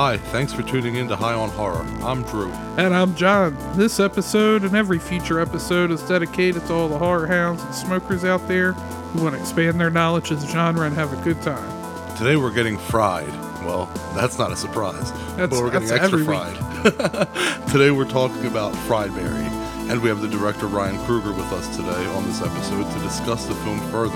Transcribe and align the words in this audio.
Hi, 0.00 0.16
thanks 0.16 0.52
for 0.52 0.62
tuning 0.62 0.94
in 0.94 1.08
to 1.08 1.16
High 1.16 1.34
on 1.34 1.48
Horror. 1.48 1.84
I'm 2.04 2.22
Drew. 2.22 2.52
And 2.76 2.94
I'm 2.94 3.16
John. 3.16 3.56
This 3.76 3.98
episode 3.98 4.62
and 4.62 4.76
every 4.76 5.00
future 5.00 5.40
episode 5.40 5.90
is 5.90 6.00
dedicated 6.02 6.64
to 6.66 6.72
all 6.72 6.88
the 6.88 6.96
horror 6.96 7.26
hounds 7.26 7.64
and 7.64 7.74
smokers 7.74 8.22
out 8.22 8.46
there 8.46 8.74
who 8.74 9.24
want 9.24 9.34
to 9.34 9.40
expand 9.40 9.80
their 9.80 9.90
knowledge 9.90 10.30
of 10.30 10.40
the 10.40 10.46
genre 10.46 10.86
and 10.86 10.94
have 10.94 11.12
a 11.12 11.20
good 11.24 11.42
time. 11.42 12.16
Today 12.16 12.36
we're 12.36 12.52
getting 12.52 12.78
fried. 12.78 13.26
Well, 13.64 13.86
that's 14.14 14.38
not 14.38 14.52
a 14.52 14.56
surprise, 14.56 15.10
That's- 15.34 15.50
but 15.50 15.58
we're 15.60 15.72
getting 15.72 15.90
extra 15.90 16.24
fried. 16.24 17.66
today 17.68 17.90
we're 17.90 18.08
talking 18.08 18.46
about 18.46 18.76
Fried 18.86 19.12
Barry, 19.16 19.46
and 19.90 20.00
we 20.00 20.08
have 20.10 20.20
the 20.20 20.28
director 20.28 20.68
Ryan 20.68 21.04
Kruger 21.06 21.32
with 21.32 21.52
us 21.52 21.76
today 21.76 22.06
on 22.14 22.24
this 22.24 22.40
episode 22.40 22.88
to 22.88 22.98
discuss 23.00 23.46
the 23.46 23.54
film 23.56 23.80
further. 23.90 24.14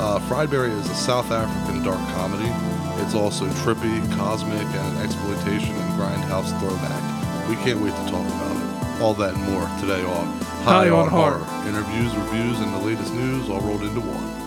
Uh, 0.00 0.18
Fried 0.20 0.50
Barry 0.50 0.70
is 0.70 0.88
a 0.88 0.94
South 0.94 1.30
African 1.30 1.82
dark 1.82 1.98
comedy. 2.14 2.69
It's 3.02 3.14
also 3.14 3.46
trippy, 3.64 4.00
cosmic, 4.16 4.62
and 4.62 4.96
an 4.96 5.04
exploitation 5.04 5.74
and 5.74 6.00
grindhouse 6.00 6.56
throwback. 6.60 7.48
We 7.48 7.56
can't 7.56 7.80
wait 7.80 7.90
to 7.90 8.10
talk 8.10 8.26
about 8.26 8.56
it. 8.56 9.00
All 9.02 9.14
that 9.14 9.34
and 9.34 9.42
more 9.50 9.66
today 9.80 10.04
on 10.04 10.40
High 10.62 10.90
on 10.90 11.08
Horror. 11.08 11.44
Interviews, 11.66 12.14
reviews, 12.14 12.60
and 12.60 12.74
the 12.74 12.78
latest 12.78 13.12
news 13.14 13.48
all 13.48 13.60
rolled 13.62 13.82
into 13.82 14.00
one. 14.00 14.40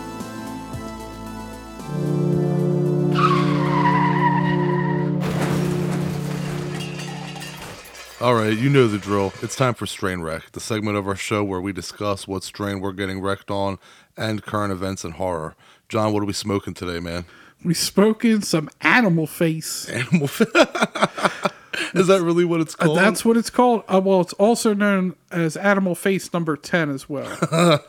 All 8.20 8.34
right, 8.34 8.56
you 8.56 8.70
know 8.70 8.88
the 8.88 8.96
drill. 8.96 9.34
It's 9.42 9.56
time 9.56 9.74
for 9.74 9.84
Strain 9.84 10.22
Wreck, 10.22 10.52
the 10.52 10.60
segment 10.60 10.96
of 10.96 11.06
our 11.06 11.16
show 11.16 11.44
where 11.44 11.60
we 11.60 11.72
discuss 11.74 12.26
what 12.26 12.42
strain 12.42 12.80
we're 12.80 12.92
getting 12.92 13.20
wrecked 13.20 13.50
on 13.50 13.78
and 14.16 14.42
current 14.42 14.72
events 14.72 15.04
in 15.04 15.10
horror. 15.10 15.56
John, 15.90 16.14
what 16.14 16.22
are 16.22 16.26
we 16.26 16.32
smoking 16.32 16.72
today, 16.72 17.00
man? 17.00 17.26
We 17.64 17.74
spoke 17.74 18.24
in 18.24 18.42
some 18.42 18.68
animal 18.82 19.26
face. 19.26 19.88
Animal. 19.88 20.28
face. 20.28 20.48
Is 21.92 22.06
that 22.06 22.22
really 22.22 22.44
what 22.44 22.60
it's 22.60 22.74
Uh, 22.78 22.84
called? 22.84 22.98
That's 22.98 23.24
what 23.24 23.36
it's 23.36 23.50
called. 23.50 23.82
Uh, 23.92 24.00
well, 24.04 24.20
it's 24.20 24.32
also 24.34 24.74
known 24.74 25.16
as 25.32 25.56
animal 25.56 25.94
face 25.96 26.32
number 26.32 26.56
10 26.56 26.88
as 26.90 27.08
well. 27.08 27.28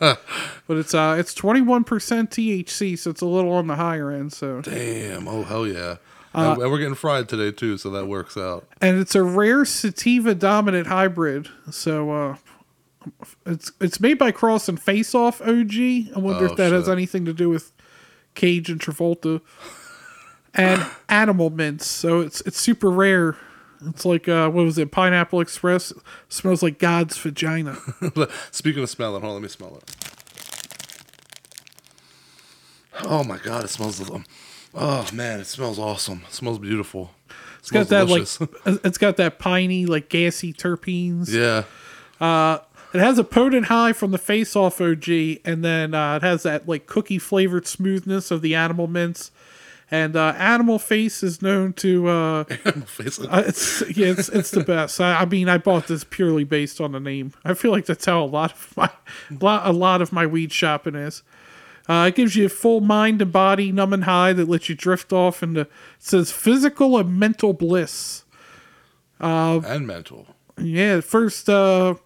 but 0.66 0.76
it's 0.76 0.92
uh 0.94 1.16
it's 1.18 1.32
21% 1.34 1.84
THC, 1.84 2.98
so 2.98 3.10
it's 3.10 3.20
a 3.20 3.26
little 3.26 3.52
on 3.52 3.66
the 3.68 3.76
higher 3.76 4.10
end, 4.10 4.32
so 4.32 4.60
Damn. 4.62 5.28
Oh 5.28 5.44
hell 5.44 5.66
yeah. 5.66 5.96
Uh, 6.34 6.56
and, 6.60 6.70
we're 6.70 6.78
getting 6.78 6.94
fried 6.94 7.28
today 7.28 7.50
too, 7.52 7.78
so 7.78 7.88
that 7.90 8.06
works 8.06 8.36
out. 8.36 8.66
and 8.80 8.98
it's 8.98 9.14
a 9.14 9.22
rare 9.22 9.64
sativa 9.64 10.34
dominant 10.34 10.88
hybrid. 10.88 11.48
So 11.70 12.10
uh 12.10 12.36
it's 13.44 13.70
it's 13.80 14.00
made 14.00 14.18
by 14.18 14.32
Cross 14.32 14.68
and 14.68 14.82
Face 14.82 15.14
Off 15.14 15.40
OG. 15.40 15.74
I 15.74 16.10
wonder 16.16 16.48
Oh, 16.48 16.50
if 16.50 16.56
that 16.56 16.72
has 16.72 16.88
anything 16.88 17.24
to 17.26 17.32
do 17.32 17.48
with 17.48 17.70
Cage 18.36 18.70
and 18.70 18.80
Travolta. 18.80 19.40
And 20.54 20.86
animal 21.08 21.50
mints. 21.50 21.86
So 21.86 22.20
it's 22.20 22.40
it's 22.42 22.58
super 22.60 22.90
rare. 22.90 23.36
It's 23.84 24.04
like 24.06 24.26
uh 24.28 24.48
what 24.48 24.64
was 24.64 24.78
it? 24.78 24.90
Pineapple 24.90 25.40
Express 25.40 25.92
smells 26.30 26.62
like 26.62 26.78
God's 26.78 27.18
vagina. 27.18 27.76
Speaking 28.52 28.82
of 28.82 28.88
smelling, 28.88 29.20
hold 29.20 29.32
on, 29.32 29.34
let 29.34 29.42
me 29.42 29.48
smell 29.48 29.76
it. 29.76 29.96
Oh 33.02 33.22
my 33.24 33.36
god, 33.38 33.64
it 33.64 33.68
smells. 33.68 34.08
Um, 34.10 34.24
oh 34.74 35.06
man, 35.12 35.40
it 35.40 35.46
smells 35.46 35.78
awesome. 35.78 36.22
It 36.26 36.32
smells 36.32 36.58
beautiful. 36.58 37.10
It 37.28 37.34
It's 37.60 37.70
got 37.70 37.88
that 37.88 38.06
delicious. 38.06 38.40
like 38.40 38.50
it's 38.84 38.98
got 38.98 39.16
that 39.18 39.38
piney 39.38 39.84
like 39.86 40.08
gassy 40.08 40.54
terpenes. 40.54 41.28
yeah. 41.30 41.64
It 42.96 43.00
has 43.00 43.18
a 43.18 43.24
potent 43.24 43.66
high 43.66 43.92
from 43.92 44.10
the 44.10 44.16
face 44.16 44.56
off 44.56 44.80
OG, 44.80 45.06
and 45.44 45.62
then 45.62 45.92
uh, 45.92 46.16
it 46.16 46.22
has 46.22 46.44
that 46.44 46.66
like 46.66 46.86
cookie 46.86 47.18
flavored 47.18 47.66
smoothness 47.66 48.30
of 48.30 48.40
the 48.40 48.54
animal 48.54 48.86
mints. 48.86 49.30
And 49.90 50.16
uh, 50.16 50.32
Animal 50.38 50.78
Face 50.78 51.22
is 51.22 51.42
known 51.42 51.74
to 51.74 52.08
uh, 52.08 52.44
Face 52.86 53.20
uh, 53.20 53.44
it's 53.46 53.82
yeah, 53.94 54.06
it's 54.06 54.30
it's 54.30 54.50
the 54.50 54.64
best. 54.64 54.98
I, 54.98 55.20
I 55.20 55.24
mean, 55.26 55.46
I 55.46 55.58
bought 55.58 55.88
this 55.88 56.04
purely 56.04 56.44
based 56.44 56.80
on 56.80 56.92
the 56.92 56.98
name. 56.98 57.34
I 57.44 57.52
feel 57.52 57.70
like 57.70 57.84
that's 57.84 58.06
how 58.06 58.24
a 58.24 58.24
lot 58.24 58.52
of 58.52 58.74
my 58.78 58.90
a 59.62 59.72
lot 59.74 60.00
of 60.00 60.10
my 60.10 60.24
weed 60.24 60.50
shopping 60.50 60.94
is. 60.94 61.22
Uh, 61.90 62.06
it 62.08 62.14
gives 62.14 62.34
you 62.34 62.46
a 62.46 62.48
full 62.48 62.80
mind 62.80 63.20
and 63.20 63.30
body 63.30 63.70
numbing 63.72 64.02
high 64.02 64.32
that 64.32 64.48
lets 64.48 64.70
you 64.70 64.74
drift 64.74 65.12
off 65.12 65.42
into 65.42 65.60
it 65.60 65.70
says 65.98 66.32
physical 66.32 66.96
and 66.96 67.20
mental 67.20 67.52
bliss. 67.52 68.24
and 69.66 69.86
mental. 69.86 70.28
Yeah, 70.58 71.02
first 71.02 71.50
uh 71.50 71.96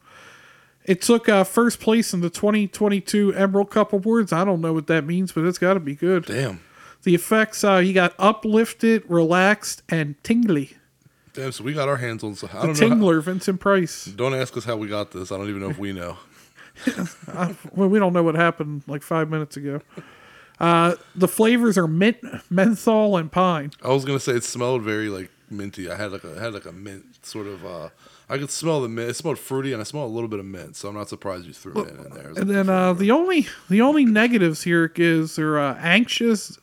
it 0.85 1.03
took 1.03 1.29
uh 1.29 1.45
first 1.45 1.81
place 1.81 2.13
in 2.15 2.21
the 2.21 2.31
2022 2.31 3.35
Emerald 3.35 3.71
Cup 3.71 3.93
Awards. 3.93 4.33
I 4.33 4.45
don't 4.45 4.61
know 4.61 4.73
what 4.73 4.87
that 4.89 5.05
means, 5.05 5.33
but 5.33 5.45
it's 5.45 5.59
got 5.59 5.75
to 5.75 5.81
be 5.81 5.95
good. 5.95 6.25
Damn. 6.27 6.61
The 7.03 7.15
effects 7.15 7.63
uh 7.65 7.77
you 7.77 7.93
got 7.93 8.15
uplifted, 8.19 9.05
relaxed, 9.09 9.83
and 9.89 10.15
tingly. 10.25 10.77
Damn. 11.33 11.53
So 11.53 11.63
we 11.65 11.73
got 11.73 11.89
our 11.89 11.97
hands 11.97 12.25
on. 12.25 12.35
some- 12.35 12.51
I 12.53 12.67
The 12.67 12.67
don't 12.73 12.81
know. 12.81 12.89
how- 12.89 12.95
tingler, 12.97 13.23
Vincent 13.23 13.61
Price. 13.61 14.05
don't 14.07 14.35
ask 14.35 14.57
us 14.57 14.65
how 14.65 14.77
we 14.77 14.89
got 14.89 15.13
this. 15.13 15.31
I 15.31 15.37
don't 15.37 15.49
even 15.49 15.61
know 15.61 15.71
if 15.71 15.79
we 15.79 15.93
know. 15.93 16.17
Well, 17.75 17.89
we 17.89 17.99
don't 17.99 18.13
know 18.13 18.23
what 18.23 18.35
happened 18.35 18.83
like 18.87 19.03
five 19.03 19.29
minutes 19.31 19.57
ago. 19.57 19.81
Uh, 20.59 20.95
the 21.15 21.29
flavors 21.29 21.79
are 21.79 21.87
mint, 21.89 22.19
menthol, 22.51 23.17
and 23.17 23.31
pine. 23.31 23.71
I 23.83 23.89
was 23.89 24.05
gonna 24.05 24.21
say 24.21 24.33
it 24.33 24.45
smelled 24.45 24.83
very 24.83 25.09
like 25.09 25.31
minty. 25.51 25.91
I 25.91 25.97
had 25.97 26.13
like 26.13 26.25
a 26.25 26.37
I 26.39 26.43
had 26.43 26.53
like 26.55 26.67
a 26.67 26.73
mint 26.73 27.05
sort 27.23 27.47
of. 27.47 27.65
uh 27.65 27.89
I 28.31 28.39
could 28.39 28.51
smell 28.51 28.81
the 28.81 28.89
mint. 28.89 29.11
It 29.11 29.15
smelled 29.17 29.39
fruity, 29.41 29.73
and 29.73 29.81
I 29.81 29.85
smelled 29.85 30.11
a 30.11 30.15
little 30.15 30.29
bit 30.29 30.39
of 30.39 30.47
mint. 30.47 30.77
So 30.77 30.89
I'm 30.89 30.95
not 30.95 31.09
surprised 31.09 31.47
you 31.47 31.53
threw 31.53 31.75
mint 31.75 31.89
in 31.99 32.11
there. 32.15 32.29
And 32.37 32.49
then 32.49 32.69
uh, 32.69 32.93
the 32.93 33.11
only 33.11 33.49
the 33.69 33.81
only 33.81 34.05
negatives 34.05 34.63
here 34.63 34.91
is 34.95 35.35
they're 35.37 35.59
uh, 35.59 35.77
anxious, 35.81 36.57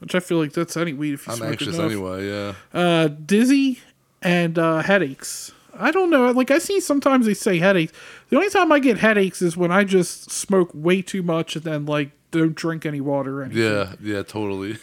which 0.00 0.14
I 0.14 0.20
feel 0.20 0.38
like 0.38 0.52
that's 0.52 0.76
any 0.76 0.92
weed 0.92 1.14
if 1.14 1.26
you 1.26 1.32
I'm 1.32 1.38
smoke 1.38 1.50
anxious 1.52 1.74
enough. 1.76 1.90
anyway. 1.90 2.28
Yeah. 2.28 2.54
uh, 2.74 3.08
dizzy 3.08 3.80
and 4.20 4.58
uh, 4.58 4.82
headaches. 4.82 5.50
I 5.76 5.90
don't 5.90 6.10
know. 6.10 6.30
Like 6.30 6.50
I 6.50 6.58
see 6.58 6.78
sometimes 6.78 7.26
they 7.26 7.34
say 7.34 7.58
headaches. 7.58 7.92
The 8.28 8.36
only 8.36 8.50
time 8.50 8.70
I 8.70 8.78
get 8.78 8.98
headaches 8.98 9.40
is 9.42 9.56
when 9.56 9.72
I 9.72 9.84
just 9.84 10.30
smoke 10.30 10.70
way 10.74 11.00
too 11.02 11.22
much 11.22 11.56
and 11.56 11.64
then 11.64 11.86
like 11.86 12.10
don't 12.30 12.54
drink 12.54 12.84
any 12.84 13.00
water 13.00 13.40
or 13.40 13.44
anything. 13.44 13.62
Yeah, 13.62 13.94
yeah, 14.00 14.22
totally. 14.22 14.76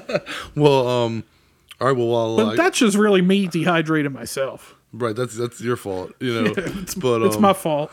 well, 0.54 0.86
um, 0.88 1.24
all 1.80 1.88
right. 1.88 1.96
Well, 1.96 2.06
while 2.08 2.36
But 2.36 2.46
I- 2.52 2.56
that's 2.56 2.78
just 2.78 2.96
really 2.96 3.20
me 3.22 3.48
dehydrating 3.48 4.12
myself. 4.12 4.74
Right, 4.92 5.14
that's 5.14 5.36
that's 5.36 5.60
your 5.60 5.76
fault, 5.76 6.12
you 6.18 6.32
know. 6.32 6.54
It's, 6.56 6.94
but 6.94 7.20
it's 7.22 7.36
um, 7.36 7.42
my 7.42 7.52
fault. 7.52 7.92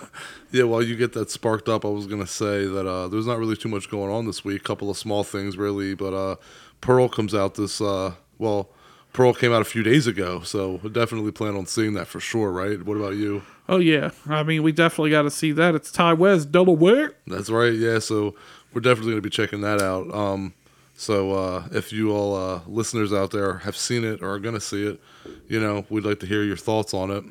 yeah, 0.51 0.63
while 0.63 0.81
you 0.81 0.95
get 0.95 1.11
that 1.13 1.29
sparked 1.29 1.67
up, 1.67 1.83
I 1.83 1.89
was 1.89 2.07
gonna 2.07 2.27
say 2.27 2.65
that 2.65 2.87
uh, 2.87 3.09
there's 3.09 3.27
not 3.27 3.37
really 3.37 3.57
too 3.57 3.67
much 3.67 3.89
going 3.89 4.11
on 4.11 4.25
this 4.25 4.45
week. 4.45 4.61
A 4.61 4.63
couple 4.63 4.89
of 4.89 4.97
small 4.97 5.23
things, 5.23 5.57
really, 5.57 5.93
but 5.93 6.13
uh, 6.13 6.35
Pearl 6.79 7.09
comes 7.09 7.35
out 7.35 7.55
this. 7.55 7.81
Uh, 7.81 8.13
well, 8.37 8.69
Pearl 9.11 9.33
came 9.33 9.51
out 9.51 9.61
a 9.61 9.65
few 9.65 9.83
days 9.83 10.07
ago, 10.07 10.39
so 10.41 10.77
definitely 10.77 11.31
plan 11.31 11.55
on 11.55 11.65
seeing 11.65 11.93
that 11.95 12.07
for 12.07 12.21
sure. 12.21 12.51
Right? 12.51 12.81
What 12.81 12.95
about 12.95 13.15
you? 13.15 13.43
Oh 13.67 13.79
yeah. 13.79 14.11
I 14.27 14.43
mean, 14.43 14.63
we 14.63 14.71
definitely 14.71 15.11
got 15.11 15.23
to 15.23 15.31
see 15.31 15.51
that. 15.53 15.75
It's 15.75 15.91
Ti 15.91 16.13
West, 16.13 16.51
double 16.51 16.75
Delaware. 16.75 17.13
That's 17.27 17.49
right. 17.49 17.73
Yeah. 17.73 17.99
So 17.99 18.35
we're 18.73 18.81
definitely 18.81 19.13
going 19.13 19.23
to 19.23 19.29
be 19.29 19.29
checking 19.29 19.61
that 19.61 19.81
out. 19.81 20.13
Um, 20.13 20.53
so 20.95 21.33
uh, 21.33 21.67
if 21.71 21.91
you 21.91 22.11
all 22.15 22.35
uh, 22.35 22.61
listeners 22.67 23.11
out 23.11 23.31
there 23.31 23.57
have 23.59 23.75
seen 23.75 24.03
it 24.03 24.21
or 24.21 24.31
are 24.31 24.39
going 24.39 24.55
to 24.55 24.61
see 24.61 24.87
it, 24.87 24.99
you 25.47 25.59
know, 25.59 25.85
we'd 25.89 26.05
like 26.05 26.19
to 26.21 26.25
hear 26.25 26.43
your 26.43 26.57
thoughts 26.57 26.93
on 26.93 27.11
it. 27.11 27.23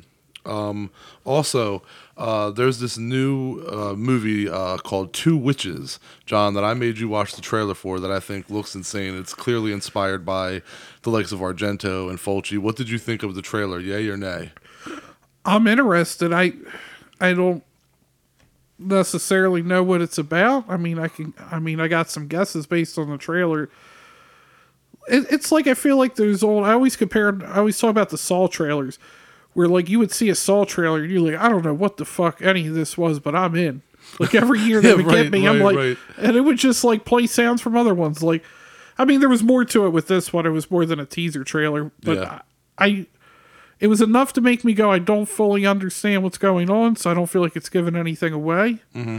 Um, 0.45 0.91
also, 1.23 1.81
uh, 2.17 2.51
there's 2.51 2.79
this 2.79 2.97
new 2.97 3.65
uh, 3.67 3.93
movie 3.95 4.47
uh, 4.47 4.77
called 4.77 5.11
Two 5.11 5.35
Witches, 5.35 5.99
John, 6.27 6.53
that 6.53 6.63
I 6.63 6.75
made 6.75 6.99
you 6.99 7.09
watch 7.09 7.33
the 7.33 7.41
trailer 7.41 7.73
for 7.73 7.99
that 7.99 8.11
I 8.11 8.19
think 8.19 8.49
looks 8.51 8.75
insane. 8.75 9.17
It's 9.17 9.33
clearly 9.33 9.73
inspired 9.73 10.23
by 10.23 10.61
the 11.01 11.09
likes 11.09 11.31
of 11.31 11.39
Argento 11.39 12.09
and 12.09 12.19
Fulci. 12.19 12.59
What 12.59 12.75
did 12.75 12.89
you 12.89 12.99
think 12.99 13.23
of 13.23 13.33
the 13.33 13.41
trailer? 13.41 13.79
Yay 13.79 14.07
or 14.07 14.17
nay? 14.17 14.51
I'm 15.43 15.65
interested. 15.65 16.31
I 16.31 16.53
I 17.19 17.33
don't 17.33 17.63
necessarily 18.77 19.61
know 19.61 19.83
what 19.83 20.01
it's 20.01 20.17
about. 20.17 20.65
I 20.67 20.77
mean, 20.77 20.99
I 20.99 21.07
can. 21.07 21.33
I 21.51 21.59
mean, 21.59 21.79
I 21.79 21.87
got 21.87 22.09
some 22.09 22.27
guesses 22.27 22.65
based 22.65 22.97
on 22.97 23.09
the 23.09 23.17
trailer. 23.17 23.69
It, 25.07 25.25
it's 25.31 25.51
like 25.51 25.67
I 25.67 25.73
feel 25.75 25.97
like 25.97 26.15
those 26.15 26.43
old. 26.43 26.65
I 26.65 26.73
always 26.73 26.95
compare. 26.95 27.37
I 27.45 27.57
always 27.57 27.79
talk 27.79 27.89
about 27.91 28.09
the 28.09 28.17
Saw 28.17 28.47
trailers, 28.47 28.97
where 29.53 29.67
like 29.67 29.89
you 29.89 29.99
would 29.99 30.11
see 30.11 30.29
a 30.29 30.35
Saw 30.35 30.65
trailer 30.65 31.01
and 31.03 31.11
you're 31.11 31.21
like, 31.31 31.39
I 31.39 31.49
don't 31.49 31.63
know 31.63 31.73
what 31.73 31.97
the 31.97 32.05
fuck 32.05 32.41
any 32.41 32.67
of 32.67 32.73
this 32.73 32.97
was, 32.97 33.19
but 33.19 33.35
I'm 33.35 33.55
in. 33.55 33.81
Like 34.19 34.35
every 34.35 34.59
year 34.59 34.81
they 34.81 34.89
Yeah, 34.91 34.95
would 34.95 35.05
right, 35.07 35.23
get 35.23 35.31
me, 35.31 35.47
I'm 35.47 35.59
like, 35.59 35.75
right. 35.75 35.97
and 36.17 36.35
it 36.37 36.41
would 36.41 36.57
just 36.57 36.83
like 36.83 37.05
play 37.05 37.27
sounds 37.27 37.61
from 37.61 37.75
other 37.75 37.93
ones. 37.93 38.21
Like, 38.21 38.43
I 38.97 39.05
mean, 39.05 39.19
there 39.19 39.29
was 39.29 39.43
more 39.43 39.65
to 39.65 39.85
it 39.87 39.89
with 39.89 40.07
this 40.07 40.31
one. 40.31 40.45
It 40.45 40.51
was 40.51 40.69
more 40.69 40.85
than 40.85 40.99
a 40.99 41.05
teaser 41.05 41.43
trailer, 41.43 41.91
but 42.03 42.17
Yeah. 42.17 42.39
I, 42.77 42.85
I 42.85 43.07
it 43.79 43.87
was 43.87 44.01
enough 44.01 44.33
to 44.33 44.41
make 44.41 44.63
me 44.63 44.73
go, 44.73 44.91
I 44.91 44.99
don't 44.99 45.25
fully 45.27 45.65
understand 45.65 46.23
what's 46.23 46.37
going 46.37 46.69
on, 46.69 46.95
so 46.95 47.09
I 47.11 47.13
don't 47.13 47.27
feel 47.27 47.41
like 47.41 47.55
it's 47.55 47.69
giving 47.69 47.95
anything 47.95 48.33
away. 48.33 48.79
Mm-hmm. 48.95 49.17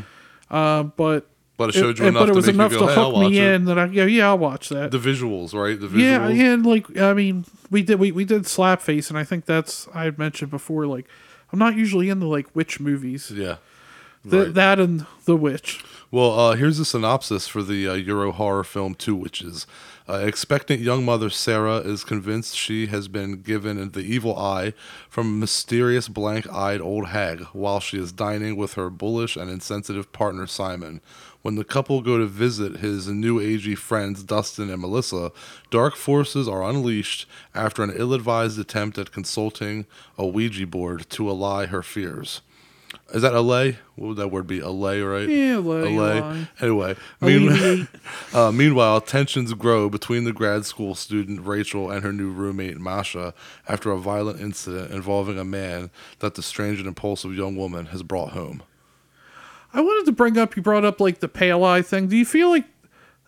Uh, 0.55 0.85
but 0.85 1.27
But 1.57 1.71
it 1.71 1.73
showed 1.75 1.99
you 1.99 2.05
it- 2.07 2.09
enough 2.09 2.23
but 2.23 2.29
it 2.29 2.33
to 2.33 2.37
was 2.37 2.47
make 2.47 2.55
enough 2.55 2.73
you 2.73 2.79
go, 2.79 2.87
to 2.87 2.95
hey, 2.95 3.01
hook 3.03 3.31
me 3.31 3.39
it. 3.39 3.55
in 3.55 3.65
that 3.67 3.79
I 3.79 3.89
go, 3.89 4.05
yeah, 4.07 4.29
I'll 4.29 4.39
watch 4.39 4.69
that. 4.71 4.91
The 4.93 4.99
visuals, 4.99 5.53
right? 5.55 5.79
The 5.79 5.89
visuals. 5.89 5.99
yeah, 6.01 6.29
yeah, 6.29 6.53
and 6.55 6.65
like 6.67 6.97
I 6.99 7.13
mean, 7.15 7.45
we 7.71 7.83
did 7.83 7.99
we, 7.99 8.13
we 8.13 8.25
did 8.25 8.43
Slapface, 8.45 9.09
and 9.11 9.19
I 9.19 9.25
think 9.25 9.45
that's 9.47 9.89
I 9.95 10.05
had 10.05 10.19
mentioned 10.19 10.51
before. 10.51 10.87
Like, 10.87 11.07
I'm 11.53 11.59
not 11.59 11.75
usually 11.77 12.09
into 12.09 12.27
like 12.27 12.55
witch 12.55 12.79
movies. 12.81 13.31
Yeah. 13.31 13.57
Th- 14.29 14.47
Right. 14.47 14.55
That 14.55 14.81
and 14.81 15.07
The 15.25 15.37
Witch. 15.37 15.85
Well, 16.11 16.39
uh, 16.39 16.55
here's 16.57 16.79
a 16.79 16.85
synopsis 16.85 17.49
for 17.49 17.63
the 17.63 17.89
uh, 17.89 17.95
Euro 17.95 18.33
horror 18.33 18.65
film 18.65 18.95
Two 18.95 19.15
Witches. 19.17 19.67
Uh, 20.09 20.15
expectant 20.25 20.81
young 20.81 21.05
mother 21.05 21.29
Sarah 21.31 21.79
is 21.79 22.05
convinced 22.05 22.57
she 22.57 22.87
has 22.87 23.09
been 23.09 23.43
given 23.43 23.91
the 23.91 24.01
evil 24.01 24.39
eye 24.39 24.73
from 25.09 25.27
a 25.27 25.39
mysterious 25.41 26.09
blank 26.09 26.49
eyed 26.53 26.81
old 26.81 27.09
hag 27.09 27.41
while 27.53 27.81
she 27.81 27.99
is 27.99 28.13
dining 28.13 28.57
with 28.57 28.75
her 28.75 28.89
bullish 28.89 29.37
and 29.37 29.51
insensitive 29.51 30.13
partner 30.13 30.47
Simon. 30.47 31.01
When 31.43 31.57
the 31.57 31.65
couple 31.65 32.01
go 32.03 32.19
to 32.19 32.27
visit 32.27 32.79
his 32.79 33.09
new 33.09 33.41
agey 33.41 33.77
friends 33.77 34.23
Dustin 34.23 34.71
and 34.71 34.81
Melissa, 34.81 35.33
dark 35.71 35.97
forces 35.97 36.49
are 36.49 36.63
unleashed 36.63 37.29
after 37.55 37.83
an 37.83 37.93
ill 37.95 38.15
advised 38.15 38.59
attempt 38.61 38.99
at 38.99 39.13
consulting 39.13 39.87
a 40.17 40.27
Ouija 40.27 40.67
board 40.69 41.07
to 41.11 41.29
allay 41.31 41.67
her 41.67 41.83
fears. 41.83 42.43
Is 43.15 43.23
that 43.23 43.35
allay? 43.35 43.79
What 43.95 44.09
would 44.09 44.17
that 44.17 44.29
word 44.29 44.49
be? 44.49 44.59
Allay, 44.59 45.01
right? 45.01 45.29
Yeah, 45.29 45.59
Allay. 45.59 45.97
allay. 45.97 46.47
Anyway, 46.61 46.97
mean- 47.21 47.87
uh, 48.35 48.51
meanwhile, 48.51 49.01
tensions 49.01 49.55
grow 49.55 49.89
between 49.89 50.25
the 50.25 50.33
grad 50.33 50.65
school 50.67 50.97
student 50.97 51.47
Rachel 51.47 51.91
and 51.91 52.03
her 52.03 52.13
new 52.13 52.31
roommate 52.33 52.79
Masha 52.79 53.33
after 53.69 53.93
a 53.93 53.97
violent 53.97 54.41
incident 54.41 54.91
involving 54.91 55.39
a 55.39 55.45
man 55.45 55.91
that 56.19 56.35
the 56.35 56.43
strange 56.43 56.79
and 56.81 56.89
impulsive 56.89 57.33
young 57.35 57.55
woman 57.57 57.87
has 57.87 58.03
brought 58.03 58.31
home. 58.33 58.63
I 59.73 59.81
wanted 59.83 60.07
to 60.07 60.13
bring 60.13 60.37
up. 60.37 60.57
You 60.57 60.63
brought 60.63 60.85
up 60.85 61.01
like 61.01 61.21
the 61.21 61.29
pale 61.29 61.63
eye 61.63 61.83
thing. 61.83 62.09
Do 62.09 62.17
you 62.17 62.25
feel 62.25 62.51
like? 62.51 62.65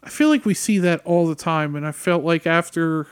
I 0.02 0.08
feel 0.08 0.28
like 0.28 0.44
we 0.44 0.54
see 0.54 0.78
that 0.78 1.02
all 1.04 1.26
the 1.26 1.34
time, 1.34 1.74
and 1.76 1.86
I 1.86 1.92
felt 1.92 2.24
like 2.24 2.46
after 2.46 3.06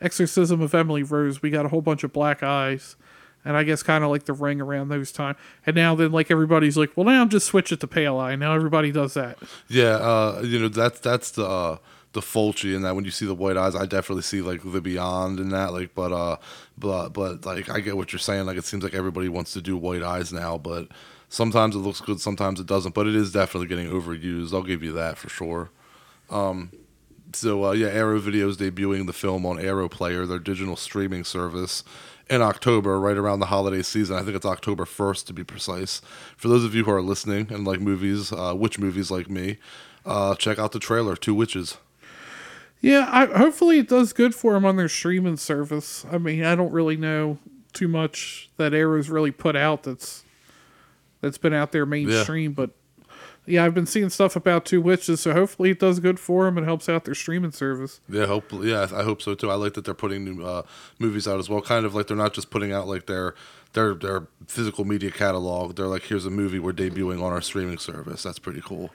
Exorcism 0.00 0.60
of 0.60 0.74
Emily 0.74 1.02
Rose, 1.02 1.42
we 1.42 1.50
got 1.50 1.66
a 1.66 1.68
whole 1.68 1.82
bunch 1.82 2.04
of 2.04 2.12
black 2.12 2.42
eyes, 2.42 2.96
and 3.44 3.56
I 3.56 3.62
guess 3.62 3.82
kind 3.82 4.04
of 4.04 4.10
like 4.10 4.24
the 4.24 4.32
ring 4.32 4.60
around 4.60 4.88
those 4.88 5.12
time. 5.12 5.36
And 5.66 5.76
now 5.76 5.94
then, 5.94 6.12
like 6.12 6.30
everybody's 6.30 6.76
like, 6.76 6.96
well, 6.96 7.06
now 7.06 7.20
I'm 7.22 7.28
just 7.28 7.46
switch 7.46 7.72
it 7.72 7.80
to 7.80 7.86
pale 7.86 8.18
eye. 8.18 8.36
Now 8.36 8.54
everybody 8.54 8.92
does 8.92 9.14
that. 9.14 9.38
Yeah, 9.68 9.96
uh, 9.96 10.42
you 10.44 10.58
know 10.58 10.68
that's 10.68 11.00
that's 11.00 11.30
the 11.32 11.46
uh, 11.46 11.76
the 12.12 12.20
Fulci 12.20 12.74
in 12.74 12.82
that 12.82 12.94
when 12.94 13.04
you 13.04 13.10
see 13.10 13.26
the 13.26 13.34
white 13.34 13.56
eyes, 13.56 13.74
I 13.76 13.86
definitely 13.86 14.22
see 14.22 14.42
like 14.42 14.60
the 14.64 14.80
beyond 14.80 15.38
in 15.38 15.50
that. 15.50 15.72
Like, 15.72 15.94
but 15.94 16.12
uh, 16.12 16.36
but 16.76 17.10
but 17.10 17.44
like 17.46 17.68
I 17.70 17.80
get 17.80 17.96
what 17.96 18.12
you're 18.12 18.18
saying. 18.18 18.46
Like, 18.46 18.56
it 18.56 18.64
seems 18.64 18.82
like 18.82 18.94
everybody 18.94 19.28
wants 19.28 19.52
to 19.52 19.62
do 19.62 19.76
white 19.76 20.02
eyes 20.02 20.32
now, 20.32 20.58
but 20.58 20.88
sometimes 21.28 21.76
it 21.76 21.80
looks 21.80 22.00
good, 22.00 22.20
sometimes 22.20 22.60
it 22.60 22.66
doesn't. 22.66 22.94
But 22.94 23.06
it 23.06 23.14
is 23.14 23.32
definitely 23.32 23.68
getting 23.68 23.88
overused. 23.90 24.52
I'll 24.52 24.62
give 24.62 24.82
you 24.82 24.92
that 24.92 25.18
for 25.18 25.28
sure. 25.28 25.70
Um, 26.28 26.70
so 27.32 27.66
uh, 27.66 27.72
yeah, 27.72 27.88
Arrow 27.88 28.20
Videos 28.20 28.56
debuting 28.56 29.06
the 29.06 29.12
film 29.12 29.46
on 29.46 29.60
Arrow 29.60 29.88
Player, 29.88 30.26
their 30.26 30.38
digital 30.38 30.76
streaming 30.76 31.24
service, 31.24 31.84
in 32.30 32.40
October, 32.40 32.98
right 32.98 33.16
around 33.16 33.40
the 33.40 33.46
holiday 33.46 33.82
season. 33.82 34.16
I 34.16 34.22
think 34.22 34.36
it's 34.36 34.46
October 34.46 34.84
first 34.84 35.26
to 35.26 35.32
be 35.32 35.42
precise. 35.42 36.00
For 36.36 36.48
those 36.48 36.64
of 36.64 36.74
you 36.74 36.84
who 36.84 36.92
are 36.92 37.02
listening 37.02 37.52
and 37.52 37.66
like 37.66 37.80
movies, 37.80 38.32
uh, 38.32 38.54
which 38.54 38.78
movies 38.78 39.10
like 39.10 39.28
me, 39.28 39.58
uh, 40.06 40.36
check 40.36 40.58
out 40.58 40.72
the 40.72 40.78
trailer, 40.78 41.16
Two 41.16 41.34
Witches. 41.34 41.76
Yeah, 42.80 43.08
I, 43.10 43.26
hopefully 43.26 43.78
it 43.78 43.88
does 43.88 44.12
good 44.12 44.34
for 44.34 44.54
them 44.54 44.64
on 44.64 44.76
their 44.76 44.88
streaming 44.88 45.36
service. 45.36 46.06
I 46.10 46.16
mean, 46.16 46.44
I 46.44 46.54
don't 46.54 46.72
really 46.72 46.96
know 46.96 47.38
too 47.72 47.88
much 47.88 48.48
that 48.56 48.72
Arrow's 48.72 49.10
really 49.10 49.32
put 49.32 49.56
out 49.56 49.82
that's 49.82 50.24
that's 51.20 51.36
been 51.36 51.52
out 51.52 51.72
there 51.72 51.84
mainstream, 51.84 52.52
but 52.52 52.70
yeah, 53.50 53.64
I've 53.64 53.74
been 53.74 53.86
seeing 53.86 54.08
stuff 54.08 54.36
about 54.36 54.64
Two 54.64 54.80
Witches, 54.80 55.20
so 55.20 55.32
hopefully 55.32 55.70
it 55.70 55.78
does 55.78 56.00
good 56.00 56.18
for 56.20 56.44
them 56.44 56.56
and 56.56 56.66
helps 56.66 56.88
out 56.88 57.04
their 57.04 57.14
streaming 57.14 57.52
service. 57.52 58.00
Yeah, 58.08 58.26
hopefully. 58.26 58.70
Yeah, 58.70 58.86
I 58.94 59.02
hope 59.02 59.20
so 59.20 59.34
too. 59.34 59.50
I 59.50 59.54
like 59.54 59.74
that 59.74 59.84
they're 59.84 59.94
putting 59.94 60.24
new 60.24 60.44
uh, 60.44 60.62
movies 60.98 61.26
out 61.26 61.38
as 61.38 61.48
well. 61.48 61.60
Kind 61.60 61.84
of 61.84 61.94
like 61.94 62.06
they're 62.06 62.16
not 62.16 62.32
just 62.32 62.50
putting 62.50 62.72
out 62.72 62.86
like 62.88 63.06
their 63.06 63.34
their 63.72 63.94
their 63.94 64.26
physical 64.46 64.84
media 64.84 65.10
catalog. 65.10 65.76
They're 65.76 65.86
like, 65.86 66.04
here's 66.04 66.26
a 66.26 66.30
movie 66.30 66.58
we're 66.58 66.72
debuting 66.72 67.22
on 67.22 67.32
our 67.32 67.42
streaming 67.42 67.78
service. 67.78 68.22
That's 68.22 68.38
pretty 68.38 68.60
cool. 68.60 68.90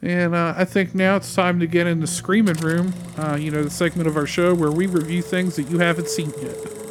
And 0.00 0.34
uh, 0.34 0.54
I 0.56 0.64
think 0.64 0.94
now 0.94 1.16
it's 1.16 1.34
time 1.34 1.58
to 1.60 1.66
get 1.66 1.88
in 1.88 2.00
the 2.00 2.06
Screaming 2.06 2.54
Room, 2.56 2.94
uh, 3.16 3.34
you 3.34 3.50
know, 3.50 3.64
the 3.64 3.70
segment 3.70 4.08
of 4.08 4.16
our 4.16 4.26
show 4.26 4.54
where 4.54 4.70
we 4.70 4.86
review 4.86 5.22
things 5.22 5.56
that 5.56 5.64
you 5.64 5.78
haven't 5.78 6.08
seen 6.08 6.32
yet. 6.40 6.87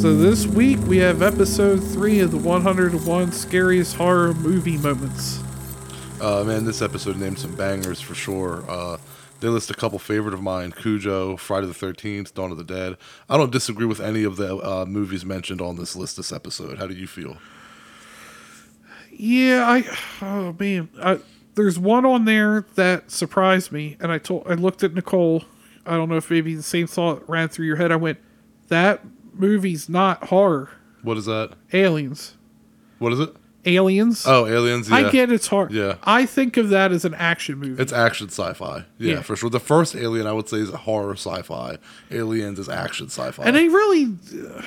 So 0.00 0.16
this 0.16 0.46
week 0.46 0.78
we 0.86 0.96
have 0.96 1.20
episode 1.20 1.76
three 1.76 2.20
of 2.20 2.30
the 2.30 2.38
101 2.38 3.32
scariest 3.32 3.96
horror 3.96 4.32
movie 4.32 4.78
moments. 4.78 5.42
Uh, 6.18 6.42
man, 6.42 6.64
this 6.64 6.80
episode 6.80 7.18
named 7.18 7.38
some 7.38 7.54
bangers 7.54 8.00
for 8.00 8.14
sure. 8.14 8.64
Uh, 8.66 8.96
they 9.40 9.48
list 9.48 9.70
a 9.70 9.74
couple 9.74 9.98
favorite 9.98 10.32
of 10.32 10.40
mine: 10.40 10.72
Cujo, 10.72 11.36
Friday 11.36 11.66
the 11.66 11.74
Thirteenth, 11.74 12.32
Dawn 12.32 12.50
of 12.50 12.56
the 12.56 12.64
Dead. 12.64 12.96
I 13.28 13.36
don't 13.36 13.52
disagree 13.52 13.84
with 13.84 14.00
any 14.00 14.24
of 14.24 14.36
the 14.36 14.56
uh, 14.56 14.86
movies 14.86 15.26
mentioned 15.26 15.60
on 15.60 15.76
this 15.76 15.94
list 15.94 16.16
this 16.16 16.32
episode. 16.32 16.78
How 16.78 16.86
do 16.86 16.94
you 16.94 17.06
feel? 17.06 17.36
Yeah, 19.12 19.66
I 19.68 19.84
oh 20.22 20.56
man, 20.58 20.88
I, 21.02 21.18
there's 21.56 21.78
one 21.78 22.06
on 22.06 22.24
there 22.24 22.64
that 22.74 23.10
surprised 23.10 23.70
me, 23.70 23.98
and 24.00 24.10
I 24.10 24.16
told 24.16 24.46
I 24.48 24.54
looked 24.54 24.82
at 24.82 24.94
Nicole. 24.94 25.44
I 25.84 25.98
don't 25.98 26.08
know 26.08 26.16
if 26.16 26.30
maybe 26.30 26.54
the 26.54 26.62
same 26.62 26.86
thought 26.86 27.22
ran 27.28 27.48
through 27.48 27.66
your 27.66 27.76
head. 27.76 27.92
I 27.92 27.96
went, 27.96 28.16
that 28.68 29.04
movie's 29.40 29.88
not 29.88 30.24
horror. 30.24 30.70
What 31.02 31.16
is 31.16 31.24
that? 31.26 31.54
Aliens, 31.72 32.36
What 32.98 33.12
is 33.12 33.20
it? 33.20 33.34
aliens. 33.66 34.24
Oh, 34.26 34.46
Aliens. 34.46 34.88
Yeah. 34.88 34.96
I 34.96 35.10
get 35.10 35.30
it's 35.32 35.46
hard. 35.48 35.70
Yeah. 35.72 35.96
I 36.04 36.24
think 36.26 36.56
of 36.56 36.70
that 36.70 36.92
as 36.92 37.04
an 37.04 37.14
action 37.14 37.58
movie. 37.58 37.82
It's 37.82 37.92
action 37.92 38.28
sci-fi. 38.28 38.84
Yeah, 38.98 39.14
Yeah. 39.16 39.22
for 39.22 39.36
sure. 39.36 39.50
The 39.50 39.60
first 39.60 39.94
Alien, 39.94 40.26
I 40.26 40.32
would 40.32 40.48
say, 40.48 40.58
is 40.58 40.70
a 40.70 40.76
horror 40.78 41.12
sci-fi. 41.14 41.76
Aliens 42.10 42.58
is 42.58 42.68
action 42.68 43.08
sci-fi. 43.08 43.42
and 43.44 43.54
they 43.56 43.68
really, 43.68 44.14
uh, 44.34 44.62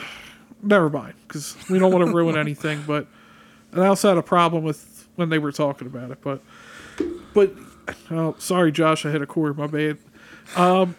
never 0.61 0.89
mind, 0.89 1.13
because 1.27 1.55
we 1.69 1.79
don't 1.79 1.91
want 1.91 2.05
to 2.05 2.13
ruin 2.13 2.37
anything. 2.37 2.83
But 2.87 3.07
and 3.71 3.81
I 3.83 3.87
also 3.87 4.09
had 4.09 4.17
a 4.17 4.23
problem 4.23 4.63
with 4.63 5.07
when 5.15 5.29
they 5.29 5.39
were 5.39 5.51
talking 5.51 5.87
about 5.87 6.11
it. 6.11 6.19
But, 6.21 6.41
but, 7.33 7.51
oh, 8.11 8.35
sorry, 8.37 8.71
Josh, 8.71 9.05
I 9.05 9.11
hit 9.11 9.21
a 9.23 9.25
chord. 9.27 9.57
My 9.57 9.65
bad. 9.67 9.97
Um, 10.55 10.95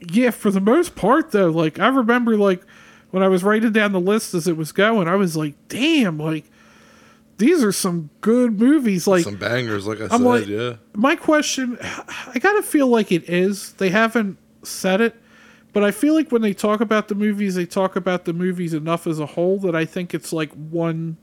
yeah, 0.00 0.30
for 0.30 0.50
the 0.50 0.60
most 0.60 0.94
part, 0.96 1.32
though, 1.32 1.50
like 1.50 1.78
I 1.78 1.88
remember, 1.88 2.36
like 2.38 2.62
when 3.10 3.22
I 3.22 3.28
was 3.28 3.42
writing 3.44 3.72
down 3.72 3.92
the 3.92 4.00
list 4.00 4.34
as 4.34 4.46
it 4.48 4.56
was 4.56 4.72
going, 4.72 5.08
I 5.08 5.16
was 5.16 5.36
like, 5.36 5.54
damn, 5.68 6.18
like 6.18 6.44
these 7.38 7.62
are 7.62 7.72
some 7.72 8.10
good 8.20 8.58
movies. 8.58 9.06
Like 9.06 9.24
Some 9.24 9.36
bangers, 9.36 9.86
like 9.86 10.00
I 10.00 10.04
I'm 10.04 10.10
said. 10.10 10.20
like- 10.20 10.46
yeah. 10.48 10.72
my 10.94 11.14
question 11.16 11.78
i 11.80 12.38
gotta 12.40 12.62
feel 12.62 12.88
like 12.88 13.12
it 13.12 13.28
is 13.28 13.72
they 13.74 13.90
haven't 13.90 14.36
said 14.64 15.00
it 15.00 15.14
but 15.72 15.84
i 15.84 15.90
feel 15.92 16.14
like 16.14 16.32
when 16.32 16.42
they 16.42 16.52
talk 16.52 16.80
about 16.80 17.06
the 17.08 17.14
movies 17.14 17.54
they 17.54 17.64
talk 17.66 17.94
about 17.94 18.24
the 18.24 18.32
movies 18.32 18.74
enough 18.74 19.06
as 19.06 19.20
a 19.20 19.26
whole 19.26 19.58
that 19.60 19.76
i 19.76 19.84
think 19.84 20.12
it's 20.12 20.32
like 20.32 20.50
one 20.52 21.16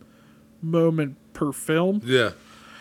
moment 0.61 1.17
per 1.33 1.51
film 1.51 2.01
Yeah. 2.05 2.31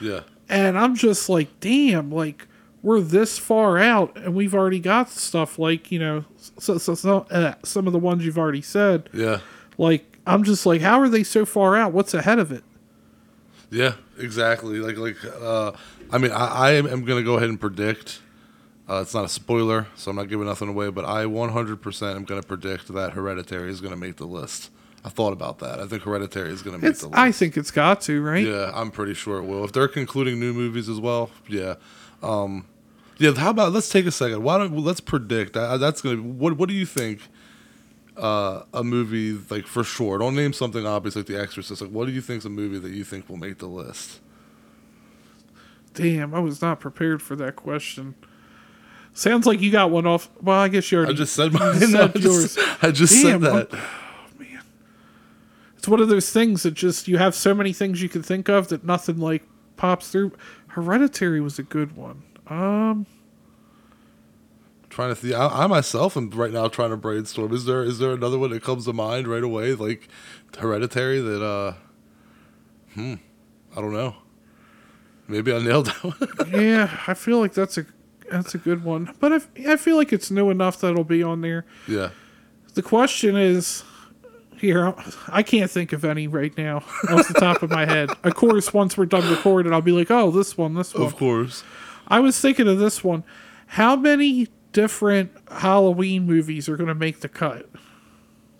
Yeah. 0.00 0.20
and 0.48 0.78
i'm 0.78 0.94
just 0.94 1.28
like 1.28 1.48
damn 1.60 2.10
like 2.12 2.46
we're 2.84 3.00
this 3.00 3.38
far 3.38 3.78
out 3.78 4.16
and 4.16 4.34
we've 4.34 4.54
already 4.54 4.78
got 4.78 5.08
stuff 5.10 5.58
like 5.58 5.90
you 5.90 5.98
know 5.98 6.24
so, 6.58 6.78
so, 6.78 6.94
so 6.94 7.26
uh, 7.30 7.54
some 7.64 7.86
of 7.88 7.92
the 7.92 7.98
ones 7.98 8.24
you've 8.24 8.38
already 8.38 8.62
said 8.62 9.08
Yeah. 9.12 9.40
like 9.78 10.18
i'm 10.26 10.44
just 10.44 10.64
like 10.66 10.80
how 10.82 11.00
are 11.00 11.08
they 11.08 11.24
so 11.24 11.44
far 11.46 11.74
out 11.76 11.92
what's 11.92 12.14
ahead 12.14 12.38
of 12.38 12.52
it 12.52 12.62
Yeah, 13.70 13.94
exactly. 14.18 14.78
Like 14.78 14.96
like 14.98 15.16
uh 15.42 15.72
I 16.12 16.18
mean 16.18 16.30
I, 16.30 16.46
I 16.46 16.70
am 16.72 17.04
gonna 17.04 17.22
go 17.24 17.34
ahead 17.38 17.48
and 17.48 17.58
predict 17.60 18.20
uh, 18.88 19.00
it's 19.00 19.14
not 19.14 19.24
a 19.24 19.28
spoiler, 19.30 19.86
so 19.96 20.10
I'm 20.10 20.16
not 20.16 20.28
giving 20.28 20.44
nothing 20.46 20.68
away, 20.68 20.90
but 20.90 21.06
I 21.06 21.24
100% 21.24 22.16
am 22.16 22.24
going 22.24 22.38
to 22.42 22.46
predict 22.46 22.92
that 22.92 23.12
Hereditary 23.14 23.70
is 23.70 23.80
going 23.80 23.94
to 23.94 23.98
make 23.98 24.16
the 24.16 24.26
list. 24.26 24.70
I 25.02 25.08
thought 25.08 25.32
about 25.32 25.58
that. 25.60 25.80
I 25.80 25.86
think 25.86 26.02
Hereditary 26.02 26.50
is 26.50 26.60
going 26.60 26.76
to 26.78 26.82
make 26.82 26.90
it's 26.90 27.00
the 27.00 27.06
list. 27.08 27.18
i 27.18 27.32
think 27.32 27.56
it's 27.56 27.70
got 27.70 28.02
to 28.02 28.20
right 28.22 28.44
Yeah, 28.46 28.70
I'm 28.74 28.90
pretty 28.90 29.14
sure 29.14 29.38
it 29.38 29.44
will. 29.46 29.64
If 29.64 29.72
they're 29.72 29.88
concluding 29.88 30.38
new 30.38 30.52
movies 30.52 30.90
as 30.90 31.00
well, 31.00 31.30
yeah. 31.48 31.76
Um, 32.22 32.66
yeah, 33.18 33.32
how 33.34 33.50
about 33.50 33.72
let's 33.72 33.88
take 33.88 34.06
a 34.06 34.10
second. 34.10 34.42
Why 34.42 34.58
don't 34.58 34.76
let's 34.78 35.00
predict 35.00 35.52
that 35.54 35.78
that's 35.78 36.00
gonna. 36.02 36.22
What 36.22 36.56
What 36.56 36.68
do 36.68 36.74
you 36.74 36.86
think? 36.86 37.20
Uh, 38.16 38.62
a 38.72 38.84
movie 38.84 39.32
like 39.50 39.66
for 39.66 39.82
sure. 39.82 40.18
Don't 40.18 40.36
name 40.36 40.52
something 40.52 40.86
obvious 40.86 41.16
like 41.16 41.26
The 41.26 41.36
Exorcist. 41.40 41.82
Like, 41.82 41.90
what 41.90 42.06
do 42.06 42.12
you 42.12 42.20
think's 42.20 42.44
a 42.44 42.48
movie 42.48 42.78
that 42.78 42.92
you 42.92 43.02
think 43.02 43.28
will 43.28 43.36
make 43.36 43.58
the 43.58 43.66
list? 43.66 44.20
Damn, 45.94 46.32
I 46.34 46.38
was 46.38 46.62
not 46.62 46.78
prepared 46.78 47.22
for 47.22 47.34
that 47.36 47.56
question. 47.56 48.14
Sounds 49.14 49.46
like 49.46 49.60
you 49.60 49.70
got 49.72 49.90
one 49.90 50.06
off. 50.06 50.28
Well, 50.40 50.58
I 50.58 50.68
guess 50.68 50.90
you 50.92 50.98
already. 50.98 51.14
I 51.14 51.16
just 51.16 51.34
said 51.34 51.52
mine. 51.52 51.74
said 51.80 52.00
I 52.00 52.06
just, 52.08 52.56
yours. 52.56 52.58
I 52.82 52.90
just 52.92 53.12
Damn, 53.14 53.42
said 53.42 53.52
what- 53.52 53.70
that. 53.70 53.80
It's 55.76 55.88
one 55.88 56.00
of 56.00 56.08
those 56.08 56.30
things 56.30 56.62
that 56.62 56.72
just 56.72 57.08
you 57.08 57.18
have 57.18 57.34
so 57.34 57.52
many 57.52 57.72
things 57.74 58.00
you 58.00 58.08
can 58.08 58.22
think 58.22 58.48
of 58.48 58.68
that 58.68 58.84
nothing 58.84 59.18
like 59.18 59.42
pops 59.76 60.08
through. 60.08 60.32
Hereditary 60.68 61.40
was 61.42 61.58
a 61.58 61.62
good 61.62 61.94
one. 61.96 62.22
Um, 62.48 63.06
trying 64.90 65.14
to 65.14 65.16
see. 65.20 65.34
I, 65.34 65.64
I 65.64 65.66
myself 65.66 66.16
am 66.16 66.30
right 66.30 66.52
now 66.52 66.68
trying 66.68 66.90
to 66.90 66.96
brainstorm. 66.96 67.52
Is 67.52 67.64
there 67.64 67.82
is 67.82 67.98
there 67.98 68.12
another 68.12 68.38
one 68.38 68.50
that 68.50 68.62
comes 68.62 68.84
to 68.84 68.92
mind 68.92 69.26
right 69.28 69.42
away, 69.42 69.74
like 69.74 70.08
Hereditary? 70.58 71.20
That 71.20 71.42
uh, 71.42 71.74
hmm, 72.94 73.14
I 73.76 73.80
don't 73.80 73.92
know. 73.92 74.16
Maybe 75.26 75.52
I 75.52 75.58
nailed 75.58 75.86
that 76.02 76.04
one. 76.04 76.50
yeah, 76.62 77.00
I 77.06 77.14
feel 77.14 77.38
like 77.40 77.54
that's 77.54 77.78
a 77.78 77.86
that's 78.30 78.54
a 78.54 78.58
good 78.58 78.84
one. 78.84 79.14
But 79.20 79.32
I, 79.32 79.72
I 79.72 79.76
feel 79.76 79.96
like 79.96 80.12
it's 80.12 80.30
new 80.30 80.50
enough 80.50 80.80
that 80.80 80.88
it'll 80.92 81.04
be 81.04 81.22
on 81.22 81.40
there. 81.40 81.64
yeah. 81.88 82.10
The 82.74 82.82
question 82.82 83.36
is 83.36 83.84
here, 84.58 84.92
I 85.28 85.44
can't 85.44 85.70
think 85.70 85.92
of 85.92 86.04
any 86.04 86.26
right 86.26 86.56
now 86.58 86.78
off 87.08 87.28
the 87.28 87.34
top 87.38 87.62
of 87.62 87.70
my 87.70 87.86
head. 87.86 88.10
Of 88.24 88.34
course, 88.34 88.72
once 88.74 88.96
we're 88.96 89.06
done 89.06 89.28
recording, 89.30 89.72
I'll 89.72 89.80
be 89.80 89.92
like, 89.92 90.10
oh, 90.10 90.32
this 90.32 90.58
one, 90.58 90.74
this 90.74 90.92
one. 90.92 91.04
Of 91.04 91.14
course. 91.16 91.62
I 92.08 92.20
was 92.20 92.40
thinking 92.40 92.68
of 92.68 92.78
this 92.78 93.02
one. 93.02 93.24
How 93.68 93.96
many 93.96 94.48
different 94.72 95.32
Halloween 95.50 96.26
movies 96.26 96.68
are 96.68 96.76
going 96.76 96.88
to 96.88 96.94
make 96.94 97.20
the 97.20 97.28
cut? 97.28 97.68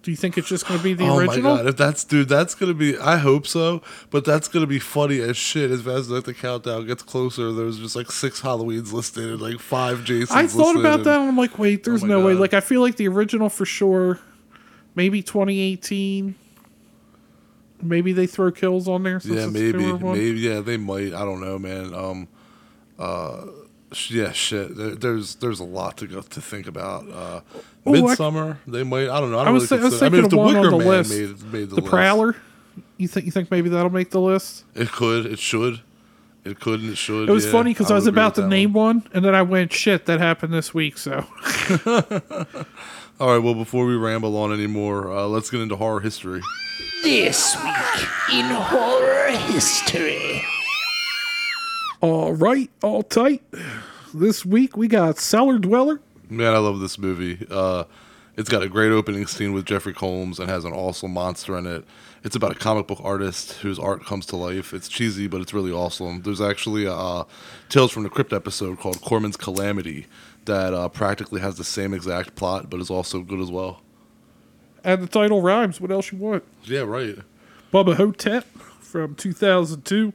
Do 0.04 0.10
you 0.10 0.18
think 0.18 0.36
it's 0.36 0.48
just 0.48 0.66
going 0.66 0.78
to 0.78 0.84
be 0.84 0.92
the 0.92 1.08
oh 1.08 1.16
original? 1.16 1.52
Oh 1.52 1.56
my 1.56 1.62
god! 1.62 1.66
If 1.66 1.76
that's 1.78 2.04
dude, 2.04 2.28
that's 2.28 2.54
gonna 2.54 2.74
be. 2.74 2.98
I 2.98 3.16
hope 3.16 3.46
so, 3.46 3.80
but 4.10 4.26
that's 4.26 4.48
gonna 4.48 4.66
be 4.66 4.78
funny 4.78 5.20
as 5.20 5.34
shit. 5.34 5.70
As 5.70 5.80
fast 5.80 5.96
as 5.96 6.10
like 6.10 6.24
the 6.24 6.34
countdown 6.34 6.86
gets 6.86 7.02
closer, 7.02 7.52
there's 7.52 7.78
just 7.78 7.96
like 7.96 8.12
six 8.12 8.42
Halloweens 8.42 8.92
listed 8.92 9.30
and 9.30 9.40
like 9.40 9.60
five 9.60 10.04
Jasons. 10.04 10.30
I 10.30 10.46
thought 10.46 10.76
about 10.76 10.96
and- 10.96 11.04
that 11.06 11.20
and 11.20 11.30
I'm 11.30 11.38
like, 11.38 11.58
wait, 11.58 11.84
there's 11.84 12.02
my 12.02 12.08
no 12.08 12.26
way. 12.26 12.34
Like, 12.34 12.52
I 12.52 12.60
feel 12.60 12.82
like 12.82 12.96
the 12.96 13.08
original 13.08 13.48
for 13.48 13.64
sure. 13.64 14.18
Maybe 14.94 15.22
2018. 15.22 16.34
Maybe 17.82 18.12
they 18.12 18.26
throw 18.26 18.50
kills 18.52 18.86
on 18.86 19.04
there. 19.04 19.20
Since 19.20 19.34
Yeah, 19.34 19.46
maybe, 19.46 19.90
maybe. 19.92 20.38
Yeah, 20.38 20.60
they 20.60 20.76
might. 20.76 21.14
I 21.14 21.24
don't 21.24 21.40
know, 21.40 21.58
man. 21.58 21.94
Um, 21.94 22.28
uh, 22.98 23.46
yeah, 24.08 24.32
shit. 24.32 24.76
There, 24.76 24.90
there's 24.94 25.36
there's 25.36 25.60
a 25.60 25.64
lot 25.64 25.96
to 25.98 26.06
go 26.06 26.20
to 26.20 26.40
think 26.40 26.66
about. 26.66 27.08
Uh, 27.08 27.40
Oh, 27.86 27.94
I- 27.94 28.00
Midsummer, 28.00 28.58
they 28.66 28.82
might. 28.82 29.10
I 29.10 29.20
don't 29.20 29.30
know. 29.30 29.36
I, 29.38 29.42
I 29.42 29.44
don't 29.44 29.54
was, 29.54 29.70
really 29.70 29.82
thi- 29.82 29.82
I 29.82 29.84
was 29.90 29.98
consider- 30.00 30.22
thinking 30.22 30.22
mean, 30.22 30.30
the 30.30 30.36
one 30.38 30.56
on 30.56 30.62
Wicker 30.62 30.70
the 30.70 30.78
Man 30.78 30.88
list. 30.88 31.10
made, 31.10 31.52
made 31.52 31.68
the, 31.70 31.74
the 31.74 31.80
list, 31.82 31.86
Prowler. 31.88 32.36
You 32.96 33.08
think 33.08 33.26
you 33.26 33.30
think 33.32 33.50
maybe 33.50 33.68
that'll 33.68 33.90
make 33.90 34.08
the 34.10 34.22
list? 34.22 34.64
It 34.74 34.90
could. 34.90 35.26
It 35.26 35.38
should. 35.38 35.80
It 36.46 36.60
could 36.60 36.80
and 36.80 36.88
it 36.90 36.96
should. 36.96 37.28
It 37.28 37.32
was 37.32 37.44
yeah, 37.44 37.52
funny 37.52 37.72
because 37.74 37.90
I, 37.90 37.94
would 37.94 37.98
was 38.00 38.06
about 38.06 38.36
to 38.36 38.40
that 38.42 38.48
name 38.48 38.72
one. 38.72 39.06
and 39.12 39.22
then 39.22 39.34
I 39.34 39.42
went, 39.42 39.70
"Shit, 39.74 40.06
that 40.06 40.18
happened 40.18 40.54
this 40.54 40.72
week." 40.72 40.96
So 40.96 41.26
All 43.20 43.28
right. 43.34 43.38
Well, 43.38 43.54
before 43.54 43.84
we 43.86 43.96
ramble 43.96 44.34
on 44.38 44.50
anymore, 44.52 45.12
uh, 45.14 45.26
let's 45.26 45.50
get 45.50 45.60
into 45.60 45.76
horror 45.76 46.00
history. 46.00 46.40
This 47.02 47.54
week 47.62 48.08
in 48.32 48.46
horror 48.46 49.30
history. 49.30 50.42
All 52.04 52.34
right, 52.34 52.70
all 52.82 53.02
tight. 53.02 53.42
This 54.12 54.44
week 54.44 54.76
we 54.76 54.88
got 54.88 55.16
Cellar 55.16 55.56
Dweller. 55.56 56.02
Man, 56.28 56.52
I 56.52 56.58
love 56.58 56.80
this 56.80 56.98
movie. 56.98 57.46
Uh, 57.50 57.84
it's 58.36 58.50
got 58.50 58.62
a 58.62 58.68
great 58.68 58.92
opening 58.92 59.26
scene 59.26 59.54
with 59.54 59.64
Jeffrey 59.64 59.94
Combs 59.94 60.38
and 60.38 60.50
has 60.50 60.66
an 60.66 60.74
awesome 60.74 61.14
monster 61.14 61.56
in 61.56 61.66
it. 61.66 61.86
It's 62.22 62.36
about 62.36 62.52
a 62.52 62.56
comic 62.56 62.88
book 62.88 63.00
artist 63.02 63.52
whose 63.52 63.78
art 63.78 64.04
comes 64.04 64.26
to 64.26 64.36
life. 64.36 64.74
It's 64.74 64.86
cheesy, 64.86 65.28
but 65.28 65.40
it's 65.40 65.54
really 65.54 65.72
awesome. 65.72 66.20
There's 66.20 66.42
actually 66.42 66.84
a 66.84 66.92
uh, 66.92 67.24
Tales 67.70 67.90
from 67.90 68.02
the 68.02 68.10
Crypt 68.10 68.34
episode 68.34 68.78
called 68.78 69.00
Korman's 69.00 69.38
Kalamity 69.38 70.04
that 70.44 70.74
uh, 70.74 70.90
practically 70.90 71.40
has 71.40 71.56
the 71.56 71.64
same 71.64 71.94
exact 71.94 72.34
plot, 72.34 72.68
but 72.68 72.80
is 72.80 72.90
also 72.90 73.22
good 73.22 73.40
as 73.40 73.50
well. 73.50 73.80
And 74.84 75.02
the 75.02 75.08
title 75.08 75.40
rhymes. 75.40 75.80
What 75.80 75.90
else 75.90 76.12
you 76.12 76.18
want? 76.18 76.44
Yeah, 76.64 76.80
right. 76.80 77.16
Bubba 77.72 77.94
Ho-Tep 77.94 78.44
from 78.82 79.14
2002. 79.14 80.12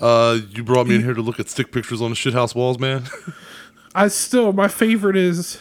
Uh, 0.00 0.38
you 0.50 0.62
brought 0.62 0.86
me 0.86 0.96
in 0.96 1.02
here 1.02 1.14
to 1.14 1.22
look 1.22 1.40
at 1.40 1.48
stick 1.48 1.72
pictures 1.72 2.02
on 2.02 2.10
the 2.10 2.16
shithouse 2.16 2.54
walls, 2.54 2.78
man. 2.78 3.04
I 3.94 4.08
still, 4.08 4.52
my 4.52 4.68
favorite 4.68 5.16
is 5.16 5.60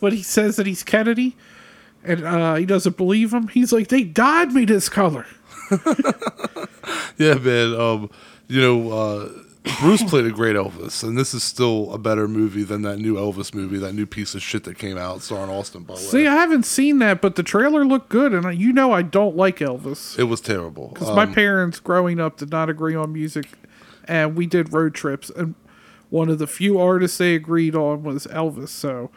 when 0.00 0.12
he 0.12 0.22
says 0.22 0.56
that 0.56 0.66
he's 0.66 0.82
Kennedy 0.82 1.36
and 2.04 2.24
uh, 2.24 2.54
he 2.56 2.66
doesn't 2.66 2.96
believe 2.96 3.32
him. 3.32 3.48
He's 3.48 3.72
like, 3.72 3.88
they 3.88 4.04
dyed 4.04 4.52
me 4.52 4.64
this 4.64 4.88
color. 4.88 5.26
yeah, 7.18 7.34
man. 7.34 7.74
Um, 7.74 8.10
you 8.46 8.60
know, 8.60 8.90
uh, 8.90 9.28
Bruce 9.80 10.02
played 10.02 10.26
a 10.26 10.30
great 10.30 10.56
Elvis, 10.56 11.04
and 11.04 11.16
this 11.16 11.32
is 11.34 11.42
still 11.44 11.92
a 11.92 11.98
better 11.98 12.26
movie 12.26 12.64
than 12.64 12.82
that 12.82 12.98
new 12.98 13.14
Elvis 13.14 13.54
movie, 13.54 13.78
that 13.78 13.92
new 13.92 14.06
piece 14.06 14.34
of 14.34 14.42
shit 14.42 14.64
that 14.64 14.76
came 14.78 14.98
out 14.98 15.22
starring 15.22 15.50
Austin 15.50 15.82
Butler. 15.84 16.02
See, 16.02 16.26
I 16.26 16.34
haven't 16.34 16.64
seen 16.66 16.98
that, 16.98 17.20
but 17.20 17.36
the 17.36 17.42
trailer 17.44 17.84
looked 17.84 18.08
good. 18.08 18.32
And 18.34 18.44
I- 18.46 18.52
you 18.52 18.72
know, 18.72 18.92
I 18.92 19.02
don't 19.02 19.36
like 19.36 19.58
Elvis. 19.58 20.18
it 20.18 20.24
was 20.24 20.40
terrible. 20.40 20.90
Because 20.94 21.14
my 21.14 21.24
Um, 21.24 21.32
parents 21.32 21.78
growing 21.80 22.18
up 22.18 22.38
did 22.38 22.50
not 22.50 22.68
agree 22.68 22.94
on 22.96 23.12
music, 23.12 23.46
and 24.06 24.34
we 24.34 24.46
did 24.46 24.72
road 24.72 24.94
trips, 24.94 25.30
and 25.30 25.54
one 26.10 26.28
of 26.28 26.38
the 26.38 26.46
few 26.46 26.78
artists 26.78 27.18
they 27.18 27.34
agreed 27.34 27.74
on 27.76 28.02
was 28.02 28.26
Elvis. 28.28 28.68
So, 28.70 29.10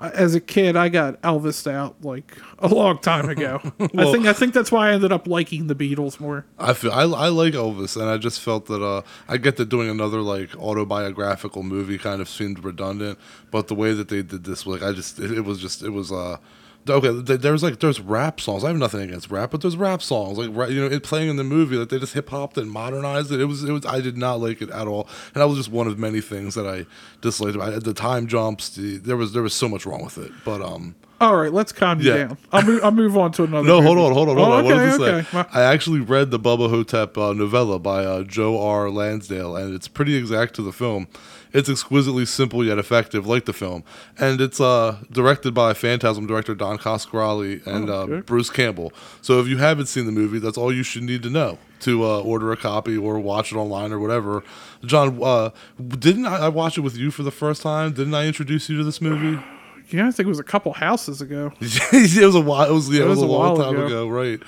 as 0.00 0.34
a 0.34 0.40
kid, 0.40 0.76
I 0.76 0.88
got 0.88 1.20
Elvis 1.22 1.70
out 1.70 1.96
like 2.02 2.38
a 2.58 2.68
long 2.68 2.98
time 2.98 3.28
ago. 3.28 3.60
I 3.80 4.12
think 4.12 4.26
I 4.26 4.32
think 4.32 4.54
that's 4.54 4.72
why 4.72 4.90
I 4.90 4.92
ended 4.92 5.12
up 5.12 5.26
liking 5.26 5.66
the 5.66 5.74
Beatles 5.74 6.20
more. 6.20 6.44
I 6.58 6.72
feel 6.72 6.92
I, 6.92 7.02
I 7.02 7.28
like 7.28 7.54
Elvis, 7.54 8.00
and 8.00 8.08
I 8.10 8.18
just 8.18 8.40
felt 8.40 8.66
that 8.66 8.82
uh, 8.82 9.02
I 9.28 9.36
get 9.36 9.56
that 9.56 9.68
doing 9.68 9.88
another 9.88 10.20
like 10.20 10.54
autobiographical 10.56 11.62
movie 11.62 11.98
kind 11.98 12.20
of 12.20 12.28
seemed 12.28 12.64
redundant, 12.64 13.18
but 13.50 13.68
the 13.68 13.74
way 13.74 13.92
that 13.92 14.08
they 14.08 14.22
did 14.22 14.44
this, 14.44 14.66
like 14.66 14.82
I 14.82 14.92
just 14.92 15.18
it, 15.18 15.30
it 15.30 15.42
was 15.42 15.60
just 15.60 15.82
it 15.82 15.90
was 15.90 16.10
uh 16.12 16.38
okay. 16.88 17.22
th- 17.22 17.40
There's 17.40 17.62
like 17.62 17.80
there's 17.80 18.00
rap 18.00 18.40
songs. 18.40 18.64
I 18.64 18.68
have 18.68 18.76
nothing 18.76 19.00
against 19.02 19.30
rap, 19.30 19.50
but 19.50 19.60
there's 19.60 19.76
rap 19.76 20.02
songs 20.02 20.38
like 20.38 20.70
you 20.70 20.80
know 20.80 20.86
it 20.94 21.02
playing 21.02 21.28
in 21.30 21.36
the 21.36 21.44
movie 21.44 21.76
like 21.76 21.88
they 21.88 21.98
just 21.98 22.14
hip 22.14 22.28
hopped 22.30 22.56
and 22.58 22.70
modernized 22.70 23.32
it. 23.32 23.40
It 23.40 23.46
was 23.46 23.64
it 23.64 23.72
was 23.72 23.84
I 23.86 24.00
did 24.00 24.16
not 24.16 24.40
like 24.40 24.60
it 24.62 24.70
at 24.70 24.86
all, 24.86 25.08
and 25.34 25.40
that 25.42 25.48
was 25.48 25.56
just 25.58 25.70
one 25.70 25.86
of 25.86 25.98
many 25.98 26.20
things 26.20 26.54
that 26.54 26.66
I 26.66 26.86
disliked 27.20 27.56
about. 27.56 27.82
The 27.84 27.94
time 27.94 28.26
jumps, 28.26 28.70
the, 28.70 28.96
there 28.98 29.16
was 29.16 29.32
there 29.32 29.42
was 29.42 29.54
so 29.54 29.68
much 29.68 29.86
wrong 29.86 30.04
with 30.04 30.18
it, 30.18 30.32
but 30.44 30.60
um. 30.62 30.94
All 31.20 31.36
right, 31.36 31.52
let's 31.52 31.72
calm 31.72 32.00
you 32.00 32.10
Yeah. 32.10 32.16
down. 32.26 32.38
I'll 32.52 32.62
move, 32.64 32.84
I'll 32.84 32.90
move 32.90 33.16
on 33.16 33.30
to 33.32 33.44
another. 33.44 33.66
No, 33.66 33.80
hold 33.80 33.96
on, 33.98 34.12
hold 34.12 34.28
on, 34.30 34.36
hold 34.36 34.48
Oh, 34.48 34.52
on. 34.52 34.64
Okay, 34.66 34.74
I 34.74 34.94
okay. 35.20 35.22
say? 35.30 35.44
I 35.52 35.62
actually 35.62 36.00
read 36.00 36.32
the 36.32 36.40
Bubba 36.40 36.68
Ho-Tep 36.68 37.16
uh, 37.16 37.32
novella 37.32 37.78
by 37.78 38.04
uh, 38.04 38.24
Joe 38.24 38.60
R. 38.60 38.90
Lansdale, 38.90 39.56
and 39.56 39.72
it's 39.74 39.86
pretty 39.86 40.16
exact 40.16 40.54
to 40.56 40.62
the 40.62 40.72
film. 40.72 41.06
It's 41.54 41.68
exquisitely 41.68 42.26
simple 42.26 42.64
yet 42.64 42.78
effective, 42.78 43.26
like 43.28 43.44
the 43.44 43.52
film, 43.52 43.84
and 44.18 44.40
it's 44.40 44.60
uh, 44.60 44.98
directed 45.10 45.54
by 45.54 45.72
Phantasm 45.72 46.26
director 46.26 46.54
Don 46.54 46.78
Coscarelli 46.78 47.64
and 47.64 47.88
Oh, 47.88 48.18
uh. 48.18 48.20
Bruce 48.22 48.50
Campbell. 48.50 48.92
So 49.22 49.38
if 49.40 49.46
you 49.46 49.58
haven't 49.58 49.86
seen 49.86 50.04
the 50.04 50.12
movie, 50.12 50.40
that's 50.40 50.58
all 50.58 50.72
you 50.72 50.82
should 50.82 51.04
need 51.04 51.22
to 51.22 51.30
know 51.30 51.58
to 51.80 52.02
uh, 52.04 52.20
order 52.20 52.50
a 52.50 52.56
copy 52.56 52.96
or 52.96 53.20
watch 53.20 53.52
it 53.52 53.56
online 53.56 53.92
or 53.92 54.00
whatever. 54.00 54.42
John, 54.84 55.20
uh, 55.22 55.50
didn't 55.80 56.26
I, 56.26 56.46
I 56.46 56.48
watch 56.48 56.76
it 56.76 56.80
with 56.80 56.96
you 56.96 57.10
for 57.12 57.22
the 57.22 57.30
first 57.30 57.62
time? 57.62 57.92
Didn't 57.92 58.14
I 58.14 58.26
introduce 58.26 58.68
you 58.68 58.76
to 58.78 58.84
this 58.84 59.00
movie? 59.00 59.40
Yeah, 59.90 60.08
I 60.08 60.12
think 60.12 60.24
it 60.24 60.30
was 60.30 60.38
a 60.38 60.42
couple 60.44 60.72
houses 60.72 61.20
ago. 61.20 61.52
it 61.60 62.24
was 62.24 62.34
a 62.34 62.40
while. 62.40 62.70
It 62.70 62.72
was 62.72 62.88
yeah, 62.88 63.02
it, 63.02 63.06
was, 63.06 63.18
was 63.18 63.28
a, 63.28 63.30
long 63.30 63.58
time 63.58 63.76
ago. 63.76 63.86
ago. 63.86 64.08
right? 64.08 64.40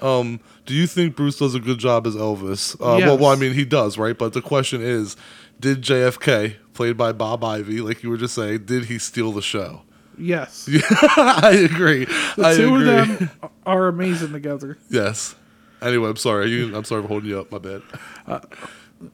Um, 0.00 0.38
do 0.66 0.72
you 0.74 0.86
think 0.86 1.16
Bruce 1.16 1.36
does 1.36 1.54
a 1.56 1.60
good 1.60 1.78
job 1.78 2.06
as 2.06 2.14
Elvis? 2.14 2.74
Uh, 2.76 2.98
well, 3.04 3.18
well, 3.18 3.30
I 3.32 3.34
mean, 3.34 3.54
he 3.54 3.64
does, 3.64 3.98
right? 3.98 4.16
But 4.16 4.34
the 4.34 4.40
question 4.40 4.82
is, 4.82 5.16
did 5.60 5.82
JFK, 5.82 6.56
played 6.74 6.96
by 6.96 7.12
Bob 7.12 7.42
Ivy, 7.44 7.80
like 7.80 8.02
you 8.02 8.10
were 8.10 8.16
just 8.16 8.34
saying, 8.34 8.64
did 8.66 8.86
he 8.86 8.98
steal 8.98 9.32
the 9.32 9.42
show? 9.42 9.82
Yes, 10.16 10.68
I 11.16 11.66
agree. 11.70 12.04
the 12.04 12.44
I 12.46 12.54
two 12.54 12.76
agree. 12.76 12.98
of 12.98 13.18
them 13.18 13.30
are 13.66 13.88
amazing 13.88 14.32
together. 14.32 14.78
Yes. 14.88 15.34
Anyway, 15.82 16.08
I'm 16.08 16.16
sorry. 16.16 16.50
You, 16.50 16.74
I'm 16.76 16.84
sorry 16.84 17.02
for 17.02 17.08
holding 17.08 17.28
you 17.30 17.40
up. 17.40 17.50
My 17.50 17.58
bad. 17.58 17.82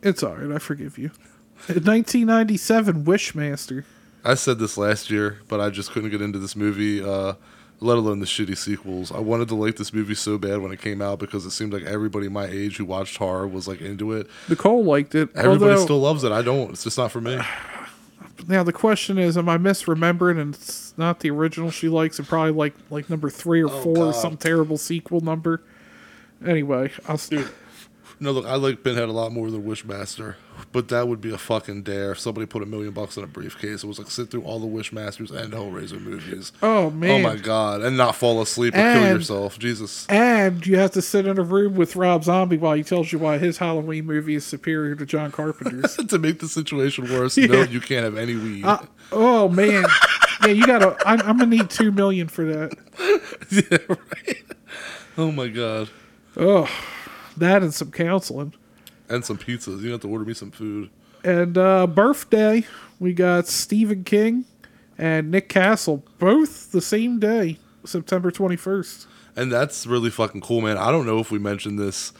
It's 0.03 0.23
all 0.23 0.37
right. 0.37 0.55
I 0.55 0.59
forgive 0.59 0.99
you. 0.99 1.11
In 1.69 1.85
1997, 1.85 3.05
Wishmaster. 3.05 3.85
I 4.25 4.35
said 4.35 4.59
this 4.59 4.77
last 4.77 5.11
year, 5.11 5.39
but 5.49 5.61
I 5.61 5.71
just 5.71 5.91
couldn't 5.91 6.11
get 6.11 6.21
into 6.21 6.39
this 6.39 6.55
movie, 6.55 7.03
uh, 7.03 7.35
let 7.81 7.97
alone 7.97 8.21
the 8.21 8.27
shitty 8.27 8.57
sequels. 8.57 9.11
I 9.11 9.19
wanted 9.21 9.49
to 9.49 9.55
like 9.55 9.77
this 9.77 9.93
movie 9.93 10.15
so 10.15 10.39
bad 10.39 10.61
when 10.61 10.71
it 10.73 10.81
came 10.81 11.01
out 11.01 11.19
because 11.19 11.47
it 11.47 11.51
seemed 11.51 11.73
like 11.73 11.83
everybody 11.85 12.29
my 12.29 12.47
age 12.47 12.77
who 12.77 12.85
watched 12.85 13.17
horror 13.17 13.49
was 13.49 13.67
like 13.67 13.81
into 13.81 14.13
it. 14.13 14.27
Nicole 14.49 14.85
liked 14.85 15.15
it. 15.15 15.31
Everybody 15.35 15.73
although- 15.73 15.85
still 15.85 16.01
loves 16.01 16.23
it. 16.25 16.33
I 16.33 16.43
don't. 16.43 16.71
It's 16.71 16.85
just 16.85 16.99
not 16.99 17.11
for 17.13 17.21
me. 17.21 17.39
Now 18.49 18.63
the 18.63 18.73
question 18.73 19.19
is, 19.19 19.37
am 19.37 19.51
I 19.51 19.59
misremembering? 19.59 20.41
And 20.41 20.55
it's 20.55 20.95
not 20.97 21.21
the 21.21 21.31
original 21.31 21.71
she 21.71 21.91
likes, 21.91 22.19
It 22.19 22.27
probably 22.27 22.53
like 22.53 22.75
like 22.89 23.11
number 23.11 23.29
three 23.29 23.63
or 23.63 23.71
oh, 23.71 23.83
four, 23.83 23.99
or 23.99 24.09
Oh, 24.09 24.13
some 24.13 24.39
terrible 24.39 24.79
sequel 24.79 25.21
number. 25.21 25.63
Anyway, 26.45 26.91
I'll 27.07 27.19
st- 27.19 27.47
No, 28.19 28.33
look, 28.33 28.47
I 28.47 28.55
like 28.55 28.83
Pinhead 28.83 29.11
a 29.11 29.13
lot 29.13 29.33
more 29.33 29.51
than 29.51 29.63
Wishmaster, 29.65 30.37
but 30.73 30.89
that 30.89 31.09
would 31.09 31.21
be 31.21 31.33
a 31.33 31.39
fucking 31.39 31.83
dare 31.83 32.13
if 32.13 32.21
somebody 32.21 32.47
put 32.47 32.63
a 32.63 32.67
million 32.67 32.93
bucks 32.93 33.17
in 33.17 33.25
a 33.25 33.27
briefcase. 33.27 33.83
It 33.83 33.87
was 33.87 33.99
like 33.99 34.11
sit 34.11 34.31
through 34.31 34.43
all 34.43 34.61
the 34.61 34.67
Wishmasters 34.67 35.31
and 35.31 35.53
Hellraiser 35.53 36.01
movies. 36.01 36.53
Oh 36.63 36.91
man! 36.91 37.11
Oh 37.11 37.19
my 37.19 37.37
god, 37.37 37.83
and 37.83 37.97
not 37.97 38.15
fall 38.15 38.41
asleep 38.41 38.75
or 38.75 38.79
kill 38.79 39.07
yourself. 39.07 39.59
Jesus. 39.59 40.07
And 40.09 40.65
you 40.67 40.79
have 40.79 40.93
to 40.93 41.03
sit 41.03 41.27
in 41.27 41.39
a 41.39 41.43
room 41.43 41.75
with 41.75 41.97
Rob 41.97 42.25
Zombie 42.25 42.59
while 42.59 42.75
he 42.75 42.85
tells 42.85 43.13
you 43.13 43.19
why 43.19 43.39
his 43.39 43.59
Halloween 43.59 44.07
movie 44.07 44.37
is 44.37 44.45
superior 44.45 44.95
to 44.95 45.07
John 45.07 45.33
Carpenter's. 45.33 45.97
to 46.09 46.19
make 46.19 46.39
the 46.39 46.49
situation 46.49 47.05
worse, 47.05 47.37
no, 47.37 47.63
you 47.63 47.81
can't 47.81 48.05
have 48.05 48.17
any 48.17 48.37
weed. 48.37 48.65
Uh, 48.65 48.79
oh 49.11 49.49
man! 49.49 49.85
Yeah, 50.43 50.53
you 50.53 50.67
gotta. 50.67 50.97
I'm, 51.07 51.21
I'm 51.23 51.39
gonna 51.39 51.47
need 51.47 51.71
two 51.71 51.91
million 51.91 52.29
for 52.29 52.45
that. 52.45 52.77
yeah, 53.51 53.79
right. 53.89 54.45
Oh 55.19 55.33
my 55.33 55.49
god. 55.49 55.91
Oh, 56.37 56.71
that 57.37 57.63
and 57.63 57.75
some 57.75 57.91
counseling. 57.91 58.55
And 59.11 59.25
some 59.25 59.37
pizzas. 59.37 59.83
You 59.83 59.91
have 59.93 60.01
to 60.03 60.09
order 60.09 60.25
me 60.25 60.35
some 60.35 60.51
food. 60.51 60.89
And 61.23 61.59
uh, 61.59 61.87
birthday, 61.87 62.65
we 62.99 63.13
got 63.13 63.47
Stephen 63.47 64.05
King 64.05 64.45
and 64.97 65.31
Nick 65.31 65.49
Castle, 65.49 66.05
both 66.19 66.73
the 66.73 66.81
same 66.81 67.19
day, 67.19 67.59
September 67.85 68.31
21st. 68.31 69.07
And 69.37 69.51
that's 69.51 69.87
really 69.87 70.11
fucking 70.11 70.41
cool, 70.41 70.61
man. 70.61 70.79
I 70.79 70.91
don't 70.91 71.07
know 71.07 71.19
if 71.19 71.31
we 71.31 71.39
mentioned 71.39 71.79
this 71.79 72.13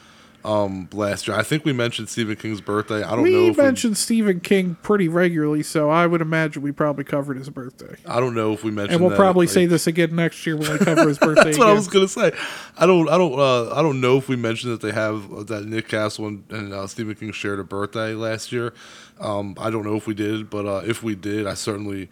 um, 0.45 0.89
last 0.93 1.29
year. 1.29 1.37
I 1.37 1.43
think 1.43 1.65
we 1.65 1.73
mentioned 1.73 2.09
Stephen 2.09 2.37
King's 2.37 2.61
birthday. 2.61 3.03
I 3.03 3.11
don't 3.11 3.19
know 3.19 3.23
We 3.23 3.49
if 3.51 3.57
mentioned 3.59 3.97
Stephen 3.99 4.41
King 4.41 4.77
pretty 4.83 5.09
regularly, 5.09 5.63
so 5.63 5.91
I 5.91 6.07
would 6.07 6.21
imagine 6.21 6.63
we 6.63 6.73
probably 6.73 7.05
covered 7.05 7.37
his 7.37 7.51
birthday. 7.51 7.97
I 8.07 8.21
don't 8.21 8.35
know 8.35 8.53
if 8.53 8.65
we 8.65 8.71
mentioned. 8.71 8.95
And 9.01 9.07
we'll 9.07 9.17
probably 9.17 9.47
like- 9.47 9.53
say 9.55 9.67
this 9.67 9.87
again 9.87 10.15
next 10.17 10.47
year 10.47 10.57
when 10.57 10.71
we 10.73 10.79
cover 10.79 11.07
his 11.09 11.19
birthday. 11.21 11.45
That's 11.45 11.59
what 11.59 11.69
I 11.69 11.73
was 11.75 11.89
gonna 11.89 12.09
say. 12.09 12.33
I 12.79 12.87
don't, 12.87 13.09
I 13.09 13.19
don't, 13.19 13.39
uh, 13.39 13.75
I 13.75 13.83
don't 13.83 14.01
know 14.01 14.17
if 14.17 14.29
we 14.29 14.37
mentioned 14.37 14.73
that 14.73 14.81
they 14.81 14.93
have 14.93 15.33
uh, 15.33 15.43
that 15.45 15.67
Nick 15.67 15.89
Castle 15.89 16.27
and, 16.27 16.45
and 16.51 16.73
uh, 16.73 16.87
Stephen 16.87 17.15
King 17.15 17.33
shared 17.33 17.59
a 17.61 17.65
birthday 17.65 18.15
last 18.15 18.51
year. 18.53 18.73
Um, 19.21 19.55
I 19.61 19.69
don't 19.71 19.85
know 19.85 19.97
if 19.97 20.07
we 20.07 20.15
did, 20.15 20.49
but 20.49 20.65
uh, 20.67 20.83
if 20.87 21.03
we 21.03 21.15
did, 21.15 21.47
I 21.47 21.55
certainly. 21.55 22.09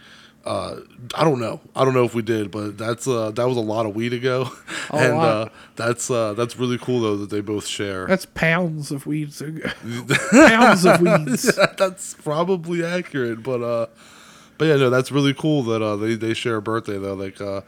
Uh, 0.48 0.80
I 1.14 1.24
don't 1.24 1.40
know. 1.40 1.60
I 1.76 1.84
don't 1.84 1.92
know 1.94 2.04
if 2.04 2.14
we 2.14 2.22
did, 2.22 2.50
but 2.50 2.78
that's 2.78 3.06
uh, 3.06 3.30
that 3.32 3.46
was 3.46 3.56
a 3.58 3.60
lot 3.60 3.84
of 3.86 3.94
weed 3.94 4.12
ago, 4.14 4.50
A 4.90 4.96
and 4.96 5.16
lot. 5.18 5.28
uh, 5.28 5.48
that's 5.76 6.10
uh, 6.10 6.32
that's 6.32 6.56
really 6.56 6.78
cool 6.78 7.00
though 7.02 7.16
that 7.18 7.28
they 7.30 7.40
both 7.40 7.66
share. 7.66 8.06
That's 8.06 8.24
pounds 8.26 8.90
of 8.90 9.06
weeds. 9.06 9.42
pounds 10.30 10.86
of 10.86 11.00
weeds. 11.02 11.54
that's 11.76 12.14
probably 12.14 12.84
accurate, 12.84 13.42
but 13.42 13.62
uh, 13.62 13.86
but 14.56 14.64
yeah, 14.66 14.76
no, 14.76 14.90
that's 14.90 15.12
really 15.12 15.34
cool 15.34 15.62
that 15.64 15.82
uh 15.82 15.96
they 15.96 16.14
they 16.14 16.32
share 16.34 16.56
a 16.56 16.62
birthday 16.62 16.98
though. 16.98 17.14
Like 17.14 17.40
uh, 17.40 17.60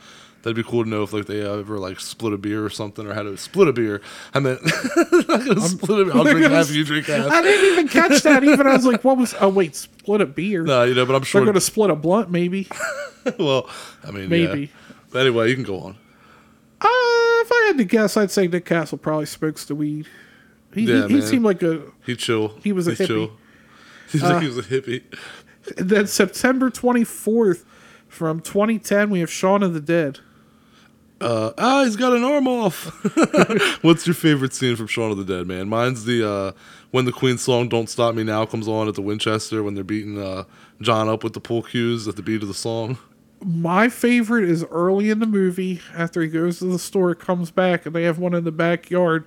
that'd 0.42 0.56
be 0.56 0.62
cool 0.62 0.84
to 0.84 0.88
know 0.90 1.02
if 1.02 1.12
like 1.12 1.26
they 1.26 1.40
ever 1.42 1.78
like 1.78 2.00
split 2.00 2.32
a 2.32 2.38
beer 2.38 2.64
or 2.64 2.70
something 2.70 3.06
or 3.06 3.14
had 3.14 3.22
to 3.24 3.36
split 3.36 3.68
a 3.68 3.72
beer. 3.72 4.00
I 4.34 4.40
meant 4.40 4.60
not 4.96 5.26
gonna 5.46 5.60
split 5.60 6.00
a 6.00 6.04
beer. 6.06 6.14
I'll 6.16 6.24
drink 6.24 6.42
gonna 6.42 6.54
half, 6.54 6.70
you 6.70 6.84
drink 6.84 7.06
half. 7.06 7.30
I 7.30 7.42
didn't 7.42 7.72
even 7.72 7.88
catch 7.88 8.22
that. 8.24 8.42
Even 8.44 8.66
I 8.66 8.74
was 8.74 8.86
like, 8.86 9.04
"What 9.04 9.16
was?" 9.18 9.34
Oh 9.40 9.48
wait, 9.48 9.76
split 9.76 10.20
a 10.20 10.26
beer. 10.26 10.62
No, 10.62 10.84
you 10.84 10.94
know, 10.94 11.06
but 11.06 11.14
I'm 11.14 11.22
sure 11.22 11.40
They're 11.40 11.46
going 11.46 11.54
to 11.54 11.60
split 11.60 11.90
a 11.90 11.96
blunt, 11.96 12.30
maybe. 12.30 12.68
well, 13.38 13.68
I 14.04 14.10
mean, 14.10 14.28
Maybe. 14.28 14.60
Yeah. 14.60 14.66
But 15.12 15.20
anyway, 15.26 15.48
you 15.50 15.54
can 15.54 15.64
go 15.64 15.80
on. 15.80 15.96
Uh, 16.82 16.86
if 16.86 17.52
I 17.52 17.64
had 17.66 17.78
to 17.78 17.84
guess, 17.84 18.16
I'd 18.16 18.30
say 18.30 18.46
Nick 18.48 18.64
Castle 18.64 18.96
probably 18.96 19.26
smokes 19.26 19.64
the 19.66 19.74
weed. 19.74 20.06
He, 20.72 20.82
Yeah, 20.84 21.08
he, 21.08 21.16
he 21.16 21.20
seemed 21.20 21.44
like 21.44 21.62
a. 21.62 21.82
He 22.06 22.14
chill. 22.16 22.54
He 22.62 22.72
was 22.72 22.86
a 22.86 22.92
He's 22.92 23.00
hippie. 23.00 23.06
chill. 23.06 23.32
He's 24.10 24.22
like 24.22 24.40
he 24.42 24.48
was 24.48 24.58
a 24.58 24.62
hippie. 24.62 25.02
And 25.76 25.90
then 25.90 26.06
September 26.06 26.70
24th 26.70 27.64
from 28.08 28.40
2010, 28.40 29.10
we 29.10 29.20
have 29.20 29.30
Shaun 29.30 29.62
of 29.62 29.74
the 29.74 29.80
Dead. 29.80 30.20
Uh, 31.20 31.52
ah, 31.58 31.84
he's 31.84 31.96
got 31.96 32.14
an 32.14 32.24
arm 32.24 32.48
off. 32.48 32.84
What's 33.82 34.06
your 34.06 34.14
favorite 34.14 34.54
scene 34.54 34.74
from 34.74 34.86
Shaun 34.86 35.10
of 35.10 35.18
the 35.18 35.24
Dead, 35.24 35.46
man? 35.46 35.68
Mine's 35.68 36.04
the 36.06 36.26
uh, 36.26 36.52
when 36.92 37.04
the 37.04 37.12
Queen 37.12 37.36
song 37.36 37.68
"Don't 37.68 37.90
Stop 37.90 38.14
Me 38.14 38.24
Now" 38.24 38.46
comes 38.46 38.66
on 38.66 38.88
at 38.88 38.94
the 38.94 39.02
Winchester 39.02 39.62
when 39.62 39.74
they're 39.74 39.84
beating 39.84 40.18
uh, 40.18 40.44
John 40.80 41.08
up 41.08 41.22
with 41.22 41.34
the 41.34 41.40
pool 41.40 41.62
cues 41.62 42.08
at 42.08 42.16
the 42.16 42.22
beat 42.22 42.40
of 42.42 42.48
the 42.48 42.54
song. 42.54 42.96
My 43.44 43.88
favorite 43.88 44.48
is 44.48 44.64
early 44.70 45.10
in 45.10 45.18
the 45.18 45.26
movie 45.26 45.80
after 45.94 46.22
he 46.22 46.28
goes 46.28 46.58
to 46.58 46.66
the 46.66 46.78
store, 46.78 47.14
comes 47.14 47.50
back, 47.50 47.86
and 47.86 47.94
they 47.94 48.04
have 48.04 48.18
one 48.18 48.34
in 48.34 48.44
the 48.44 48.52
backyard, 48.52 49.26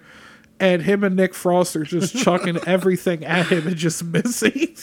and 0.60 0.84
him 0.84 1.04
and 1.04 1.16
Nick 1.16 1.34
Frost 1.34 1.76
are 1.76 1.84
just 1.84 2.16
chucking 2.24 2.58
everything 2.66 3.24
at 3.24 3.48
him 3.48 3.68
and 3.68 3.76
just 3.76 4.04
missing. 4.04 4.78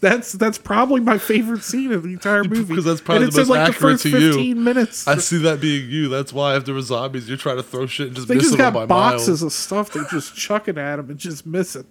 That's 0.00 0.32
that's 0.32 0.58
probably 0.58 1.00
my 1.00 1.18
favorite 1.18 1.62
scene 1.62 1.92
of 1.92 2.02
the 2.02 2.12
entire 2.12 2.44
movie 2.44 2.64
Because 2.64 2.84
that's 2.84 3.00
probably 3.00 3.24
and 3.24 3.32
the 3.32 3.40
it's 3.40 3.48
most 3.48 3.56
in 3.56 3.62
like 3.62 3.72
the 3.74 3.80
first 3.80 4.02
to 4.04 4.10
you. 4.10 4.32
15 4.32 4.64
minutes. 4.64 5.06
I 5.08 5.16
see 5.18 5.38
that 5.38 5.60
being 5.60 5.90
you. 5.90 6.08
That's 6.08 6.32
why 6.32 6.56
if 6.56 6.64
there 6.64 6.74
were 6.74 6.82
zombies, 6.82 7.28
you're 7.28 7.38
trying 7.38 7.56
to 7.56 7.62
throw 7.62 7.86
shit 7.86 8.08
and 8.08 8.16
just 8.16 8.28
they 8.28 8.34
missing 8.34 8.50
just 8.50 8.58
them 8.58 8.72
got 8.72 8.80
by 8.80 8.86
boxes 8.86 9.28
miles. 9.28 9.42
of 9.42 9.52
stuff 9.52 9.90
they're 9.92 10.04
just 10.04 10.34
chucking 10.34 10.78
at 10.78 10.98
him 10.98 11.10
and 11.10 11.18
just 11.18 11.46
missing. 11.46 11.84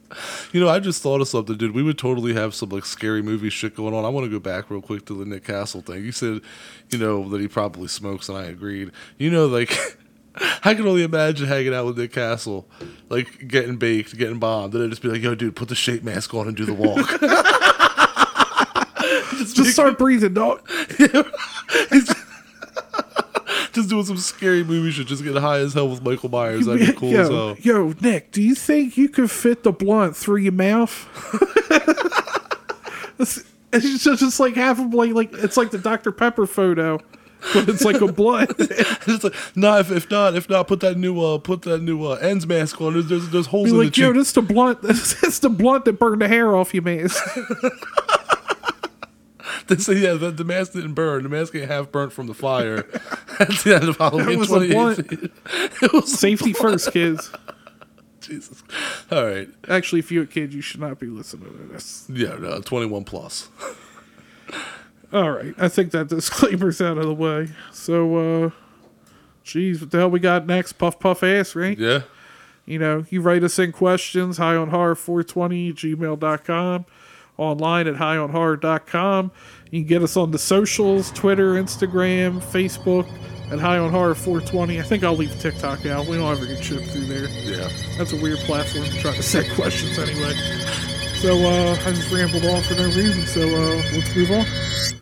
You 0.51 0.59
know, 0.61 0.69
I 0.69 0.79
just 0.79 1.01
thought 1.01 1.21
of 1.21 1.27
something, 1.27 1.57
dude. 1.57 1.73
We 1.73 1.83
would 1.83 1.97
totally 1.97 2.33
have 2.33 2.53
some 2.55 2.69
like 2.69 2.85
scary 2.85 3.21
movie 3.21 3.49
shit 3.49 3.75
going 3.75 3.93
on. 3.93 4.05
I 4.05 4.09
want 4.09 4.25
to 4.25 4.31
go 4.31 4.39
back 4.39 4.69
real 4.69 4.81
quick 4.81 5.05
to 5.07 5.13
the 5.17 5.25
Nick 5.25 5.45
Castle 5.45 5.81
thing. 5.81 6.03
You 6.03 6.11
said, 6.11 6.41
you 6.89 6.97
know, 6.97 7.27
that 7.29 7.41
he 7.41 7.47
probably 7.47 7.87
smokes, 7.87 8.29
and 8.29 8.37
I 8.37 8.45
agreed. 8.45 8.91
You 9.17 9.29
know, 9.31 9.45
like. 9.47 9.77
I 10.63 10.75
can 10.75 10.87
only 10.87 11.01
imagine 11.01 11.47
hanging 11.47 11.73
out 11.73 11.87
with 11.87 11.97
Nick 11.97 12.13
Castle, 12.13 12.67
like 13.09 13.47
getting 13.47 13.77
baked, 13.77 14.15
getting 14.15 14.37
bombed, 14.37 14.75
and 14.75 14.83
I'd 14.83 14.91
just 14.91 15.01
be 15.01 15.07
like, 15.07 15.23
"Yo, 15.23 15.33
dude, 15.33 15.55
put 15.55 15.67
the 15.67 15.73
shape 15.73 16.03
mask 16.03 16.31
on 16.35 16.47
and 16.47 16.55
do 16.55 16.63
the 16.63 16.75
walk." 16.75 17.09
Just 19.67 19.75
start 19.75 19.97
breathing, 19.97 20.33
dog. 20.33 20.67
just 23.73 23.89
doing 23.89 24.05
some 24.05 24.17
scary 24.17 24.63
movie 24.63 24.91
shit, 24.91 25.07
just 25.07 25.23
getting 25.23 25.41
high 25.41 25.59
as 25.59 25.73
hell 25.73 25.89
with 25.89 26.01
Michael 26.01 26.29
Myers. 26.29 26.65
That'd 26.65 26.87
be 26.87 26.93
cool 26.93 27.11
yo, 27.11 27.21
as 27.21 27.29
hell. 27.29 27.55
yo, 27.59 27.93
Nick, 28.01 28.31
do 28.31 28.41
you 28.41 28.55
think 28.55 28.97
you 28.97 29.09
could 29.09 29.31
fit 29.31 29.63
the 29.63 29.71
blunt 29.71 30.15
through 30.15 30.37
your 30.37 30.53
mouth? 30.53 31.07
it's, 33.19 33.43
it's 33.71 34.03
just, 34.03 34.19
just 34.19 34.39
like 34.39 34.55
half 34.55 34.79
a 34.79 34.85
blunt, 34.85 35.13
like 35.13 35.33
it's 35.33 35.57
like 35.57 35.71
the 35.71 35.77
Dr 35.77 36.11
Pepper 36.11 36.47
photo, 36.47 36.99
but 37.53 37.69
it's 37.69 37.85
like 37.85 38.01
a 38.01 38.11
blunt. 38.11 38.51
It's 38.59 39.23
like, 39.23 39.33
nah, 39.55 39.79
if, 39.79 39.91
if 39.91 40.09
not, 40.09 40.35
if 40.35 40.49
not, 40.49 40.67
put 40.67 40.79
that 40.81 40.97
new 40.97 41.21
uh, 41.21 41.37
put 41.37 41.61
that 41.63 41.81
new 41.81 42.03
uh, 42.03 42.15
ends 42.15 42.45
mask 42.45 42.81
on. 42.81 42.93
There's 42.93 43.07
there's, 43.07 43.29
there's 43.29 43.47
holes 43.47 43.65
Be 43.65 43.71
in 43.71 43.77
the 43.77 43.83
like, 43.85 43.97
yo, 43.97 44.07
cheek. 44.07 44.15
this 44.15 44.31
the 44.33 44.41
blunt. 44.41 44.81
This 44.81 45.23
is 45.23 45.39
the 45.39 45.49
blunt 45.49 45.85
that 45.85 45.93
burned 45.93 46.21
the 46.21 46.27
hair 46.27 46.55
off 46.55 46.73
you, 46.73 46.81
man. 46.81 47.09
They 49.67 49.75
say 49.77 49.93
yeah, 49.95 50.13
the, 50.13 50.31
the 50.31 50.43
mask 50.43 50.73
didn't 50.73 50.93
burn. 50.93 51.23
The 51.23 51.29
mask 51.29 51.55
ain't 51.55 51.69
half 51.69 51.91
burnt 51.91 52.13
from 52.13 52.27
the 52.27 52.33
fire. 52.33 52.79
At 53.39 53.49
the 53.49 53.77
end 53.79 53.89
of 53.89 53.97
Halloween 53.97 54.39
was 54.39 54.51
a 54.51 54.59
2018. 54.59 55.31
it 55.81 55.93
was 55.93 56.19
Safety 56.19 56.53
first, 56.53 56.91
kids. 56.91 57.31
Jesus. 58.21 58.63
All 59.11 59.25
right. 59.25 59.49
Actually, 59.69 59.99
if 59.99 60.11
you're 60.11 60.23
a 60.23 60.27
kid, 60.27 60.53
you 60.53 60.61
should 60.61 60.81
not 60.81 60.99
be 60.99 61.07
listening 61.07 61.45
to 61.45 61.73
this. 61.73 62.05
Yeah, 62.09 62.35
no, 62.35 62.59
21 62.59 63.03
plus. 63.05 63.49
All 65.13 65.31
right, 65.31 65.55
I 65.57 65.69
think 65.69 65.91
that 65.91 66.09
disclaimer's 66.09 66.81
out 66.81 66.97
of 66.97 67.05
the 67.05 67.13
way. 67.13 67.49
So, 67.71 68.45
uh, 68.45 68.49
geez, 69.43 69.79
what 69.79 69.91
the 69.91 69.99
hell 69.99 70.09
we 70.09 70.19
got 70.19 70.45
next? 70.45 70.73
Puff 70.73 70.99
puff 70.99 71.23
ass, 71.23 71.55
right? 71.55 71.77
Yeah. 71.77 72.01
You 72.65 72.79
know, 72.79 73.05
you 73.09 73.21
write 73.21 73.43
us 73.43 73.57
in 73.57 73.71
questions, 73.71 74.37
high 74.37 74.57
on 74.57 74.69
horror 74.69 74.95
420 74.95 75.71
gmail.com, 75.71 76.85
online 77.37 77.87
at 77.87 77.95
high 77.95 78.17
on 78.17 78.29
horror.com. 78.29 79.31
You 79.71 79.81
can 79.81 79.87
get 79.87 80.03
us 80.03 80.17
on 80.17 80.31
the 80.31 80.39
socials 80.39 81.11
Twitter, 81.11 81.53
Instagram, 81.53 82.41
Facebook 82.41 83.07
at 83.51 83.59
high 83.59 83.77
on 83.77 83.91
horror 83.91 84.15
420. 84.15 84.79
I 84.79 84.83
think 84.83 85.03
I'll 85.03 85.15
leave 85.15 85.37
TikTok 85.39 85.85
out. 85.85 86.07
We 86.07 86.17
don't 86.17 86.31
ever 86.31 86.45
get 86.45 86.63
shit 86.63 86.83
through 86.89 87.05
there. 87.05 87.27
Yeah. 87.29 87.69
That's 87.97 88.13
a 88.13 88.21
weird 88.21 88.39
platform 88.39 88.85
to 88.85 88.99
try 88.99 89.15
to 89.15 89.23
set 89.23 89.49
questions 89.55 89.97
anyway. 89.97 90.33
So, 91.19 91.35
uh, 91.35 91.71
I 91.85 91.91
just 91.91 92.11
rambled 92.11 92.45
on 92.45 92.61
for 92.63 92.75
no 92.75 92.85
reason. 92.85 93.23
So, 93.23 93.41
uh, 93.41 93.81
let's 93.93 94.15
move 94.15 94.31
on. 94.31 94.45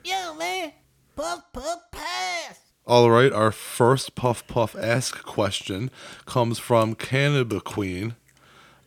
Yo, 0.03 0.35
man. 0.35 0.71
Puff, 1.15 1.43
puff, 1.51 1.91
pass. 1.91 2.59
All 2.85 3.09
right. 3.09 3.33
Our 3.33 3.51
first 3.51 4.15
Puff 4.15 4.45
Puff 4.47 4.75
Ask 4.75 5.23
question 5.23 5.91
comes 6.25 6.59
from 6.59 6.95
Cannabis 6.95 7.63
Queen. 7.63 8.15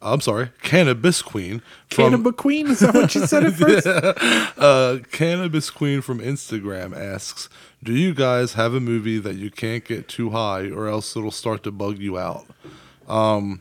I'm 0.01 0.21
sorry, 0.21 0.51
Cannabis 0.63 1.23
Queen. 1.23 1.61
From, 1.89 2.11
Cannibal 2.11 2.33
Queen, 2.33 2.69
is 2.69 2.81
that 2.81 2.95
what 2.95 3.15
you 3.15 3.27
said 3.27 3.45
at 3.45 3.55
first? 3.55 3.87
Uh, 4.57 4.99
Cannabis 5.11 5.71
Queen 5.71 6.01
from 6.01 6.21
Instagram 6.21 6.97
asks, 6.97 7.49
"Do 7.83 7.93
you 7.93 8.15
guys 8.15 8.53
have 8.53 8.75
a 8.75 8.81
movie 8.81 9.19
that 9.19 9.35
you 9.35 9.51
can't 9.51 9.85
get 9.85 10.07
too 10.09 10.31
high, 10.31 10.71
or 10.71 10.87
else 10.87 11.17
it'll 11.17 11.31
start 11.33 11.65
to 11.65 11.73
bug 11.73 11.99
you 11.99 12.17
out?" 12.17 12.47
Um, 13.09 13.61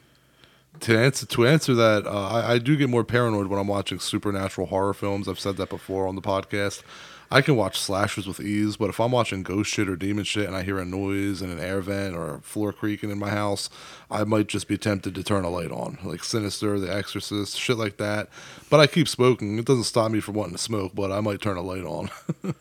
to 0.81 0.97
answer 0.97 1.25
to 1.25 1.47
answer 1.47 1.73
that, 1.73 2.05
uh, 2.05 2.27
I, 2.27 2.53
I 2.53 2.57
do 2.59 2.75
get 2.77 2.89
more 2.89 3.03
paranoid 3.03 3.47
when 3.47 3.59
I'm 3.59 3.67
watching 3.67 3.99
supernatural 3.99 4.67
horror 4.67 4.93
films. 4.93 5.27
I've 5.27 5.39
said 5.39 5.57
that 5.57 5.69
before 5.69 6.07
on 6.07 6.15
the 6.15 6.21
podcast. 6.21 6.83
I 7.29 7.41
can 7.41 7.55
watch 7.55 7.79
slashers 7.79 8.25
with 8.25 8.39
ease, 8.39 8.77
but 8.77 8.89
if 8.89 8.99
I'm 8.99 9.11
watching 9.11 9.43
ghost 9.43 9.69
shit 9.71 9.89
or 9.89 9.95
demon 9.95 10.23
shit 10.23 10.47
and 10.47 10.55
I 10.55 10.63
hear 10.63 10.79
a 10.79 10.85
noise 10.85 11.41
and 11.41 11.51
an 11.51 11.59
air 11.59 11.81
vent 11.81 12.15
or 12.15 12.35
a 12.35 12.41
floor 12.41 12.71
creaking 12.71 13.11
in 13.11 13.19
my 13.19 13.29
house, 13.29 13.69
I 14.09 14.23
might 14.23 14.47
just 14.47 14.67
be 14.67 14.77
tempted 14.77 15.13
to 15.15 15.23
turn 15.23 15.43
a 15.43 15.49
light 15.49 15.71
on, 15.71 15.97
like 16.03 16.23
Sinister, 16.23 16.79
The 16.79 16.93
Exorcist, 16.93 17.57
shit 17.59 17.77
like 17.77 17.97
that. 17.97 18.29
But 18.69 18.79
I 18.79 18.87
keep 18.87 19.07
smoking. 19.07 19.59
It 19.59 19.65
doesn't 19.65 19.83
stop 19.83 20.11
me 20.11 20.21
from 20.21 20.35
wanting 20.35 20.55
to 20.55 20.61
smoke, 20.61 20.93
but 20.95 21.11
I 21.11 21.19
might 21.19 21.41
turn 21.41 21.57
a 21.57 21.61
light 21.61 21.83
on. 21.83 22.09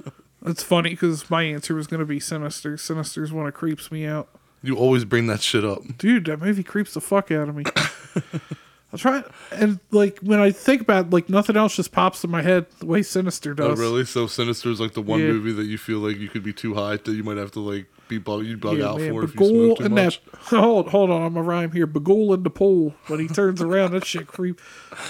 It's 0.44 0.62
funny 0.62 0.90
because 0.90 1.28
my 1.28 1.42
answer 1.42 1.74
was 1.74 1.88
going 1.88 1.98
to 1.98 2.06
be 2.06 2.20
Sinister. 2.20 2.76
Sinister's 2.76 3.32
one 3.32 3.46
that 3.46 3.52
creeps 3.52 3.90
me 3.90 4.06
out. 4.06 4.28
you 4.62 4.76
always 4.76 5.04
bring 5.04 5.26
that 5.26 5.42
shit 5.42 5.64
up. 5.64 5.82
Dude, 5.98 6.26
that 6.26 6.40
movie 6.40 6.62
creeps 6.62 6.94
the 6.94 7.00
fuck 7.00 7.32
out 7.32 7.48
of 7.48 7.56
me. 7.56 7.64
I'll 8.92 8.98
try 9.00 9.24
and 9.50 9.80
like 9.90 10.20
when 10.20 10.38
I 10.38 10.52
think 10.52 10.80
about 10.80 11.06
it, 11.06 11.10
like 11.12 11.28
nothing 11.28 11.56
else 11.56 11.74
just 11.76 11.90
pops 11.92 12.22
in 12.24 12.30
my 12.30 12.40
head 12.42 12.66
the 12.78 12.86
way 12.86 13.02
Sinister 13.02 13.52
does. 13.52 13.66
Oh, 13.66 13.70
does. 13.70 13.78
really? 13.80 14.04
So 14.04 14.26
Sinister 14.26 14.70
is 14.70 14.80
like 14.80 14.94
the 14.94 15.02
one 15.02 15.20
Yeah. 15.20 15.26
movie 15.32 15.52
that 15.52 15.64
you 15.66 15.76
feel 15.76 15.98
like 15.98 16.18
you 16.18 16.28
could 16.28 16.44
be 16.44 16.52
too 16.52 16.74
high 16.74 16.96
that 16.96 17.08
you 17.08 17.24
might 17.24 17.36
have 17.36 17.50
to 17.52 17.60
like 17.60 17.86
be 18.08 18.18
bug 18.18 18.44
you 18.44 18.56
bug 18.56 18.78
Yeah, 18.78 18.90
out 18.90 18.98
man, 18.98 19.10
for 19.12 19.24
if 19.24 19.34
you 19.34 19.40
Bughuul 19.40 19.64
smoke 19.66 19.78
too 19.78 19.84
in 19.86 19.92
much. 19.94 20.24
that 20.24 20.34
hold 20.60 20.88
hold 20.90 21.10
on, 21.10 21.22
I'm 21.22 21.36
a 21.36 21.42
rhyme 21.42 21.72
here. 21.72 21.88
Bughuul 21.88 22.32
in 22.34 22.44
the 22.44 22.50
pool 22.50 22.94
when 23.08 23.18
he 23.18 23.26
turns 23.26 23.60
around, 23.60 23.90
that 23.92 24.04
shit 24.04 24.28
creep. 24.28 24.60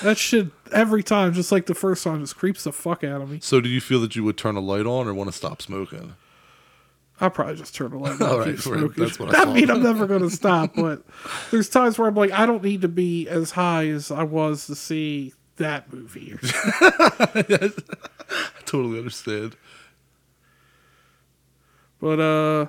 That 0.03 0.17
shit 0.17 0.49
every 0.73 1.03
time, 1.03 1.35
just 1.35 1.53
like 1.53 1.67
the 1.67 1.75
first 1.75 2.03
time, 2.03 2.21
just 2.21 2.37
creeps 2.37 2.65
the 2.65 2.73
fuck 2.73 3.05
out 3.05 3.21
of 3.21 3.31
me. 3.31 3.41
So 3.43 3.61
do 3.61 3.69
you 3.69 3.83
feel 3.83 4.01
that 4.01 4.17
you 4.17 4.25
would 4.25 4.39
turn 4.39 4.57
a 4.57 4.61
light 4.61 4.87
on 4.87 5.07
or 5.07 5.13
want 5.13 5.29
to 5.31 5.37
stop 5.37 5.61
smoking? 5.61 6.15
I'll 7.21 7.31
probably 7.31 7.57
just 7.57 7.75
turn 7.75 7.91
the 7.93 7.99
light 7.99 8.21
All 8.21 8.41
on. 8.41 8.47
right, 8.49 8.59
smoking. 8.59 9.05
that's 9.05 9.19
what 9.19 9.35
I 9.35 9.41
I 9.41 9.45
thought. 9.45 9.55
mean, 9.55 9.71
I'm 9.71 9.83
never 9.83 10.07
gonna 10.07 10.29
stop, 10.31 10.73
but 10.77 11.03
there's 11.51 11.69
times 11.69 11.99
where 11.99 12.09
I'm 12.09 12.15
like, 12.15 12.31
I 12.33 12.45
don't 12.47 12.63
need 12.63 12.83
to 12.83 12.89
be 12.89 13.27
as 13.29 13.53
high 13.53 13.87
as 13.89 14.11
I 14.11 14.23
was 14.23 14.67
to 14.67 14.75
see 14.75 15.33
that 15.57 15.91
movie. 15.93 16.37
I 16.43 17.73
totally 18.67 18.99
understand. 18.99 19.57
But 22.01 22.21
uh 22.21 22.67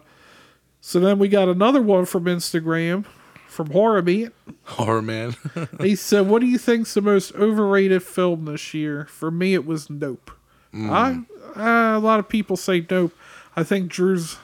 so 0.79 0.99
then 1.01 1.19
we 1.19 1.27
got 1.27 1.49
another 1.49 1.81
one 1.81 2.05
from 2.05 2.25
Instagram. 2.25 3.05
from 3.47 3.71
Horror 3.71 4.01
Beat. 4.01 4.31
Horror 4.63 5.01
man. 5.01 5.35
He 5.81 5.95
said, 5.95 6.27
"What 6.27 6.39
do 6.39 6.45
you 6.47 6.57
think's 6.57 6.93
the 6.93 7.01
most 7.01 7.35
overrated 7.35 8.03
film 8.03 8.45
this 8.45 8.73
year?" 8.73 9.05
For 9.09 9.29
me, 9.29 9.53
it 9.53 9.65
was 9.65 9.89
Nope. 9.89 10.31
I 10.73 11.23
uh, 11.55 11.97
a 11.97 11.99
lot 11.99 12.19
of 12.19 12.29
people 12.29 12.55
say 12.55 12.85
Nope. 12.89 13.13
I 13.57 13.63
think 13.63 13.91
Drew's. 13.91 14.37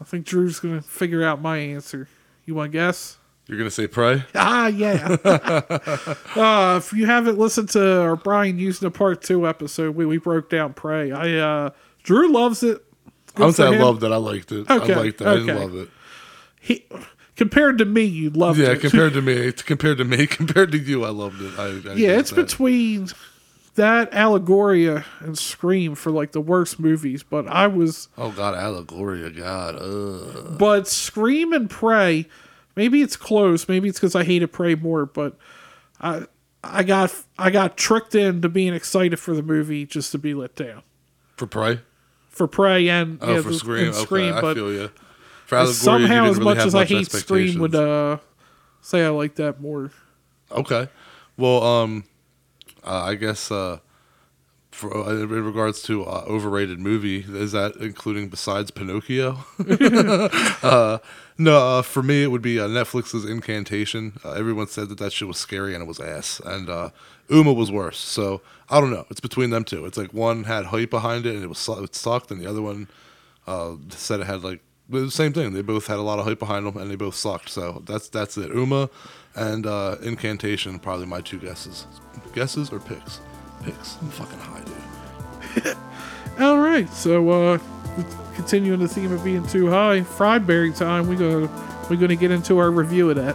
I 0.00 0.04
think 0.04 0.26
Drew's 0.26 0.58
gonna 0.58 0.82
figure 0.82 1.22
out 1.22 1.40
my 1.40 1.58
answer. 1.58 2.08
You 2.46 2.54
want 2.54 2.72
to 2.72 2.78
guess? 2.78 3.18
You're 3.46 3.58
gonna 3.58 3.70
say 3.70 3.86
Prey? 3.86 4.24
Ah, 4.34 4.66
yeah. 4.66 5.16
uh, 5.24 6.80
if 6.82 6.92
you 6.92 7.06
haven't 7.06 7.38
listened 7.38 7.68
to 7.70 8.00
our 8.00 8.16
Brian 8.16 8.58
Houston 8.58 8.90
Part 8.90 9.22
Two 9.22 9.46
episode, 9.46 9.94
we, 9.94 10.06
we 10.06 10.16
broke 10.16 10.48
down 10.48 10.72
Prey. 10.72 11.12
I 11.12 11.34
uh, 11.34 11.70
Drew 12.02 12.32
loves 12.32 12.62
it. 12.62 12.82
I 13.36 13.44
would 13.44 13.54
say 13.54 13.66
I 13.66 13.78
loved 13.78 14.02
it. 14.02 14.10
I 14.10 14.16
liked 14.16 14.50
it. 14.50 14.68
Okay, 14.68 14.94
I 14.94 14.96
liked 14.96 15.20
it. 15.20 15.26
I 15.26 15.34
didn't 15.34 15.60
love 15.60 15.76
it. 15.76 15.90
He 16.58 16.86
compared 17.36 17.76
to 17.78 17.84
me, 17.84 18.02
you 18.04 18.30
loved 18.30 18.58
Yeah, 18.58 18.68
it. 18.70 18.74
Yeah, 18.74 18.80
compared 18.80 19.12
to 19.12 19.22
me, 19.22 19.52
compared 19.52 19.98
to 19.98 20.04
me, 20.04 20.26
compared 20.26 20.72
to 20.72 20.78
you, 20.78 21.04
I 21.04 21.10
loved 21.10 21.42
it. 21.42 21.52
I, 21.58 21.90
I 21.90 21.94
yeah, 21.94 22.18
it's 22.18 22.30
that. 22.30 22.36
between 22.36 23.08
that 23.76 24.10
Allegoria 24.12 25.04
and 25.20 25.38
Scream 25.38 25.94
for 25.94 26.10
like 26.10 26.32
the 26.32 26.40
worst 26.40 26.78
movies, 26.80 27.22
but 27.22 27.46
I 27.48 27.66
was 27.66 28.08
Oh 28.18 28.30
God, 28.32 28.54
Allegoria, 28.54 29.30
God. 29.34 29.76
Ugh. 29.76 30.58
but 30.58 30.86
Scream 30.88 31.52
and 31.52 31.70
Prey, 31.70 32.26
maybe 32.74 33.00
it's 33.02 33.16
close, 33.16 33.68
maybe 33.68 33.88
it's 33.88 33.98
because 33.98 34.14
I 34.14 34.24
hate 34.24 34.34
hated 34.34 34.52
Prey 34.52 34.74
more, 34.74 35.06
but 35.06 35.36
I 36.00 36.24
I 36.64 36.82
got 36.82 37.14
I 37.38 37.50
got 37.50 37.76
tricked 37.76 38.14
into 38.14 38.48
being 38.48 38.74
excited 38.74 39.18
for 39.18 39.34
the 39.34 39.42
movie 39.42 39.86
just 39.86 40.10
to 40.12 40.18
be 40.18 40.34
let 40.34 40.54
down 40.56 40.82
For 41.36 41.46
Prey? 41.46 41.80
for 42.28 42.46
Prey 42.46 42.88
and 42.88 43.18
Oh, 43.22 43.34
yeah, 43.36 43.40
for 43.42 43.48
the- 43.50 43.54
Scream. 43.54 43.84
and 43.86 43.94
Okay, 43.94 44.02
Scream, 44.04 44.34
I 44.34 44.40
but 44.40 44.56
feel 44.56 44.72
you. 44.72 44.90
For 45.46 45.56
Allegoria, 45.56 45.72
somehow 45.74 46.06
didn't 46.24 46.30
as 46.30 46.38
really 46.38 46.54
much 46.56 46.66
as 46.66 46.74
I 46.74 46.84
hate 46.84 47.10
Scream, 47.10 47.60
would 47.60 47.74
uh 47.74 48.18
say 48.80 49.04
I 49.06 49.08
like 49.10 49.36
that 49.36 49.60
more. 49.60 49.90
Okay. 50.50 50.88
Well, 51.36 51.62
um, 51.62 52.04
uh, 52.86 53.02
I 53.04 53.14
guess 53.14 53.50
uh, 53.50 53.78
for 54.70 54.94
uh, 54.94 55.10
in 55.10 55.28
regards 55.28 55.82
to 55.82 56.04
uh, 56.04 56.24
overrated 56.26 56.78
movie, 56.78 57.24
is 57.28 57.52
that 57.52 57.76
including 57.76 58.28
besides 58.28 58.70
Pinocchio? 58.70 59.38
uh, 60.62 60.98
no, 61.38 61.56
uh, 61.56 61.82
for 61.82 62.02
me 62.02 62.22
it 62.22 62.28
would 62.28 62.42
be 62.42 62.56
Netflix's 62.56 63.24
Incantation. 63.24 64.18
Everyone 64.24 64.66
said 64.66 64.88
that 64.90 64.98
that 64.98 65.12
shit 65.12 65.28
was 65.28 65.38
scary 65.38 65.74
and 65.74 65.82
it 65.82 65.86
was 65.86 65.98
ass, 65.98 66.40
and 66.44 66.68
uh, 66.68 66.90
Umma 67.28 67.56
was 67.56 67.70
worse. 67.70 67.98
So 67.98 68.42
I 68.68 68.80
don't 68.80 68.90
know. 68.90 69.06
It's 69.10 69.20
between 69.20 69.50
them 69.50 69.64
two. 69.64 69.86
It's 69.86 69.96
like 69.96 70.12
one 70.12 70.44
had 70.44 70.66
hype 70.66 70.90
behind 70.90 71.26
it 71.26 71.34
and 71.34 71.42
it 71.42 71.48
was 71.48 71.68
it 71.68 71.94
sucked, 71.94 72.30
and 72.30 72.40
the 72.40 72.48
other 72.48 72.62
one 72.62 72.88
uh, 73.46 73.76
said 73.88 74.20
it 74.20 74.26
had 74.26 74.44
like 74.44 74.60
the 74.88 75.10
same 75.10 75.32
thing. 75.32 75.52
They 75.52 75.62
both 75.62 75.86
had 75.86 75.98
a 75.98 76.02
lot 76.02 76.18
of 76.18 76.26
hype 76.26 76.38
behind 76.38 76.66
them, 76.66 76.76
and 76.76 76.90
they 76.90 76.96
both 76.96 77.14
sucked. 77.14 77.48
So 77.48 77.82
that's 77.86 78.08
that's 78.08 78.36
it. 78.38 78.50
Umma 78.50 78.90
and 79.34 79.66
uh, 79.66 79.96
Incantation, 80.02 80.78
probably 80.78 81.06
my 81.06 81.20
two 81.20 81.38
guesses. 81.38 81.86
Guesses 82.32 82.72
or 82.72 82.80
picks? 82.80 83.20
Picks. 83.62 83.96
I'm 84.00 84.10
fucking 84.10 84.38
high, 84.38 84.62
dude. 84.64 85.76
All 86.40 86.58
right, 86.58 86.88
so 86.90 87.28
uh 87.30 87.58
continuing 88.34 88.80
the 88.80 88.88
theme 88.88 89.10
of 89.12 89.24
being 89.24 89.46
too 89.46 89.70
high, 89.70 90.02
Fried 90.02 90.46
Barry 90.46 90.70
time. 90.72 91.08
We 91.08 91.16
go 91.16 91.48
we're 91.88 91.96
gonna 91.96 92.16
get 92.16 92.30
into 92.30 92.58
our 92.58 92.70
review 92.70 93.08
of 93.10 93.16
that. 93.16 93.34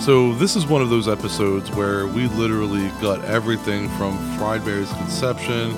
So 0.00 0.32
this 0.36 0.56
is 0.56 0.66
one 0.66 0.80
of 0.80 0.88
those 0.88 1.08
episodes 1.08 1.70
where 1.72 2.06
we 2.06 2.26
literally 2.28 2.88
got 3.02 3.22
everything 3.26 3.86
from 3.90 4.16
Fried 4.38 4.64
Barry's 4.64 4.90
conception 4.94 5.72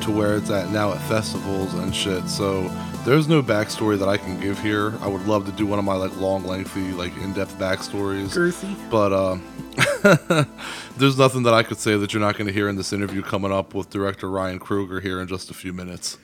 to 0.00 0.10
where 0.10 0.34
it's 0.34 0.50
at 0.50 0.70
now 0.72 0.92
at 0.92 1.00
festivals 1.02 1.72
and 1.74 1.94
shit. 1.94 2.28
So 2.28 2.62
there's 3.04 3.28
no 3.28 3.40
backstory 3.40 3.96
that 4.00 4.08
I 4.08 4.16
can 4.16 4.40
give 4.40 4.58
here. 4.58 4.94
I 5.00 5.06
would 5.06 5.24
love 5.26 5.46
to 5.46 5.52
do 5.52 5.64
one 5.64 5.78
of 5.78 5.84
my 5.84 5.94
like 5.94 6.14
long, 6.16 6.44
lengthy, 6.44 6.90
like 6.90 7.16
in-depth 7.18 7.56
backstories. 7.56 8.30
Girthy. 8.30 8.74
But 8.90 9.12
uh, 9.12 10.44
there's 10.96 11.16
nothing 11.16 11.44
that 11.44 11.54
I 11.54 11.62
could 11.62 11.78
say 11.78 11.96
that 11.96 12.12
you're 12.12 12.20
not 12.20 12.36
going 12.36 12.48
to 12.48 12.52
hear 12.52 12.68
in 12.68 12.74
this 12.74 12.92
interview 12.92 13.22
coming 13.22 13.52
up 13.52 13.74
with 13.74 13.90
director 13.90 14.28
Ryan 14.28 14.58
Kruger 14.58 14.98
here 14.98 15.20
in 15.20 15.28
just 15.28 15.52
a 15.52 15.54
few 15.54 15.72
minutes. 15.72 16.18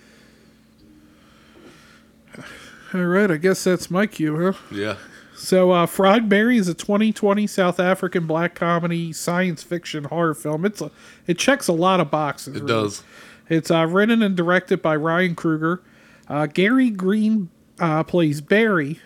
All 2.92 3.04
right, 3.04 3.30
I 3.30 3.36
guess 3.36 3.62
that's 3.62 3.92
my 3.92 4.08
cue, 4.08 4.52
huh? 4.52 4.58
Yeah. 4.72 4.96
So, 5.36 5.72
uh, 5.72 5.86
Fried 5.86 6.28
Barry 6.28 6.56
is 6.56 6.68
a 6.68 6.74
2020 6.74 7.46
South 7.46 7.80
African 7.80 8.26
black 8.26 8.54
comedy 8.54 9.12
science 9.12 9.62
fiction 9.62 10.04
horror 10.04 10.34
film. 10.34 10.64
It's 10.64 10.80
a, 10.80 10.90
it 11.26 11.38
checks 11.38 11.68
a 11.68 11.72
lot 11.72 12.00
of 12.00 12.10
boxes. 12.10 12.56
It 12.56 12.62
really. 12.62 12.68
does. 12.68 13.02
It's 13.48 13.70
uh, 13.70 13.86
written 13.86 14.22
and 14.22 14.36
directed 14.36 14.80
by 14.80 14.96
Ryan 14.96 15.34
Kruger. 15.34 15.82
Uh, 16.28 16.46
Gary 16.46 16.90
Green 16.90 17.50
uh, 17.78 18.04
plays 18.04 18.40
Barry, 18.40 19.00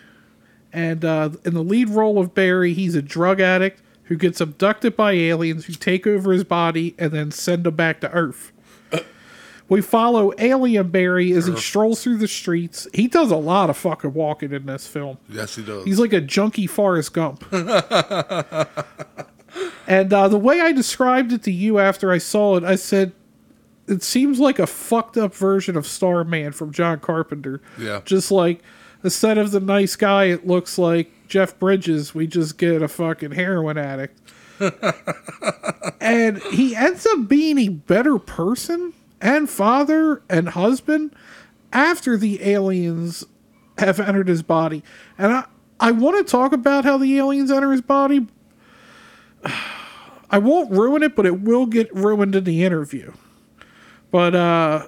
and 0.71 1.03
uh, 1.03 1.31
in 1.43 1.53
the 1.53 1.63
lead 1.63 1.89
role 1.89 2.19
of 2.19 2.33
Barry, 2.33 2.73
he's 2.73 2.95
a 2.95 3.01
drug 3.01 3.41
addict 3.41 3.81
who 4.03 4.15
gets 4.15 4.39
abducted 4.39 4.95
by 4.95 5.11
aliens 5.11 5.65
who 5.65 5.73
take 5.73 6.07
over 6.07 6.31
his 6.31 6.43
body 6.43 6.95
and 6.97 7.11
then 7.11 7.31
send 7.31 7.67
him 7.67 7.75
back 7.75 8.01
to 8.01 8.11
Earth. 8.11 8.51
We 9.69 9.81
follow 9.81 10.33
Alien 10.39 10.89
Barry 10.89 11.31
as 11.33 11.45
he 11.45 11.55
strolls 11.55 12.03
through 12.03 12.17
the 12.17 12.27
streets. 12.27 12.87
He 12.93 13.07
does 13.07 13.29
a 13.29 13.37
lot 13.37 13.69
of 13.69 13.77
fucking 13.77 14.13
walking 14.13 14.51
in 14.51 14.65
this 14.65 14.87
film. 14.87 15.19
Yes, 15.29 15.55
he 15.55 15.63
does. 15.63 15.85
He's 15.85 15.99
like 15.99 16.11
a 16.11 16.21
junkie 16.21 16.65
Forrest 16.65 17.13
Gump. 17.13 17.45
and 19.87 20.11
uh, 20.11 20.27
the 20.27 20.39
way 20.39 20.59
I 20.59 20.71
described 20.71 21.31
it 21.31 21.43
to 21.43 21.51
you 21.51 21.77
after 21.77 22.11
I 22.11 22.17
saw 22.17 22.57
it, 22.57 22.63
I 22.63 22.75
said, 22.75 23.13
it 23.87 24.01
seems 24.01 24.39
like 24.39 24.57
a 24.57 24.67
fucked 24.67 25.17
up 25.17 25.35
version 25.35 25.77
of 25.77 25.85
Starman 25.85 26.51
from 26.51 26.71
John 26.71 26.99
Carpenter. 26.99 27.61
Yeah. 27.77 28.01
Just 28.05 28.31
like, 28.31 28.63
instead 29.03 29.37
of 29.37 29.51
the 29.51 29.59
nice 29.59 29.95
guy, 29.95 30.25
it 30.25 30.47
looks 30.47 30.79
like 30.79 31.11
Jeff 31.27 31.57
Bridges. 31.59 32.15
We 32.15 32.25
just 32.25 32.57
get 32.57 32.81
a 32.81 32.87
fucking 32.87 33.31
heroin 33.31 33.77
addict. 33.77 34.19
and 36.01 36.39
he 36.51 36.75
ends 36.75 37.05
up 37.05 37.27
being 37.27 37.57
a 37.59 37.69
better 37.69 38.17
person 38.19 38.93
and 39.21 39.49
father 39.49 40.21
and 40.29 40.49
husband 40.49 41.15
after 41.71 42.17
the 42.17 42.43
aliens 42.43 43.25
have 43.77 43.99
entered 43.99 44.27
his 44.27 44.43
body. 44.43 44.83
And 45.17 45.33
I, 45.33 45.45
I 45.79 45.91
want 45.91 46.17
to 46.25 46.29
talk 46.29 46.51
about 46.51 46.85
how 46.85 46.97
the 46.97 47.17
aliens 47.17 47.51
enter 47.51 47.71
his 47.71 47.81
body. 47.81 48.27
I 50.31 50.37
won't 50.37 50.69
ruin 50.71 51.01
it, 51.01 51.15
but 51.15 51.25
it 51.25 51.41
will 51.41 51.65
get 51.65 51.93
ruined 51.93 52.35
in 52.35 52.43
the 52.43 52.63
interview. 52.63 53.13
But 54.11 54.35
uh 54.35 54.87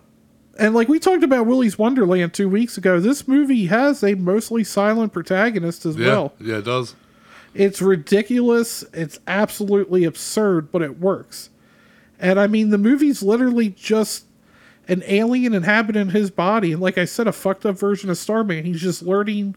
and 0.59 0.75
like 0.75 0.87
we 0.87 0.99
talked 0.99 1.23
about 1.23 1.47
Willy's 1.47 1.79
Wonderland 1.79 2.33
two 2.33 2.47
weeks 2.47 2.77
ago, 2.77 2.99
this 2.99 3.27
movie 3.27 3.65
has 3.67 4.03
a 4.03 4.15
mostly 4.15 4.63
silent 4.63 5.13
protagonist 5.13 5.85
as 5.85 5.95
yeah. 5.95 6.07
well. 6.07 6.33
Yeah, 6.39 6.57
it 6.57 6.65
does. 6.65 6.95
It's 7.53 7.81
ridiculous. 7.81 8.83
It's 8.93 9.19
absolutely 9.27 10.03
absurd, 10.03 10.71
but 10.71 10.81
it 10.81 10.99
works. 10.99 11.49
And 12.21 12.39
I 12.39 12.47
mean, 12.47 12.69
the 12.69 12.77
movie's 12.77 13.21
literally 13.21 13.69
just 13.69 14.25
an 14.87 15.03
alien 15.07 15.53
inhabiting 15.53 16.09
his 16.11 16.31
body, 16.31 16.71
and 16.71 16.81
like 16.81 16.97
I 16.97 17.05
said, 17.05 17.27
a 17.27 17.31
fucked 17.33 17.65
up 17.65 17.77
version 17.77 18.09
of 18.09 18.17
Starman. 18.17 18.63
He's 18.65 18.79
just 18.81 19.01
learning, 19.01 19.55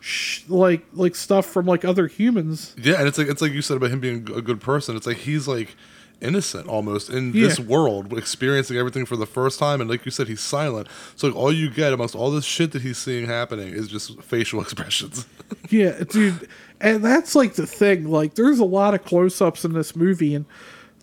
sh- 0.00 0.42
like 0.48 0.84
like 0.92 1.14
stuff 1.16 1.44
from 1.46 1.66
like 1.66 1.84
other 1.84 2.06
humans. 2.06 2.74
Yeah, 2.80 2.94
and 2.98 3.08
it's 3.08 3.18
like 3.18 3.28
it's 3.28 3.42
like 3.42 3.52
you 3.52 3.62
said 3.62 3.76
about 3.76 3.90
him 3.90 4.00
being 4.00 4.28
a 4.34 4.40
good 4.42 4.60
person. 4.60 4.96
It's 4.96 5.06
like 5.06 5.18
he's 5.18 5.46
like 5.48 5.74
innocent 6.20 6.68
almost 6.68 7.10
in 7.10 7.32
Yeah. 7.34 7.48
this 7.48 7.58
world, 7.60 8.16
experiencing 8.16 8.76
everything 8.76 9.04
for 9.04 9.16
the 9.16 9.26
first 9.26 9.58
time. 9.58 9.80
And 9.80 9.90
like 9.90 10.04
you 10.04 10.10
said, 10.12 10.28
he's 10.28 10.40
silent. 10.40 10.88
So 11.16 11.26
like 11.26 11.36
all 11.36 11.52
you 11.52 11.68
get 11.68 11.92
amongst 11.92 12.14
all 12.14 12.30
this 12.30 12.44
shit 12.44 12.70
that 12.72 12.82
he's 12.82 12.96
seeing 12.98 13.26
happening 13.26 13.68
is 13.74 13.88
just 13.88 14.20
facial 14.22 14.60
expressions. 14.62 15.26
Yeah, 15.70 15.98
dude, 16.08 16.48
and 16.80 17.04
that's 17.04 17.34
like 17.34 17.54
the 17.54 17.66
thing. 17.66 18.08
Like, 18.08 18.34
there's 18.34 18.58
a 18.60 18.64
lot 18.64 18.94
of 18.94 19.04
close-ups 19.04 19.64
in 19.64 19.72
this 19.72 19.94
movie, 19.96 20.34
and 20.34 20.46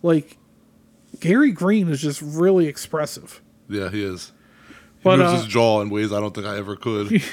like 0.02 0.36
Gary 1.20 1.52
Green 1.52 1.88
is 1.88 2.00
just 2.00 2.20
really 2.22 2.66
expressive. 2.66 3.40
yeah, 3.68 3.88
he 3.90 4.02
is. 4.02 4.32
He 4.68 4.74
But, 5.04 5.18
moves 5.18 5.32
uh, 5.32 5.36
his 5.36 5.46
jaw 5.46 5.80
in 5.82 5.90
ways 5.90 6.12
I 6.12 6.20
don't 6.20 6.34
think 6.34 6.46
I 6.46 6.56
ever 6.56 6.76
could. 6.76 7.22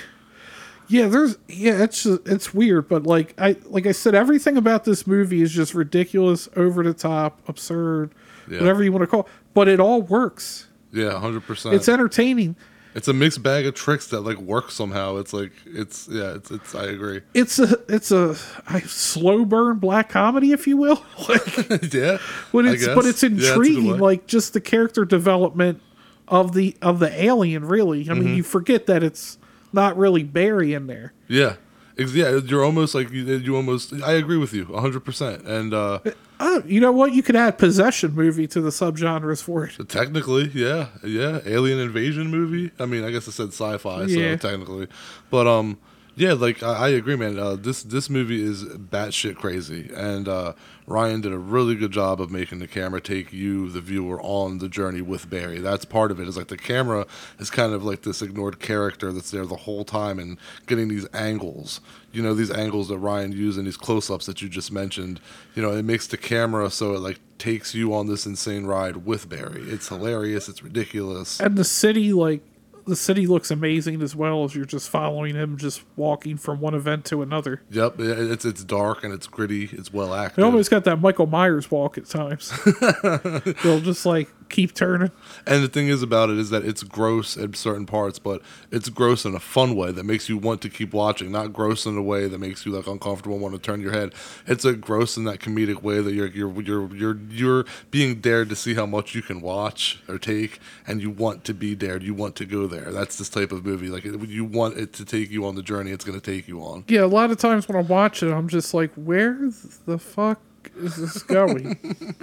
Yeah, 0.91 1.05
there's 1.07 1.37
yeah, 1.47 1.83
it's 1.83 2.01
just, 2.01 2.27
it's 2.27 2.51
weird, 2.51 2.87
but 2.87 3.03
like 3.03 3.35
I 3.39 3.55
like 3.65 3.85
I 3.85 3.91
said, 3.91 4.15
everything 4.15 4.57
about 4.57 4.85
this 4.85 5.05
movie 5.05 5.43
is 5.43 5.51
just 5.51 5.75
ridiculous, 5.75 6.49
over 6.55 6.81
the 6.81 6.95
top, 6.95 7.47
absurd, 7.47 8.09
Yeah. 8.49 8.59
whatever 8.61 8.83
you 8.83 8.91
want 8.91 9.03
to 9.03 9.07
call. 9.07 9.19
It. 9.19 9.27
But 9.53 9.67
it 9.67 9.79
all 9.79 10.01
works. 10.01 10.67
yeah, 10.91 11.19
hundred 11.19 11.41
percent. 11.43 11.75
It's 11.75 11.87
entertaining. 11.87 12.55
It's 12.99 13.07
a 13.07 13.13
mixed 13.13 13.41
bag 13.41 13.65
of 13.65 13.75
tricks 13.75 14.07
that 14.07 14.19
like 14.21 14.37
work 14.39 14.71
somehow. 14.71 15.15
It's 15.17 15.31
like 15.31 15.53
it's 15.65 16.09
yeah, 16.11 16.33
it's 16.35 16.51
it's. 16.51 16.75
I 16.75 16.83
agree. 16.87 17.21
It's 17.33 17.57
a 17.57 17.77
it's 17.87 18.11
a, 18.11 18.35
a 18.67 18.81
slow 18.81 19.45
burn 19.45 19.77
black 19.79 20.09
comedy, 20.09 20.51
if 20.51 20.67
you 20.67 20.75
will. 20.75 21.01
like, 21.29 21.57
yeah, 21.93 22.17
but 22.51 22.65
it's 22.65 22.85
but 22.87 23.05
it's 23.05 23.23
Yeah, 23.23 23.29
intriguing. 23.29 23.93
way. 23.93 23.97
like 23.99 24.27
just 24.27 24.51
the 24.51 24.59
character 24.59 25.05
development 25.05 25.81
of 26.27 26.51
the 26.53 26.75
of 26.81 26.99
the 26.99 27.09
alien. 27.23 27.63
Really, 27.65 28.01
I 28.01 28.13
Mm-hmm. 28.13 28.25
mean, 28.25 28.35
you 28.35 28.43
forget 28.43 28.85
that 28.87 29.01
it's 29.01 29.37
not 29.71 29.97
really 29.97 30.23
Barry 30.23 30.73
in 30.73 30.87
there. 30.87 31.13
Yeah. 31.29 31.55
Yeah, 31.99 32.39
you're 32.45 32.63
almost 32.63 32.95
like 32.95 33.11
you, 33.11 33.23
you 33.25 33.55
almost. 33.55 33.93
I 34.01 34.13
agree 34.13 34.37
with 34.37 34.53
you 34.53 34.65
100. 34.65 34.99
percent 35.01 35.45
And 35.45 35.73
uh, 35.73 35.99
Oh, 36.39 36.63
you 36.65 36.79
know 36.79 36.91
what? 36.93 37.11
You 37.13 37.21
could 37.21 37.35
add 37.35 37.57
possession 37.57 38.15
movie 38.15 38.47
to 38.47 38.61
the 38.61 38.69
subgenres 38.69 39.43
for 39.43 39.65
it. 39.65 39.89
technically, 39.89 40.49
yeah, 40.53 40.87
yeah, 41.03 41.41
alien 41.45 41.79
invasion 41.79 42.27
movie. 42.27 42.71
I 42.79 42.85
mean, 42.85 43.03
I 43.03 43.11
guess 43.11 43.27
I 43.27 43.31
said 43.31 43.49
sci-fi, 43.49 44.03
Yeah. 44.05 44.37
so 44.37 44.49
technically, 44.49 44.87
but 45.29 45.47
um, 45.47 45.77
yeah, 46.15 46.33
like 46.33 46.63
I, 46.63 46.73
I 46.85 46.89
agree, 46.89 47.17
man. 47.17 47.37
Uh, 47.37 47.55
this 47.55 47.83
this 47.83 48.09
movie 48.09 48.41
is 48.41 48.63
batshit 48.63 49.35
crazy, 49.35 49.89
and 49.93 50.27
uh, 50.29 50.53
Ryan 50.89 51.21
did 51.21 51.31
a 51.31 51.37
really 51.37 51.75
good 51.75 51.91
job 51.91 52.19
of 52.19 52.31
making 52.31 52.57
the 52.57 52.67
camera 52.67 52.99
take 52.99 53.31
you, 53.31 53.69
the 53.69 53.79
viewer, 53.79 54.19
on 54.23 54.57
the 54.57 54.67
journey 54.67 55.01
with 55.01 55.29
Barry. 55.29 55.59
That's 55.59 55.85
part 55.85 56.09
of 56.09 56.19
it. 56.19 56.27
Is 56.27 56.35
like 56.35 56.47
the 56.47 56.57
camera 56.57 57.05
is 57.37 57.51
kind 57.51 57.73
of 57.73 57.83
like 57.83 58.01
this 58.01 58.23
ignored 58.23 58.59
character 58.59 59.11
that's 59.11 59.29
there 59.29 59.45
the 59.45 59.55
whole 59.55 59.85
time 59.85 60.17
and 60.17 60.39
getting 60.65 60.87
these 60.87 61.07
angles. 61.13 61.79
You 62.11 62.23
know, 62.23 62.33
these 62.33 62.49
angles 62.49 62.87
that 62.87 62.97
Ryan 62.97 63.31
used 63.31 63.59
and 63.59 63.67
these 63.67 63.77
close-ups 63.77 64.25
that 64.25 64.41
you 64.41 64.49
just 64.49 64.71
mentioned. 64.71 65.21
You 65.53 65.61
know, 65.61 65.73
it 65.73 65.83
makes 65.83 66.07
the 66.07 66.17
camera 66.17 66.71
so 66.71 66.95
it 66.95 66.99
like 67.01 67.19
takes 67.37 67.75
you 67.75 67.93
on 67.93 68.07
this 68.07 68.25
insane 68.25 68.65
ride 68.65 69.05
with 69.05 69.29
Barry. 69.29 69.61
It's 69.61 69.89
hilarious. 69.89 70.49
It's 70.49 70.63
ridiculous. 70.63 71.39
And 71.39 71.55
the 71.55 71.63
city, 71.63 72.13
like, 72.13 72.41
the 72.89 72.95
city 72.95 73.27
looks 73.27 73.51
amazing 73.51 74.01
as 74.01 74.15
well 74.15 74.43
as 74.43 74.55
you're 74.55 74.65
just 74.65 74.89
following 74.89 75.35
him, 75.35 75.57
just 75.57 75.83
walking 75.95 76.37
from 76.37 76.59
one 76.59 76.73
event 76.73 77.05
to 77.05 77.21
another. 77.21 77.61
Yep, 77.69 77.95
it's 77.99 78.45
it's 78.45 78.63
dark 78.63 79.03
and 79.03 79.13
it's 79.13 79.27
gritty. 79.27 79.69
It's 79.71 79.93
well 79.93 80.13
acted. 80.13 80.41
It 80.41 80.45
almost 80.45 80.69
got 80.69 80.83
that 80.85 80.99
Michael 80.99 81.27
Myers 81.27 81.71
walk 81.71 81.97
at 81.97 82.05
times. 82.05 82.51
They'll 83.63 83.79
just 83.81 84.05
like 84.05 84.29
keep 84.49 84.73
turning. 84.73 85.11
And 85.45 85.63
the 85.63 85.67
thing 85.67 85.87
is 85.87 86.01
about 86.01 86.29
it 86.29 86.37
is 86.37 86.49
that 86.49 86.65
it's 86.65 86.83
gross 86.83 87.37
in 87.37 87.53
certain 87.53 87.85
parts, 87.85 88.19
but 88.19 88.41
it's 88.71 88.89
gross 88.89 89.25
in 89.25 89.35
a 89.35 89.39
fun 89.39 89.75
way 89.75 89.91
that 89.91 90.03
makes 90.03 90.29
you 90.29 90.37
want 90.37 90.61
to 90.61 90.69
keep 90.69 90.93
watching. 90.93 91.31
Not 91.31 91.53
gross 91.53 91.85
in 91.85 91.97
a 91.97 92.01
way 92.01 92.27
that 92.27 92.37
makes 92.39 92.65
you 92.65 92.71
like 92.71 92.87
uncomfortable 92.87 93.35
and 93.35 93.43
want 93.43 93.55
to 93.55 93.61
turn 93.61 93.81
your 93.81 93.91
head. 93.91 94.13
It's 94.47 94.65
a 94.65 94.73
gross 94.73 95.17
in 95.17 95.23
that 95.25 95.39
comedic 95.39 95.81
way 95.81 96.01
that 96.01 96.13
you're 96.13 96.27
you're 96.27 96.61
you're 96.61 96.95
you're 96.95 97.19
you're 97.29 97.65
being 97.91 98.21
dared 98.21 98.49
to 98.49 98.55
see 98.55 98.73
how 98.73 98.85
much 98.85 99.15
you 99.15 99.21
can 99.21 99.41
watch 99.41 100.01
or 100.07 100.17
take, 100.17 100.59
and 100.87 101.01
you 101.01 101.09
want 101.09 101.43
to 101.45 101.53
be 101.53 101.75
dared. 101.75 102.03
You 102.03 102.13
want 102.13 102.35
to 102.37 102.45
go 102.45 102.67
there. 102.67 102.91
That's 102.91 103.17
this 103.17 103.29
type 103.29 103.51
of 103.51 103.65
movie. 103.65 103.87
Like 103.87 104.03
you 104.03 104.45
want 104.45 104.77
it 104.77 104.93
to 104.93 105.05
take 105.05 105.29
you 105.29 105.45
on 105.45 105.55
the 105.55 105.63
journey. 105.63 105.91
It's 105.91 106.05
going 106.05 106.19
to 106.19 106.31
take 106.31 106.47
you 106.47 106.61
on. 106.61 106.85
Yeah, 106.87 107.03
a 107.03 107.07
lot 107.07 107.31
of 107.31 107.37
times 107.37 107.67
when 107.67 107.77
I 107.77 107.81
watch 107.81 108.23
it, 108.23 108.31
I'm 108.31 108.47
just 108.47 108.73
like, 108.73 108.91
where 108.95 109.49
the 109.85 109.97
fuck 109.97 110.39
is 110.77 110.95
this 110.95 111.23
going? 111.37 112.15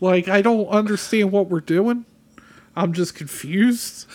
like, 0.00 0.28
I 0.28 0.42
don't 0.42 0.68
understand 0.68 1.32
what 1.32 1.48
we're 1.48 1.60
doing. 1.60 2.04
I'm 2.76 2.92
just 2.92 3.14
confused, 3.14 4.06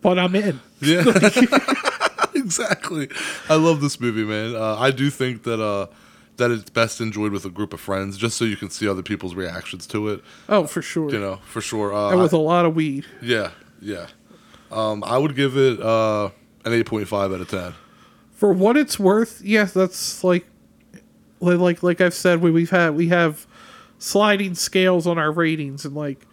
but 0.00 0.18
I'm 0.18 0.34
in. 0.34 0.60
Yeah, 0.80 1.04
exactly. 2.34 3.08
I 3.48 3.54
love 3.54 3.80
this 3.80 3.98
movie, 4.00 4.24
man. 4.24 4.54
Uh, 4.54 4.76
I 4.78 4.90
do 4.90 5.08
think 5.10 5.44
that 5.44 5.60
uh, 5.62 5.86
that 6.36 6.50
it's 6.50 6.68
best 6.70 7.00
enjoyed 7.00 7.32
with 7.32 7.44
a 7.44 7.50
group 7.50 7.72
of 7.72 7.80
friends, 7.80 8.16
just 8.18 8.36
so 8.36 8.44
you 8.44 8.56
can 8.56 8.68
see 8.68 8.86
other 8.88 9.02
people's 9.02 9.34
reactions 9.34 9.86
to 9.88 10.08
it. 10.08 10.22
Oh, 10.48 10.66
for 10.66 10.82
sure. 10.82 11.10
You 11.10 11.18
know, 11.20 11.36
for 11.44 11.60
sure. 11.60 11.94
Uh, 11.94 12.10
and 12.10 12.20
with 12.20 12.32
a 12.32 12.38
lot 12.38 12.66
of 12.66 12.74
weed. 12.74 13.06
yeah, 13.22 13.52
yeah. 13.80 14.06
Um, 14.70 15.02
I 15.04 15.18
would 15.18 15.36
give 15.36 15.56
it 15.56 15.80
uh, 15.80 16.30
an 16.64 16.72
eight 16.72 16.86
point 16.86 17.08
five 17.08 17.32
out 17.32 17.40
of 17.40 17.48
ten. 17.48 17.74
For 18.32 18.52
what 18.52 18.76
it's 18.76 18.98
worth, 18.98 19.40
yes, 19.44 19.72
that's 19.72 20.24
like, 20.24 20.46
like, 21.42 21.82
like, 21.82 22.00
I've 22.00 22.14
said, 22.14 22.40
we 22.40 22.50
we've 22.50 22.70
had 22.70 22.94
we 22.94 23.08
have 23.08 23.46
sliding 23.98 24.54
scales 24.54 25.06
on 25.06 25.18
our 25.18 25.30
ratings, 25.32 25.84
and 25.84 25.94
like, 25.94 26.26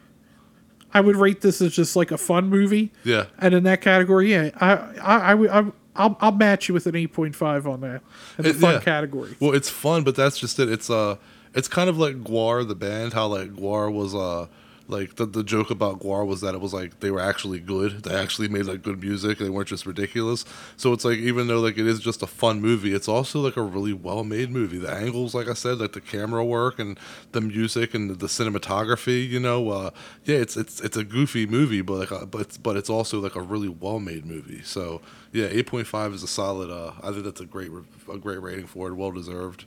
I 0.93 1.01
would 1.01 1.15
rate 1.15 1.41
this 1.41 1.61
as 1.61 1.73
just 1.73 1.95
like 1.95 2.11
a 2.11 2.17
fun 2.17 2.47
movie. 2.49 2.91
Yeah, 3.03 3.25
And 3.37 3.53
in 3.53 3.63
that 3.63 3.81
category, 3.81 4.31
yeah, 4.31 4.49
I, 4.59 4.71
I, 5.01 5.33
I, 5.33 5.47
I'm- 5.47 5.73
I'll, 5.95 6.15
I'll 6.21 6.31
match 6.31 6.69
you 6.69 6.73
with 6.73 6.85
an 6.87 6.93
8.5 6.93 7.65
on 7.65 7.81
that 7.81 8.01
in 8.37 8.43
the 8.45 8.49
It- 8.51 8.55
fun 8.55 8.75
yeah. 8.75 8.79
category. 8.79 9.35
Well, 9.41 9.53
it's 9.53 9.69
fun, 9.69 10.03
but 10.03 10.15
that's 10.15 10.37
just 10.39 10.57
it. 10.57 10.69
It's 10.69 10.89
uh, 10.89 11.17
it's 11.53 11.67
kind 11.67 11.89
of 11.89 11.97
like 11.97 12.23
Gwar 12.23 12.65
the 12.65 12.75
band. 12.75 13.11
How 13.13 13.27
like 13.27 13.49
Gwar 13.53 13.91
was 13.91 14.15
uh, 14.15 14.47
like 14.89 15.15
the 15.15 15.25
the 15.25 15.43
joke 15.43 15.69
about 15.69 15.99
Gwar 15.99 16.25
was 16.25 16.41
that 16.41 16.55
it 16.55 16.61
was 16.61 16.73
like 16.73 16.99
they 16.99 17.11
were 17.11 17.19
actually 17.19 17.59
good. 17.59 18.03
They 18.03 18.15
actually 18.15 18.47
made 18.47 18.65
like 18.65 18.81
good 18.81 19.01
music. 19.01 19.37
They 19.37 19.49
weren't 19.49 19.67
just 19.67 19.85
ridiculous. 19.85 20.45
So 20.77 20.91
it's 20.93 21.05
like 21.05 21.19
even 21.19 21.47
though 21.47 21.59
like 21.59 21.77
it 21.77 21.85
is 21.85 21.99
just 21.99 22.23
a 22.23 22.27
fun 22.27 22.59
movie, 22.59 22.93
it's 22.93 23.07
also 23.07 23.39
like 23.39 23.55
a 23.55 23.61
really 23.61 23.93
well 23.93 24.23
made 24.23 24.49
movie. 24.49 24.79
The 24.79 24.91
angles, 24.91 25.35
like 25.35 25.47
I 25.47 25.53
said, 25.53 25.77
like 25.77 25.93
the 25.93 26.01
camera 26.01 26.43
work 26.43 26.79
and 26.79 26.99
the 27.31 27.41
music 27.41 27.93
and 27.93 28.09
the, 28.19 28.27
cinematography. 28.27 29.27
You 29.27 29.39
know, 29.39 29.69
uh, 29.69 29.89
yeah, 30.25 30.37
it's 30.37 30.57
it's 30.57 30.81
it's 30.81 30.97
a 30.97 31.03
goofy 31.03 31.45
movie, 31.45 31.81
but 31.81 31.99
like 31.99 32.11
uh, 32.11 32.25
but 32.25 32.41
it's, 32.41 32.57
but 32.57 32.75
it's 32.75 32.89
also 32.89 33.19
like 33.19 33.35
a 33.35 33.41
really 33.41 33.69
well 33.69 33.99
made 33.99 34.25
movie. 34.25 34.63
So 34.63 35.01
yeah, 35.31 35.47
eight 35.49 35.67
point 35.67 35.87
five 35.87 36.13
is 36.13 36.23
a 36.23 36.27
solid. 36.27 36.71
Uh, 36.71 36.93
I 37.03 37.11
think 37.11 37.23
that's 37.23 37.41
a 37.41 37.45
great 37.45 37.71
a 38.11 38.17
great 38.17 38.41
rating 38.41 38.65
for 38.65 38.87
it. 38.87 38.93
Well 38.95 39.11
deserved. 39.11 39.65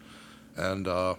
And 0.57 0.87
uh, 0.87 1.15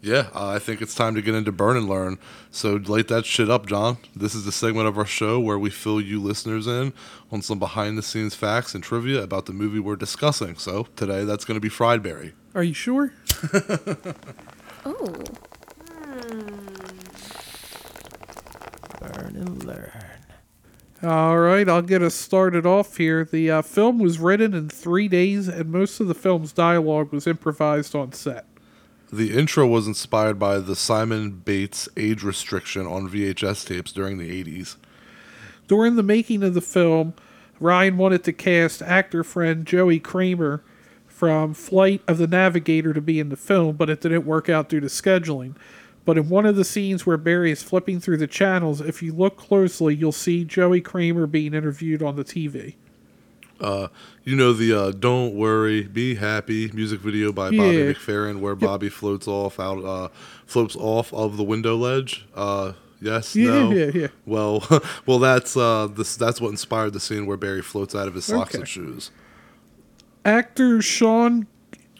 yeah, 0.00 0.28
uh, 0.34 0.48
I 0.48 0.58
think 0.58 0.80
it's 0.80 0.94
time 0.94 1.14
to 1.14 1.22
get 1.22 1.34
into 1.34 1.52
burn 1.52 1.76
and 1.76 1.88
learn. 1.88 2.18
So 2.50 2.76
light 2.76 3.08
that 3.08 3.26
shit 3.26 3.50
up, 3.50 3.66
John. 3.66 3.98
This 4.14 4.34
is 4.34 4.44
the 4.44 4.52
segment 4.52 4.86
of 4.88 4.96
our 4.96 5.06
show 5.06 5.40
where 5.40 5.58
we 5.58 5.70
fill 5.70 6.00
you 6.00 6.20
listeners 6.22 6.66
in 6.66 6.92
on 7.32 7.42
some 7.42 7.58
behind 7.58 7.98
the 7.98 8.02
scenes 8.02 8.34
facts 8.34 8.74
and 8.74 8.82
trivia 8.84 9.22
about 9.22 9.46
the 9.46 9.52
movie 9.52 9.80
we're 9.80 9.96
discussing. 9.96 10.56
So 10.56 10.86
today 10.96 11.24
that's 11.24 11.44
going 11.44 11.56
to 11.56 11.60
be 11.60 11.68
Fried 11.68 12.02
Barry. 12.02 12.34
Are 12.54 12.62
you 12.62 12.74
sure? 12.74 13.12
Oh, 14.86 15.12
Learn 19.02 19.36
and 19.36 19.64
learn. 19.64 20.04
All 21.02 21.38
right, 21.38 21.68
I'll 21.68 21.82
get 21.82 22.02
us 22.02 22.14
started 22.14 22.66
off 22.66 22.96
here. 22.96 23.24
The 23.24 23.50
uh, 23.50 23.62
film 23.62 23.98
was 23.98 24.18
written 24.18 24.54
in 24.54 24.68
three 24.68 25.06
days, 25.06 25.46
and 25.46 25.70
most 25.70 26.00
of 26.00 26.08
the 26.08 26.14
film's 26.14 26.52
dialogue 26.52 27.12
was 27.12 27.26
improvised 27.26 27.94
on 27.94 28.12
set. 28.12 28.47
The 29.10 29.34
intro 29.34 29.66
was 29.66 29.86
inspired 29.86 30.38
by 30.38 30.58
the 30.58 30.76
Simon 30.76 31.30
Bates 31.30 31.88
age 31.96 32.22
restriction 32.22 32.86
on 32.86 33.08
VHS 33.08 33.66
tapes 33.66 33.90
during 33.90 34.18
the 34.18 34.44
80s. 34.44 34.76
During 35.66 35.96
the 35.96 36.02
making 36.02 36.42
of 36.42 36.52
the 36.52 36.60
film, 36.60 37.14
Ryan 37.58 37.96
wanted 37.96 38.22
to 38.24 38.34
cast 38.34 38.82
actor 38.82 39.24
friend 39.24 39.66
Joey 39.66 39.98
Cramer 39.98 40.62
from 41.06 41.54
Flight 41.54 42.02
of 42.06 42.18
the 42.18 42.26
Navigator 42.26 42.92
to 42.92 43.00
be 43.00 43.18
in 43.18 43.30
the 43.30 43.36
film, 43.36 43.76
but 43.76 43.88
it 43.88 44.02
didn't 44.02 44.26
work 44.26 44.50
out 44.50 44.68
due 44.68 44.80
to 44.80 44.88
scheduling. 44.88 45.56
But 46.04 46.18
in 46.18 46.28
one 46.28 46.44
of 46.44 46.56
the 46.56 46.64
scenes 46.64 47.06
where 47.06 47.16
Barry 47.16 47.50
is 47.50 47.62
flipping 47.62 48.00
through 48.00 48.18
the 48.18 48.26
channels, 48.26 48.82
if 48.82 49.02
you 49.02 49.14
look 49.14 49.38
closely, 49.38 49.94
you'll 49.94 50.12
see 50.12 50.44
Joey 50.44 50.82
Cramer 50.82 51.26
being 51.26 51.54
interviewed 51.54 52.02
on 52.02 52.16
the 52.16 52.24
TV. 52.24 52.74
You 53.60 54.36
know 54.36 54.52
the 54.52 54.72
uh, 54.72 54.90
"Don't 54.92 55.34
Worry, 55.34 55.82
Be 55.84 56.14
Happy" 56.16 56.70
music 56.72 57.00
video 57.00 57.32
by 57.32 57.46
Bobby 57.50 57.56
Yeah. 57.76 57.92
McFerrin, 57.92 58.40
where 58.40 58.54
Bobby 58.54 58.88
floats 58.88 59.26
off 59.26 59.58
out, 59.58 59.84
uh, 59.84 60.08
floats 60.46 60.76
off 60.76 61.12
of 61.14 61.36
the 61.36 61.44
window 61.44 61.76
ledge. 61.76 62.26
Uh, 62.34 62.72
yes, 63.00 63.34
Yeah, 63.34 63.50
no. 63.50 63.72
yeah, 63.72 63.90
yeah. 63.94 64.06
Well, 64.26 64.66
well, 65.06 65.18
that's 65.18 65.56
uh, 65.56 65.88
this. 65.90 66.16
That's 66.16 66.40
what 66.40 66.50
inspired 66.50 66.92
the 66.92 67.00
scene 67.00 67.26
where 67.26 67.36
Barry 67.36 67.62
floats 67.62 67.94
out 67.94 68.06
of 68.08 68.14
his 68.14 68.24
socks 68.26 68.50
Okay. 68.50 68.58
and 68.58 68.68
shoes. 68.68 69.10
Actor 70.24 70.82
Sean 70.82 71.46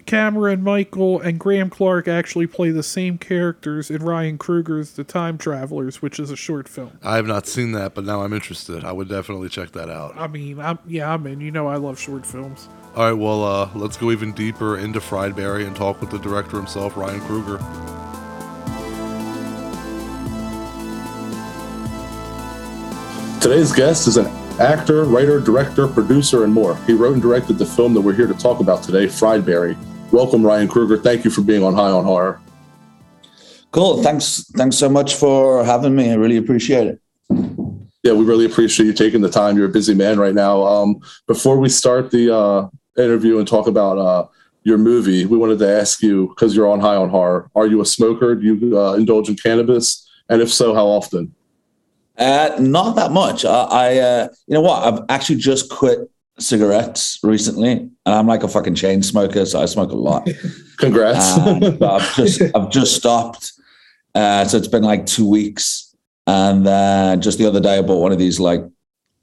Cameron 0.09 0.63
Michael 0.65 1.21
and 1.21 1.39
Graham 1.39 1.69
Clark 1.69 2.09
actually 2.09 2.47
play 2.47 2.71
the 2.71 2.83
same 2.83 3.19
characters 3.19 3.91
in 3.91 4.03
Ryan 4.03 4.39
Kruger's 4.39 4.93
The 4.93 5.05
Time 5.05 5.37
Travelers, 5.37 6.01
which 6.01 6.19
is 6.19 6.31
a 6.31 6.37
short 6.37 6.67
film. 6.67 6.99
I 7.03 7.17
have 7.17 7.27
not 7.27 7.47
seen 7.47 7.73
that, 7.73 7.95
but 7.95 8.05
now 8.05 8.23
I'm 8.23 8.33
interested. 8.33 8.85
I 8.85 8.93
would 8.93 9.11
definitely 9.11 9.51
check 9.51 9.73
that 9.73 9.91
out. 9.91 10.17
I 10.17 10.27
mean, 10.27 10.61
I'm 10.61 10.79
yeah, 10.87 11.13
I'm 11.13 11.27
in. 11.27 11.43
You 11.43 11.51
know, 11.51 11.69
I 11.69 11.77
love 11.77 12.01
short 12.01 12.25
films. 12.25 12.71
All 12.97 13.05
right, 13.05 13.13
well, 13.13 13.45
uh, 13.45 13.69
let's 13.75 13.99
go 13.99 14.11
even 14.11 14.33
deeper 14.33 14.79
into 14.79 14.99
Fried 14.99 15.37
Barry 15.37 15.67
and 15.67 15.77
talk 15.77 16.01
with 16.01 16.09
the 16.09 16.19
director 16.19 16.57
himself, 16.57 16.97
Ryan 16.97 17.21
Kruger. 17.21 17.59
Today's 23.43 23.73
guest 23.73 24.09
is 24.09 24.17
an 24.17 24.27
actor, 24.59 25.05
writer, 25.05 25.39
director, 25.39 25.87
producer, 25.87 26.45
and 26.45 26.53
more. 26.55 26.77
He 26.87 26.95
wrote 26.95 27.13
and 27.13 27.21
directed 27.21 27.59
the 27.59 27.67
film 27.67 27.93
that 27.93 28.01
we're 28.01 28.15
here 28.15 28.27
to 28.27 28.33
talk 28.33 28.61
about 28.61 28.83
today, 28.83 29.07
Fried 29.07 29.45
Barry. 29.45 29.77
Welcome, 30.11 30.45
Ryan 30.45 30.69
Kruger. 30.69 30.97
Thank 30.97 31.25
you 31.25 31.31
for 31.31 31.43
being 31.43 31.63
on 31.63 31.75
High 31.75 31.91
on 31.91 32.05
Horror. 32.05 32.41
Cool. 33.73 34.03
Thanks. 34.03 34.45
Thanks 34.57 34.77
so 34.77 34.89
much 34.89 35.15
for 35.15 35.65
having 35.65 35.95
me. 35.95 36.11
I 36.11 36.15
really 36.15 36.39
appreciate 36.39 36.87
it. 36.87 37.01
Yeah, 38.03 38.15
we 38.15 38.25
really 38.25 38.47
appreciate 38.47 38.87
you 38.87 38.95
taking 38.95 39.21
the 39.21 39.29
time. 39.29 39.57
You're 39.57 39.67
a 39.67 39.73
busy 39.73 39.95
man 39.95 40.19
right 40.19 40.35
now. 40.35 40.63
Um, 40.63 41.01
before 41.27 41.59
we 41.59 41.69
start 41.69 42.11
the 42.11 42.35
uh, 42.35 42.69
interview 42.97 43.39
and 43.39 43.47
talk 43.47 43.67
about 43.67 43.99
uh, 43.99 44.27
your 44.63 44.79
movie, 44.79 45.27
we 45.27 45.37
wanted 45.37 45.59
to 45.59 45.69
ask 45.69 46.03
you 46.03 46.29
because 46.29 46.57
you're 46.57 46.71
on 46.71 46.81
High 46.81 46.97
on 46.97 47.11
Horror. 47.11 47.51
Are 47.55 47.67
you 47.67 47.83
a 47.83 47.87
smoker? 47.87 48.35
Do 48.35 48.47
you 48.47 48.79
uh, 48.79 48.95
indulge 48.95 49.29
in 49.29 49.37
cannabis? 49.37 50.09
And 50.31 50.41
if 50.41 50.51
so, 50.51 50.75
how 50.75 50.87
often? 50.87 51.35
Uh, 52.17 52.57
not 52.59 52.97
that 52.97 53.13
much. 53.13 53.45
I, 53.45 53.63
I 53.63 53.99
uh, 53.99 54.29
you 54.47 54.55
know 54.55 54.63
what? 54.63 54.83
I've 54.83 55.05
actually 55.11 55.37
just 55.37 55.71
quit 55.71 55.99
cigarettes 56.39 57.19
recently, 57.23 57.73
and 57.73 57.93
I'm 58.07 58.27
like 58.27 58.43
a 58.43 58.49
fucking 58.49 58.75
chain 58.75 59.03
smoker, 59.03 59.45
so 59.45 59.61
I 59.61 59.67
smoke 59.67 59.91
a 59.91 59.97
lot. 59.97 60.29
Congrats. 60.79 61.37
Um, 61.39 61.77
but 61.79 62.03
I've 62.03 62.15
just 62.15 62.43
I've 62.55 62.71
just 62.71 62.97
stopped. 62.97 63.53
Uh, 64.15 64.45
so 64.45 64.57
it's 64.57 64.69
been 64.69 64.83
like 64.83 65.07
two 65.07 65.29
weeks, 65.29 65.95
and 66.27 66.67
uh, 66.67 67.17
just 67.17 67.39
the 67.39 67.47
other 67.47 67.61
day 67.61 67.79
I 67.79 67.83
bought 67.83 68.01
one 68.01 68.13
of 68.13 68.19
these 68.19 68.41
like 68.41 68.63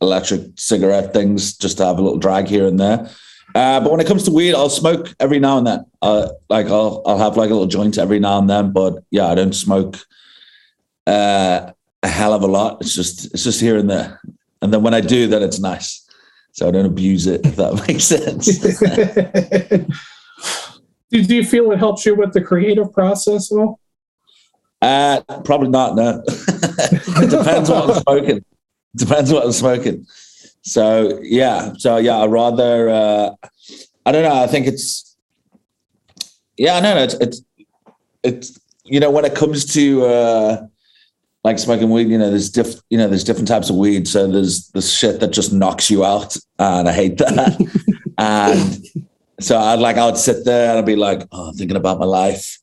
electric 0.01 0.41
cigarette 0.55 1.13
things 1.13 1.57
just 1.57 1.77
to 1.77 1.85
have 1.85 1.97
a 1.97 2.01
little 2.01 2.19
drag 2.19 2.47
here 2.47 2.67
and 2.67 2.79
there. 2.79 3.09
Uh, 3.53 3.79
but 3.79 3.89
when 3.89 4.01
it 4.01 4.07
comes 4.07 4.23
to 4.23 4.31
weed, 4.31 4.53
I'll 4.53 4.69
smoke 4.69 5.15
every 5.19 5.39
now 5.39 5.57
and 5.57 5.65
then. 5.65 5.85
Uh, 6.01 6.29
like 6.49 6.67
I'll 6.67 7.01
I'll 7.05 7.17
have 7.17 7.37
like 7.37 7.49
a 7.49 7.53
little 7.53 7.67
joint 7.67 7.97
every 7.97 8.19
now 8.19 8.37
and 8.37 8.49
then. 8.49 8.71
But 8.71 9.03
yeah, 9.11 9.27
I 9.27 9.35
don't 9.35 9.55
smoke 9.55 9.97
uh, 11.07 11.71
a 12.03 12.07
hell 12.07 12.33
of 12.33 12.43
a 12.43 12.47
lot. 12.47 12.81
It's 12.81 12.93
just 12.93 13.33
it's 13.33 13.43
just 13.43 13.61
here 13.61 13.77
and 13.77 13.89
there. 13.89 14.19
And 14.61 14.73
then 14.73 14.83
when 14.83 14.93
I 14.93 15.01
do, 15.01 15.27
then 15.27 15.43
it's 15.43 15.59
nice. 15.59 16.04
So 16.55 16.69
I 16.69 16.71
don't 16.71 16.85
abuse 16.85 17.27
it. 17.27 17.45
If 17.45 17.57
that 17.57 17.73
makes 17.87 18.05
sense. 18.05 18.45
do, 21.09 21.23
do 21.23 21.35
you 21.35 21.43
feel 21.43 21.69
it 21.71 21.79
helps 21.79 22.05
you 22.05 22.15
with 22.15 22.31
the 22.31 22.41
creative 22.41 22.93
process 22.93 23.51
at 23.51 23.57
all? 23.57 23.79
Uh, 24.81 25.21
probably 25.43 25.67
not. 25.67 25.95
No, 25.95 26.23
it 26.25 26.27
depends 27.29 27.69
what 27.69 27.89
I'm 27.89 28.01
smoking. 28.01 28.45
Depends 28.95 29.33
what 29.33 29.43
I'm 29.43 29.51
smoking. 29.51 30.05
So 30.61 31.19
yeah, 31.23 31.73
so 31.77 31.97
yeah, 31.97 32.19
I 32.19 32.25
rather. 32.25 32.89
Uh, 32.89 33.31
I 34.05 34.13
don't 34.13 34.23
know. 34.23 34.41
I 34.41 34.47
think 34.47 34.67
it's. 34.67 35.17
Yeah, 36.55 36.79
no, 36.79 36.95
no, 36.95 37.03
it's 37.03 37.15
it's 37.15 37.41
it's 38.23 38.57
you 38.85 39.01
know 39.01 39.11
when 39.11 39.25
it 39.25 39.35
comes 39.35 39.65
to 39.73 40.05
uh, 40.05 40.67
like 41.45 41.59
smoking 41.59 41.91
weed, 41.91 42.09
you 42.09 42.17
know, 42.17 42.31
there's 42.31 42.49
diff, 42.49 42.73
you 42.89 42.97
know, 42.97 43.07
there's 43.07 43.23
different 43.23 43.47
types 43.47 43.69
of 43.69 43.75
weed. 43.75 44.07
So 44.07 44.25
there's 44.25 44.67
this 44.69 44.91
shit 44.91 45.19
that 45.19 45.27
just 45.27 45.53
knocks 45.53 45.91
you 45.91 46.03
out, 46.03 46.35
and 46.57 46.89
I 46.89 46.91
hate 46.91 47.19
that. 47.19 47.55
and 48.17 48.83
so 49.39 49.59
I'd 49.59 49.77
like 49.77 49.97
I 49.97 50.07
would 50.07 50.17
sit 50.17 50.43
there 50.43 50.71
and 50.71 50.79
I'd 50.79 50.87
be 50.87 50.95
like, 50.95 51.21
oh, 51.31 51.49
I'm 51.49 51.53
thinking 51.53 51.77
about 51.77 51.99
my 51.99 52.05
life 52.05 52.57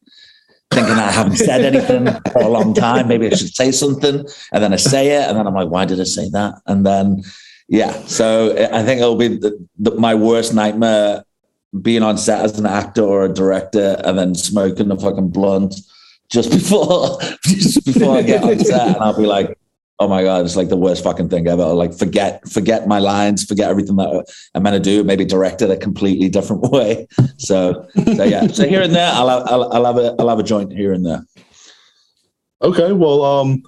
thinking 0.73 0.95
I 0.95 1.11
haven't 1.11 1.37
said 1.37 1.61
anything 1.61 2.09
for 2.33 2.43
a 2.43 2.49
long 2.49 2.75
time. 2.75 3.07
Maybe 3.07 3.27
I 3.27 3.35
should 3.35 3.55
say 3.55 3.73
something. 3.73 4.27
And 4.53 4.65
then 4.65 4.73
I 4.73 4.77
say 4.77 5.11
it. 5.11 5.29
And 5.29 5.37
then 5.37 5.47
I'm 5.47 5.55
like, 5.55 5.69
why 5.69 5.85
did 5.85 6.01
I 6.01 6.05
say 6.05 6.31
that? 6.31 6.55
And 6.67 6.87
then, 6.87 7.23
yeah. 7.69 7.93
So 8.07 8.53
I 8.73 8.83
think 8.83 9.03
it'll 9.03 9.17
be 9.17 9.29
the, 9.29 9.69
the, 9.79 9.91
my 9.97 10.15
worst 10.15 10.55
nightmare 10.55 11.25
being 11.83 12.03
on 12.03 12.17
set 12.17 12.43
as 12.43 12.59
an 12.59 12.65
actor 12.65 13.03
or 13.03 13.27
a 13.27 13.33
director 13.33 14.01
and 14.03 14.19
then 14.19 14.35
smoking 14.35 14.91
a 14.91 14.97
fucking 14.97 15.29
blunt 15.29 15.75
just 16.33 16.51
before, 16.51 17.19
just 17.45 17.85
before 17.85 18.17
I 18.17 18.23
get 18.23 18.43
on 18.45 18.59
set. 18.59 18.97
And 18.97 18.97
I'll 18.97 19.17
be 19.17 19.27
like, 19.27 19.57
oh 19.99 20.09
my 20.09 20.23
god, 20.23 20.45
it's 20.45 20.57
like 20.57 20.71
the 20.71 20.77
worst 20.77 21.05
fucking 21.05 21.29
thing 21.29 21.47
ever. 21.47 21.63
I'll 21.63 21.77
like 21.77 21.93
forget, 21.93 22.49
forget 22.49 22.89
my 22.89 22.99
lines, 22.99 23.45
forget 23.45 23.71
everything 23.71 23.97
that 23.97 24.25
I'm 24.55 24.65
to 24.65 24.81
do. 24.81 25.05
Maybe 25.05 25.25
direct 25.25 25.63
it 25.63 25.71
a 25.71 25.77
completely 25.77 26.29
different 26.29 26.63
way. 26.73 27.07
So, 27.37 27.87
so 27.95 28.25
yeah. 28.25 28.47
So 28.49 28.67
here 28.67 28.83
and 28.83 28.95
there, 28.95 29.13
I'll 29.13 29.29
have, 29.29 29.43
I'll, 29.47 29.73
I'll 29.73 29.85
have 29.85 29.99
a 29.99 30.17
I'll 30.19 30.29
have 30.29 30.39
a 30.39 30.45
joint 30.45 30.73
here 30.73 30.93
and 30.93 31.05
there. 31.05 31.25
Okay, 32.63 32.93
well, 32.93 33.25
um, 33.25 33.63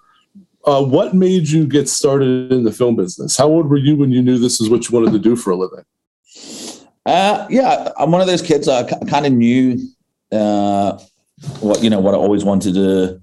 uh, 0.65 0.83
what 0.83 1.15
made 1.15 1.49
you 1.49 1.67
get 1.67 1.89
started 1.89 2.53
in 2.53 2.63
the 2.63 2.73
film 2.73 2.97
business? 2.97 3.37
How 3.37 3.49
old 3.49 3.69
were 3.69 3.77
you 3.77 3.97
when 3.97 4.13
you 4.13 4.23
knew 4.23 4.39
this 4.39 4.61
is 4.61 4.71
what 4.71 4.89
you 4.89 4.97
wanted 4.97 5.13
to 5.13 5.19
do 5.19 5.37
for 5.37 5.51
a 5.51 5.57
living? 5.57 5.85
Uh, 7.05 7.47
yeah, 7.51 7.91
I'm 7.99 8.13
one 8.13 8.21
of 8.21 8.29
those 8.29 8.41
kids. 8.41 8.69
I 8.69 8.85
kind 8.85 9.27
of 9.27 9.33
knew 9.33 9.81
uh, 10.33 10.99
what 11.61 11.83
you 11.83 11.91
know 11.91 12.01
what 12.01 12.15
I 12.15 12.19
always 12.19 12.45
wanted 12.45 12.75
to 12.75 13.21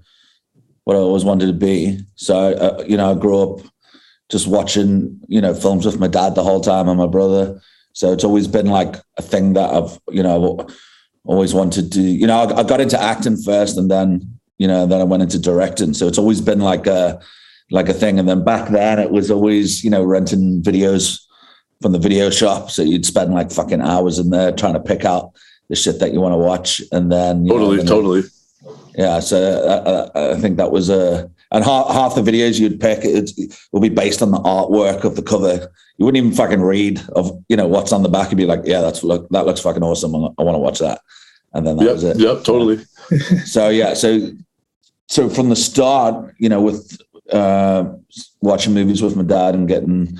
what 0.84 0.96
I 0.96 0.98
always 0.98 1.24
wanted 1.24 1.46
to 1.46 1.52
be. 1.52 2.00
So 2.16 2.54
uh, 2.54 2.84
you 2.86 2.96
know, 2.96 3.12
I 3.12 3.14
grew 3.18 3.40
up 3.40 3.60
just 4.28 4.46
watching 4.46 5.20
you 5.28 5.40
know 5.40 5.54
films 5.54 5.86
with 5.86 6.00
my 6.00 6.08
dad 6.08 6.34
the 6.34 6.42
whole 6.42 6.60
time 6.60 6.88
and 6.88 6.98
my 6.98 7.06
brother. 7.06 7.60
So 7.92 8.12
it's 8.12 8.24
always 8.24 8.48
been 8.48 8.66
like 8.66 8.96
a 9.18 9.22
thing 9.22 9.52
that 9.54 9.72
I've 9.72 9.98
you 10.10 10.22
know 10.22 10.66
always 11.24 11.54
wanted 11.54 11.92
to. 11.92 12.00
You 12.00 12.26
know, 12.26 12.40
I, 12.40 12.60
I 12.60 12.62
got 12.62 12.80
into 12.80 13.00
acting 13.00 13.36
first, 13.36 13.76
and 13.76 13.90
then 13.90 14.38
you 14.58 14.66
know 14.66 14.86
then 14.86 15.00
I 15.00 15.04
went 15.04 15.22
into 15.22 15.38
directing. 15.38 15.94
So 15.94 16.06
it's 16.08 16.18
always 16.18 16.40
been 16.40 16.60
like 16.60 16.86
a 16.86 17.20
like 17.70 17.88
a 17.88 17.94
thing. 17.94 18.18
And 18.18 18.28
then 18.28 18.44
back 18.44 18.70
then 18.70 18.98
it 18.98 19.10
was 19.10 19.30
always 19.30 19.84
you 19.84 19.90
know 19.90 20.04
renting 20.04 20.62
videos 20.62 21.20
from 21.80 21.92
the 21.92 21.98
video 21.98 22.30
shop. 22.30 22.70
So 22.70 22.82
you'd 22.82 23.06
spend 23.06 23.34
like 23.34 23.50
fucking 23.50 23.82
hours 23.82 24.18
in 24.18 24.30
there 24.30 24.52
trying 24.52 24.74
to 24.74 24.80
pick 24.80 25.04
out 25.04 25.32
the 25.68 25.76
shit 25.76 26.00
that 26.00 26.12
you 26.12 26.20
want 26.20 26.32
to 26.32 26.38
watch, 26.38 26.82
and 26.92 27.10
then 27.10 27.46
totally, 27.46 27.78
know, 27.78 27.84
totally. 27.84 28.22
Yeah, 28.96 29.20
so 29.20 30.10
I, 30.14 30.34
I, 30.34 30.36
think 30.36 30.58
that 30.58 30.70
was 30.70 30.90
a 30.90 31.30
and 31.50 31.64
half, 31.64 31.88
half 31.88 32.14
the 32.14 32.20
videos 32.20 32.60
you'd 32.60 32.78
pick 32.80 33.00
it 33.04 33.30
will 33.72 33.80
be 33.80 33.88
based 33.88 34.20
on 34.22 34.30
the 34.30 34.38
artwork 34.38 35.04
of 35.04 35.16
the 35.16 35.22
cover. 35.22 35.72
You 35.96 36.04
wouldn't 36.04 36.22
even 36.22 36.36
fucking 36.36 36.60
read 36.60 37.00
of 37.16 37.30
you 37.48 37.56
know 37.56 37.66
what's 37.66 37.92
on 37.92 38.02
the 38.02 38.08
back. 38.08 38.30
You'd 38.30 38.36
be 38.36 38.46
like, 38.46 38.62
yeah, 38.64 38.80
that's 38.80 39.02
look 39.02 39.28
that 39.30 39.46
looks 39.46 39.60
fucking 39.60 39.82
awesome. 39.82 40.14
I 40.14 40.42
want 40.42 40.54
to 40.54 40.58
watch 40.58 40.78
that, 40.80 41.00
and 41.54 41.66
then 41.66 41.76
that 41.76 41.84
yep, 41.84 41.94
was 41.94 42.04
it. 42.04 42.18
Yep, 42.18 42.44
totally. 42.44 42.84
so 43.44 43.68
yeah, 43.70 43.94
so 43.94 44.30
so 45.08 45.28
from 45.28 45.48
the 45.48 45.56
start, 45.56 46.34
you 46.38 46.48
know, 46.48 46.60
with 46.60 46.98
uh, 47.32 47.84
watching 48.40 48.74
movies 48.74 49.02
with 49.02 49.16
my 49.16 49.22
dad 49.22 49.54
and 49.54 49.68
getting 49.68 50.18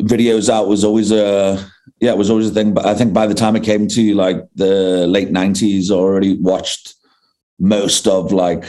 videos 0.00 0.48
out 0.48 0.68
was 0.68 0.84
always 0.84 1.12
a 1.12 1.64
yeah, 2.00 2.10
it 2.10 2.18
was 2.18 2.30
always 2.30 2.50
a 2.50 2.54
thing. 2.54 2.74
But 2.74 2.86
I 2.86 2.94
think 2.94 3.12
by 3.12 3.26
the 3.26 3.34
time 3.34 3.56
it 3.56 3.64
came 3.64 3.86
to 3.88 4.14
like 4.14 4.42
the 4.54 5.06
late 5.06 5.30
nineties, 5.30 5.90
I 5.90 5.94
already 5.94 6.36
watched 6.38 6.94
most 7.58 8.08
of 8.08 8.32
like 8.32 8.64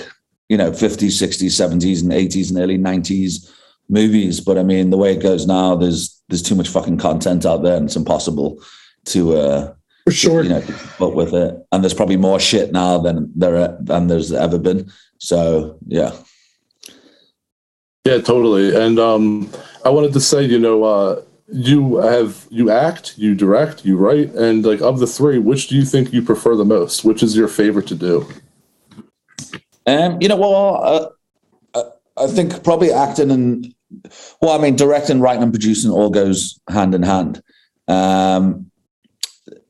you 0.49 0.57
know 0.57 0.71
50s 0.71 1.19
60s 1.21 1.49
70s 1.49 2.03
and 2.03 2.12
80s 2.12 2.49
and 2.49 2.59
early 2.59 2.77
90s 2.77 3.49
movies. 3.89 4.39
But 4.39 4.57
i 4.57 4.63
mean 4.63 4.89
the 4.91 4.97
way 4.97 5.13
it 5.13 5.23
goes 5.23 5.47
now 5.47 5.75
there's 5.75 6.21
there's 6.29 6.43
too 6.43 6.55
much 6.55 6.69
fucking 6.69 6.97
content 6.97 7.45
out 7.45 7.63
there 7.63 7.75
and 7.75 7.86
it's 7.86 7.95
impossible 7.95 8.62
to 9.05 9.36
uh 9.36 9.73
for 10.05 10.12
sure. 10.12 10.43
you 10.43 10.49
know 10.49 10.62
put 10.97 11.15
with 11.15 11.33
it. 11.33 11.55
And 11.71 11.83
there's 11.83 11.93
probably 11.93 12.17
more 12.17 12.39
shit 12.39 12.71
now 12.71 12.97
than 12.97 13.31
there 13.36 13.77
than 13.81 14.07
there's 14.07 14.31
ever 14.31 14.59
been. 14.59 14.91
So 15.19 15.79
yeah. 15.88 16.12
Yeah 18.05 18.19
totally. 18.19 18.75
And 18.75 18.99
um 18.99 19.49
i 19.86 19.89
wanted 19.89 20.13
to 20.13 20.19
say 20.19 20.43
you 20.43 20.60
know 20.60 20.84
uh 20.84 21.22
you 21.48 21.98
have 21.98 22.48
you 22.50 22.72
act 22.72 23.17
you 23.17 23.36
direct 23.36 23.86
you 23.86 23.98
write 23.98 24.30
and 24.34 24.65
like 24.65 24.82
of 24.82 25.00
the 25.00 25.08
three 25.08 25.38
which 25.38 25.67
do 25.67 25.76
you 25.76 25.86
think 25.86 26.13
you 26.13 26.22
prefer 26.22 26.56
the 26.56 26.65
most 26.65 27.04
which 27.04 27.22
is 27.22 27.36
your 27.36 27.48
favorite 27.48 27.88
to 27.88 27.96
do 27.96 28.28
um, 29.86 30.22
you 30.22 30.28
know, 30.28 30.38
well, 30.38 31.13
uh, 31.76 31.84
I 32.17 32.28
think 32.28 32.63
probably 32.63 32.91
acting 32.91 33.32
and 33.32 33.74
well, 34.41 34.58
I 34.58 34.62
mean, 34.62 34.76
directing, 34.76 35.19
writing, 35.19 35.43
and 35.43 35.52
producing 35.52 35.91
all 35.91 36.10
goes 36.10 36.60
hand 36.69 36.96
in 36.96 37.04
hand. 37.04 37.41
Um, 37.88 38.72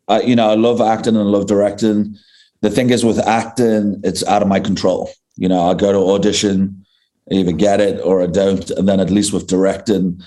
I, 0.07 0.21
you 0.21 0.35
know, 0.35 0.49
I 0.49 0.55
love 0.55 0.81
acting 0.81 1.15
and 1.15 1.27
I 1.27 1.29
love 1.29 1.47
directing. 1.47 2.15
The 2.61 2.69
thing 2.69 2.89
is, 2.89 3.03
with 3.03 3.19
acting, 3.19 4.01
it's 4.03 4.25
out 4.25 4.41
of 4.41 4.47
my 4.47 4.59
control. 4.59 5.09
You 5.35 5.49
know, 5.49 5.69
I 5.69 5.73
go 5.73 5.91
to 5.91 6.13
audition, 6.13 6.82
I 7.31 7.35
either 7.35 7.51
get 7.51 7.79
it 7.79 8.01
or 8.01 8.21
I 8.21 8.27
don't, 8.27 8.69
and 8.71 8.87
then 8.87 8.99
at 8.99 9.09
least 9.09 9.33
with 9.33 9.47
directing, 9.47 10.21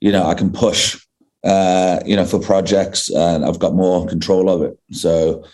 you 0.00 0.12
know, 0.12 0.26
I 0.26 0.34
can 0.34 0.50
push, 0.50 1.00
uh, 1.44 2.00
you 2.04 2.16
know, 2.16 2.24
for 2.24 2.40
projects, 2.40 3.08
and 3.10 3.44
I've 3.44 3.58
got 3.58 3.74
more 3.74 4.06
control 4.06 4.50
of 4.50 4.62
it. 4.62 4.78
So 4.92 5.44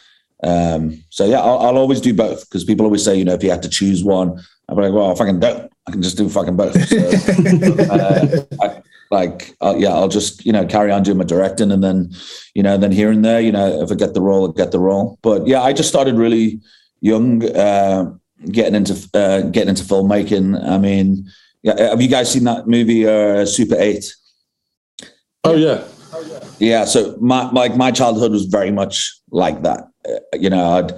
um, 0.42 1.02
so 1.10 1.24
yeah, 1.24 1.40
I'll, 1.40 1.58
I'll 1.58 1.78
always 1.78 2.00
do 2.00 2.12
both 2.12 2.48
because 2.48 2.64
people 2.64 2.84
always 2.84 3.04
say, 3.04 3.16
you 3.16 3.24
know, 3.24 3.34
if 3.34 3.42
you 3.42 3.50
had 3.50 3.62
to 3.62 3.68
choose 3.68 4.04
one, 4.04 4.38
I'm 4.68 4.76
like, 4.76 4.92
well, 4.92 5.10
if 5.12 5.20
I 5.20 5.26
can 5.26 5.40
do, 5.40 5.68
I 5.86 5.90
can 5.90 6.02
just 6.02 6.16
do 6.16 6.28
fucking 6.28 6.56
both. 6.56 6.74
So, 6.88 6.98
uh, 7.92 8.44
I, 8.60 8.82
like, 9.10 9.54
uh, 9.60 9.74
yeah, 9.78 9.90
I'll 9.90 10.08
just 10.08 10.44
you 10.44 10.52
know 10.52 10.66
carry 10.66 10.90
on 10.90 11.04
doing 11.04 11.18
my 11.18 11.24
directing, 11.24 11.70
and 11.70 11.82
then 11.82 12.12
you 12.54 12.62
know, 12.62 12.76
then 12.76 12.92
here 12.92 13.10
and 13.10 13.24
there, 13.24 13.40
you 13.40 13.52
know, 13.52 13.82
if 13.82 13.90
I 13.90 13.94
get 13.94 14.14
the 14.14 14.20
role, 14.20 14.50
I 14.50 14.52
get 14.52 14.72
the 14.72 14.80
role. 14.80 15.18
But 15.22 15.46
yeah, 15.46 15.62
I 15.62 15.72
just 15.72 15.88
started 15.88 16.16
really 16.16 16.60
young, 17.00 17.44
uh, 17.56 18.12
getting 18.50 18.74
into 18.74 18.94
uh, 19.14 19.42
getting 19.42 19.70
into 19.70 19.82
filmmaking. 19.82 20.62
I 20.68 20.78
mean, 20.78 21.28
yeah, 21.62 21.90
have 21.90 22.00
you 22.00 22.08
guys 22.08 22.32
seen 22.32 22.44
that 22.44 22.66
movie, 22.66 23.06
uh, 23.06 23.46
Super 23.46 23.76
Eight? 23.78 24.14
Oh 25.44 25.54
yeah. 25.54 25.84
Yeah, 26.58 26.84
so 26.84 27.16
my 27.20 27.50
like 27.50 27.76
my 27.76 27.90
childhood 27.90 28.32
was 28.32 28.46
very 28.46 28.70
much 28.70 29.12
like 29.30 29.62
that. 29.62 29.88
Uh, 30.08 30.18
you 30.38 30.48
know, 30.48 30.70
I'd 30.70 30.92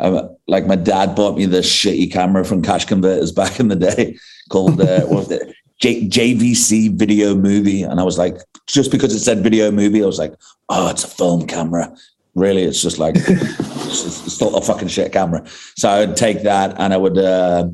uh, 0.00 0.28
like 0.46 0.66
my 0.66 0.76
dad 0.76 1.14
bought 1.14 1.36
me 1.36 1.46
this 1.46 1.70
shitty 1.70 2.12
camera 2.12 2.44
from 2.44 2.62
Cash 2.62 2.86
Converters 2.86 3.32
back 3.40 3.60
in 3.60 3.68
the 3.68 3.76
day 3.76 4.16
called 4.50 4.80
uh, 4.80 5.02
what 5.02 5.28
was 5.28 5.30
it? 5.30 5.54
J- 5.78 6.08
JVC 6.08 6.96
Video 6.98 7.34
Movie, 7.34 7.82
and 7.82 8.00
I 8.00 8.02
was 8.02 8.18
like, 8.18 8.38
just 8.66 8.90
because 8.90 9.14
it 9.14 9.20
said 9.20 9.42
video 9.42 9.70
movie, 9.70 10.02
I 10.02 10.06
was 10.06 10.18
like, 10.18 10.34
oh, 10.68 10.88
it's 10.88 11.04
a 11.04 11.08
film 11.08 11.46
camera. 11.46 11.94
Really, 12.36 12.64
it's 12.64 12.82
just 12.82 12.98
like 12.98 13.14
it's, 13.18 14.40
a 14.42 14.60
fucking 14.60 14.88
shit 14.88 15.10
camera. 15.10 15.42
So 15.76 15.88
I 15.88 16.00
would 16.04 16.16
take 16.16 16.42
that 16.42 16.76
and 16.78 16.92
I 16.92 16.96
would. 16.98 17.18
Uh, 17.18 17.68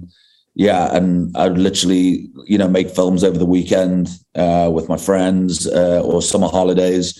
yeah, 0.54 0.94
and 0.94 1.34
I'd 1.36 1.56
literally, 1.56 2.30
you 2.44 2.58
know, 2.58 2.68
make 2.68 2.90
films 2.90 3.24
over 3.24 3.38
the 3.38 3.46
weekend 3.46 4.10
uh, 4.34 4.70
with 4.72 4.86
my 4.88 4.98
friends 4.98 5.66
uh, 5.66 6.02
or 6.04 6.20
summer 6.20 6.46
holidays, 6.46 7.18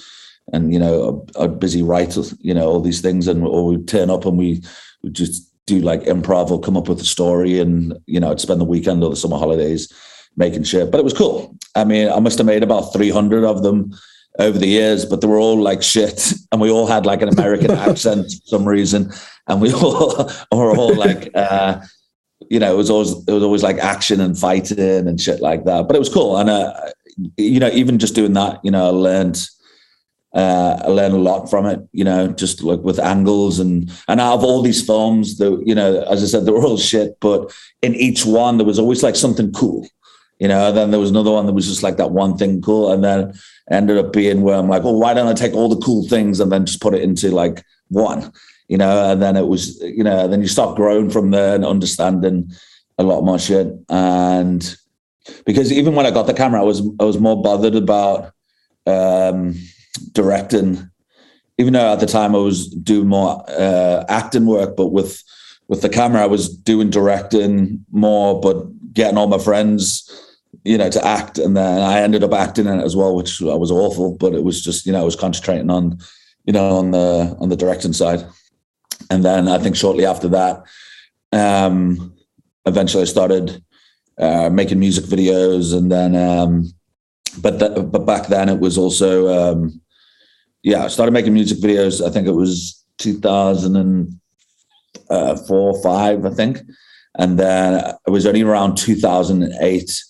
and 0.53 0.73
you 0.73 0.79
know, 0.79 1.27
I'd 1.41 1.59
busy 1.59 1.83
write, 1.83 2.17
you 2.41 2.55
know, 2.55 2.69
all 2.69 2.81
these 2.81 3.01
things, 3.01 3.27
and 3.27 3.43
or 3.43 3.67
we'd 3.67 3.89
turn 3.89 4.11
up 4.11 4.25
and 4.25 4.39
we 4.39 4.63
would 5.03 5.15
just 5.15 5.51
do 5.67 5.81
like 5.81 6.03
improv 6.03 6.51
or 6.51 6.61
come 6.61 6.77
up 6.77 6.89
with 6.89 7.01
a 7.01 7.05
story, 7.05 7.59
and 7.59 7.99
you 8.07 8.21
know, 8.21 8.31
I'd 8.31 8.41
spend 8.41 8.61
the 8.61 8.67
weekend 8.67 9.03
or 9.03 9.11
the 9.11 9.17
summer 9.17 9.39
holidays 9.39 9.93
making 10.37 10.63
shit. 10.63 10.93
But 10.93 10.99
it 10.99 11.05
was 11.05 11.15
cool. 11.15 11.57
I 11.75 11.85
mean, 11.85 12.09
I 12.09 12.21
must 12.21 12.39
have 12.39 12.47
made 12.47 12.63
about 12.63 12.93
three 12.93 13.11
hundred 13.11 13.45
of 13.45 13.63
them 13.63 13.95
over 14.39 14.59
the 14.59 14.67
years, 14.67 15.05
but 15.05 15.21
they 15.21 15.27
were 15.27 15.39
all 15.39 15.61
like 15.61 15.83
shit, 15.83 16.33
and 16.53 16.61
we 16.61 16.71
all 16.71 16.87
had 16.87 17.07
like 17.07 17.23
an 17.23 17.29
American 17.29 17.71
accent 17.89 18.27
for 18.27 18.47
some 18.47 18.67
reason, 18.67 19.11
and 19.49 19.61
we 19.61 19.73
all 19.73 20.31
were 20.53 20.77
all 20.77 20.95
like. 20.95 21.31
Uh, 21.35 21.81
you 22.51 22.59
know, 22.59 22.73
it 22.75 22.77
was 22.77 22.91
always 22.91 23.13
it 23.29 23.33
was 23.33 23.43
always 23.43 23.63
like 23.63 23.79
action 23.79 24.21
and 24.21 24.37
fighting 24.37 25.07
and 25.09 25.19
shit 25.21 25.41
like 25.41 25.65
that. 25.65 25.87
But 25.87 25.97
it 25.97 26.01
was 26.01 26.09
cool, 26.09 26.37
and 26.37 26.51
uh, 26.51 26.75
you 27.37 27.61
know, 27.61 27.71
even 27.71 27.99
just 27.99 28.15
doing 28.15 28.33
that, 28.35 28.61
you 28.65 28.71
know, 28.71 28.87
I 28.87 28.91
learned 28.91 29.39
Uh, 30.35 30.81
I 30.85 30.89
learned 30.89 31.15
a 31.15 31.19
lot 31.19 31.51
from 31.51 31.67
it, 31.67 31.81
you 31.93 32.05
know, 32.05 32.29
just 32.29 32.63
like 32.63 32.81
with 32.81 32.99
angles 32.99 33.61
and 33.61 33.91
and 34.09 34.19
out 34.19 34.35
of 34.39 34.45
all 34.45 34.63
these 34.63 34.85
films, 34.85 35.37
the 35.37 35.63
you 35.65 35.75
know, 35.75 36.03
as 36.11 36.23
I 36.23 36.27
said, 36.27 36.45
they 36.45 36.53
were 36.53 36.65
all 36.65 36.79
shit, 36.79 37.19
but 37.21 37.53
in 37.83 37.95
each 37.95 38.25
one 38.25 38.57
there 38.57 38.67
was 38.67 38.79
always 38.79 39.03
like 39.03 39.17
something 39.17 39.53
cool, 39.53 39.87
you 40.43 40.49
know. 40.49 40.73
Then 40.73 40.91
there 40.91 40.99
was 40.99 41.11
another 41.11 41.31
one 41.31 41.47
that 41.47 41.53
was 41.53 41.69
just 41.69 41.85
like 41.85 41.99
that 41.99 42.11
one 42.11 42.37
thing 42.37 42.61
cool, 42.61 42.93
and 42.93 43.05
then 43.05 43.33
ended 43.71 43.97
up 43.97 44.13
being 44.13 44.43
where 44.43 44.57
I'm 44.57 44.69
like, 44.69 44.83
well, 44.83 44.99
why 44.99 45.15
don't 45.15 45.29
I 45.29 45.35
take 45.35 45.55
all 45.55 45.69
the 45.69 45.81
cool 45.81 46.07
things 46.09 46.41
and 46.41 46.51
then 46.51 46.67
just 46.67 46.83
put 46.83 46.95
it 46.95 47.03
into 47.03 47.31
like 47.31 47.65
one, 47.89 48.33
you 48.67 48.77
know? 48.77 49.13
And 49.13 49.23
then 49.23 49.37
it 49.37 49.47
was, 49.47 49.81
you 49.81 50.03
know, 50.03 50.27
then 50.27 50.43
you 50.43 50.49
start 50.49 50.75
growing 50.75 51.11
from 51.11 51.31
there 51.31 51.55
and 51.55 51.65
understanding 51.65 52.51
a 52.99 53.05
lot 53.05 53.23
more 53.23 53.39
shit. 53.39 53.69
And 53.89 54.77
because 55.47 55.73
even 55.73 55.95
when 55.95 56.07
I 56.07 56.11
got 56.11 56.27
the 56.27 56.35
camera, 56.35 56.61
I 56.61 56.65
was 56.65 56.83
I 56.99 57.05
was 57.05 57.21
more 57.21 57.41
bothered 57.41 57.77
about 57.77 58.33
um, 58.85 59.55
directing, 60.11 60.91
even 61.57 61.73
though 61.75 61.93
at 61.93 62.01
the 62.01 62.07
time 62.07 62.35
I 62.35 62.41
was 62.41 62.67
doing 62.67 63.07
more 63.07 63.45
uh, 63.49 64.05
acting 64.09 64.47
work, 64.47 64.75
but 64.77 64.89
with 64.89 65.23
with 65.69 65.83
the 65.83 65.89
camera, 65.89 66.21
I 66.21 66.27
was 66.27 66.49
doing 66.49 66.91
directing 66.91 67.87
more, 67.93 68.41
but 68.41 68.67
getting 68.93 69.17
all 69.17 69.29
my 69.29 69.39
friends, 69.39 70.11
you 70.65 70.79
know, 70.79 70.91
to 70.91 71.05
act, 71.05 71.39
and 71.39 71.57
then 71.57 71.81
I 71.81 72.01
ended 72.01 72.23
up 72.23 72.33
acting 72.33 72.67
in 72.67 72.79
it 72.81 72.85
as 72.85 72.95
well, 72.95 73.17
which 73.17 73.43
I 73.43 73.55
was 73.55 73.71
awful. 73.71 74.17
But 74.17 74.35
it 74.35 74.45
was 74.45 74.63
just, 74.63 74.87
you 74.87 74.93
know, 74.93 75.01
I 75.01 75.05
was 75.05 75.17
concentrating 75.17 75.71
on, 75.71 75.99
you 76.45 76.53
know, 76.53 76.77
on 76.77 76.91
the 76.91 77.37
on 77.41 77.49
the 77.49 77.57
directing 77.57 77.93
side, 77.93 78.25
and 79.11 79.25
then 79.25 79.49
I 79.49 79.59
think 79.59 79.77
shortly 79.77 80.07
after 80.07 80.29
that, 80.29 80.63
um, 81.33 82.15
eventually 82.67 83.03
I 83.03 83.07
started 83.07 83.65
uh, 84.19 84.51
making 84.51 84.79
music 84.79 85.07
videos, 85.07 85.77
and 85.77 85.91
then, 85.91 86.15
um, 86.15 86.73
but 87.39 87.59
the, 87.59 87.83
but 87.83 88.07
back 88.07 88.29
then 88.29 88.49
it 88.49 88.61
was 88.61 88.79
also, 88.79 89.29
um, 89.29 89.81
yeah, 90.63 90.85
I 90.85 90.89
started 90.89 91.13
making 91.13 91.35
music 91.35 91.59
videos. 91.59 92.01
I 92.07 92.11
think 92.11 92.29
it 92.29 92.33
was 92.33 92.85
2004, 92.99 95.83
five, 95.83 96.27
I 96.27 96.31
think, 96.31 96.61
and 97.19 97.39
then 97.39 97.95
it 98.07 98.11
was 98.11 98.27
only 98.27 98.43
around 98.43 98.77
2008 98.77 100.03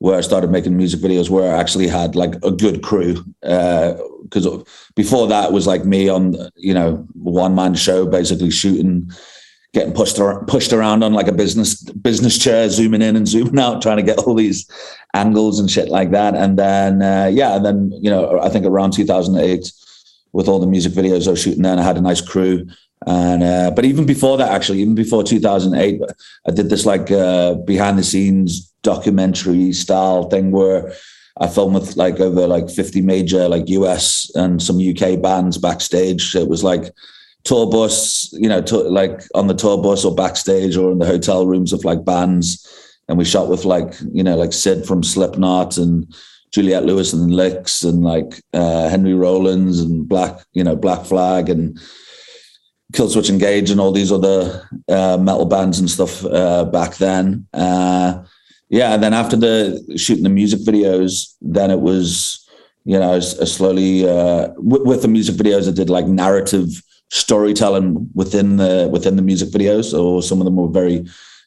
where 0.00 0.18
I 0.18 0.22
started 0.22 0.50
making 0.50 0.76
music 0.76 1.00
videos 1.00 1.30
where 1.30 1.54
I 1.54 1.58
actually 1.58 1.86
had 1.86 2.16
like 2.16 2.34
a 2.42 2.50
good 2.50 2.82
crew. 2.82 3.22
Because 3.40 4.46
uh, 4.46 4.62
before 4.96 5.28
that 5.28 5.52
was 5.52 5.66
like 5.66 5.84
me 5.84 6.08
on, 6.08 6.36
you 6.56 6.74
know, 6.74 7.06
one 7.14 7.54
man 7.54 7.74
show, 7.74 8.06
basically 8.06 8.50
shooting 8.50 9.10
getting 9.72 9.92
pushed 9.92 10.18
around, 10.18 10.46
pushed 10.46 10.72
around 10.72 11.04
on 11.04 11.12
like 11.12 11.28
a 11.28 11.32
business 11.32 11.82
business 11.82 12.38
chair, 12.38 12.68
zooming 12.68 13.02
in 13.02 13.16
and 13.16 13.28
zooming 13.28 13.58
out, 13.58 13.82
trying 13.82 13.98
to 13.98 14.02
get 14.02 14.18
all 14.18 14.34
these 14.34 14.68
angles 15.14 15.60
and 15.60 15.70
shit 15.70 15.88
like 15.88 16.10
that. 16.10 16.34
And 16.34 16.58
then 16.58 17.02
uh, 17.02 17.30
yeah, 17.32 17.56
and 17.56 17.64
then 17.64 17.92
you 18.00 18.10
know 18.10 18.40
I 18.40 18.48
think 18.48 18.66
around 18.66 18.92
2008, 18.92 19.72
with 20.32 20.48
all 20.48 20.58
the 20.58 20.66
music 20.66 20.92
videos 20.92 21.26
I 21.26 21.32
was 21.32 21.42
shooting, 21.42 21.62
then 21.62 21.78
I 21.78 21.82
had 21.82 21.96
a 21.96 22.00
nice 22.00 22.20
crew. 22.20 22.66
And 23.06 23.42
uh, 23.42 23.70
but 23.70 23.84
even 23.84 24.04
before 24.04 24.36
that, 24.36 24.52
actually, 24.52 24.80
even 24.80 24.94
before 24.94 25.22
2008, 25.22 26.00
I 26.46 26.50
did 26.50 26.68
this 26.68 26.84
like 26.84 27.10
uh, 27.10 27.54
behind 27.54 27.98
the 27.98 28.04
scenes 28.04 28.70
documentary 28.82 29.72
style 29.72 30.24
thing 30.28 30.50
where 30.50 30.92
I 31.38 31.48
filmed 31.48 31.74
with 31.74 31.96
like 31.96 32.20
over 32.20 32.46
like 32.46 32.70
50 32.70 33.00
major 33.00 33.48
like 33.48 33.68
US 33.68 34.30
and 34.34 34.62
some 34.62 34.78
UK 34.78 35.20
bands 35.20 35.56
backstage. 35.58 36.34
It 36.34 36.48
was 36.48 36.62
like 36.62 36.92
tour 37.44 37.70
bus, 37.70 38.32
you 38.32 38.48
know, 38.48 38.60
to, 38.62 38.78
like 38.78 39.22
on 39.34 39.46
the 39.46 39.54
tour 39.54 39.82
bus 39.82 40.04
or 40.04 40.14
backstage 40.14 40.76
or 40.76 40.92
in 40.92 40.98
the 40.98 41.06
hotel 41.06 41.46
rooms 41.46 41.72
of 41.72 41.84
like 41.84 42.04
bands. 42.04 42.66
And 43.08 43.16
we 43.16 43.24
shot 43.24 43.48
with 43.48 43.64
like, 43.64 43.94
you 44.12 44.22
know, 44.22 44.36
like 44.36 44.52
Sid 44.52 44.86
from 44.86 45.02
Slipknot 45.02 45.78
and 45.78 46.12
Juliette 46.52 46.84
Lewis 46.84 47.12
and 47.12 47.30
Licks 47.30 47.82
and 47.82 48.02
like 48.02 48.42
uh, 48.52 48.88
Henry 48.88 49.14
Rollins 49.14 49.80
and 49.80 50.08
Black, 50.08 50.40
you 50.52 50.62
know, 50.62 50.76
Black 50.76 51.06
Flag 51.06 51.48
and 51.48 51.78
Killswitch 52.92 53.30
Engage 53.30 53.70
and 53.70 53.80
all 53.80 53.92
these 53.92 54.12
other 54.12 54.68
uh, 54.88 55.16
metal 55.16 55.46
bands 55.46 55.78
and 55.78 55.90
stuff 55.90 56.24
uh, 56.24 56.64
back 56.64 56.96
then. 56.96 57.46
Uh, 57.52 58.22
yeah, 58.68 58.94
and 58.94 59.02
then 59.02 59.14
after 59.14 59.36
the 59.36 59.94
shooting 59.96 60.24
the 60.24 60.30
music 60.30 60.60
videos, 60.60 61.34
then 61.40 61.70
it 61.70 61.80
was, 61.80 62.46
you 62.84 62.98
know, 62.98 63.18
slowly 63.20 64.08
uh, 64.08 64.48
with, 64.56 64.82
with 64.82 65.02
the 65.02 65.08
music 65.08 65.36
videos, 65.36 65.68
I 65.68 65.72
did 65.72 65.90
like 65.90 66.06
narrative 66.06 66.68
storytelling 67.10 68.08
within 68.14 68.56
the 68.56 68.88
within 68.92 69.16
the 69.16 69.22
music 69.22 69.48
videos, 69.50 69.98
or 69.98 70.22
some 70.22 70.40
of 70.40 70.44
them 70.44 70.56
were 70.56 70.68
very 70.68 71.04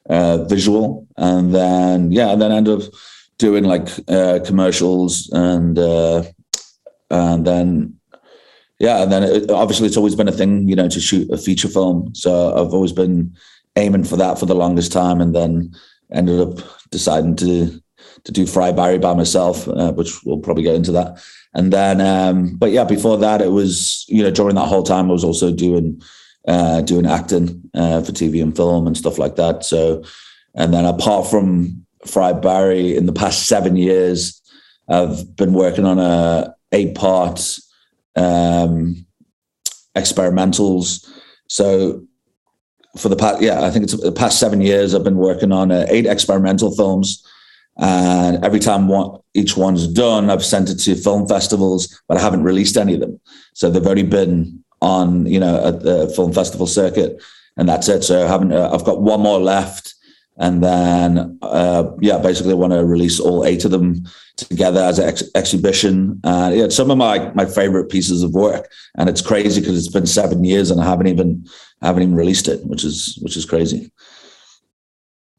uh, 0.10 0.44
visual. 0.46 1.08
And 1.18 1.56
then 1.56 2.12
yeah, 2.12 2.32
and 2.32 2.42
then 2.42 2.52
I 2.52 2.58
ended 2.58 2.82
up 2.82 2.94
doing 3.38 3.64
like 3.64 3.88
uh, 4.10 4.40
commercials 4.46 5.30
and 5.32 5.78
and 7.10 7.46
then 7.46 8.00
yeah, 8.84 9.02
and 9.02 9.10
then 9.10 9.24
it, 9.24 9.50
obviously 9.50 9.88
it's 9.88 9.96
always 9.96 10.14
been 10.14 10.28
a 10.28 10.34
thing, 10.34 10.68
you 10.68 10.76
know, 10.76 10.90
to 10.90 11.00
shoot 11.00 11.32
a 11.32 11.38
feature 11.38 11.70
film. 11.70 12.14
So 12.14 12.52
I've 12.52 12.74
always 12.74 12.92
been 12.92 13.34
aiming 13.78 14.04
for 14.04 14.18
that 14.18 14.38
for 14.38 14.46
the 14.46 14.56
longest 14.56 14.92
time, 14.92 15.22
and 15.22 15.34
then 15.34 15.74
ended 16.12 16.42
up 16.42 16.60
deciding 16.92 17.38
to 17.38 17.82
to 18.26 18.32
do 18.34 18.46
Fried 18.46 18.76
Barry 18.76 19.00
by 19.00 19.14
myself, 19.14 19.70
uh, 19.70 19.94
which 19.94 20.22
we'll 20.26 20.40
probably 20.40 20.64
get 20.64 20.76
into 20.76 20.92
that. 20.92 21.24
And 21.54 21.72
then, 21.72 22.02
um, 22.02 22.58
but 22.58 22.72
yeah, 22.72 22.84
before 22.84 23.18
that, 23.20 23.42
it 23.42 23.52
was 23.52 24.04
you 24.10 24.22
know 24.22 24.32
during 24.32 24.56
that 24.56 24.68
whole 24.68 24.84
time 24.84 25.10
I 25.10 25.14
was 25.14 25.24
also 25.24 25.50
doing 25.54 26.02
uh, 26.46 26.82
doing 26.82 27.06
acting 27.06 27.62
uh, 27.74 28.02
for 28.02 28.12
TV 28.12 28.44
and 28.44 28.54
film 28.54 28.86
and 28.86 28.98
stuff 28.98 29.18
like 29.18 29.38
that. 29.38 29.64
So, 29.64 30.04
and 30.56 30.74
then 30.74 30.84
apart 30.84 31.28
from 31.28 31.86
Fried 32.06 32.42
Barry, 32.42 32.98
in 32.98 33.06
the 33.06 33.14
past 33.14 33.48
seven 33.48 33.78
years, 33.78 34.42
I've 34.90 35.38
been 35.38 35.54
working 35.54 35.86
on 35.86 36.00
a 36.00 36.54
eight 36.74 36.96
part 36.96 37.40
um, 38.16 39.06
experimentals. 39.96 41.10
So 41.48 42.06
for 42.98 43.10
the 43.10 43.16
past, 43.16 43.42
yeah, 43.42 43.64
I 43.64 43.72
think 43.72 43.84
it's 43.84 43.98
the 44.00 44.12
past 44.12 44.40
seven 44.40 44.62
years, 44.62 44.94
I've 44.94 45.04
been 45.04 45.18
working 45.18 45.52
on 45.52 45.72
uh, 45.72 45.86
eight 45.90 46.06
experimental 46.06 46.76
films. 46.76 47.26
And 47.78 48.44
every 48.46 48.60
time 48.60 48.88
one, 48.88 49.20
each 49.34 49.58
one's 49.58 49.88
done, 49.88 50.30
I've 50.30 50.46
sent 50.46 50.70
it 50.70 50.76
to 50.76 50.96
film 50.96 51.28
festivals, 51.28 52.02
but 52.08 52.18
I 52.18 52.22
haven't 52.22 52.44
released 52.44 52.78
any 52.78 52.94
of 52.94 53.00
them. 53.00 53.20
So 53.54 53.70
they've 53.70 53.86
already 53.86 54.04
been 54.04 54.64
on, 54.82 55.26
you 55.26 55.40
know, 55.40 55.66
at 55.66 55.82
the 55.82 56.12
film 56.16 56.34
festival 56.34 56.68
circuit, 56.68 57.22
and 57.58 57.68
that's 57.68 57.90
it. 57.90 58.04
So 58.04 58.26
I 58.26 58.28
haven't. 58.28 58.52
Uh, 58.52 58.70
I've 58.72 58.84
got 58.84 59.02
one 59.02 59.22
more 59.22 59.40
left, 59.40 59.96
and 60.38 60.64
then 60.64 61.38
uh, 61.42 61.86
yeah, 62.02 62.18
basically 62.18 62.54
I 62.54 62.56
want 62.56 62.74
to 62.74 62.86
release 62.86 63.20
all 63.20 63.46
eight 63.46 63.66
of 63.66 63.72
them 63.72 64.04
together 64.36 64.82
as 64.82 64.98
an 64.98 65.08
ex- 65.08 65.30
exhibition. 65.36 66.20
And 66.24 66.56
yeah, 66.56 66.70
some 66.70 66.90
of 66.90 66.98
my 66.98 67.32
my 67.34 67.46
favorite 67.46 67.90
pieces 67.90 68.24
of 68.24 68.34
work, 68.34 68.72
and 68.98 69.10
it's 69.10 69.22
crazy 69.22 69.62
because 69.62 69.78
it's 69.78 69.94
been 69.94 70.08
seven 70.08 70.44
years 70.44 70.72
and 70.72 70.82
I 70.82 70.86
haven't 70.86 71.08
even 71.08 71.46
haven't 71.82 72.04
even 72.04 72.16
released 72.16 72.48
it, 72.48 72.66
which 72.66 72.84
is 72.84 73.20
which 73.22 73.38
is 73.38 73.46
crazy. 73.46 73.92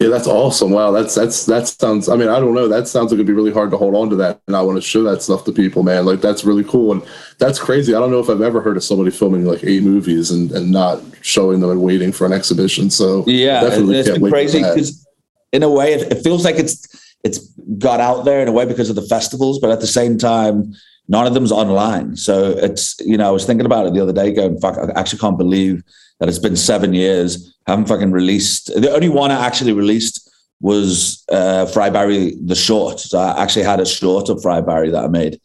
Yeah, 0.04 0.10
that's 0.10 0.26
awesome. 0.26 0.70
Wow, 0.70 0.90
that's 0.90 1.14
that's 1.14 1.46
that 1.46 1.66
sounds. 1.66 2.10
I 2.10 2.16
mean, 2.16 2.28
I 2.28 2.38
don't 2.38 2.54
know. 2.54 2.68
That 2.68 2.86
sounds 2.86 3.10
like 3.10 3.16
it'd 3.16 3.26
be 3.26 3.32
really 3.32 3.52
hard 3.52 3.70
to 3.70 3.78
hold 3.78 3.94
on 3.94 4.10
to 4.10 4.16
that, 4.16 4.40
and 4.46 4.54
I 4.54 4.60
want 4.60 4.76
to 4.76 4.82
show 4.82 5.02
that 5.04 5.22
stuff 5.22 5.44
to 5.44 5.52
people, 5.52 5.82
man. 5.82 6.04
Like 6.04 6.20
that's 6.20 6.44
really 6.44 6.64
cool, 6.64 6.92
and 6.92 7.02
that's 7.38 7.58
crazy. 7.58 7.94
I 7.94 8.00
don't 8.00 8.10
know 8.10 8.20
if 8.20 8.28
I've 8.28 8.42
ever 8.42 8.60
heard 8.60 8.76
of 8.76 8.84
somebody 8.84 9.10
filming 9.10 9.46
like 9.46 9.64
eight 9.64 9.82
movies 9.82 10.30
and 10.30 10.52
and 10.52 10.70
not 10.70 11.00
showing 11.22 11.60
them 11.60 11.70
and 11.70 11.80
waiting 11.80 12.12
for 12.12 12.26
an 12.26 12.32
exhibition. 12.32 12.90
So 12.90 13.24
yeah, 13.26 13.62
definitely 13.62 13.96
it's 13.96 14.10
been 14.10 14.30
crazy 14.30 14.58
because 14.58 15.06
in 15.52 15.62
a 15.62 15.70
way 15.70 15.94
it, 15.94 16.12
it 16.12 16.22
feels 16.22 16.44
like 16.44 16.56
it's 16.56 16.86
it's 17.24 17.38
got 17.78 18.00
out 18.00 18.24
there 18.24 18.42
in 18.42 18.48
a 18.48 18.52
way 18.52 18.66
because 18.66 18.90
of 18.90 18.96
the 18.96 19.06
festivals, 19.08 19.58
but 19.58 19.70
at 19.70 19.80
the 19.80 19.86
same 19.86 20.18
time, 20.18 20.74
none 21.08 21.26
of 21.26 21.34
them's 21.34 21.52
online. 21.52 22.16
So 22.16 22.50
it's 22.50 22.98
you 23.00 23.16
know 23.16 23.28
I 23.28 23.30
was 23.30 23.44
thinking 23.44 23.66
about 23.66 23.86
it 23.86 23.94
the 23.94 24.00
other 24.00 24.12
day, 24.12 24.32
going 24.32 24.58
fuck, 24.60 24.76
I 24.78 24.98
actually 24.98 25.18
can't 25.18 25.38
believe 25.38 25.82
that 26.20 26.28
it's 26.28 26.38
been 26.38 26.56
seven 26.56 26.94
years. 26.94 27.54
I 27.66 27.72
haven't 27.72 27.86
fucking 27.86 28.12
released. 28.12 28.66
The 28.80 28.92
only 28.92 29.08
one 29.08 29.30
I 29.30 29.46
actually 29.46 29.72
released 29.72 30.30
was 30.60 31.24
uh, 31.30 31.66
Fried 31.66 31.92
Barry 31.92 32.34
the 32.42 32.54
short. 32.54 33.00
So 33.00 33.18
I 33.18 33.42
actually 33.42 33.64
had 33.64 33.80
a 33.80 33.86
short 33.86 34.28
of 34.28 34.42
Fried 34.42 34.66
Barry 34.66 34.90
that 34.90 35.04
I 35.04 35.08
made, 35.08 35.40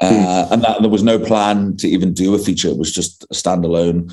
uh, 0.00 0.48
and 0.50 0.62
that 0.62 0.80
there 0.80 0.90
was 0.90 1.02
no 1.02 1.18
plan 1.18 1.76
to 1.78 1.88
even 1.88 2.12
do 2.12 2.34
a 2.34 2.38
feature. 2.38 2.68
It 2.68 2.78
was 2.78 2.92
just 2.92 3.24
a 3.24 3.34
standalone 3.34 4.12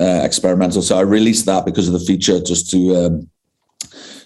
uh, 0.00 0.20
experimental. 0.24 0.82
So 0.82 0.98
I 0.98 1.02
released 1.02 1.46
that 1.46 1.64
because 1.64 1.88
of 1.88 1.94
the 1.94 2.06
feature, 2.06 2.40
just 2.40 2.70
to 2.70 2.96
um, 2.96 3.30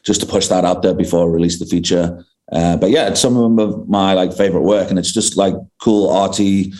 just 0.02 0.20
to 0.20 0.26
push 0.26 0.48
that 0.48 0.64
out 0.64 0.82
there 0.82 0.94
before 0.94 1.22
I 1.28 1.32
release 1.32 1.58
the 1.58 1.66
feature. 1.66 2.24
Uh, 2.52 2.76
but 2.76 2.90
yeah, 2.90 3.08
it's 3.08 3.20
some 3.20 3.36
of 3.58 3.88
my 3.88 4.14
like 4.14 4.32
favorite 4.32 4.62
work, 4.62 4.90
and 4.90 4.98
it's 4.98 5.12
just 5.12 5.36
like 5.36 5.54
cool, 5.80 6.10
arty, 6.10 6.72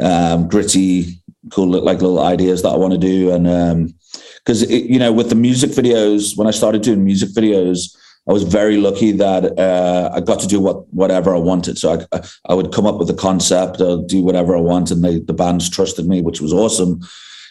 um, 0.00 0.48
gritty, 0.48 1.20
cool 1.50 1.68
like 1.68 2.00
little 2.00 2.20
ideas 2.20 2.62
that 2.62 2.70
I 2.70 2.76
want 2.76 2.92
to 2.92 2.98
do, 2.98 3.30
and 3.30 3.92
because 4.38 4.68
you 4.70 4.98
know 4.98 5.12
with 5.12 5.28
the 5.28 5.34
music 5.34 5.70
videos, 5.70 6.36
when 6.36 6.46
I 6.46 6.52
started 6.52 6.82
doing 6.82 7.04
music 7.04 7.30
videos. 7.30 7.96
I 8.28 8.32
was 8.32 8.42
very 8.44 8.76
lucky 8.76 9.12
that 9.12 9.58
uh, 9.58 10.10
I 10.14 10.20
got 10.20 10.38
to 10.40 10.46
do 10.46 10.60
what 10.60 10.86
whatever 10.92 11.34
I 11.34 11.38
wanted. 11.38 11.78
So 11.78 12.06
I, 12.12 12.20
I 12.44 12.54
would 12.54 12.70
come 12.70 12.86
up 12.86 12.98
with 12.98 13.08
a 13.08 13.14
concept, 13.14 13.80
or 13.80 14.04
do 14.06 14.22
whatever 14.22 14.54
I 14.54 14.60
want, 14.60 14.90
and 14.90 15.02
they, 15.02 15.20
the 15.20 15.32
bands 15.32 15.70
trusted 15.70 16.06
me, 16.06 16.20
which 16.20 16.40
was 16.40 16.52
awesome. 16.52 17.00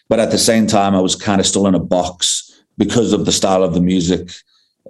But 0.10 0.20
at 0.20 0.32
the 0.32 0.38
same 0.38 0.68
time, 0.68 0.96
I 0.96 1.02
was 1.02 1.16
kind 1.16 1.42
of 1.42 1.48
still 1.48 1.68
in 1.68 1.76
a 1.76 1.80
box 1.80 2.50
because 2.78 3.14
of 3.14 3.26
the 3.26 3.32
style 3.32 3.64
of 3.64 3.74
the 3.74 3.82
music, 3.82 4.32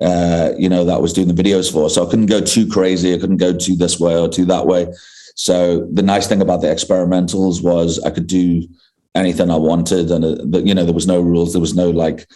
uh, 0.02 0.52
you 0.58 0.70
know, 0.70 0.86
that 0.86 0.96
I 0.96 1.00
was 1.00 1.14
doing 1.14 1.28
the 1.28 1.44
videos 1.44 1.72
for. 1.72 1.90
So 1.90 2.06
I 2.06 2.10
couldn't 2.10 2.28
go 2.28 2.42
too 2.42 2.68
crazy. 2.68 3.14
I 3.14 3.18
couldn't 3.18 3.38
go 3.38 3.56
too 3.56 3.76
this 3.76 4.00
way 4.00 4.18
or 4.18 4.30
too 4.30 4.46
that 4.46 4.66
way. 4.66 4.88
So 5.36 5.88
the 5.92 6.04
nice 6.04 6.28
thing 6.28 6.42
about 6.42 6.62
the 6.62 6.68
experimentals 6.68 7.64
was 7.64 8.00
I 8.04 8.10
could 8.10 8.28
do 8.28 8.68
anything 9.16 9.50
I 9.50 9.56
wanted, 9.56 10.12
and 10.12 10.26
uh, 10.26 10.60
you 10.60 10.74
know 10.74 10.86
there 10.86 10.94
was 10.94 11.08
no 11.08 11.22
rules. 11.22 11.54
There 11.54 11.62
was 11.62 11.76
no 11.76 11.90
like 11.90 12.28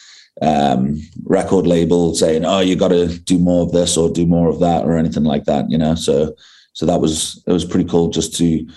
um, 0.42 1.02
record 1.26 1.68
label 1.68 2.16
saying, 2.16 2.46
"Oh, 2.46 2.60
you 2.60 2.76
got 2.76 2.90
to 2.90 3.08
do 3.20 3.38
more 3.38 3.64
of 3.64 3.72
this 3.72 3.98
or 3.98 4.10
do 4.10 4.26
more 4.26 4.50
of 4.50 4.60
that" 4.60 4.86
or 4.86 4.98
anything 4.98 5.24
like 5.24 5.46
that. 5.46 5.70
You 5.70 5.78
know, 5.78 5.96
so 5.96 6.36
so 6.74 6.86
that 6.86 7.02
was 7.02 7.44
it 7.46 7.52
was 7.52 7.66
pretty 7.66 7.90
cool 7.90 8.10
just 8.10 8.36
to 8.38 8.68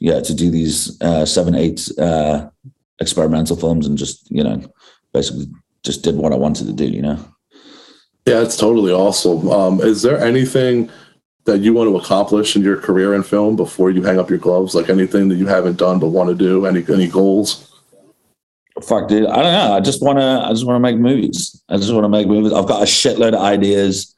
yeah 0.00 0.20
to 0.20 0.34
do 0.34 0.50
these 0.50 1.00
uh, 1.02 1.26
seven 1.26 1.54
eight 1.54 1.88
uh, 1.98 2.48
experimental 3.00 3.56
films 3.56 3.86
and 3.86 3.98
just 3.98 4.30
you 4.30 4.42
know 4.42 4.62
basically 5.12 5.46
just 5.82 6.02
did 6.02 6.16
what 6.16 6.32
I 6.32 6.36
wanted 6.36 6.66
to 6.66 6.72
do. 6.72 6.86
You 6.86 7.02
know. 7.02 7.33
Yeah, 8.26 8.40
it's 8.40 8.56
totally 8.56 8.92
awesome. 8.92 9.48
Um, 9.50 9.80
is 9.80 10.00
there 10.02 10.18
anything 10.18 10.90
that 11.44 11.58
you 11.58 11.74
want 11.74 11.90
to 11.90 11.96
accomplish 11.96 12.56
in 12.56 12.62
your 12.62 12.78
career 12.78 13.14
in 13.14 13.22
film 13.22 13.54
before 13.54 13.90
you 13.90 14.02
hang 14.02 14.18
up 14.18 14.30
your 14.30 14.38
gloves? 14.38 14.74
Like 14.74 14.88
anything 14.88 15.28
that 15.28 15.36
you 15.36 15.46
haven't 15.46 15.76
done 15.76 15.98
but 15.98 16.08
want 16.08 16.30
to 16.30 16.34
do? 16.34 16.64
Any 16.64 16.84
any 16.88 17.06
goals? 17.06 17.70
Fuck, 18.82 19.08
dude. 19.08 19.26
I 19.26 19.42
don't 19.42 19.52
know. 19.52 19.74
I 19.74 19.80
just 19.80 20.02
want 20.02 20.18
to. 20.18 20.24
I 20.24 20.48
just 20.50 20.66
want 20.66 20.76
to 20.76 20.80
make 20.80 20.96
movies. 20.96 21.62
I 21.68 21.76
just 21.76 21.92
want 21.92 22.04
to 22.04 22.08
make 22.08 22.26
movies. 22.26 22.52
I've 22.52 22.66
got 22.66 22.82
a 22.82 22.86
shitload 22.86 23.34
of 23.34 23.40
ideas 23.40 24.14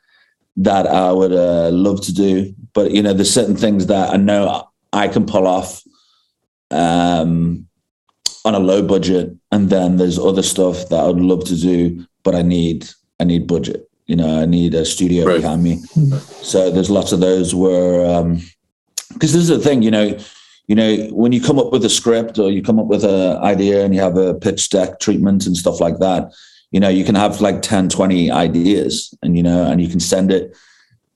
that 0.56 0.86
I 0.86 1.12
would 1.12 1.32
uh, 1.32 1.70
love 1.70 2.00
to 2.02 2.14
do, 2.14 2.54
but 2.72 2.92
you 2.92 3.02
know, 3.02 3.12
there's 3.12 3.32
certain 3.32 3.56
things 3.56 3.86
that 3.86 4.14
I 4.14 4.16
know 4.16 4.68
I 4.92 5.08
can 5.08 5.26
pull 5.26 5.46
off 5.46 5.82
um, 6.70 7.66
on 8.44 8.54
a 8.54 8.58
low 8.58 8.82
budget, 8.82 9.36
and 9.50 9.68
then 9.68 9.96
there's 9.96 10.18
other 10.18 10.42
stuff 10.42 10.88
that 10.88 11.00
I 11.00 11.08
would 11.08 11.20
love 11.20 11.44
to 11.46 11.56
do, 11.56 12.06
but 12.22 12.34
I 12.34 12.42
need 12.42 12.88
I 13.20 13.24
need 13.24 13.46
budget. 13.46 13.85
You 14.06 14.16
know, 14.16 14.40
I 14.42 14.46
need 14.46 14.74
a 14.74 14.84
studio 14.84 15.26
Right. 15.26 15.40
behind 15.40 15.62
me. 15.62 15.80
So 16.42 16.70
there's 16.70 16.90
lots 16.90 17.12
of 17.12 17.20
those 17.20 17.54
where, 17.54 18.06
um, 18.06 18.40
because 19.12 19.32
this 19.32 19.42
is 19.42 19.48
the 19.48 19.58
thing, 19.58 19.82
you 19.82 19.90
know, 19.90 20.16
you 20.68 20.74
know, 20.74 20.96
when 21.12 21.32
you 21.32 21.40
come 21.40 21.58
up 21.58 21.72
with 21.72 21.84
a 21.84 21.88
script 21.88 22.38
or 22.38 22.50
you 22.50 22.62
come 22.62 22.78
up 22.78 22.86
with 22.86 23.04
an 23.04 23.36
idea 23.38 23.84
and 23.84 23.94
you 23.94 24.00
have 24.00 24.16
a 24.16 24.34
pitch 24.34 24.70
deck 24.70 24.98
treatment 25.00 25.46
and 25.46 25.56
stuff 25.56 25.80
like 25.80 25.98
that, 25.98 26.32
you 26.72 26.80
know, 26.80 26.88
you 26.88 27.04
can 27.04 27.14
have 27.14 27.40
like 27.40 27.62
10, 27.62 27.88
20 27.88 28.30
ideas 28.30 29.14
and, 29.22 29.36
you 29.36 29.42
know, 29.42 29.64
and 29.64 29.80
you 29.80 29.88
can 29.88 30.00
send 30.00 30.32
it 30.32 30.56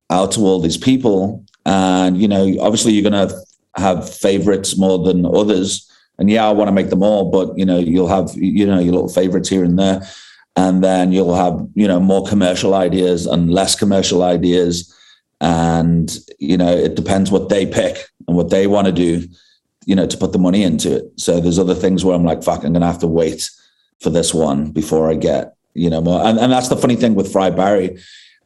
out 0.08 0.32
to 0.32 0.40
all 0.40 0.60
these 0.60 0.76
people. 0.76 1.44
And, 1.66 2.20
you 2.20 2.28
know, 2.28 2.56
obviously 2.60 2.92
you're 2.92 3.08
going 3.08 3.28
to 3.28 3.34
have 3.76 4.08
favorites 4.12 4.78
more 4.78 4.98
than 5.04 5.26
others. 5.26 5.88
And 6.18 6.30
yeah, 6.30 6.46
I 6.46 6.52
want 6.52 6.68
to 6.68 6.72
make 6.72 6.90
them 6.90 7.02
all, 7.02 7.30
but, 7.30 7.56
you 7.58 7.64
know, 7.64 7.78
you'll 7.78 8.08
have, 8.08 8.30
you 8.34 8.66
know, 8.66 8.78
your 8.78 8.92
little 8.92 9.08
favorites 9.08 9.48
here 9.48 9.64
and 9.64 9.78
there. 9.78 10.02
And 10.56 10.82
then 10.82 11.12
you'll 11.12 11.34
have, 11.34 11.66
you 11.74 11.86
know, 11.86 12.00
more 12.00 12.26
commercial 12.26 12.74
ideas 12.74 13.26
and 13.26 13.50
less 13.52 13.74
commercial 13.74 14.22
ideas. 14.22 14.94
And 15.40 16.14
you 16.40 16.56
know 16.56 16.74
it 16.76 16.96
depends 16.96 17.30
what 17.30 17.48
they 17.48 17.66
pick 17.66 17.96
and 18.26 18.36
what 18.36 18.50
they 18.50 18.66
want 18.66 18.86
to 18.86 18.92
do 18.92 19.28
you 19.86 19.94
know 19.94 20.06
to 20.06 20.16
put 20.16 20.32
the 20.32 20.38
money 20.38 20.62
into 20.62 20.96
it. 20.96 21.12
So 21.16 21.40
there's 21.40 21.58
other 21.58 21.74
things 21.74 22.04
where 22.04 22.16
i'm 22.16 22.24
like 22.24 22.42
fuck 22.42 22.64
i'm 22.64 22.72
gonna 22.72 22.86
have 22.86 22.98
to 23.00 23.06
wait 23.06 23.48
for 24.00 24.10
this 24.10 24.34
one 24.34 24.70
before 24.70 25.10
i 25.10 25.14
get 25.14 25.54
you 25.74 25.88
know 25.88 26.00
more. 26.00 26.24
And, 26.24 26.38
and 26.38 26.50
that's 26.50 26.68
the 26.68 26.76
funny 26.76 26.96
thing 26.96 27.14
with 27.14 27.30
Fried 27.30 27.56
Barry. 27.56 27.98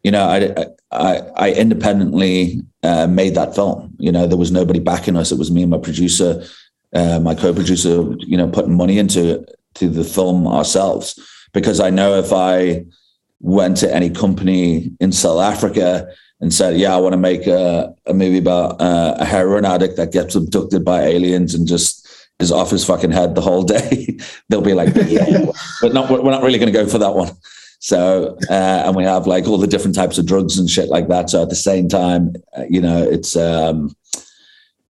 You 0.02 0.11
know 0.11 0.24
i 0.24 0.66
i, 0.90 1.18
I 1.36 1.52
independently 1.52 2.61
uh, 2.82 3.07
made 3.07 3.34
that 3.36 3.55
film. 3.55 3.94
You 3.98 4.12
know 4.12 4.26
there 4.26 4.38
was 4.38 4.52
nobody 4.52 4.80
backing 4.80 5.16
us. 5.16 5.32
It 5.32 5.38
was 5.38 5.50
me 5.50 5.62
and 5.62 5.70
my 5.70 5.78
producer 5.78 6.44
uh, 6.94 7.18
my 7.20 7.34
co-producer 7.34 8.14
you 8.18 8.36
know 8.36 8.48
putting 8.48 8.76
money 8.76 8.98
into 8.98 9.44
to 9.74 9.88
the 9.88 10.05
film 10.05 10.46
ourselves 10.46 11.18
because 11.55 11.80
i 11.80 11.88
know 11.88 12.14
if 12.18 12.32
i 12.32 12.84
went 13.40 13.76
to 13.78 13.92
any 13.94 14.11
company 14.11 14.92
in 15.00 15.11
south 15.12 15.40
africa 15.40 16.07
and 16.40 16.52
said, 16.52 16.76
"Yeah, 16.76 16.94
I 16.94 16.98
want 16.98 17.14
to 17.14 17.18
make 17.18 17.46
a, 17.46 17.94
a 18.07 18.12
movie 18.12 18.38
about 18.38 18.80
uh, 18.80 19.16
a 19.18 19.24
heroin 19.24 19.64
addict 19.64 19.96
that 19.96 20.12
gets 20.12 20.34
abducted 20.34 20.84
by 20.84 21.02
aliens 21.02 21.55
and 21.55 21.66
just 21.66 22.07
is 22.40 22.52
off 22.52 22.70
his 22.70 22.84
fucking 22.84 23.12
head 23.12 23.34
the 23.34 23.40
whole 23.40 23.62
day." 23.62 24.18
They'll 24.48 24.61
be 24.61 24.74
like, 24.74 24.94
"Yeah, 25.07 25.46
but 25.80 25.94
not, 25.94 26.11
we're 26.11 26.30
not 26.30 26.42
really 26.42 26.59
going 26.59 26.72
to 26.72 26.78
go 26.78 26.86
for 26.86 26.98
that 26.98 27.14
one." 27.14 27.30
So, 27.78 28.36
uh, 28.50 28.82
and 28.84 28.96
we 28.96 29.05
have 29.05 29.26
like 29.26 29.46
all 29.46 29.59
the 29.59 29.66
different 29.66 29.94
types 29.94 30.18
of 30.18 30.26
drugs 30.26 30.59
and 30.59 30.68
shit 30.68 30.88
like 30.88 31.09
that. 31.09 31.30
So 31.30 31.42
at 31.42 31.50
the 31.50 31.55
same 31.55 31.88
time, 31.88 32.34
uh, 32.57 32.64
you 32.68 32.80
know, 32.80 33.02
it's 33.02 33.36
um, 33.36 33.94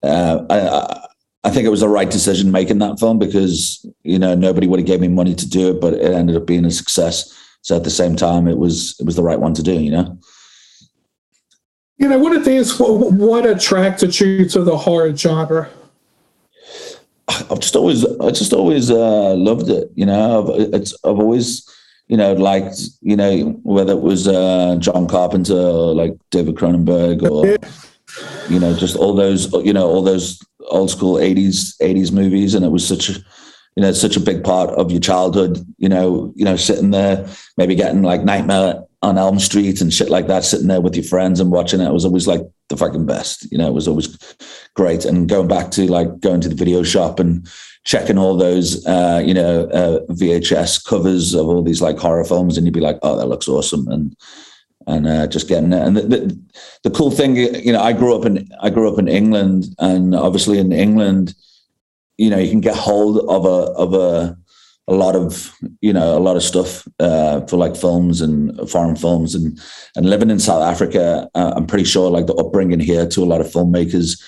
uh, 0.04 0.46
I, 0.50 0.60
I- 0.60 1.08
I 1.46 1.52
think 1.52 1.66
it 1.66 1.70
was 1.70 1.82
the 1.82 1.88
right 1.88 2.10
decision 2.10 2.52
making 2.52 2.80
that 2.80 3.00
film 3.00 3.20
because 3.20 3.86
you 4.04 4.20
know 4.20 4.36
nobody 4.36 4.68
would 4.68 4.80
have 4.80 4.88
gave 4.88 5.00
me 5.00 5.08
money 5.08 5.36
to 5.36 5.48
do 5.48 5.70
it, 5.70 5.80
but 5.80 5.94
it 5.94 6.14
ended 6.14 6.36
up 6.36 6.46
being 6.46 6.66
a 6.66 6.72
success. 6.72 7.32
So 7.62 7.76
at 7.76 7.84
the 7.84 7.90
same 7.92 8.16
time, 8.16 8.48
it 8.48 8.58
was 8.58 8.96
it 9.00 9.06
was 9.06 9.16
the 9.16 9.24
right 9.24 9.40
one 9.40 9.54
to 9.54 9.64
do. 9.64 9.74
You 9.74 9.92
know. 9.92 10.18
You 11.98 12.10
know, 12.10 12.20
what 12.20 12.36
it 12.36 12.46
is, 12.46 12.78
what, 12.78 13.14
what 13.14 13.46
attracted 13.46 14.20
you 14.20 14.50
to 14.50 14.64
the 14.64 14.76
horror 14.76 15.16
genre? 15.16 15.70
I've 17.28 17.62
just 17.62 17.76
always, 17.76 18.04
I 18.20 18.32
just 18.32 18.52
always 18.52 18.92
uh, 18.92 19.34
loved 19.36 19.70
it. 19.70 19.92
You 19.96 20.06
know, 20.06 20.44
I've, 20.44 20.74
it's, 20.74 20.94
I've 21.06 21.20
always, 21.20 21.68
you 22.08 22.18
know, 22.18 22.34
liked, 22.34 22.82
you 23.02 23.16
know, 23.16 23.60
whether 23.64 23.94
it 23.94 24.02
was 24.02 24.28
uh, 24.28 24.76
John 24.80 25.08
Carpenter 25.08 25.54
or 25.54 25.96
like 25.96 26.14
David 26.32 26.56
Cronenberg 26.56 27.24
or, 27.24 27.48
you 28.50 28.60
know, 28.60 28.76
just 28.76 28.98
all 28.98 29.16
those, 29.16 29.52
you 29.64 29.74
know, 29.74 29.88
all 29.88 30.04
those 30.04 30.40
old 30.70 30.90
school 30.90 31.16
'80s 31.16 31.78
'80s 31.82 32.12
movies, 32.12 32.56
and 32.56 32.66
it 32.66 32.72
was 32.72 32.88
such 32.88 33.10
a, 33.10 33.14
you 33.14 33.84
know, 33.84 33.92
such 33.92 34.18
a 34.18 34.22
big 34.22 34.44
part 34.44 34.70
of 34.72 34.92
your 34.92 35.02
childhood. 35.02 35.66
You 35.78 35.90
know, 35.90 36.34
you 36.36 36.46
know, 36.46 36.56
sitting 36.56 36.92
there, 36.92 37.28
maybe 37.58 37.76
getting 37.76 38.04
like 38.04 38.24
Nightmare 38.24 38.84
on 39.02 39.18
Elm 39.18 39.40
Street 39.40 39.82
and 39.82 39.94
shit 39.94 40.10
like 40.10 40.28
that, 40.28 40.44
sitting 40.44 40.68
there 40.68 40.82
with 40.82 40.96
your 40.96 41.06
friends 41.06 41.40
and 41.40 41.52
watching 41.52 41.80
it. 41.80 41.88
It 41.88 41.94
was 41.94 42.06
always 42.06 42.28
like 42.28 42.42
the 42.70 42.78
fucking 42.78 43.06
best. 43.06 43.50
You 43.52 43.58
know, 43.58 43.68
it 43.68 43.74
was 43.74 43.88
always 43.88 44.18
great. 44.76 45.06
And 45.06 45.30
going 45.30 45.48
back 45.48 45.72
to 45.72 45.90
like 45.90 46.20
going 46.20 46.42
to 46.42 46.50
the 46.50 46.56
video 46.56 46.84
shop 46.84 47.20
and 47.20 47.48
checking 47.84 48.18
all 48.18 48.36
those, 48.36 48.86
uh, 48.88 49.22
you 49.24 49.34
know, 49.34 49.66
uh, 49.66 50.00
VHS 50.14 50.84
covers 50.86 51.34
of 51.36 51.48
all 51.48 51.62
these 51.62 51.82
like 51.82 51.98
horror 51.98 52.26
films, 52.26 52.58
and 52.58 52.66
you'd 52.66 52.74
be 52.74 52.80
like, 52.80 52.98
oh, 53.04 53.16
that 53.16 53.28
looks 53.28 53.48
awesome, 53.48 53.88
and 53.88 54.16
and 54.88 55.08
uh, 55.08 55.28
just 55.28 55.48
getting 55.48 55.74
it. 55.74 55.82
And 55.82 55.98
the, 55.98 56.02
the 56.02 56.42
the 56.84 56.92
cool 56.92 57.12
thing, 57.12 57.36
you 57.36 57.72
know, 57.72 57.82
I 57.82 57.94
grew 57.94 58.16
up 58.16 58.26
in 58.26 58.48
I 58.62 58.70
grew 58.70 58.92
up 58.92 59.00
in 59.00 59.08
England, 59.08 59.76
and 59.80 60.16
obviously 60.16 60.60
in 60.60 60.72
England, 60.72 61.34
you 62.18 62.30
know, 62.30 62.38
you 62.38 62.50
can 62.50 62.62
get 62.62 62.76
hold 62.76 63.20
of 63.30 63.46
a 63.46 63.72
of 63.74 63.94
a 63.94 64.38
a 64.88 64.94
lot 64.94 65.16
of 65.16 65.56
you 65.82 65.92
know 65.92 66.18
a 66.18 66.20
lot 66.20 66.36
of 66.36 66.44
stuff 66.44 66.88
uh, 67.00 67.42
for 67.48 67.58
like 67.58 67.76
films 67.76 68.22
and 68.22 68.70
foreign 68.70 68.96
films 68.96 69.34
and 69.34 69.60
and 69.96 70.10
living 70.10 70.30
in 70.30 70.40
South 70.40 70.62
Africa, 70.62 71.30
uh, 71.36 71.54
I'm 71.56 71.68
pretty 71.68 71.86
sure 71.86 72.10
like 72.10 72.28
the 72.28 72.36
upbringing 72.36 72.80
here 72.80 73.08
to 73.08 73.24
a 73.24 73.26
lot 73.26 73.42
of 73.42 73.48
filmmakers. 73.48 74.22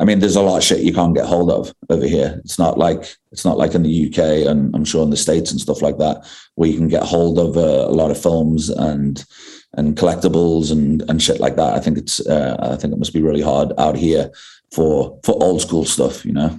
I 0.00 0.04
mean, 0.04 0.20
there's 0.20 0.36
a 0.36 0.42
lot 0.42 0.56
of 0.56 0.64
shit 0.64 0.80
you 0.80 0.94
can't 0.94 1.14
get 1.14 1.26
hold 1.26 1.50
of 1.50 1.74
over 1.90 2.06
here. 2.06 2.40
It's 2.44 2.58
not 2.58 2.78
like 2.78 3.16
it's 3.30 3.44
not 3.44 3.58
like 3.58 3.74
in 3.74 3.82
the 3.82 4.08
UK 4.08 4.48
and 4.50 4.74
I'm 4.74 4.84
sure 4.84 5.02
in 5.02 5.10
the 5.10 5.16
states 5.16 5.50
and 5.50 5.60
stuff 5.60 5.82
like 5.82 5.98
that 5.98 6.26
where 6.54 6.68
you 6.68 6.76
can 6.76 6.88
get 6.88 7.02
hold 7.02 7.38
of 7.38 7.56
uh, 7.56 7.88
a 7.88 7.94
lot 7.94 8.10
of 8.10 8.20
films 8.20 8.68
and 8.68 9.24
and 9.74 9.96
collectibles 9.96 10.70
and 10.70 11.02
and 11.08 11.22
shit 11.22 11.40
like 11.40 11.56
that. 11.56 11.74
I 11.74 11.80
think 11.80 11.98
it's 11.98 12.24
uh, 12.26 12.56
I 12.60 12.76
think 12.76 12.92
it 12.92 12.98
must 12.98 13.14
be 13.14 13.22
really 13.22 13.42
hard 13.42 13.72
out 13.78 13.96
here 13.96 14.30
for 14.72 15.18
for 15.24 15.42
old 15.42 15.60
school 15.60 15.84
stuff, 15.84 16.24
you 16.24 16.32
know. 16.32 16.58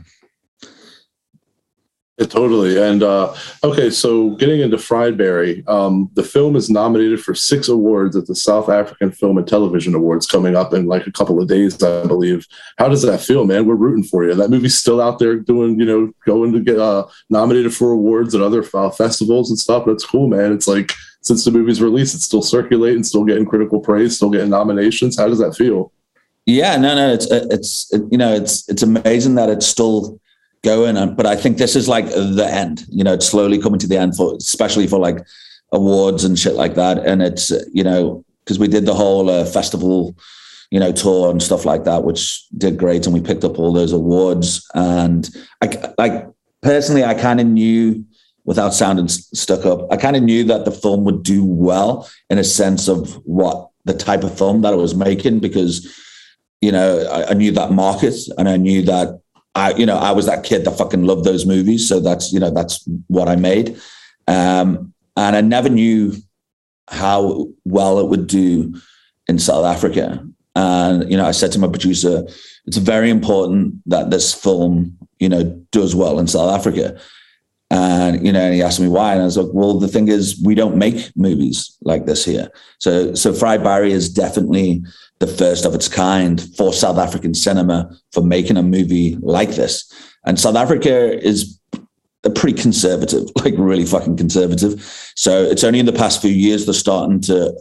Yeah, 2.20 2.28
totally. 2.28 2.80
And 2.80 3.01
uh, 3.01 3.34
okay, 3.64 3.89
so 3.89 4.32
getting 4.36 4.59
into 4.59 4.78
Fried 4.78 5.18
Barry, 5.18 5.64
um, 5.66 6.11
the 6.14 6.22
film 6.22 6.55
is 6.55 6.70
nominated 6.70 7.24
for 7.24 7.34
six 7.34 7.68
awards 7.68 8.16
at 8.16 8.28
the 8.28 8.36
South 8.36 8.70
African 8.70 9.11
Film 9.11 9.39
and 9.39 9.47
Television 9.47 9.95
Awards 9.95 10.28
coming 10.28 10.55
up 10.55 10.76
in 10.76 10.86
like 10.86 11.07
a 11.07 11.11
couple 11.11 11.41
of 11.41 11.47
days, 11.47 11.82
I 11.82 12.05
believe. 12.05 12.45
How 12.78 12.88
does 12.88 13.01
that 13.01 13.22
feel, 13.22 13.45
man? 13.45 13.66
We're 13.66 13.74
rooting 13.74 14.03
for 14.03 14.24
you. 14.24 14.36
That 14.36 14.51
movie's 14.51 14.78
still 14.78 15.01
out 15.01 15.18
there 15.18 15.38
doing, 15.38 15.80
you 15.80 15.86
know, 15.86 16.14
going 16.28 16.53
to 16.53 16.59
get 16.59 16.78
uh, 16.78 17.07
nominated 17.32 17.74
for 17.74 17.91
awards 17.91 18.36
at 18.36 18.41
other 18.41 18.64
uh, 18.76 18.91
festivals 18.91 19.49
and 19.49 19.57
stuff. 19.57 19.86
That's 19.88 20.05
cool, 20.05 20.28
man. 20.28 20.53
It's 20.53 20.68
like 20.68 20.91
since 21.24 21.45
the 21.45 21.51
movie's 21.51 21.82
released, 21.82 22.13
it's 22.13 22.26
still 22.26 22.41
circulating, 22.41 23.03
still 23.03 23.24
getting 23.24 23.45
critical 23.45 23.80
praise, 23.80 24.15
still 24.15 24.30
getting 24.30 24.49
nominations. 24.49 25.17
How 25.17 25.28
does 25.28 25.39
that 25.39 25.55
feel? 25.55 25.91
Yeah, 26.45 26.76
no, 26.76 26.93
no, 26.95 27.13
it's 27.13 27.32
uh, 27.32 27.47
it's 27.49 27.91
uh, 27.93 27.99
you 28.11 28.17
know 28.17 28.34
it's 28.34 28.67
it's 28.69 28.84
amazing 28.84 29.36
that 29.36 29.49
it's 29.49 29.65
still 29.65 30.19
going, 30.63 30.97
and 30.97 31.15
but 31.15 31.26
I 31.26 31.38
think 31.38 31.57
this 31.57 31.76
is 31.76 31.88
like 31.88 32.05
the 32.07 32.47
end. 32.49 32.86
You 32.89 33.05
know, 33.05 33.13
it's 33.13 33.28
slowly 33.28 33.59
coming 33.59 33.80
to 33.80 33.88
the 33.88 33.97
end 33.97 34.17
for 34.17 34.36
especially 34.36 34.86
for 34.88 34.99
like 34.99 35.19
awards 35.71 36.26
and 36.26 36.38
shit 36.38 36.55
like 36.55 36.76
that. 36.76 36.99
And 36.99 37.24
it's 37.24 37.51
uh, 37.51 37.63
you 37.71 37.84
know 37.84 38.26
because 38.43 38.59
we 38.59 38.67
did 38.67 38.86
the 38.86 38.93
whole 38.93 39.30
uh, 39.30 39.45
festival, 39.45 40.17
you 40.69 40.82
know, 40.82 40.91
tour 40.91 41.32
and 41.32 41.41
stuff 41.41 41.63
like 41.63 41.86
that, 41.86 42.03
which 42.03 42.45
did 42.57 42.78
great, 42.78 43.05
and 43.05 43.13
we 43.13 43.21
picked 43.21 43.45
up 43.45 43.57
all 43.57 43.71
those 43.71 43.93
awards. 43.93 44.69
And 44.76 45.30
I 45.61 45.93
like 45.97 46.28
personally, 46.61 47.05
I 47.05 47.13
kind 47.13 47.39
of 47.39 47.47
knew 47.47 48.03
without 48.46 48.74
sounding 48.74 49.08
stuck 49.08 49.66
up, 49.66 49.91
I 49.91 49.98
kind 49.98 50.16
of 50.16 50.24
knew 50.24 50.44
that 50.46 50.66
the 50.66 50.72
film 50.72 51.04
would 51.06 51.24
do 51.24 51.46
well 51.46 52.10
in 52.30 52.38
a 52.38 52.44
sense 52.44 52.88
of 52.88 53.14
what 53.26 53.70
the 53.86 53.94
type 53.94 54.24
of 54.24 54.38
film 54.38 54.62
that 54.62 54.74
it 54.74 54.78
was 54.78 54.96
making 54.96 55.39
because 55.39 55.88
you 56.64 56.72
know, 56.72 57.06
I, 57.12 57.32
I 57.32 57.34
knew 57.34 57.52
that 57.52 57.72
market 57.72 58.16
and 58.38 58.48
I 58.48 58.56
knew 58.56 58.84
that 58.84 59.20
I, 59.54 59.74
you 59.74 59.86
know, 59.86 59.98
I 59.98 60.12
was 60.12 60.28
that 60.28 60.46
kid 60.46 60.64
that 60.64 60.78
fucking 60.78 61.04
loved 61.04 61.26
those 61.26 61.46
movies. 61.46 61.89
So 61.89 62.00
that's, 62.00 62.32
you 62.32 62.39
know, 62.39 62.52
that's 62.52 62.88
what 63.08 63.28
I 63.28 63.36
made. 63.36 63.78
Um, 64.30 64.94
and 65.18 65.36
I 65.36 65.41
never 65.41 65.68
knew 65.68 66.14
how 66.88 67.48
well 67.66 68.00
it 68.00 68.08
would 68.08 68.28
do 68.28 68.80
in 69.28 69.39
South 69.39 69.66
Africa. 69.66 70.26
And 70.56 71.12
you 71.12 71.18
know, 71.18 71.26
I 71.26 71.32
said 71.32 71.52
to 71.52 71.60
my 71.60 71.68
producer, 71.68 72.24
it's 72.66 72.78
very 72.78 73.10
important 73.10 73.76
that 73.88 74.10
this 74.10 74.34
film, 74.34 74.98
you 75.20 75.28
know, 75.28 75.44
does 75.72 75.94
well 75.94 76.18
in 76.18 76.28
South 76.28 76.58
Africa. 76.58 76.98
And 77.74 78.24
you 78.24 78.32
know, 78.32 78.39
and 78.39 78.53
he 78.53 78.61
asked 78.61 78.80
me 78.80 78.88
why, 78.88 79.13
and 79.13 79.24
I 79.24 79.26
was 79.26 79.36
like, 79.36 79.51
"Well, 79.51 79.80
the 79.80 79.88
thing 79.88 80.07
is, 80.07 80.39
we 80.45 80.53
don't 80.53 80.78
make 80.78 81.11
movies 81.15 81.76
like 81.82 82.05
this 82.05 82.24
here. 82.24 82.49
So, 82.78 83.15
so 83.15 83.34
Fried 83.34 83.63
Barry 83.63 83.91
is 83.91 84.13
definitely 84.13 84.84
the 85.17 85.26
first 85.26 85.65
of 85.65 85.74
its 85.74 85.88
kind 85.88 86.39
for 86.55 86.71
South 86.71 86.99
African 86.99 87.34
cinema 87.34 87.89
for 88.11 88.21
making 88.21 88.57
a 88.57 88.61
movie 88.61 89.17
like 89.21 89.55
this. 89.55 89.91
And 90.24 90.39
South 90.39 90.55
Africa 90.55 91.19
is 91.19 91.59
a 92.24 92.30
pretty 92.30 92.61
conservative, 92.61 93.28
like 93.43 93.55
really 93.57 93.86
fucking 93.86 94.17
conservative. 94.17 94.80
So 95.15 95.41
it's 95.41 95.63
only 95.63 95.80
in 95.80 95.88
the 95.88 95.93
past 95.93 96.21
few 96.21 96.32
years 96.32 96.65
they're 96.65 96.76
starting 96.76 97.21
to 97.21 97.55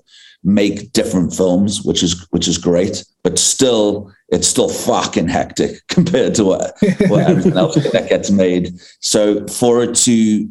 make 0.44 0.92
different 0.92 1.34
films, 1.34 1.84
which 1.84 2.02
is 2.02 2.26
which 2.32 2.48
is 2.48 2.58
great. 2.58 3.02
But 3.22 3.38
still, 3.38 4.12
it's 4.32 4.48
still 4.48 4.68
fucking 4.68 5.28
hectic 5.28 5.76
compared 5.88 6.34
to 6.34 6.44
what, 6.44 6.76
what 7.08 7.20
everything 7.30 7.56
else 7.56 7.74
that 7.74 8.08
gets 8.08 8.30
made. 8.30 8.80
So 9.00 9.46
for 9.46 9.84
it 9.84 9.94
to 9.96 10.50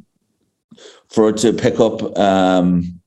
for 1.09 1.29
it 1.29 1.37
to 1.37 1.51
pick 1.51 1.79
up 1.81 2.17
um, 2.17 3.01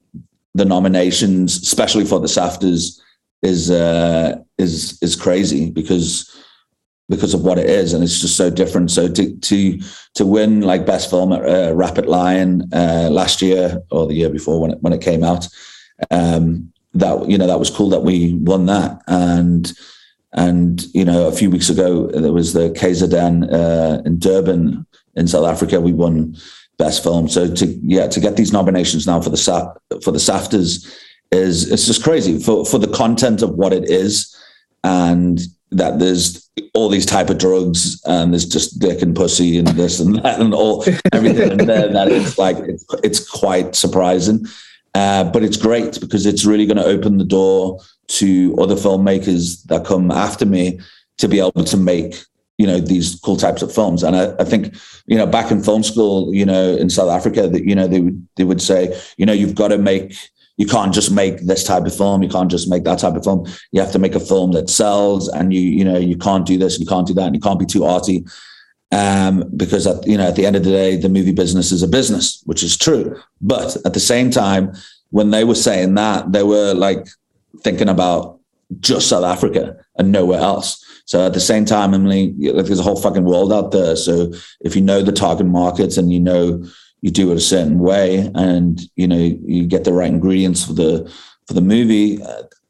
the 0.54 0.66
nominations, 0.66 1.56
especially 1.56 2.04
for 2.04 2.20
the 2.20 2.26
SAFTAs, 2.26 3.00
is 3.42 3.70
uh, 3.70 4.36
is 4.58 4.98
is 5.00 5.16
crazy 5.16 5.70
because 5.70 6.30
because 7.08 7.34
of 7.34 7.42
what 7.42 7.58
it 7.58 7.68
is, 7.68 7.92
and 7.92 8.02
it's 8.02 8.20
just 8.20 8.36
so 8.36 8.50
different. 8.50 8.90
So 8.90 9.08
to 9.08 9.36
to 9.36 9.78
to 10.14 10.26
win 10.26 10.62
like 10.62 10.86
best 10.86 11.08
film 11.08 11.32
at 11.32 11.48
uh, 11.48 11.74
Rapid 11.74 12.06
Lion 12.06 12.68
uh, 12.72 13.08
last 13.10 13.40
year 13.40 13.80
or 13.90 14.06
the 14.06 14.14
year 14.14 14.30
before 14.30 14.60
when 14.60 14.72
it 14.72 14.78
when 14.82 14.92
it 14.92 15.00
came 15.00 15.22
out, 15.22 15.46
um, 16.10 16.72
that 16.94 17.28
you 17.30 17.38
know 17.38 17.46
that 17.46 17.58
was 17.58 17.70
cool 17.70 17.90
that 17.90 18.02
we 18.02 18.34
won 18.34 18.66
that, 18.66 19.00
and 19.06 19.72
and 20.34 20.86
you 20.92 21.04
know 21.04 21.26
a 21.26 21.32
few 21.32 21.50
weeks 21.50 21.70
ago 21.70 22.08
there 22.08 22.32
was 22.32 22.52
the 22.52 22.70
KZN 22.70 23.52
uh, 23.52 24.02
in 24.04 24.18
Durban 24.18 24.86
in 25.14 25.28
South 25.28 25.46
Africa. 25.46 25.80
We 25.80 25.92
won 25.92 26.36
best 26.76 27.02
film. 27.02 27.28
So 27.28 27.52
to 27.54 27.66
yeah 27.82 28.08
to 28.08 28.20
get 28.20 28.36
these 28.36 28.52
nominations 28.52 29.06
now 29.06 29.20
for 29.20 29.30
the 29.30 29.36
Sa- 29.36 29.74
for 30.02 30.10
the 30.10 30.18
SAFTAs 30.18 30.86
is 31.30 31.70
it's 31.70 31.86
just 31.86 32.02
crazy 32.02 32.38
for 32.38 32.64
for 32.66 32.78
the 32.78 32.88
content 32.88 33.42
of 33.42 33.54
what 33.54 33.72
it 33.72 33.88
is 33.88 34.36
and 34.82 35.40
that 35.70 35.98
there's 35.98 36.50
all 36.74 36.88
these 36.88 37.06
type 37.06 37.30
of 37.30 37.38
drugs 37.38 38.00
and 38.04 38.32
there's 38.32 38.46
just 38.46 38.78
dick 38.78 39.02
and 39.02 39.16
pussy 39.16 39.58
and 39.58 39.68
this 39.68 39.98
and 39.98 40.16
that 40.16 40.40
and 40.40 40.54
all 40.54 40.84
everything 41.12 41.52
in 41.52 41.66
there 41.66 41.88
that 41.88 42.08
it's 42.08 42.38
like 42.38 42.56
it's, 42.58 42.84
it's 43.02 43.28
quite 43.28 43.74
surprising 43.74 44.44
uh, 44.94 45.24
but 45.24 45.42
it's 45.42 45.56
great 45.56 46.00
because 46.00 46.26
it's 46.26 46.44
really 46.44 46.66
going 46.66 46.76
to 46.76 46.84
open 46.84 47.18
the 47.18 47.24
door 47.24 47.80
to 48.06 48.56
other 48.60 48.76
filmmakers 48.76 49.64
that 49.64 49.84
come 49.84 50.10
after 50.10 50.46
me 50.46 50.78
to 51.18 51.28
be 51.28 51.40
able 51.40 51.64
to 51.64 51.76
make 51.76 52.22
you 52.58 52.66
know 52.66 52.78
these 52.78 53.18
cool 53.20 53.36
types 53.36 53.62
of 53.62 53.72
films. 53.72 54.02
And 54.02 54.14
I, 54.14 54.34
I 54.38 54.44
think 54.44 54.74
you 55.06 55.16
know 55.18 55.26
back 55.26 55.50
in 55.50 55.62
film 55.62 55.82
school 55.82 56.32
you 56.32 56.46
know 56.46 56.76
in 56.76 56.88
south 56.88 57.10
africa 57.10 57.48
that 57.48 57.64
you 57.64 57.74
know 57.74 57.88
they 57.88 58.00
would 58.00 58.28
they 58.36 58.44
would 58.44 58.62
say 58.62 58.98
you 59.16 59.26
know 59.26 59.32
you've 59.32 59.56
got 59.56 59.68
to 59.68 59.78
make 59.78 60.14
you 60.56 60.66
can't 60.66 60.94
just 60.94 61.10
make 61.10 61.40
this 61.40 61.64
type 61.64 61.84
of 61.84 61.96
film 61.96 62.22
you 62.22 62.28
can't 62.28 62.50
just 62.50 62.68
make 62.68 62.84
that 62.84 63.00
type 63.00 63.14
of 63.14 63.24
film. 63.24 63.46
You 63.72 63.80
have 63.80 63.92
to 63.92 63.98
make 63.98 64.14
a 64.14 64.20
film 64.20 64.52
that 64.52 64.70
sells 64.70 65.28
and 65.28 65.52
you 65.52 65.60
you 65.60 65.84
know 65.84 65.98
you 65.98 66.16
can't 66.16 66.46
do 66.46 66.56
this 66.56 66.78
you 66.78 66.86
can't 66.86 67.06
do 67.06 67.14
that 67.14 67.26
and 67.26 67.34
you 67.34 67.40
can't 67.40 67.58
be 67.58 67.66
too 67.66 67.84
arty 67.84 68.24
um, 68.94 69.44
because 69.56 69.86
at, 69.86 70.06
you 70.06 70.16
know 70.16 70.28
at 70.28 70.36
the 70.36 70.46
end 70.46 70.56
of 70.56 70.64
the 70.64 70.70
day 70.70 70.96
the 70.96 71.08
movie 71.08 71.32
business 71.32 71.72
is 71.72 71.82
a 71.82 71.88
business 71.88 72.42
which 72.46 72.62
is 72.62 72.76
true 72.76 73.20
but 73.40 73.76
at 73.84 73.94
the 73.94 74.00
same 74.00 74.30
time 74.30 74.72
when 75.10 75.30
they 75.30 75.44
were 75.44 75.54
saying 75.54 75.94
that 75.94 76.32
they 76.32 76.42
were 76.42 76.74
like 76.74 77.06
thinking 77.60 77.88
about 77.88 78.38
just 78.80 79.08
south 79.08 79.24
africa 79.24 79.76
and 79.98 80.12
nowhere 80.12 80.40
else 80.40 80.84
so 81.06 81.26
at 81.26 81.34
the 81.34 81.40
same 81.40 81.64
time, 81.64 81.92
Emily, 81.92 82.34
there's 82.38 82.78
a 82.78 82.82
whole 82.82 83.00
fucking 83.00 83.24
world 83.24 83.52
out 83.52 83.72
there. 83.72 83.96
So 83.96 84.32
if 84.60 84.74
you 84.74 84.82
know 84.82 85.02
the 85.02 85.12
target 85.12 85.46
markets 85.46 85.96
and 85.96 86.12
you 86.12 86.20
know 86.20 86.64
you 87.02 87.10
do 87.10 87.30
it 87.30 87.36
a 87.36 87.40
certain 87.40 87.78
way, 87.78 88.30
and 88.34 88.80
you 88.96 89.06
know 89.06 89.18
you 89.18 89.66
get 89.66 89.84
the 89.84 89.92
right 89.92 90.08
ingredients 90.08 90.64
for 90.64 90.72
the 90.72 91.12
for 91.46 91.52
the 91.52 91.60
movie, 91.60 92.22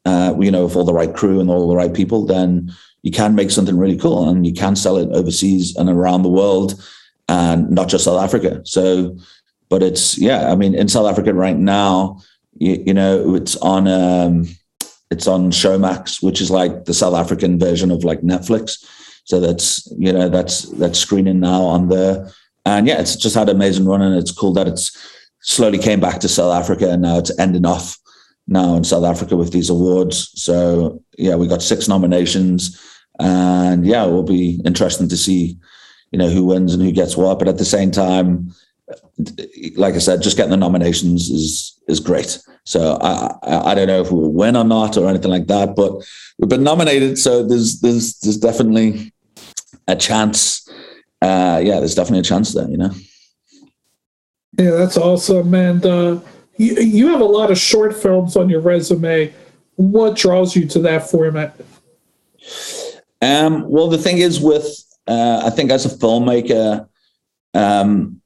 uh, 0.05 0.35
you 0.39 0.51
know, 0.51 0.65
with 0.65 0.75
all 0.75 0.83
the 0.83 0.93
right 0.93 1.13
crew 1.13 1.39
and 1.39 1.49
all 1.49 1.69
the 1.69 1.75
right 1.75 1.93
people, 1.93 2.25
then 2.25 2.73
you 3.05 3.11
can 3.11 3.35
make 3.35 3.51
something 3.51 3.77
really 3.77 3.97
cool, 3.97 4.27
and 4.27 4.47
you 4.47 4.53
can 4.53 4.75
sell 4.75 4.97
it 4.97 5.09
overseas 5.11 5.75
and 5.75 5.89
around 5.89 6.23
the 6.23 6.29
world, 6.29 6.83
and 7.29 7.69
not 7.69 7.87
just 7.87 8.05
South 8.05 8.21
Africa. 8.21 8.61
So, 8.65 9.15
but 9.69 9.83
it's 9.83 10.17
yeah, 10.17 10.51
I 10.51 10.55
mean, 10.55 10.73
in 10.73 10.87
South 10.87 11.07
Africa 11.07 11.31
right 11.31 11.55
now, 11.55 12.19
you, 12.57 12.83
you 12.87 12.93
know, 12.93 13.35
it's 13.35 13.55
on. 13.57 13.87
Um, 13.87 14.47
it's 15.11 15.27
on 15.27 15.51
Showmax, 15.51 16.23
which 16.23 16.41
is 16.41 16.49
like 16.49 16.85
the 16.85 16.93
South 16.93 17.13
African 17.13 17.59
version 17.59 17.91
of 17.91 18.03
like 18.03 18.21
Netflix. 18.21 18.83
So 19.23 19.39
that's 19.39 19.87
you 19.97 20.11
know 20.11 20.29
that's 20.29 20.63
that's 20.71 20.97
screening 20.97 21.39
now 21.39 21.61
on 21.61 21.89
there, 21.89 22.27
and 22.65 22.87
yeah, 22.87 22.99
it's 22.99 23.15
just 23.15 23.35
had 23.35 23.49
an 23.49 23.55
amazing 23.55 23.85
run, 23.85 24.01
and 24.01 24.15
it's 24.15 24.31
cool 24.31 24.53
that 24.53 24.67
it's 24.67 24.91
slowly 25.41 25.77
came 25.77 25.99
back 25.99 26.19
to 26.21 26.27
South 26.27 26.53
Africa, 26.53 26.89
and 26.89 27.03
now 27.03 27.19
it's 27.19 27.37
ending 27.39 27.67
off 27.67 27.97
now 28.47 28.75
in 28.75 28.83
South 28.83 29.03
Africa 29.03 29.37
with 29.37 29.51
these 29.51 29.69
awards. 29.69 30.31
So 30.35 31.03
yeah, 31.17 31.35
we 31.35 31.47
got 31.47 31.61
six 31.61 31.87
nominations, 31.87 32.79
and 33.19 33.85
yeah, 33.85 34.05
it 34.05 34.11
will 34.11 34.23
be 34.23 34.61
interesting 34.65 35.07
to 35.09 35.17
see 35.17 35.57
you 36.11 36.19
know 36.19 36.29
who 36.29 36.45
wins 36.45 36.73
and 36.73 36.83
who 36.83 36.91
gets 36.91 37.17
what. 37.17 37.39
But 37.39 37.47
at 37.47 37.57
the 37.57 37.65
same 37.65 37.91
time, 37.91 38.53
like 39.75 39.95
I 39.95 39.99
said, 39.99 40.21
just 40.21 40.37
getting 40.37 40.51
the 40.51 40.57
nominations 40.57 41.29
is 41.29 41.79
is 41.87 41.99
great. 41.99 42.39
So 42.65 42.97
I, 43.01 43.71
I, 43.71 43.75
don't 43.75 43.87
know 43.87 44.01
if 44.01 44.11
we'll 44.11 44.31
win 44.31 44.55
or 44.55 44.63
not 44.63 44.97
or 44.97 45.07
anything 45.07 45.29
like 45.29 45.45
that, 45.47 45.75
but 45.75 46.03
we've 46.39 46.49
been 46.49 46.63
nominated, 46.63 47.19
so 47.19 47.43
there's 47.43 47.79
there's 47.81 48.17
there's 48.19 48.37
definitely 48.37 49.13
a 49.87 49.95
chance. 49.95 50.67
Uh, 51.21 51.61
yeah, 51.63 51.79
there's 51.79 51.95
definitely 51.95 52.19
a 52.19 52.23
chance 52.23 52.53
there. 52.53 52.67
You 52.69 52.77
know. 52.77 52.91
Yeah, 54.57 54.71
that's 54.71 54.97
awesome. 54.97 55.53
And 55.53 55.85
uh, 55.85 56.19
you, 56.57 56.75
you 56.75 57.07
have 57.09 57.21
a 57.21 57.25
lot 57.25 57.51
of 57.51 57.57
short 57.57 57.95
films 57.95 58.35
on 58.35 58.49
your 58.49 58.61
resume. 58.61 59.33
What 59.75 60.15
draws 60.15 60.55
you 60.55 60.65
to 60.69 60.79
that 60.79 61.09
format? 61.09 61.59
Um, 63.25 63.69
well, 63.69 63.87
the 63.87 63.97
thing 63.97 64.19
is, 64.19 64.39
with 64.39 64.67
uh, 65.07 65.41
I 65.45 65.49
think 65.49 65.71
as 65.71 65.85
a 65.85 65.97
filmmaker, 65.97 66.87
um, 67.53 68.21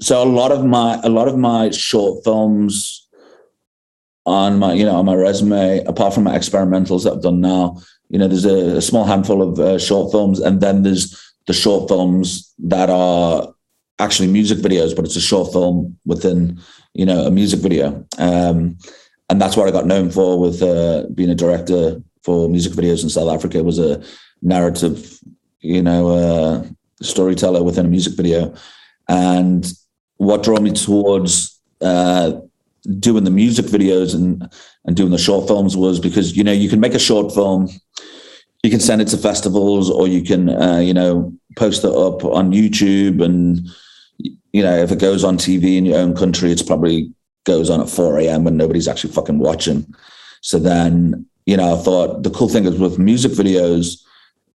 so 0.00 0.22
a 0.22 0.24
lot 0.24 0.52
of 0.52 0.64
my 0.64 1.00
a 1.04 1.08
lot 1.08 1.28
of 1.28 1.38
my 1.38 1.70
short 1.70 2.24
films 2.24 3.08
on 4.26 4.58
my 4.58 4.72
you 4.72 4.84
know 4.84 4.96
on 4.96 5.04
my 5.04 5.14
resume 5.14 5.84
apart 5.84 6.14
from 6.14 6.24
my 6.24 6.36
experimentals 6.36 7.04
that 7.04 7.12
i've 7.12 7.22
done 7.22 7.40
now 7.40 7.76
you 8.08 8.18
know 8.18 8.26
there's 8.26 8.46
a, 8.46 8.78
a 8.78 8.82
small 8.82 9.04
handful 9.04 9.42
of 9.42 9.58
uh, 9.58 9.78
short 9.78 10.10
films 10.10 10.40
and 10.40 10.60
then 10.60 10.82
there's 10.82 11.20
the 11.46 11.52
short 11.52 11.88
films 11.88 12.54
that 12.58 12.88
are 12.88 13.52
actually 13.98 14.28
music 14.28 14.58
videos 14.58 14.96
but 14.96 15.04
it's 15.04 15.16
a 15.16 15.20
short 15.20 15.52
film 15.52 15.96
within 16.06 16.58
you 16.94 17.04
know 17.04 17.26
a 17.26 17.30
music 17.30 17.60
video. 17.60 18.06
Um, 18.18 18.78
and 19.30 19.40
that's 19.40 19.56
what 19.56 19.66
i 19.66 19.70
got 19.70 19.86
known 19.86 20.10
for 20.10 20.38
with 20.38 20.62
uh, 20.62 21.04
being 21.14 21.30
a 21.30 21.34
director 21.34 22.02
for 22.24 22.48
music 22.48 22.72
videos 22.72 23.02
in 23.02 23.10
south 23.10 23.28
africa 23.28 23.62
was 23.62 23.78
a 23.78 24.02
narrative 24.42 25.18
you 25.60 25.82
know 25.82 26.10
uh, 26.10 26.64
storyteller 27.04 27.62
within 27.62 27.86
a 27.86 27.88
music 27.88 28.14
video. 28.14 28.54
And 29.08 29.70
what 30.16 30.42
drew 30.42 30.56
me 30.56 30.72
towards 30.72 31.60
uh, 31.80 32.32
doing 32.98 33.24
the 33.24 33.30
music 33.30 33.66
videos 33.66 34.14
and 34.14 34.48
and 34.84 34.96
doing 34.96 35.10
the 35.10 35.18
short 35.18 35.48
films 35.48 35.76
was 35.76 35.98
because 35.98 36.36
you 36.36 36.44
know 36.44 36.52
you 36.52 36.68
can 36.68 36.80
make 36.80 36.94
a 36.94 36.98
short 36.98 37.32
film 37.32 37.68
you 38.62 38.70
can 38.70 38.80
send 38.80 39.00
it 39.00 39.08
to 39.08 39.16
festivals 39.16 39.90
or 39.90 40.06
you 40.06 40.22
can 40.22 40.50
uh, 40.50 40.78
you 40.78 40.92
know 40.92 41.32
post 41.56 41.82
it 41.82 41.90
up 41.90 42.22
on 42.24 42.52
youtube 42.52 43.24
and 43.24 43.66
you 44.52 44.62
know 44.62 44.76
if 44.76 44.92
it 44.92 45.00
goes 45.00 45.24
on 45.24 45.38
tv 45.38 45.78
in 45.78 45.86
your 45.86 45.98
own 45.98 46.14
country 46.14 46.52
it's 46.52 46.62
probably 46.62 47.10
goes 47.44 47.70
on 47.70 47.80
at 47.80 47.88
4 47.88 48.18
a.m 48.20 48.44
when 48.44 48.56
nobody's 48.58 48.88
actually 48.88 49.12
fucking 49.14 49.38
watching. 49.38 49.86
So 50.42 50.58
then 50.58 51.26
you 51.46 51.56
know 51.56 51.74
i 51.74 51.82
thought 51.82 52.22
the 52.22 52.30
cool 52.30 52.48
thing 52.48 52.64
is 52.64 52.78
with 52.78 52.98
music 52.98 53.32
videos 53.32 54.02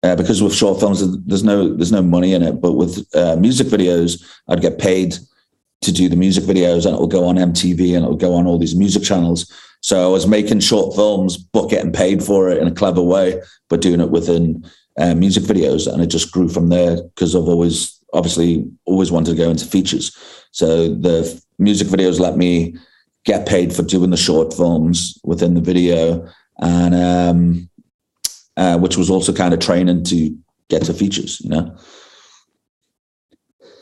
uh, 0.02 0.14
because 0.14 0.42
with 0.42 0.54
short 0.54 0.78
films 0.78 1.00
there's 1.26 1.44
no 1.44 1.74
there's 1.76 1.92
no 1.92 2.02
money 2.02 2.32
in 2.32 2.42
it 2.42 2.60
but 2.60 2.74
with 2.74 3.06
uh, 3.14 3.36
music 3.36 3.66
videos 3.66 4.24
i'd 4.48 4.60
get 4.60 4.78
paid 4.78 5.14
to 5.80 5.92
do 5.92 6.08
the 6.08 6.16
music 6.16 6.44
videos 6.44 6.86
and 6.86 6.94
it 6.94 6.98
will 6.98 7.06
go 7.06 7.24
on 7.24 7.36
MTV 7.36 7.94
and 7.94 8.04
it 8.04 8.08
will 8.08 8.16
go 8.16 8.34
on 8.34 8.46
all 8.46 8.58
these 8.58 8.74
music 8.74 9.02
channels. 9.02 9.52
So 9.80 10.04
I 10.04 10.08
was 10.08 10.26
making 10.26 10.60
short 10.60 10.94
films, 10.94 11.36
but 11.36 11.70
getting 11.70 11.92
paid 11.92 12.22
for 12.22 12.48
it 12.48 12.60
in 12.60 12.66
a 12.66 12.74
clever 12.74 13.02
way, 13.02 13.40
but 13.68 13.80
doing 13.80 14.00
it 14.00 14.10
within 14.10 14.64
uh, 14.98 15.14
music 15.14 15.44
videos. 15.44 15.90
And 15.90 16.02
it 16.02 16.06
just 16.06 16.32
grew 16.32 16.48
from 16.48 16.68
there 16.68 17.00
because 17.02 17.36
I've 17.36 17.48
always, 17.48 17.96
obviously, 18.12 18.68
always 18.86 19.12
wanted 19.12 19.30
to 19.30 19.36
go 19.36 19.50
into 19.50 19.66
features. 19.66 20.16
So 20.50 20.94
the 20.94 21.40
music 21.60 21.88
videos 21.88 22.18
let 22.18 22.36
me 22.36 22.74
get 23.24 23.46
paid 23.46 23.72
for 23.72 23.82
doing 23.82 24.10
the 24.10 24.16
short 24.16 24.52
films 24.52 25.16
within 25.22 25.54
the 25.54 25.60
video. 25.60 26.28
And, 26.60 26.94
um, 26.94 27.70
uh, 28.56 28.78
which 28.78 28.96
was 28.96 29.10
also 29.10 29.32
kind 29.32 29.54
of 29.54 29.60
training 29.60 30.04
to 30.04 30.36
get 30.68 30.82
to 30.84 30.92
features, 30.92 31.40
you 31.40 31.50
know? 31.50 31.76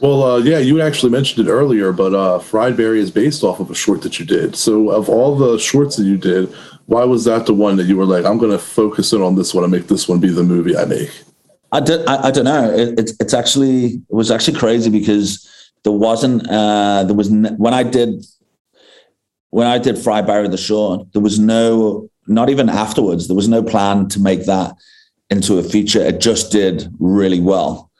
Well, 0.00 0.22
uh, 0.22 0.38
yeah, 0.38 0.58
you 0.58 0.82
actually 0.82 1.10
mentioned 1.10 1.48
it 1.48 1.50
earlier, 1.50 1.90
but 1.90 2.14
uh, 2.14 2.38
Fried 2.38 2.76
Barry 2.76 3.00
is 3.00 3.10
based 3.10 3.42
off 3.42 3.60
of 3.60 3.70
a 3.70 3.74
short 3.74 4.02
that 4.02 4.18
you 4.20 4.26
did. 4.26 4.54
So, 4.54 4.90
of 4.90 5.08
all 5.08 5.36
the 5.36 5.58
shorts 5.58 5.96
that 5.96 6.04
you 6.04 6.18
did, 6.18 6.52
why 6.84 7.04
was 7.04 7.24
that 7.24 7.46
the 7.46 7.54
one 7.54 7.76
that 7.76 7.84
you 7.84 7.96
were 7.96 8.04
like, 8.04 8.26
I'm 8.26 8.36
going 8.36 8.52
to 8.52 8.58
focus 8.58 9.14
in 9.14 9.22
on 9.22 9.36
this 9.36 9.54
one 9.54 9.64
and 9.64 9.72
make 9.72 9.86
this 9.86 10.06
one 10.06 10.20
be 10.20 10.28
the 10.28 10.42
movie 10.42 10.76
I 10.76 10.84
make? 10.84 11.10
I 11.72 11.80
don't, 11.80 12.06
I, 12.08 12.28
I 12.28 12.30
don't 12.30 12.44
know. 12.44 12.70
It, 12.70 12.98
it's 12.98 13.12
it's 13.18 13.34
actually 13.34 13.94
it 13.94 14.14
was 14.14 14.30
actually 14.30 14.58
crazy 14.58 14.90
because 14.90 15.48
there 15.82 15.92
wasn't 15.92 16.48
uh, 16.48 17.04
there 17.04 17.16
was 17.16 17.30
n- 17.30 17.54
when 17.58 17.74
I 17.74 17.82
did 17.82 18.24
when 19.50 19.66
I 19.66 19.78
did 19.78 19.98
Fried 19.98 20.26
Barry 20.26 20.48
the 20.48 20.56
Short, 20.56 21.12
there 21.12 21.22
was 21.22 21.38
no 21.38 22.08
not 22.26 22.50
even 22.50 22.68
afterwards 22.68 23.26
there 23.26 23.36
was 23.36 23.48
no 23.48 23.62
plan 23.62 24.08
to 24.08 24.20
make 24.20 24.46
that 24.46 24.74
into 25.30 25.58
a 25.58 25.62
feature. 25.62 26.00
It 26.00 26.20
just 26.20 26.52
did 26.52 26.88
really 26.98 27.40
well. 27.40 27.90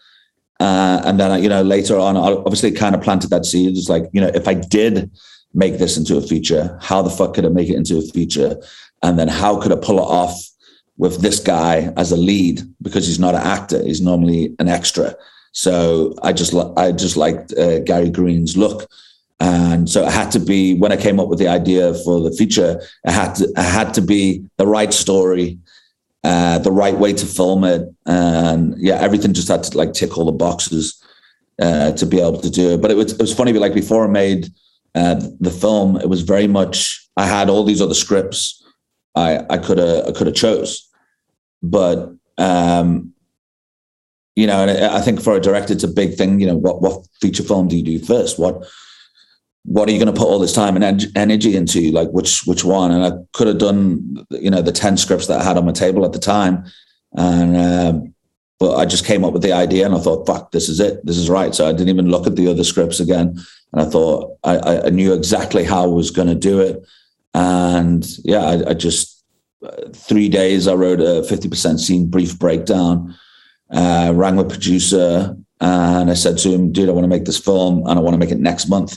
Uh, 0.59 1.03
and 1.05 1.21
then, 1.21 1.43
you 1.43 1.49
know, 1.49 1.63
later 1.63 1.99
on, 1.99 2.17
I 2.17 2.21
obviously 2.21 2.71
kind 2.73 2.95
of 2.95 3.03
planted 3.03 3.31
that 3.31 3.45
seed. 3.45 3.77
It's 3.77 3.89
like, 3.89 4.05
you 4.13 4.21
know, 4.21 4.31
if 4.35 4.49
I 4.49 4.55
did 4.55 5.11
make 5.53 5.79
this 5.79 5.97
into 5.97 6.17
a 6.17 6.23
feature, 6.23 6.79
how 6.81 7.03
the 7.03 7.11
fuck 7.11 7.35
could 7.35 7.45
I 7.45 7.49
make 7.49 7.69
it 7.69 7.77
into 7.77 7.99
a 7.99 8.03
feature? 8.03 8.57
And 9.03 9.19
then 9.19 9.29
how 9.29 9.61
could 9.61 9.73
I 9.73 9.77
pull 9.77 9.99
it 9.99 10.03
off 10.03 10.35
with 10.97 11.21
this 11.21 11.41
guy 11.41 11.93
as 11.97 12.11
a 12.11 12.17
lead? 12.17 12.63
Because 12.81 13.07
he's 13.07 13.19
not 13.19 13.35
an 13.35 13.43
actor; 13.43 13.83
he's 13.83 14.01
normally 14.01 14.55
an 14.59 14.69
extra. 14.69 15.15
So 15.53 16.15
I 16.23 16.33
just, 16.33 16.55
I 16.77 16.93
just 16.93 17.17
liked 17.17 17.53
uh, 17.55 17.81
Gary 17.81 18.11
Green's 18.11 18.57
look, 18.57 18.89
and 19.41 19.89
so 19.89 20.07
it 20.07 20.13
had 20.13 20.31
to 20.33 20.41
be 20.41 20.75
when 20.75 20.93
I 20.93 20.97
came 20.97 21.21
up 21.21 21.29
with 21.29 21.39
the 21.39 21.49
idea 21.49 21.95
for 21.95 22.21
the 22.21 22.33
feature. 22.33 22.81
It 23.05 23.13
had 23.13 23.35
to, 23.37 23.45
it 23.45 23.59
had 23.59 23.93
to 23.95 24.01
be 24.01 24.45
the 24.57 24.67
right 24.67 24.93
story, 24.93 25.59
uh, 26.25 26.59
the 26.59 26.73
right 26.73 26.97
way 26.97 27.13
to 27.13 27.27
film 27.27 27.65
it, 27.65 27.83
and 28.07 28.75
yeah, 28.79 28.97
everything 28.97 29.35
just 29.35 29.49
had 29.49 29.63
to 29.65 29.77
like 29.77 29.93
tick 29.93 30.17
all 30.17 30.25
the 30.25 30.33
boxes 30.33 31.03
uh, 31.61 31.93
to 31.93 32.07
be 32.07 32.21
able 32.21 32.41
to 32.41 32.51
do 32.51 32.75
it. 32.75 32.83
But 32.83 32.91
it 32.91 32.97
was 32.97 33.13
it 33.13 33.21
was 33.21 33.35
funny, 33.35 33.53
like 33.53 33.75
before 33.75 34.05
I 34.05 34.11
made 34.11 34.49
uh, 34.95 35.21
the 35.41 35.51
film, 35.51 35.97
it 35.97 36.09
was 36.09 36.23
very 36.23 36.47
much 36.47 37.07
I 37.17 37.27
had 37.27 37.51
all 37.51 37.65
these 37.65 37.83
other 37.83 37.95
scripts 37.95 38.63
I 39.17 39.45
I 39.51 39.59
could 39.59 39.79
have 39.79 40.07
I 40.07 40.13
could 40.13 40.27
have 40.29 40.37
chose, 40.37 40.89
but 41.63 42.15
um, 42.39 43.13
you 44.37 44.47
know, 44.47 44.67
and 44.67 44.71
I 44.71 45.01
think 45.01 45.21
for 45.21 45.35
a 45.35 45.41
director, 45.41 45.73
it's 45.73 45.85
a 45.85 45.89
big 45.89 46.15
thing. 46.15 46.39
You 46.41 46.47
know, 46.47 46.57
what 46.57 46.83
what 46.83 47.07
feature 47.21 47.43
film 47.43 47.69
do 47.69 47.77
you 47.77 47.83
do 47.83 47.99
first? 48.05 48.39
What 48.39 48.67
what 49.67 49.89
are 49.89 49.93
you 49.93 49.99
going 49.99 50.13
to 50.13 50.19
put 50.19 50.29
all 50.29 50.39
this 50.39 50.53
time 50.53 50.77
and 50.77 50.85
en- 50.85 51.13
energy 51.17 51.57
into? 51.57 51.91
Like 51.91 52.09
which 52.11 52.47
which 52.47 52.65
one? 52.65 52.93
And 52.93 53.05
I 53.05 53.13
could 53.33 53.49
have 53.49 53.59
done 53.59 54.25
you 54.31 54.51
know 54.51 54.63
the 54.63 54.73
ten 54.73 54.97
scripts 54.97 55.27
that 55.27 55.41
I 55.41 55.45
had 55.45 55.59
on 55.59 55.67
my 55.67 55.73
table 55.73 56.05
at 56.05 56.13
the 56.13 56.21
time, 56.21 56.65
and 57.15 57.57
um, 57.57 58.15
but 58.61 58.77
I 58.77 58.87
just 58.87 59.05
came 59.05 59.25
up 59.25 59.33
with 59.33 59.43
the 59.43 59.53
idea 59.53 59.85
and 59.85 59.95
I 59.95 59.99
thought, 59.99 60.27
fuck, 60.27 60.53
this 60.53 60.69
is 60.69 60.79
it, 60.81 61.05
this 61.05 61.19
is 61.19 61.29
right. 61.29 61.55
So 61.55 61.69
I 61.69 61.73
didn't 61.73 61.89
even 61.89 62.09
look 62.11 62.27
at 62.27 62.37
the 62.37 62.49
other 62.49 62.63
scripts 62.65 63.01
again, 63.01 63.37
and 63.73 63.83
I 63.83 63.85
thought 63.85 64.39
I, 64.45 64.59
I- 64.87 64.91
knew 64.91 65.13
exactly 65.13 65.65
how 65.65 65.83
I 65.83 65.87
was 65.89 66.11
going 66.13 66.29
to 66.29 66.35
do 66.37 66.61
it, 66.61 66.87
and 67.35 68.07
yeah, 68.25 68.45
I, 68.45 68.71
I 68.71 68.75
just 68.75 69.25
uh, 69.65 69.91
three 69.93 70.29
days 70.29 70.69
I 70.69 70.75
wrote 70.75 71.01
a 71.01 71.25
fifty 71.25 71.49
percent 71.49 71.81
scene 71.81 72.07
brief 72.07 72.39
breakdown, 72.39 73.17
uh, 73.71 74.13
rang 74.15 74.37
the 74.37 74.45
producer, 74.45 75.37
and 75.61 76.09
I 76.09 76.15
said 76.15 76.39
to 76.39 76.51
him, 76.51 76.71
dude, 76.71 76.89
I 76.89 76.93
want 76.93 77.05
to 77.05 77.09
make 77.09 77.25
this 77.25 77.41
film 77.41 77.85
and 77.89 77.99
I 77.99 78.03
want 78.03 78.15
to 78.15 78.19
make 78.19 78.31
it 78.31 78.39
next 78.39 78.69
month 78.69 78.97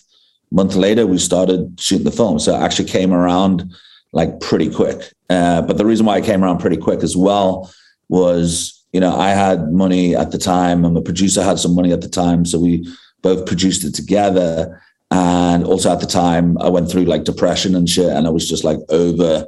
month 0.52 0.76
later 0.76 1.06
we 1.06 1.18
started 1.18 1.80
shooting 1.80 2.06
the 2.06 2.12
film. 2.12 2.39
So 2.39 2.56
it 2.56 2.62
actually 2.62 2.89
came 2.89 3.14
around 3.14 3.72
like 4.12 4.39
pretty 4.39 4.72
quick. 4.72 5.14
Uh, 5.30 5.62
but 5.62 5.78
the 5.78 5.86
reason 5.86 6.06
why 6.06 6.18
it 6.18 6.26
came 6.26 6.43
around 6.43 6.60
pretty 6.60 6.78
quick 6.78 7.04
as 7.04 7.16
well 7.16 7.72
was 8.08 8.76
you 8.91 9.00
know 9.00 9.16
i 9.16 9.30
had 9.30 9.72
money 9.72 10.16
at 10.16 10.32
the 10.32 10.38
time 10.39 10.84
and 10.84 10.95
the 10.95 11.02
producer 11.02 11.43
had 11.43 11.60
some 11.60 11.76
money 11.76 11.91
at 11.91 12.02
the 12.02 12.10
time. 12.10 12.45
So 12.45 12.60
we 12.60 12.88
both 13.22 13.45
produced 13.45 13.84
it 13.84 13.93
together. 13.93 14.82
And 15.12 15.64
also 15.64 15.91
at 15.91 16.00
the 16.00 16.08
time 16.08 16.58
i 16.60 16.70
went 16.70 16.89
through 16.89 17.06
like 17.06 17.24
depression 17.24 17.76
and 17.76 17.88
shit. 17.88 18.10
And 18.10 18.26
i 18.26 18.30
was 18.30 18.50
just 18.50 18.64
like 18.64 18.80
over 18.89 19.45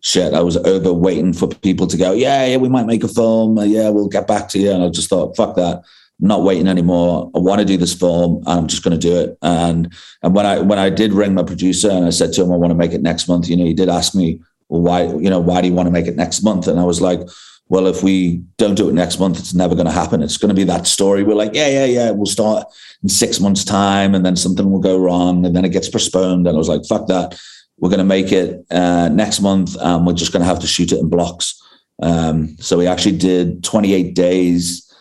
shit. 0.00 0.34
I 0.34 0.40
was 0.40 0.56
over 0.56 0.92
waiting 0.92 1.32
for 1.32 1.46
people 1.46 1.86
to 1.86 1.96
go 1.96 2.12
yeah 2.12 2.44
yeah 2.46 2.56
we 2.56 2.68
might 2.68 2.86
make 2.86 3.04
a 3.04 3.08
film. 3.08 3.56
Yeah 3.58 3.90
we'll 3.90 4.08
get 4.08 4.26
back 4.26 4.48
to 4.48 4.58
you. 4.58 4.72
And 4.72 4.82
i 4.82 4.88
just 4.88 5.08
thought 5.08 5.36
fuck 5.36 5.54
that 5.54 5.82
not 6.22 6.44
waiting 6.44 6.68
anymore. 6.68 7.30
I 7.34 7.40
want 7.40 7.58
to 7.58 7.64
do 7.64 7.76
this 7.76 7.92
film, 7.92 8.42
I'm 8.46 8.68
just 8.68 8.84
going 8.84 8.98
to 8.98 9.08
do 9.08 9.18
it. 9.18 9.36
And 9.42 9.92
and 10.22 10.34
when 10.34 10.46
I 10.46 10.60
when 10.60 10.78
I 10.78 10.88
did 10.88 11.12
ring 11.12 11.34
my 11.34 11.42
producer 11.42 11.90
and 11.90 12.06
I 12.06 12.10
said 12.10 12.32
to 12.34 12.42
him, 12.42 12.52
I 12.52 12.56
want 12.56 12.70
to 12.70 12.76
make 12.76 12.92
it 12.92 13.02
next 13.02 13.28
month. 13.28 13.48
You 13.48 13.56
know, 13.56 13.64
he 13.64 13.74
did 13.74 13.88
ask 13.88 14.14
me, 14.14 14.40
well, 14.68 14.82
why? 14.82 15.02
You 15.04 15.28
know, 15.28 15.40
why 15.40 15.60
do 15.60 15.68
you 15.68 15.74
want 15.74 15.88
to 15.88 15.92
make 15.92 16.06
it 16.06 16.16
next 16.16 16.42
month? 16.42 16.68
And 16.68 16.78
I 16.78 16.84
was 16.84 17.00
like, 17.00 17.20
well, 17.68 17.86
if 17.86 18.02
we 18.02 18.42
don't 18.56 18.76
do 18.76 18.88
it 18.88 18.94
next 18.94 19.18
month, 19.18 19.38
it's 19.38 19.54
never 19.54 19.74
going 19.74 19.86
to 19.86 19.92
happen. 19.92 20.22
It's 20.22 20.36
going 20.36 20.50
to 20.50 20.54
be 20.54 20.64
that 20.64 20.86
story. 20.86 21.24
We're 21.24 21.34
like, 21.34 21.54
yeah, 21.54 21.68
yeah, 21.68 21.86
yeah. 21.86 22.10
We'll 22.12 22.26
start 22.26 22.66
in 23.02 23.08
six 23.08 23.40
months' 23.40 23.64
time, 23.64 24.14
and 24.14 24.24
then 24.24 24.36
something 24.36 24.70
will 24.70 24.80
go 24.80 24.98
wrong, 24.98 25.44
and 25.44 25.56
then 25.56 25.64
it 25.64 25.72
gets 25.72 25.88
postponed. 25.88 26.46
And 26.46 26.54
I 26.54 26.58
was 26.58 26.68
like, 26.68 26.84
fuck 26.86 27.08
that. 27.08 27.38
We're 27.78 27.88
going 27.88 27.98
to 27.98 28.04
make 28.04 28.30
it 28.30 28.64
uh, 28.70 29.08
next 29.08 29.40
month, 29.40 29.76
and 29.80 30.06
we're 30.06 30.12
just 30.12 30.32
going 30.32 30.42
to 30.42 30.46
have 30.46 30.60
to 30.60 30.68
shoot 30.68 30.92
it 30.92 31.00
in 31.00 31.08
blocks. 31.08 31.60
Um, 32.00 32.56
so 32.58 32.78
we 32.78 32.86
actually 32.86 33.16
did 33.16 33.64
28 33.64 34.14
days 34.14 34.91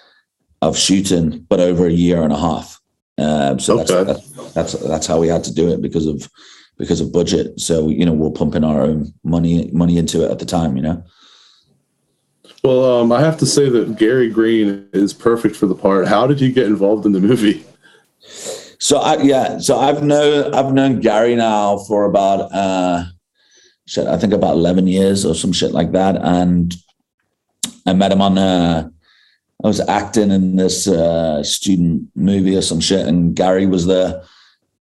of 0.62 0.78
shooting, 0.78 1.40
but 1.50 1.60
over 1.60 1.88
a 1.88 1.92
year 1.92 2.22
and 2.24 2.34
a 2.34 2.38
half. 2.40 2.80
Um, 3.18 3.60
so 3.60 3.80
Okay. 3.80 4.04
that's, 4.04 4.30
that's 4.30 4.54
that's 4.54 4.74
that's 4.74 5.08
how 5.08 5.20
we 5.20 5.28
had 5.28 5.44
to 5.46 5.54
do 5.54 5.72
it 5.72 5.82
because 5.82 6.06
of 6.08 6.30
because 6.78 7.02
of 7.02 7.12
budget. 7.12 7.60
So 7.60 7.90
you 7.90 8.06
know 8.06 8.14
we're 8.14 8.32
pumping 8.32 8.64
our 8.64 8.82
own 8.82 9.14
money 9.24 9.70
money 9.74 9.98
into 9.98 10.24
it 10.26 10.32
at 10.32 10.40
the 10.40 10.46
time. 10.46 10.76
You 10.76 10.84
know. 10.84 11.04
Well, 12.64 13.02
um, 13.02 13.12
I 13.12 13.22
have 13.22 13.38
to 13.40 13.46
say 13.46 13.70
that 13.70 13.98
Gary 13.98 14.30
Green 14.30 14.88
is 14.94 15.14
perfect 15.14 15.56
for 15.56 15.66
the 15.66 15.74
part. 15.76 16.08
How 16.08 16.28
did 16.28 16.40
you 16.40 16.52
get 16.52 16.68
involved 16.68 17.06
in 17.08 17.12
the 17.12 17.20
movie? 17.20 17.64
So 18.80 18.98
I 18.98 19.18
yeah, 19.22 19.58
so 19.60 19.78
I've 19.80 20.04
known 20.04 20.54
I've 20.54 20.74
known 20.74 21.00
Gary 21.00 21.36
now 21.36 21.80
for 21.88 22.06
about 22.06 22.52
uh 22.54 23.04
shit, 23.88 24.08
I 24.08 24.18
think 24.18 24.34
about 24.34 24.54
eleven 24.54 24.88
years 24.88 25.26
or 25.26 25.36
some 25.36 25.52
shit 25.54 25.72
like 25.72 25.92
that. 25.92 26.18
And 26.18 26.74
I 27.86 27.94
met 27.94 28.12
him 28.12 28.22
on 28.22 28.38
uh 28.38 28.90
I 29.64 29.68
was 29.68 29.80
acting 29.82 30.32
in 30.32 30.56
this 30.56 30.88
uh 30.88 31.44
student 31.44 32.10
movie 32.16 32.56
or 32.56 32.62
some 32.62 32.80
shit 32.80 33.06
and 33.08 33.36
Gary 33.36 33.66
was 33.66 33.86
there. 33.86 34.24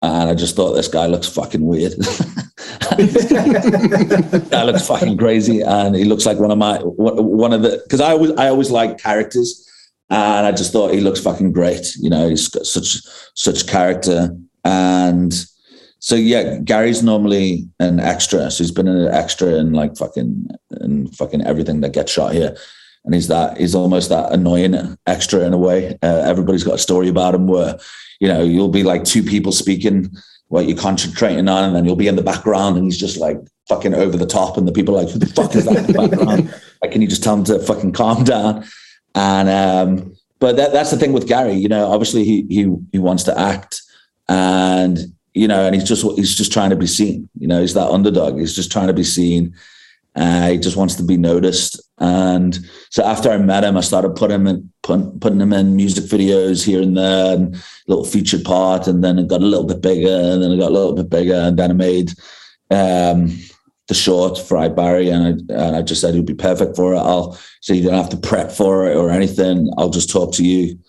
And 0.04 0.30
I 0.30 0.34
just 0.34 0.56
thought 0.56 0.74
this 0.74 0.88
guy 0.88 1.06
looks 1.06 1.28
fucking 1.28 1.64
weird. 1.64 1.92
that 2.92 4.64
looks 4.66 4.88
fucking 4.88 5.18
crazy, 5.18 5.62
and 5.62 5.96
he 5.96 6.06
looks 6.06 6.26
like 6.26 6.40
one 6.40 6.52
of 6.52 6.58
my 6.58 6.80
one 6.80 7.54
of 7.54 7.62
the 7.62 7.80
because 7.84 8.02
I 8.02 8.12
always 8.12 8.32
I 8.32 8.48
always 8.50 8.72
like 8.72 8.98
characters, 8.98 9.70
and 10.10 10.46
I 10.48 10.52
just 10.52 10.72
thought 10.72 10.94
he 10.94 11.02
looks 11.02 11.20
fucking 11.20 11.52
great. 11.54 11.94
You 12.00 12.10
know, 12.10 12.30
he's 12.30 12.48
got 12.48 12.66
such 12.66 12.98
such 13.36 13.68
character, 13.68 14.36
and 14.64 15.34
so 16.00 16.16
yeah, 16.16 16.58
Gary's 16.60 17.04
normally 17.04 17.70
an 17.80 18.00
extra. 18.00 18.50
So 18.52 18.64
he's 18.64 18.72
been 18.72 18.88
an 18.88 19.08
extra 19.14 19.50
in 19.50 19.74
like 19.74 19.96
fucking 19.98 20.48
in 20.82 21.08
fucking 21.10 21.46
everything 21.46 21.82
that 21.82 21.94
gets 21.94 22.12
shot 22.12 22.34
here. 22.34 22.58
And 23.04 23.14
he's 23.14 23.28
that 23.28 23.58
he's 23.58 23.76
almost 23.76 24.10
that 24.10 24.32
annoying 24.32 24.98
extra 25.08 25.42
in 25.42 25.54
a 25.54 25.58
way. 25.58 25.98
Uh, 26.04 26.22
everybody's 26.26 26.64
got 26.64 26.76
a 26.76 26.80
story 26.80 27.08
about 27.08 27.36
him 27.36 27.48
where, 27.48 27.78
you 28.20 28.28
know, 28.28 28.44
you'll 28.44 28.70
be 28.70 28.84
like 28.84 29.04
two 29.04 29.24
people 29.24 29.52
speaking 29.52 30.10
what 30.50 30.68
you're 30.68 30.78
concentrating 30.78 31.48
on, 31.48 31.64
and 31.64 31.76
then 31.76 31.86
you'll 31.86 31.96
be 31.96 32.10
in 32.10 32.18
the 32.18 32.22
background 32.22 32.76
and 32.76 32.86
he's 32.86 33.00
just 33.00 33.18
like 33.18 33.38
fucking 33.70 33.94
over 33.94 34.18
the 34.18 34.26
top, 34.26 34.58
and 34.58 34.68
the 34.68 34.72
people 34.72 34.96
are 34.96 35.04
like, 35.04 35.14
who 35.14 35.20
the 35.20 35.26
fuck 35.26 35.56
is 35.56 35.66
that 35.66 35.78
in 35.78 35.88
the 35.88 35.94
background? 35.94 36.54
like, 36.82 36.92
can 36.92 37.02
you 37.02 37.08
just 37.08 37.24
tell 37.24 37.36
him 37.36 37.44
to 37.46 37.60
fucking 37.60 37.94
calm 37.94 38.24
down? 38.24 38.66
And 39.16 39.50
um, 39.50 40.16
but 40.40 40.58
that, 40.58 40.74
that's 40.74 40.92
the 40.92 40.98
thing 40.98 41.14
with 41.14 41.28
Gary, 41.28 41.54
you 41.54 41.70
know, 41.70 41.92
obviously 41.92 42.24
he 42.24 42.46
he 42.50 42.76
he 42.92 43.00
wants 43.00 43.24
to 43.24 43.40
act 43.40 43.82
and 44.28 45.00
you 45.34 45.48
know, 45.48 45.66
and 45.66 45.76
he's 45.76 45.84
just 45.84 46.04
he's 46.18 46.36
just 46.36 46.52
trying 46.52 46.70
to 46.70 46.76
be 46.76 46.88
seen. 46.88 47.30
You 47.40 47.48
know, 47.48 47.62
he's 47.62 47.74
that 47.74 47.90
underdog. 47.90 48.38
He's 48.38 48.56
just 48.56 48.72
trying 48.72 48.88
to 48.88 48.94
be 48.94 49.04
seen. 49.04 49.56
Uh, 50.16 50.50
he 50.50 50.58
just 50.58 50.76
wants 50.76 50.96
to 50.96 51.04
be 51.04 51.18
noticed. 51.18 51.82
And 52.02 52.60
so 52.90 53.06
after 53.06 53.30
I 53.30 53.38
met 53.38 53.64
him, 53.64 53.78
I 53.78 53.82
started 53.82 54.16
putting 54.16 54.42
him 54.42 54.48
in, 54.48 54.74
put, 54.82 55.22
putting 55.22 55.40
him 55.40 55.54
in 55.54 55.76
music 55.76 56.06
videos 56.06 56.66
here 56.66 56.82
and 56.82 56.98
there, 56.98 57.36
and 57.36 57.64
little 57.88 58.06
featured 58.06 58.44
part. 58.44 58.88
And 58.88 59.04
then 59.04 59.20
it 59.20 59.28
got 59.28 59.42
a 59.42 59.46
little 59.46 59.68
bit 59.68 59.82
bigger, 59.82 60.10
and 60.10 60.42
then 60.42 60.52
it 60.52 60.58
got 60.58 60.72
a 60.72 60.74
little 60.74 60.94
bit 60.94 61.12
bigger, 61.12 61.36
and 61.36 61.58
then 61.60 61.70
I 61.70 61.74
made 61.74 62.10
um, 62.72 63.38
the 63.88 63.94
short 63.94 64.40
Fried 64.40 64.76
Barry, 64.76 65.10
and 65.10 65.24
I, 65.24 65.54
and 65.54 65.76
I 65.76 65.84
just 65.84 66.02
said 66.02 66.16
he'd 66.16 66.26
be 66.26 66.34
perfect 66.34 66.76
for 66.76 66.96
it. 66.96 67.00
I'll 67.00 67.40
so 67.60 67.74
you 67.74 67.84
don't 67.84 67.94
have 67.94 68.10
to 68.10 68.18
prep 68.18 68.52
for 68.52 68.90
it 68.90 68.98
or 68.98 69.12
anything. 69.12 69.72
I'll 69.78 69.92
just 69.92 70.10
talk 70.10 70.34
to 70.36 70.44
you 70.44 70.80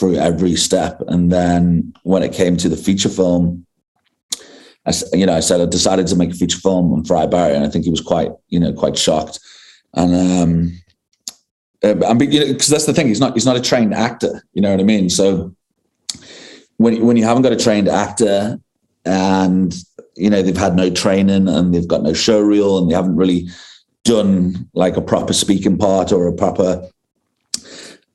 through 0.00 0.16
every 0.16 0.56
step. 0.56 1.00
And 1.06 1.30
then 1.30 1.92
when 2.02 2.24
it 2.24 2.32
came 2.32 2.56
to 2.56 2.68
the 2.68 2.76
feature 2.76 3.08
film, 3.08 3.66
I, 4.86 4.92
you 5.12 5.26
know, 5.26 5.34
I 5.34 5.40
said 5.40 5.60
I 5.60 5.66
decided 5.66 6.08
to 6.08 6.16
make 6.16 6.30
a 6.30 6.34
feature 6.34 6.58
film 6.58 6.92
on 6.92 7.04
Fried 7.04 7.30
Barry, 7.30 7.54
and 7.54 7.64
I 7.64 7.68
think 7.68 7.84
he 7.84 7.90
was 7.90 8.00
quite, 8.00 8.32
you 8.48 8.58
know, 8.58 8.72
quite 8.72 8.98
shocked. 8.98 9.38
And 9.94 10.14
um, 10.14 10.80
uh, 11.82 12.06
I 12.06 12.14
mean, 12.14 12.32
you 12.32 12.40
know, 12.40 12.52
because 12.52 12.68
that's 12.68 12.86
the 12.86 12.92
thing, 12.92 13.08
he's 13.08 13.20
not 13.20 13.34
he's 13.34 13.46
not 13.46 13.56
a 13.56 13.60
trained 13.60 13.94
actor. 13.94 14.42
You 14.52 14.62
know 14.62 14.70
what 14.70 14.80
I 14.80 14.84
mean? 14.84 15.10
So 15.10 15.54
when 16.76 17.04
when 17.04 17.16
you 17.16 17.24
haven't 17.24 17.42
got 17.42 17.52
a 17.52 17.56
trained 17.56 17.88
actor, 17.88 18.58
and 19.04 19.74
you 20.16 20.30
know 20.30 20.42
they've 20.42 20.56
had 20.56 20.76
no 20.76 20.90
training 20.90 21.48
and 21.48 21.74
they've 21.74 21.88
got 21.88 22.02
no 22.02 22.12
show 22.12 22.40
reel 22.40 22.78
and 22.78 22.90
they 22.90 22.94
haven't 22.94 23.16
really 23.16 23.48
done 24.04 24.68
like 24.74 24.96
a 24.96 25.02
proper 25.02 25.32
speaking 25.32 25.76
part 25.76 26.10
or 26.12 26.26
a 26.26 26.32
proper 26.32 26.88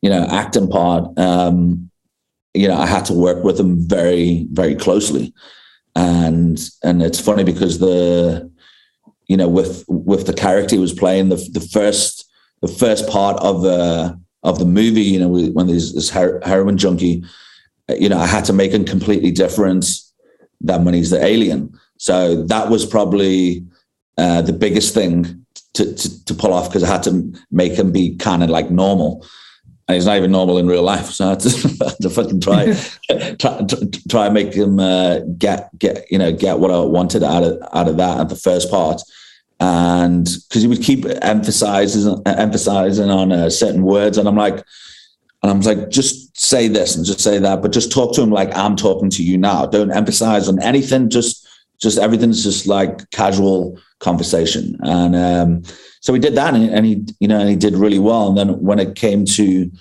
you 0.01 0.09
know 0.09 0.25
acting 0.29 0.67
part 0.67 1.17
um 1.17 1.89
you 2.55 2.67
know, 2.69 2.77
I 2.77 2.87
had 2.87 3.05
to 3.05 3.13
work 3.13 3.43
with 3.43 3.59
him 3.59 3.77
very, 3.87 4.47
very 4.51 4.75
closely. 4.75 5.33
And 5.95 6.59
and 6.83 7.03
it's 7.03 7.19
funny 7.19 7.43
because 7.43 7.79
the 7.79 8.49
you 9.27 9.37
know, 9.37 9.47
with 9.47 9.83
with 9.87 10.27
the 10.27 10.33
character 10.33 10.75
he 10.75 10.81
was 10.81 10.93
playing, 10.93 11.29
the 11.29 11.37
the 11.51 11.61
first 11.61 12.29
the 12.61 12.67
first 12.67 13.07
part 13.07 13.37
of 13.39 13.61
the 13.61 14.19
of 14.43 14.59
the 14.59 14.65
movie, 14.65 15.01
you 15.01 15.19
know, 15.19 15.29
when 15.29 15.67
there's 15.67 15.93
this 15.93 16.09
heroin 16.09 16.77
junkie, 16.77 17.23
you 17.89 18.09
know, 18.09 18.19
I 18.19 18.27
had 18.27 18.45
to 18.45 18.53
make 18.53 18.71
him 18.71 18.85
completely 18.85 19.31
different 19.31 19.87
than 20.61 20.85
when 20.85 20.93
he's 20.93 21.09
the 21.09 21.23
alien. 21.23 21.73
So 21.97 22.43
that 22.43 22.69
was 22.69 22.85
probably 22.85 23.65
uh, 24.17 24.41
the 24.43 24.53
biggest 24.53 24.93
thing 24.93 25.45
to, 25.73 25.93
to, 25.93 26.25
to 26.25 26.33
pull 26.33 26.53
off 26.53 26.69
because 26.69 26.83
I 26.83 26.91
had 26.91 27.03
to 27.03 27.33
make 27.51 27.73
him 27.73 27.91
be 27.91 28.15
kind 28.17 28.43
of 28.43 28.49
like 28.49 28.69
normal. 28.69 29.25
And 29.87 29.95
he's 29.95 30.05
not 30.05 30.17
even 30.17 30.31
normal 30.31 30.57
in 30.57 30.67
real 30.67 30.81
life, 30.81 31.11
so 31.11 31.27
I 31.27 31.29
had 31.29 31.39
to, 31.41 31.77
I 31.85 31.89
had 31.89 31.97
to 32.01 32.09
fucking 32.09 32.41
try, 32.41 32.73
try, 33.37 33.61
try 34.09 34.25
and 34.25 34.33
make 34.33 34.53
him 34.53 34.79
uh, 34.79 35.19
get 35.37 35.69
get 35.77 36.11
you 36.11 36.17
know 36.17 36.31
get 36.31 36.59
what 36.59 36.71
I 36.71 36.79
wanted 36.79 37.21
out 37.21 37.43
of 37.43 37.59
out 37.71 37.87
of 37.87 37.97
that 37.97 38.19
at 38.19 38.29
the 38.29 38.35
first 38.35 38.71
part, 38.71 39.01
and 39.59 40.25
because 40.25 40.63
he 40.63 40.67
would 40.67 40.81
keep 40.81 41.05
emphasizing 41.21 42.19
emphasizing 42.25 43.11
on 43.11 43.31
uh, 43.31 43.51
certain 43.51 43.83
words, 43.83 44.17
and 44.17 44.27
I'm 44.27 44.35
like, 44.35 44.63
and 45.43 45.51
I'm 45.51 45.61
like, 45.61 45.91
just 45.91 46.35
say 46.35 46.67
this 46.67 46.95
and 46.95 47.05
just 47.05 47.19
say 47.19 47.37
that, 47.37 47.61
but 47.61 47.71
just 47.71 47.91
talk 47.91 48.15
to 48.15 48.23
him 48.23 48.31
like 48.31 48.55
I'm 48.57 48.75
talking 48.75 49.11
to 49.11 49.23
you 49.23 49.37
now. 49.37 49.67
Don't 49.67 49.91
emphasize 49.91 50.49
on 50.49 50.59
anything. 50.63 51.11
Just 51.11 51.47
just 51.79 51.99
everything's 51.99 52.43
just 52.43 52.65
like 52.65 53.07
casual 53.11 53.79
conversation. 53.99 54.75
And 54.81 55.15
um, 55.15 55.63
so 56.05 56.13
we 56.13 56.19
did 56.19 56.35
that, 56.35 56.53
and, 56.53 56.69
and 56.69 56.85
he, 56.85 57.03
you 57.19 57.27
know, 57.27 57.39
and 57.39 57.49
he 57.49 57.55
did 57.55 57.73
really 57.73 57.97
well. 57.97 58.27
And 58.27 58.37
then 58.37 58.61
when 58.61 58.77
it 58.77 58.93
came 58.93 59.25
to 59.25 59.71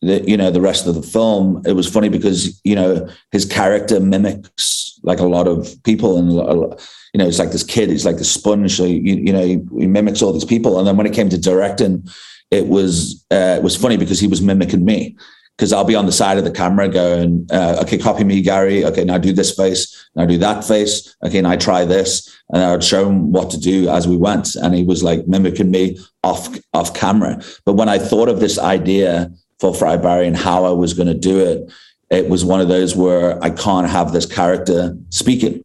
the, 0.00 0.22
you 0.24 0.36
know, 0.36 0.48
the 0.48 0.60
rest 0.60 0.86
of 0.86 0.94
the 0.94 1.02
film, 1.02 1.60
it 1.66 1.72
was 1.72 1.90
funny 1.90 2.08
because 2.08 2.60
you 2.62 2.76
know 2.76 3.08
his 3.32 3.44
character 3.44 3.98
mimics 3.98 5.00
like 5.02 5.18
a 5.18 5.24
lot 5.24 5.48
of 5.48 5.74
people, 5.82 6.18
and 6.18 6.30
you 6.30 7.18
know, 7.18 7.26
it's 7.26 7.40
like 7.40 7.50
this 7.50 7.64
kid, 7.64 7.90
he's 7.90 8.06
like 8.06 8.18
the 8.18 8.24
sponge. 8.24 8.76
So 8.76 8.84
you, 8.84 9.16
you 9.16 9.32
know, 9.32 9.44
he, 9.44 9.60
he 9.76 9.88
mimics 9.88 10.22
all 10.22 10.32
these 10.32 10.44
people. 10.44 10.78
And 10.78 10.86
then 10.86 10.96
when 10.96 11.06
it 11.06 11.14
came 11.14 11.30
to 11.30 11.38
directing, 11.38 12.06
it 12.52 12.68
was 12.68 13.26
uh, 13.32 13.56
it 13.58 13.64
was 13.64 13.74
funny 13.74 13.96
because 13.96 14.20
he 14.20 14.28
was 14.28 14.40
mimicking 14.40 14.84
me 14.84 15.16
because 15.56 15.72
I'll 15.72 15.84
be 15.84 15.94
on 15.94 16.04
the 16.04 16.12
side 16.12 16.36
of 16.36 16.44
the 16.44 16.50
camera 16.50 16.88
going, 16.88 17.46
uh, 17.50 17.78
okay, 17.82 17.96
copy 17.96 18.24
me, 18.24 18.42
Gary. 18.42 18.84
Okay, 18.84 19.04
now 19.04 19.16
do 19.16 19.32
this 19.32 19.54
face, 19.54 20.08
now 20.14 20.26
do 20.26 20.36
that 20.38 20.64
face. 20.64 21.16
Okay, 21.24 21.40
now 21.40 21.56
try 21.56 21.84
this. 21.84 22.30
And 22.50 22.62
I 22.62 22.72
would 22.72 22.84
show 22.84 23.08
him 23.08 23.32
what 23.32 23.50
to 23.50 23.58
do 23.58 23.88
as 23.88 24.06
we 24.06 24.16
went. 24.16 24.54
And 24.54 24.74
he 24.74 24.84
was 24.84 25.02
like 25.02 25.26
mimicking 25.26 25.70
me 25.70 25.98
off 26.22 26.54
off 26.74 26.94
camera. 26.94 27.42
But 27.64 27.74
when 27.74 27.88
I 27.88 27.98
thought 27.98 28.28
of 28.28 28.40
this 28.40 28.58
idea 28.58 29.30
for 29.58 29.74
Fried 29.74 30.02
Barry 30.02 30.26
and 30.26 30.36
how 30.36 30.64
I 30.64 30.70
was 30.70 30.92
going 30.92 31.08
to 31.08 31.14
do 31.14 31.38
it, 31.38 31.72
it 32.10 32.28
was 32.28 32.44
one 32.44 32.60
of 32.60 32.68
those 32.68 32.94
where 32.94 33.42
I 33.42 33.50
can't 33.50 33.88
have 33.88 34.12
this 34.12 34.26
character 34.26 34.96
speaking. 35.08 35.64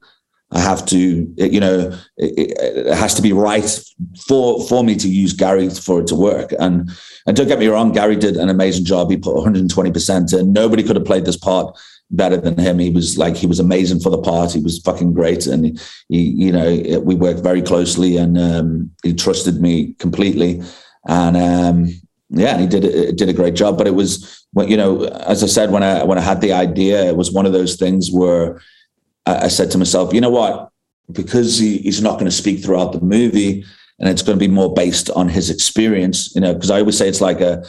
I 0.54 0.60
have 0.60 0.86
to, 0.88 1.34
you 1.38 1.60
know, 1.60 1.98
it, 2.18 2.58
it, 2.60 2.94
has 2.94 3.14
to 3.16 3.22
be 3.22 3.32
right 3.32 3.84
for 4.28 4.62
for 4.68 4.84
me 4.84 4.96
to 4.96 5.08
use 5.08 5.34
Gary 5.34 5.70
for 5.70 6.02
it 6.02 6.08
to 6.08 6.16
work. 6.16 6.54
And 6.60 6.90
and 7.26 7.38
don't 7.38 7.48
get 7.48 7.60
me 7.60 7.68
wrong, 7.68 7.94
Gary 7.94 8.18
did 8.18 8.36
an 8.36 8.50
amazing 8.50 8.86
job. 8.86 9.10
He 9.10 9.18
put 9.18 9.36
120 9.36 9.92
percent 9.92 10.34
in. 10.34 10.52
Nobody 10.52 10.84
could 10.84 10.98
have 10.98 11.06
played 11.06 11.26
this 11.26 11.38
part 11.38 11.78
better 12.12 12.36
than 12.36 12.58
him. 12.58 12.80
He 12.80 12.90
was 12.90 13.18
like 13.18 13.38
he 13.38 13.48
was 13.48 13.60
amazing 13.60 14.02
for 14.02 14.10
the 14.10 14.22
part. 14.22 14.52
He 14.52 14.60
was 14.60 14.80
fucking 14.80 15.14
great, 15.14 15.48
and 15.48 15.80
he, 16.10 16.20
you 16.20 16.52
know, 16.52 17.00
we 17.00 17.16
worked 17.16 17.40
very 17.42 17.62
closely, 17.62 18.18
and 18.18 18.38
um, 18.38 18.92
he 19.04 19.14
trusted 19.14 19.62
me 19.62 19.94
completely. 20.00 20.62
And 21.08 21.38
um, 21.38 21.88
yeah, 22.30 22.58
he 22.58 22.68
did 22.68 23.16
did 23.16 23.30
a 23.30 23.34
great 23.34 23.56
job. 23.56 23.78
But 23.78 23.88
it 23.88 23.96
was, 23.96 24.46
you 24.56 24.78
know, 24.78 25.06
as 25.06 25.44
I 25.44 25.48
said 25.48 25.72
when 25.72 25.84
I 25.84 26.04
when 26.04 26.18
I 26.18 26.22
had 26.22 26.42
the 26.42 26.54
idea, 26.54 27.06
it 27.06 27.16
was 27.16 27.32
one 27.32 27.46
of 27.46 27.54
those 27.54 27.78
things 27.78 28.12
where 28.12 28.62
I, 29.26 29.48
said 29.48 29.72
to 29.72 29.78
myself, 29.78 30.14
you 30.14 30.22
know 30.22 30.30
what? 30.30 30.70
Because 31.12 31.58
he, 31.58 31.78
he's 31.80 32.02
not 32.02 32.14
going 32.14 32.26
to 32.26 32.32
speak 32.32 32.64
throughout 32.64 32.94
the 32.94 33.02
movie, 33.02 33.64
and 34.00 34.10
it's 34.10 34.22
going 34.22 34.38
to 34.38 34.44
be 34.44 34.52
more 34.52 34.74
based 34.74 35.10
on 35.12 35.30
his 35.30 35.50
experience. 35.50 36.34
You 36.36 36.42
know, 36.42 36.54
because 36.54 36.72
I 36.72 36.80
always 36.80 36.98
say 36.98 37.08
it's 37.08 37.22
like 37.22 37.42
a 37.42 37.64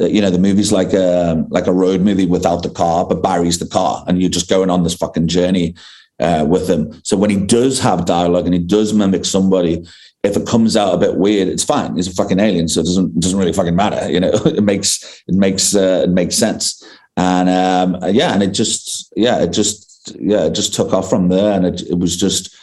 you 0.00 0.20
know 0.20 0.30
the 0.30 0.38
movie's 0.38 0.72
like 0.72 0.92
a 0.92 1.44
like 1.48 1.66
a 1.66 1.72
road 1.72 2.00
movie 2.00 2.26
without 2.26 2.62
the 2.62 2.70
car 2.70 3.06
but 3.06 3.22
barry's 3.22 3.58
the 3.58 3.66
car 3.66 4.04
and 4.06 4.20
you're 4.20 4.30
just 4.30 4.48
going 4.48 4.70
on 4.70 4.82
this 4.82 4.94
fucking 4.94 5.26
journey 5.26 5.74
uh, 6.20 6.44
with 6.48 6.68
him 6.68 7.00
so 7.02 7.16
when 7.16 7.30
he 7.30 7.36
does 7.36 7.78
have 7.78 8.04
dialogue 8.04 8.46
and 8.46 8.54
he 8.54 8.60
does 8.60 8.92
mimic 8.92 9.24
somebody 9.24 9.84
if 10.22 10.36
it 10.36 10.46
comes 10.46 10.76
out 10.76 10.94
a 10.94 10.98
bit 10.98 11.16
weird 11.16 11.48
it's 11.48 11.64
fine 11.64 11.94
he's 11.96 12.08
a 12.08 12.14
fucking 12.14 12.40
alien 12.40 12.68
so 12.68 12.80
it 12.80 12.84
doesn't 12.84 13.16
it 13.16 13.20
doesn't 13.20 13.38
really 13.38 13.52
fucking 13.52 13.76
matter 13.76 14.10
you 14.10 14.20
know 14.20 14.30
it 14.46 14.62
makes 14.62 15.22
it 15.26 15.34
makes 15.34 15.74
uh, 15.74 16.02
it 16.04 16.10
makes 16.10 16.36
sense 16.36 16.84
and 17.16 17.48
um, 17.48 18.14
yeah 18.14 18.32
and 18.32 18.42
it 18.42 18.50
just 18.50 19.12
yeah 19.16 19.42
it 19.42 19.52
just 19.52 19.85
yeah, 20.18 20.46
it 20.46 20.54
just 20.54 20.74
took 20.74 20.92
off 20.92 21.10
from 21.10 21.28
there, 21.28 21.52
and 21.52 21.66
it, 21.66 21.82
it 21.82 21.98
was 21.98 22.16
just, 22.16 22.54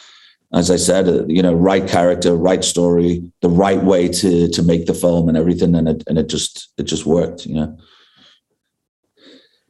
as 0.52 0.70
I 0.70 0.76
said, 0.76 1.08
uh, 1.08 1.26
you 1.26 1.42
know, 1.42 1.54
right 1.54 1.86
character, 1.86 2.34
right 2.34 2.64
story, 2.64 3.30
the 3.40 3.48
right 3.48 3.82
way 3.82 4.08
to 4.08 4.48
to 4.48 4.62
make 4.62 4.86
the 4.86 4.94
film 4.94 5.28
and 5.28 5.36
everything, 5.36 5.74
and 5.74 5.88
it 5.88 6.04
and 6.06 6.18
it 6.18 6.28
just 6.28 6.68
it 6.78 6.84
just 6.84 7.06
worked, 7.06 7.46
you 7.46 7.54
know. 7.54 7.78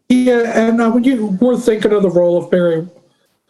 Yeah, 0.09 0.69
and 0.69 0.81
uh, 0.81 0.91
when 0.91 1.05
you 1.05 1.39
were 1.41 1.57
thinking 1.57 1.93
of 1.93 2.03
the 2.03 2.11
role 2.11 2.37
of 2.37 2.51
Barry, 2.51 2.87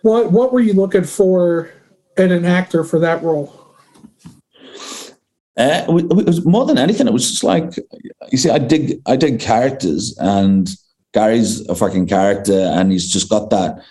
what 0.03 0.33
what 0.33 0.53
were 0.53 0.61
you 0.61 0.72
looking 0.72 1.05
for 1.05 1.70
in 2.16 2.31
an 2.31 2.45
actor 2.45 2.85
for 2.85 2.99
that 3.01 3.22
role? 3.22 3.53
Uh, 5.57 5.85
it 5.89 6.27
was 6.27 6.45
more 6.45 6.64
than 6.64 6.79
anything. 6.79 7.07
It 7.07 7.12
was 7.12 7.31
just 7.31 7.45
like 7.45 7.77
you 8.31 8.39
see, 8.39 8.51
I 8.51 8.59
dig 8.59 9.01
I 9.07 9.16
dig 9.16 9.41
characters, 9.41 10.16
and 10.18 10.68
Gary's 11.12 11.66
a 11.68 11.75
fucking 11.75 12.07
character, 12.07 12.59
and 12.59 12.91
he's 12.91 13.09
just 13.09 13.31
got 13.31 13.51
that 13.51 13.83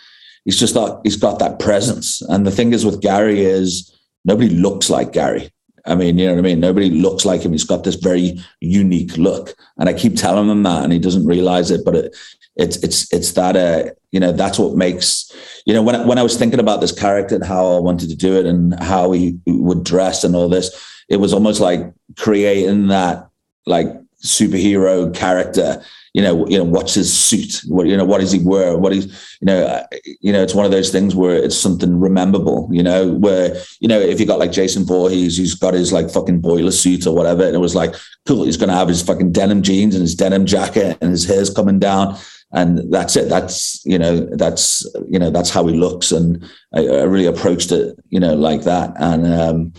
he's 0.45 0.59
just 0.59 0.73
got 0.73 1.01
he's 1.03 1.17
got 1.17 1.39
that 1.39 1.59
presence. 1.59 2.21
And 2.23 2.45
the 2.45 2.51
thing 2.51 2.73
is 2.73 2.85
with 2.85 3.01
Gary 3.01 3.41
is 3.41 3.91
nobody 4.25 4.49
looks 4.49 4.89
like 4.89 5.13
Gary. 5.13 5.51
I 5.85 5.95
mean, 5.95 6.17
you 6.17 6.27
know 6.27 6.33
what 6.35 6.39
I 6.39 6.43
mean? 6.43 6.59
Nobody 6.61 6.89
looks 6.89 7.25
like 7.25 7.41
him. 7.41 7.51
He's 7.51 7.65
got 7.65 7.83
this 7.83 7.95
very 7.95 8.39
unique 8.61 9.17
look. 9.17 9.53
And 9.77 9.89
I 9.89 9.93
keep 9.93 10.15
telling 10.15 10.49
him 10.49 10.63
that 10.63 10.83
and 10.83 10.93
he 10.93 10.99
doesn't 10.99 11.25
realize 11.25 11.71
it, 11.71 11.83
but 11.83 11.95
it, 11.95 12.15
it's 12.55 12.77
it's 12.77 13.11
it's 13.11 13.31
that 13.31 13.55
uh 13.55 13.89
you 14.11 14.19
know 14.19 14.31
that's 14.31 14.59
what 14.59 14.75
makes 14.75 15.31
you 15.65 15.73
know 15.73 15.81
when 15.81 16.07
when 16.07 16.19
I 16.19 16.23
was 16.23 16.37
thinking 16.37 16.59
about 16.59 16.81
this 16.81 16.91
character 16.91 17.35
and 17.35 17.43
how 17.43 17.75
I 17.75 17.79
wanted 17.79 18.09
to 18.09 18.15
do 18.15 18.37
it 18.37 18.45
and 18.45 18.81
how 18.81 19.11
he 19.11 19.39
would 19.47 19.83
dress 19.83 20.23
and 20.23 20.35
all 20.35 20.49
this 20.49 20.69
it 21.09 21.17
was 21.17 21.33
almost 21.33 21.59
like 21.59 21.91
creating 22.15 22.87
that 22.89 23.27
like 23.65 23.87
superhero 24.23 25.13
character 25.15 25.83
you 26.14 26.22
know, 26.22 26.47
you 26.47 26.59
know, 26.59 26.64
what's 26.64 26.93
his 26.93 27.11
suit? 27.11 27.61
What 27.68 27.88
you 27.88 27.97
know, 27.97 28.05
what 28.05 28.22
does 28.22 28.32
he 28.32 28.39
wear? 28.39 28.78
What 28.78 28.93
is 28.93 29.07
you 29.41 29.47
know, 29.47 29.66
uh, 29.66 29.86
you 30.22 30.32
know, 30.32 30.43
it's 30.43 30.53
one 30.53 30.66
of 30.66 30.72
those 30.72 30.91
things 30.91 31.16
where 31.16 31.36
it's 31.36 31.57
something 31.57 31.99
rememberable. 31.99 32.70
You 32.72 32.84
know, 32.84 33.14
where 33.14 33.55
you 33.80 33.88
know, 33.88 33.99
if 33.99 34.20
you 34.20 34.28
got 34.28 34.38
like 34.38 34.51
Jason 34.51 34.86
Voorhees, 34.86 35.38
he's 35.38 35.55
got 35.55 35.74
his 35.74 35.91
like 35.91 36.11
fucking 36.11 36.39
boiler 36.39 36.72
suit 36.72 37.07
or 37.07 37.16
whatever, 37.16 37.43
and 37.43 37.55
it 37.55 37.59
was 37.59 37.74
like 37.74 37.95
cool. 38.28 38.43
He's 38.43 38.57
gonna 38.57 38.76
have 38.76 38.88
his 38.88 39.01
fucking 39.01 39.32
denim 39.32 39.64
jeans 39.64 39.95
and 39.95 40.03
his 40.03 40.14
denim 40.14 40.45
jacket, 40.45 40.99
and 41.01 41.09
his 41.09 41.26
hair's 41.26 41.49
coming 41.49 41.80
down, 41.80 42.16
and 42.51 42.93
that's 42.93 43.16
it. 43.16 43.28
That's 43.28 43.84
you 43.84 43.97
know, 43.97 44.20
that's 44.36 44.86
you 45.09 45.18
know, 45.18 45.32
that's 45.32 45.49
how 45.49 45.66
he 45.66 45.76
looks, 45.76 46.11
and 46.11 46.43
I, 46.76 46.86
I 46.86 47.03
really 47.03 47.26
approached 47.26 47.72
it, 47.72 47.97
you 48.09 48.20
know, 48.20 48.36
like 48.36 48.64
that, 48.64 48.93
and. 48.97 49.26
um 49.34 49.74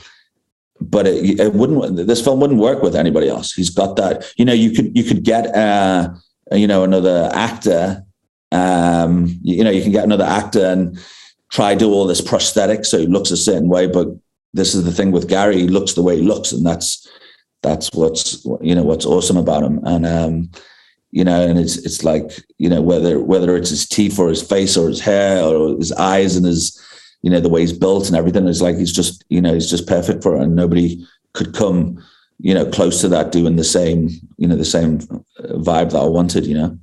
but 0.81 1.07
it, 1.07 1.41
it, 1.41 1.55
wouldn't 1.55 2.07
this 2.07 2.23
film 2.23 2.41
wouldn't 2.41 2.61
work 2.61 2.83
with 2.83 2.95
anybody 2.97 3.29
else 3.29 3.53
he's 3.53 3.71
got 3.71 3.97
that 3.97 4.31
you 4.37 4.45
know 4.45 4.53
you 4.53 4.71
could 4.73 4.95
you 4.95 5.05
could 5.05 5.23
get 5.23 5.47
uh 5.55 6.11
you 6.53 6.67
know 6.67 6.85
another 6.85 7.31
actor 7.33 8.05
um 8.53 9.39
you 9.43 9.65
know 9.65 9.71
you 9.71 9.83
can 9.83 9.93
get 9.93 10.05
another 10.05 10.25
actor 10.25 10.65
and 10.65 10.99
try 11.51 11.75
do 11.75 11.93
all 11.93 12.07
this 12.07 12.21
prosthetic 12.21 12.85
so 12.85 12.99
he 12.99 13.07
looks 13.07 13.31
a 13.31 13.37
certain 13.37 13.69
way 13.69 13.87
but 13.87 14.09
this 14.53 14.75
is 14.75 14.85
the 14.85 14.93
thing 14.93 15.11
with 15.11 15.29
gary 15.29 15.59
he 15.59 15.69
looks 15.69 15.95
the 15.95 16.03
way 16.03 16.17
he 16.17 16.23
looks 16.23 16.53
and 16.53 16.65
that's 16.65 17.09
that's 17.65 17.91
what's 17.95 18.45
you 18.61 18.75
know 18.75 18.85
what's 18.85 19.07
awesome 19.07 19.39
about 19.39 19.65
him. 19.65 19.81
And 19.85 20.07
um 20.07 20.51
you 21.11 21.25
know 21.25 21.41
and 21.41 21.59
it's 21.59 21.79
it's 21.79 22.05
like 22.05 22.31
you 22.59 22.69
know 22.69 22.83
whether 22.83 23.19
whether 23.19 23.57
it's 23.57 23.71
his 23.71 23.89
teeth 23.89 24.19
or 24.19 24.29
his 24.29 24.43
face 24.43 24.77
or 24.77 24.89
his 24.89 25.01
hair 25.01 25.43
or 25.43 25.77
his 25.77 25.91
eyes 25.93 26.37
and 26.37 26.47
his 26.47 26.81
you 27.23 27.31
know 27.31 27.41
the 27.41 27.49
way 27.49 27.63
he's 27.63 27.73
built 27.73 28.07
and 28.07 28.17
everything 28.17 28.47
is 28.47 28.63
like 28.63 28.77
he's 28.77 28.93
just 28.93 29.25
you 29.31 29.41
know 29.41 29.55
he's 29.55 29.71
just 29.71 29.89
perfect 29.89 30.23
for 30.23 30.37
it 30.37 30.43
and 30.43 30.55
nobody 30.55 31.05
could 31.33 31.55
come 31.55 32.05
you 32.39 32.55
know 32.55 32.69
close 32.71 33.01
to 33.01 33.09
that 33.09 33.33
doing 33.33 33.57
the 33.57 33.65
same 33.65 34.09
you 34.37 34.47
know 34.47 34.57
the 34.57 34.65
same 34.65 34.99
vibe 34.99 35.93
that 35.93 36.03
I 36.03 36.07
wanted 36.07 36.47
you 36.47 36.55
know 36.55 36.79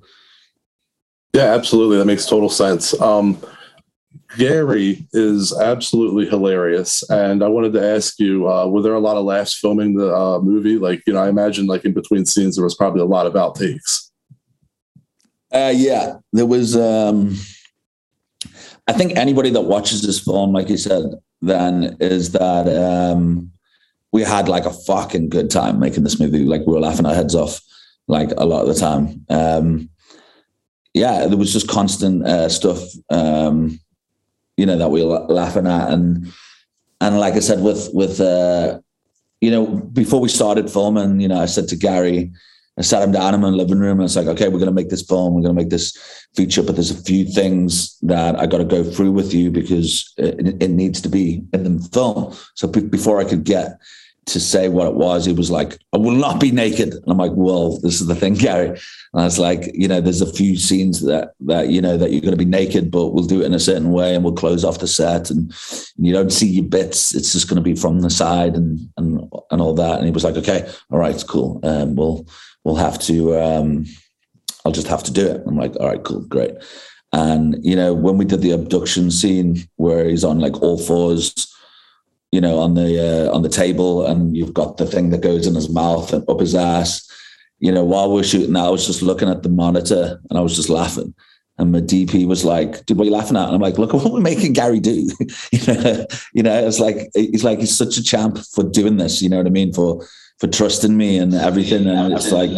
yeah 1.34 1.54
absolutely 1.54 1.98
that 1.98 2.06
makes 2.06 2.26
total 2.26 2.50
sense 2.50 3.00
um 3.02 3.42
Gary 4.38 5.06
is 5.12 5.58
absolutely 5.58 6.26
hilarious, 6.26 7.04
and 7.10 7.44
I 7.44 7.48
wanted 7.48 7.74
to 7.74 7.86
ask 7.86 8.20
you: 8.20 8.50
uh, 8.50 8.66
Were 8.68 8.82
there 8.82 8.94
a 8.94 9.00
lot 9.00 9.18
of 9.18 9.26
laughs 9.26 9.58
filming 9.58 9.96
the 9.96 10.14
uh, 10.16 10.40
movie? 10.40 10.78
Like, 10.78 11.04
you 11.06 11.14
know, 11.14 11.20
I 11.20 11.30
imagine 11.30 11.66
like 11.66 11.84
in 11.86 11.94
between 11.94 12.26
scenes 12.26 12.56
there 12.56 12.64
was 12.64 12.76
probably 12.76 13.02
a 13.02 13.06
lot 13.06 13.26
of 13.26 13.34
outtakes. 13.34 14.10
Uh, 15.54 15.74
yeah, 15.76 16.18
there 16.32 16.46
was. 16.46 16.78
Um, 16.78 17.36
I 18.88 18.94
think 18.94 19.16
anybody 19.18 19.50
that 19.52 19.62
watches 19.62 20.02
this 20.02 20.20
film, 20.20 20.54
like 20.54 20.70
you 20.70 20.78
said, 20.78 21.04
then 21.42 21.98
is 22.00 22.32
that 22.32 22.68
um, 22.68 23.52
we 24.12 24.24
had 24.24 24.50
like 24.50 24.66
a 24.66 24.74
fucking 24.74 25.30
good 25.30 25.50
time 25.50 25.80
making 25.80 26.04
this 26.04 26.20
movie. 26.20 26.44
Like 26.44 26.62
we 26.66 26.74
were 26.74 26.80
laughing 26.80 27.06
our 27.06 27.16
heads 27.16 27.36
off, 27.36 27.62
like 28.08 28.32
a 28.38 28.46
lot 28.46 28.62
of 28.62 28.68
the 28.68 28.80
time. 28.80 29.26
Um, 29.30 29.90
yeah, 30.94 31.28
there 31.28 31.38
was 31.38 31.54
just 31.54 31.70
constant 31.70 32.26
uh, 32.26 32.50
stuff, 32.50 32.80
um, 33.10 33.80
you 34.58 34.66
know, 34.66 34.78
that 34.78 34.92
we 34.92 35.04
were 35.04 35.20
laughing 35.20 35.66
at, 35.66 35.90
and 35.90 36.28
and 37.00 37.20
like 37.20 37.36
I 37.36 37.40
said, 37.40 37.62
with 37.62 37.90
with 37.94 38.20
uh, 38.20 38.80
you 39.40 39.52
know, 39.52 39.68
before 39.68 40.20
we 40.20 40.28
started 40.28 40.70
filming, 40.70 41.22
you 41.22 41.30
know, 41.30 41.40
I 41.40 41.46
said 41.46 41.70
to 41.70 41.78
Gary, 41.78 42.32
I 42.78 42.82
sat 42.82 43.04
him 43.04 43.14
down 43.14 43.34
in 43.34 43.40
my 43.40 43.48
living 43.48 43.80
room, 43.80 43.94
and 43.94 44.02
I 44.02 44.04
was 44.04 44.18
like, 44.18 44.28
okay, 44.28 44.50
we're 44.50 44.60
gonna 44.60 44.72
make 44.72 44.90
this 44.90 45.02
film, 45.02 45.34
we're 45.34 45.44
gonna 45.44 45.54
make 45.54 45.70
this 45.70 45.98
feature, 46.36 46.62
but 46.62 46.76
there's 46.76 46.92
a 46.92 47.04
few 47.04 47.24
things 47.24 47.98
that 48.02 48.38
I 48.38 48.46
got 48.46 48.58
to 48.58 48.66
go 48.66 48.84
through 48.84 49.12
with 49.12 49.34
you 49.34 49.50
because 49.50 50.14
it, 50.18 50.62
it 50.62 50.70
needs 50.70 51.00
to 51.02 51.10
be 51.10 51.44
in 51.54 51.64
the 51.64 51.90
film. 51.90 52.36
So 52.56 52.68
be- 52.68 52.82
before 52.82 53.20
I 53.20 53.26
could 53.26 53.46
get 53.46 53.80
to 54.28 54.40
say 54.40 54.70
what 54.70 54.88
it 54.88 54.94
was, 54.94 55.26
he 55.26 55.34
was 55.34 55.50
like, 55.50 55.80
I 55.94 55.98
will 55.98 56.12
not 56.12 56.40
be 56.40 56.52
naked. 56.52 56.94
And 56.94 57.04
I'm 57.08 57.18
like, 57.18 57.32
well, 57.34 57.80
this 57.80 58.00
is 58.00 58.08
the 58.08 58.16
thing, 58.16 58.34
Gary. 58.36 58.70
And 58.70 58.80
I 59.14 59.24
was 59.24 59.40
like, 59.40 59.72
you 59.74 59.88
know, 59.88 60.00
there's 60.00 60.22
a 60.22 60.34
few 60.34 60.58
scenes 60.58 61.02
that 61.02 61.34
that 61.42 61.70
you 61.70 61.82
know 61.82 61.98
that 61.98 62.12
you're 62.12 62.22
going 62.22 62.32
to 62.32 62.38
be 62.38 62.46
naked, 62.46 62.92
but 62.92 63.08
we'll 63.08 63.26
do 63.26 63.42
it 63.42 63.46
in 63.46 63.54
a 63.54 63.60
certain 63.60 63.92
way, 63.92 64.16
and 64.16 64.24
we'll 64.24 64.34
close 64.34 64.64
off 64.64 64.80
the 64.80 64.88
set, 64.88 65.30
and, 65.30 65.52
and 65.98 66.08
you 66.08 66.14
don't 66.14 66.32
see 66.32 66.48
your 66.48 66.66
bits. 66.66 67.14
It's 67.16 67.34
just 67.34 67.50
going 67.50 67.58
to 67.58 67.62
be 67.62 67.76
from 67.76 68.02
the 68.02 68.10
side 68.10 68.56
and 68.56 68.80
and 68.98 69.22
and 69.50 69.62
all 69.62 69.74
that. 69.74 69.98
And 69.98 70.06
he 70.06 70.12
was 70.12 70.24
like, 70.24 70.38
okay, 70.38 70.70
all 70.92 71.00
right, 71.00 71.24
cool. 71.28 71.60
Um, 71.64 71.96
we'll 71.96 72.28
we'll 72.64 72.76
have 72.76 73.00
to. 73.00 73.40
Um, 73.40 73.86
I'll 74.64 74.72
just 74.72 74.88
have 74.88 75.04
to 75.04 75.12
do 75.12 75.26
it. 75.26 75.42
I'm 75.48 75.58
like, 75.58 75.76
all 75.80 75.88
right, 75.88 76.04
cool, 76.04 76.22
great. 76.22 76.52
And 77.14 77.58
you 77.66 77.76
know, 77.76 77.94
when 77.94 78.18
we 78.18 78.26
did 78.26 78.42
the 78.42 78.52
abduction 78.52 79.12
scene 79.12 79.68
where 79.76 80.08
he's 80.08 80.24
on 80.24 80.40
like 80.40 80.62
all 80.62 80.78
fours, 80.78 81.51
you 82.32 82.40
know, 82.40 82.60
on 82.60 82.74
the 82.76 83.28
uh, 83.28 83.34
on 83.34 83.42
the 83.42 83.50
table, 83.50 84.06
and 84.06 84.36
you've 84.36 84.54
got 84.54 84.78
the 84.78 84.86
thing 84.86 85.10
that 85.10 85.22
goes 85.22 85.48
in 85.48 85.56
his 85.56 85.70
mouth 85.70 86.14
and 86.14 86.28
up 86.30 86.40
his 86.40 86.56
ass. 86.56 87.08
You 87.60 87.72
know, 87.72 87.84
while 87.84 88.12
we're 88.12 88.24
shooting, 88.24 88.56
I 88.56 88.70
was 88.70 88.88
just 88.88 89.02
looking 89.02 89.30
at 89.30 89.44
the 89.44 89.50
monitor 89.50 90.20
and 90.30 90.40
I 90.40 90.42
was 90.42 90.56
just 90.56 90.70
laughing. 90.70 91.14
And 91.58 91.72
my 91.72 91.82
DP 91.82 92.26
was 92.26 92.44
like, 92.44 92.86
"Dude, 92.86 92.98
what 92.98 93.04
are 93.04 93.10
you 93.10 93.16
laughing 93.16 93.38
at?" 93.38 93.46
And 93.46 93.56
I'm 93.56 93.62
like, 93.62 93.78
"Look 93.78 93.94
at 93.94 94.02
what 94.02 94.14
we're 94.14 94.22
making 94.22 94.54
Gary 94.54 94.80
do." 94.80 95.10
you 95.52 95.66
know, 95.68 96.06
you 96.34 96.44
know, 96.44 96.68
it's 96.68 96.80
like 96.80 97.10
he's 97.14 97.44
like 97.44 97.60
he's 97.60 97.78
such 97.78 97.98
a 97.98 98.04
champ 98.04 98.40
for 98.40 98.64
doing 98.64 98.98
this. 98.98 99.22
You 99.22 99.30
know 99.30 99.38
what 99.38 99.46
I 99.46 99.52
mean? 99.52 99.74
For 99.74 100.04
for 100.42 100.48
trusting 100.48 100.98
me 100.98 101.20
and 101.20 101.36
everything. 101.36 101.86
And 101.86 102.14
it's 102.14 102.32
like, 102.32 102.50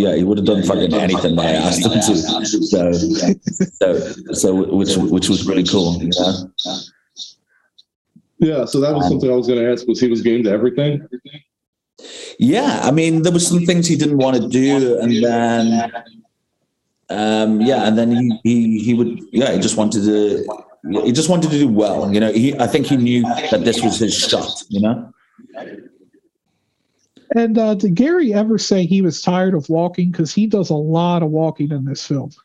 yeah, 0.00 0.14
he 0.14 0.22
would 0.22 0.38
have 0.38 0.46
done 0.46 0.62
fucking 0.62 0.94
anything 0.94 1.34
that 1.34 1.44
I 1.44 1.50
asked 1.50 1.84
him 1.84 1.90
to. 1.90 2.16
So, 2.46 2.92
so, 2.92 4.32
so 4.32 4.54
which 4.54 4.96
which 4.96 5.28
was 5.28 5.44
really 5.44 5.64
cool. 5.64 6.00
You 6.00 6.10
know? 6.16 6.48
Yeah, 8.42 8.64
so 8.64 8.80
that 8.80 8.92
was 8.92 9.06
something 9.06 9.30
I 9.30 9.36
was 9.36 9.46
going 9.46 9.60
to 9.60 9.70
ask. 9.70 9.86
Was 9.86 10.00
he 10.00 10.08
was 10.08 10.20
game 10.20 10.42
to 10.42 10.50
everything? 10.50 11.06
Yeah, 12.40 12.80
I 12.82 12.90
mean, 12.90 13.22
there 13.22 13.30
was 13.30 13.46
some 13.46 13.64
things 13.64 13.86
he 13.86 13.94
didn't 13.94 14.18
want 14.18 14.36
to 14.36 14.48
do, 14.48 14.98
and 14.98 15.22
then, 15.22 15.92
um, 17.08 17.60
yeah, 17.60 17.86
and 17.86 17.96
then 17.96 18.10
he 18.10 18.40
he 18.42 18.78
he 18.80 18.94
would, 18.94 19.20
yeah, 19.30 19.52
he 19.52 19.60
just 19.60 19.76
wanted 19.76 20.02
to, 20.02 21.04
he 21.04 21.12
just 21.12 21.28
wanted 21.28 21.52
to 21.52 21.58
do 21.58 21.68
well. 21.68 22.12
You 22.12 22.18
know, 22.18 22.32
he 22.32 22.58
I 22.58 22.66
think 22.66 22.86
he 22.86 22.96
knew 22.96 23.22
that 23.52 23.62
this 23.64 23.80
was 23.80 24.00
his 24.00 24.12
shot. 24.12 24.64
You 24.68 24.80
know. 24.80 25.12
And 27.36 27.56
uh, 27.56 27.74
did 27.74 27.94
Gary 27.94 28.34
ever 28.34 28.58
say 28.58 28.84
he 28.84 29.02
was 29.02 29.22
tired 29.22 29.54
of 29.54 29.68
walking? 29.68 30.10
Because 30.10 30.34
he 30.34 30.48
does 30.48 30.68
a 30.68 30.74
lot 30.74 31.22
of 31.22 31.30
walking 31.30 31.70
in 31.70 31.84
this 31.84 32.04
film. 32.04 32.32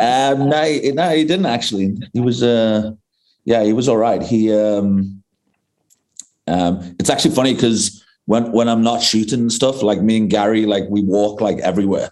Um, 0.00 0.48
no, 0.48 0.62
no, 0.94 1.10
he 1.10 1.24
didn't 1.24 1.46
actually. 1.46 1.98
He 2.12 2.20
was, 2.20 2.40
uh, 2.40 2.92
yeah, 3.48 3.64
he 3.64 3.72
was 3.72 3.88
all 3.88 3.96
right. 3.96 4.22
He, 4.22 4.52
um, 4.52 5.22
um, 6.46 6.94
it's 7.00 7.08
actually 7.08 7.34
funny 7.34 7.54
because 7.54 8.04
when 8.26 8.52
when 8.52 8.68
I'm 8.68 8.82
not 8.82 9.02
shooting 9.02 9.40
and 9.40 9.52
stuff, 9.52 9.82
like 9.82 10.02
me 10.02 10.18
and 10.18 10.28
Gary, 10.28 10.66
like 10.66 10.84
we 10.90 11.00
walk 11.00 11.40
like 11.40 11.58
everywhere. 11.60 12.10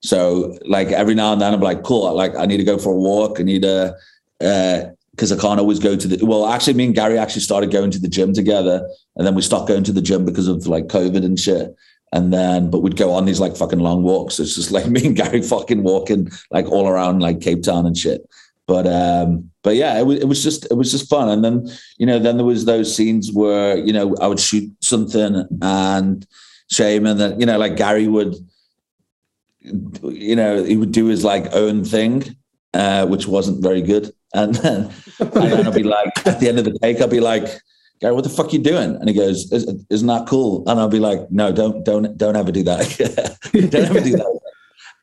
So 0.00 0.58
like 0.66 0.88
every 0.88 1.14
now 1.14 1.32
and 1.32 1.40
then, 1.40 1.54
I'm 1.54 1.60
like, 1.60 1.84
cool. 1.84 2.12
Like 2.12 2.34
I 2.36 2.46
need 2.46 2.56
to 2.56 2.64
go 2.64 2.78
for 2.78 2.90
a 2.90 2.96
walk. 2.96 3.38
I 3.38 3.44
need 3.44 3.62
to, 3.62 3.94
uh 4.40 4.80
because 5.12 5.30
I 5.30 5.36
can't 5.36 5.60
always 5.60 5.78
go 5.78 5.94
to 5.94 6.08
the. 6.08 6.26
Well, 6.26 6.46
actually, 6.46 6.74
me 6.74 6.86
and 6.86 6.94
Gary 6.96 7.16
actually 7.16 7.42
started 7.42 7.70
going 7.70 7.92
to 7.92 8.00
the 8.00 8.08
gym 8.08 8.32
together, 8.32 8.84
and 9.14 9.24
then 9.24 9.36
we 9.36 9.42
stopped 9.42 9.68
going 9.68 9.84
to 9.84 9.92
the 9.92 10.02
gym 10.02 10.24
because 10.24 10.48
of 10.48 10.66
like 10.66 10.86
COVID 10.86 11.24
and 11.24 11.38
shit. 11.38 11.76
And 12.14 12.32
then, 12.32 12.70
but 12.70 12.80
we'd 12.80 12.96
go 12.96 13.12
on 13.12 13.24
these 13.26 13.38
like 13.38 13.56
fucking 13.56 13.78
long 13.78 14.02
walks. 14.02 14.40
It's 14.40 14.56
just 14.56 14.72
like 14.72 14.86
me 14.96 15.06
and 15.06 15.16
Gary 15.16 15.42
fucking 15.42 15.84
walking 15.84 16.28
like 16.50 16.66
all 16.66 16.88
around 16.88 17.20
like 17.20 17.40
Cape 17.40 17.62
Town 17.62 17.86
and 17.86 17.96
shit. 17.96 18.26
But 18.66 18.86
um, 18.86 19.50
but 19.62 19.76
yeah, 19.76 19.98
it 19.98 20.06
was 20.06 20.20
it 20.20 20.26
was 20.28 20.42
just 20.42 20.64
it 20.70 20.74
was 20.74 20.90
just 20.90 21.08
fun. 21.08 21.28
And 21.28 21.44
then 21.44 21.68
you 21.98 22.06
know, 22.06 22.18
then 22.18 22.36
there 22.36 22.46
was 22.46 22.64
those 22.64 22.94
scenes 22.94 23.32
where 23.32 23.76
you 23.76 23.92
know 23.92 24.14
I 24.20 24.26
would 24.26 24.40
shoot 24.40 24.70
something 24.80 25.46
and 25.60 26.26
shame, 26.70 27.06
and 27.06 27.18
then 27.20 27.40
you 27.40 27.46
know 27.46 27.58
like 27.58 27.76
Gary 27.76 28.06
would, 28.08 28.36
you 29.60 30.36
know, 30.36 30.62
he 30.64 30.76
would 30.76 30.92
do 30.92 31.06
his 31.06 31.24
like 31.24 31.52
own 31.52 31.84
thing, 31.84 32.36
uh, 32.74 33.06
which 33.06 33.26
wasn't 33.26 33.62
very 33.62 33.82
good. 33.82 34.12
And 34.34 34.54
then 34.56 34.90
and 35.18 35.32
then 35.32 35.66
I'll 35.66 35.72
be 35.72 35.82
like, 35.82 36.26
at 36.26 36.40
the 36.40 36.48
end 36.48 36.58
of 36.58 36.64
the 36.64 36.78
take, 36.80 37.00
I'll 37.00 37.08
be 37.08 37.20
like. 37.20 37.46
Gary, 38.00 38.14
what 38.14 38.24
the 38.24 38.30
fuck 38.30 38.52
you 38.52 38.58
doing? 38.58 38.96
And 38.96 39.08
he 39.08 39.14
goes, 39.14 39.52
"Is- 39.52 39.84
"Isn't 39.88 40.08
that 40.08 40.26
cool?" 40.26 40.64
And 40.68 40.80
I'll 40.80 40.88
be 40.88 40.98
like, 40.98 41.30
"No, 41.30 41.52
don't, 41.52 41.84
don't, 41.84 42.18
don't 42.18 42.34
ever 42.34 42.50
do 42.50 42.64
that. 42.64 43.38
don't 43.52 43.74
ever 43.76 44.00
do 44.00 44.16
that." 44.16 44.40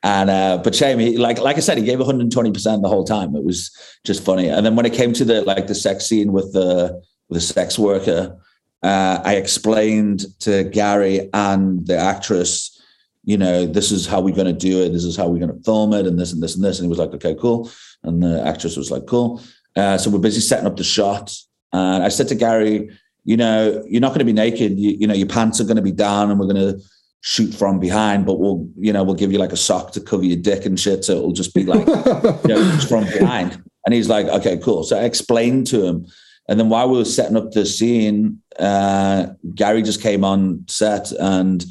And 0.02 0.30
uh, 0.30 0.60
but 0.64 0.74
he, 0.74 1.18
like 1.18 1.38
like 1.38 1.56
I 1.56 1.60
said, 1.60 1.76
he 1.76 1.84
gave 1.84 1.98
120 1.98 2.52
percent 2.52 2.82
the 2.82 2.88
whole 2.88 3.04
time. 3.04 3.36
It 3.36 3.44
was 3.44 3.70
just 4.04 4.24
funny. 4.24 4.48
And 4.48 4.64
then 4.64 4.74
when 4.74 4.86
it 4.86 4.94
came 4.94 5.12
to 5.14 5.24
the 5.24 5.42
like 5.42 5.66
the 5.66 5.74
sex 5.74 6.06
scene 6.06 6.32
with 6.32 6.52
the 6.52 7.02
with 7.28 7.36
the 7.36 7.40
sex 7.40 7.78
worker, 7.78 8.38
uh, 8.82 9.20
I 9.24 9.34
explained 9.34 10.24
to 10.40 10.64
Gary 10.64 11.28
and 11.34 11.86
the 11.86 11.98
actress, 11.98 12.80
you 13.24 13.36
know, 13.36 13.66
this 13.66 13.92
is 13.92 14.06
how 14.06 14.20
we're 14.22 14.34
going 14.34 14.46
to 14.46 14.52
do 14.52 14.82
it. 14.82 14.90
This 14.90 15.04
is 15.04 15.16
how 15.16 15.28
we're 15.28 15.44
going 15.44 15.56
to 15.56 15.64
film 15.64 15.92
it, 15.92 16.06
and 16.06 16.18
this 16.18 16.32
and 16.32 16.42
this 16.42 16.54
and 16.54 16.64
this. 16.64 16.78
And 16.78 16.86
he 16.86 16.88
was 16.88 16.98
like, 16.98 17.12
okay, 17.14 17.36
cool. 17.38 17.70
And 18.02 18.22
the 18.22 18.42
actress 18.46 18.78
was 18.78 18.90
like, 18.90 19.06
cool. 19.06 19.42
Uh, 19.76 19.98
so 19.98 20.10
we're 20.10 20.18
busy 20.18 20.40
setting 20.40 20.66
up 20.66 20.76
the 20.76 20.84
shot. 20.84 21.34
And 21.72 22.02
I 22.02 22.08
said 22.08 22.28
to 22.28 22.34
Gary, 22.34 22.90
you 23.24 23.36
know, 23.36 23.84
you're 23.86 24.00
not 24.00 24.08
going 24.08 24.20
to 24.20 24.24
be 24.24 24.32
naked. 24.32 24.78
You, 24.78 24.90
you 24.92 25.06
know, 25.06 25.14
your 25.14 25.28
pants 25.28 25.60
are 25.60 25.64
going 25.64 25.76
to 25.76 25.82
be 25.82 25.92
down, 25.92 26.30
and 26.30 26.40
we're 26.40 26.46
going 26.46 26.74
to 26.74 26.82
shoot 27.22 27.52
from 27.52 27.78
behind, 27.78 28.24
but 28.24 28.38
we'll, 28.38 28.66
you 28.76 28.92
know, 28.92 29.04
we'll 29.04 29.14
give 29.14 29.32
you 29.32 29.38
like 29.38 29.52
a 29.52 29.56
sock 29.56 29.92
to 29.92 30.00
cover 30.00 30.24
your 30.24 30.38
dick 30.38 30.64
and 30.64 30.80
shit. 30.80 31.04
So 31.04 31.16
it'll 31.16 31.32
just 31.32 31.54
be 31.54 31.64
like, 31.64 31.86
you 31.86 32.54
know, 32.54 32.78
from 32.88 33.04
behind. 33.04 33.62
And 33.84 33.94
he's 33.94 34.08
like, 34.08 34.26
okay, 34.26 34.58
cool. 34.58 34.84
So 34.84 34.98
I 34.98 35.04
explained 35.04 35.66
to 35.68 35.84
him. 35.84 36.06
And 36.48 36.58
then 36.58 36.68
while 36.68 36.88
we 36.88 36.96
were 36.96 37.04
setting 37.04 37.36
up 37.36 37.52
the 37.52 37.66
scene, 37.66 38.40
uh, 38.58 39.28
Gary 39.54 39.82
just 39.82 40.02
came 40.02 40.24
on 40.24 40.64
set 40.68 41.12
and, 41.12 41.64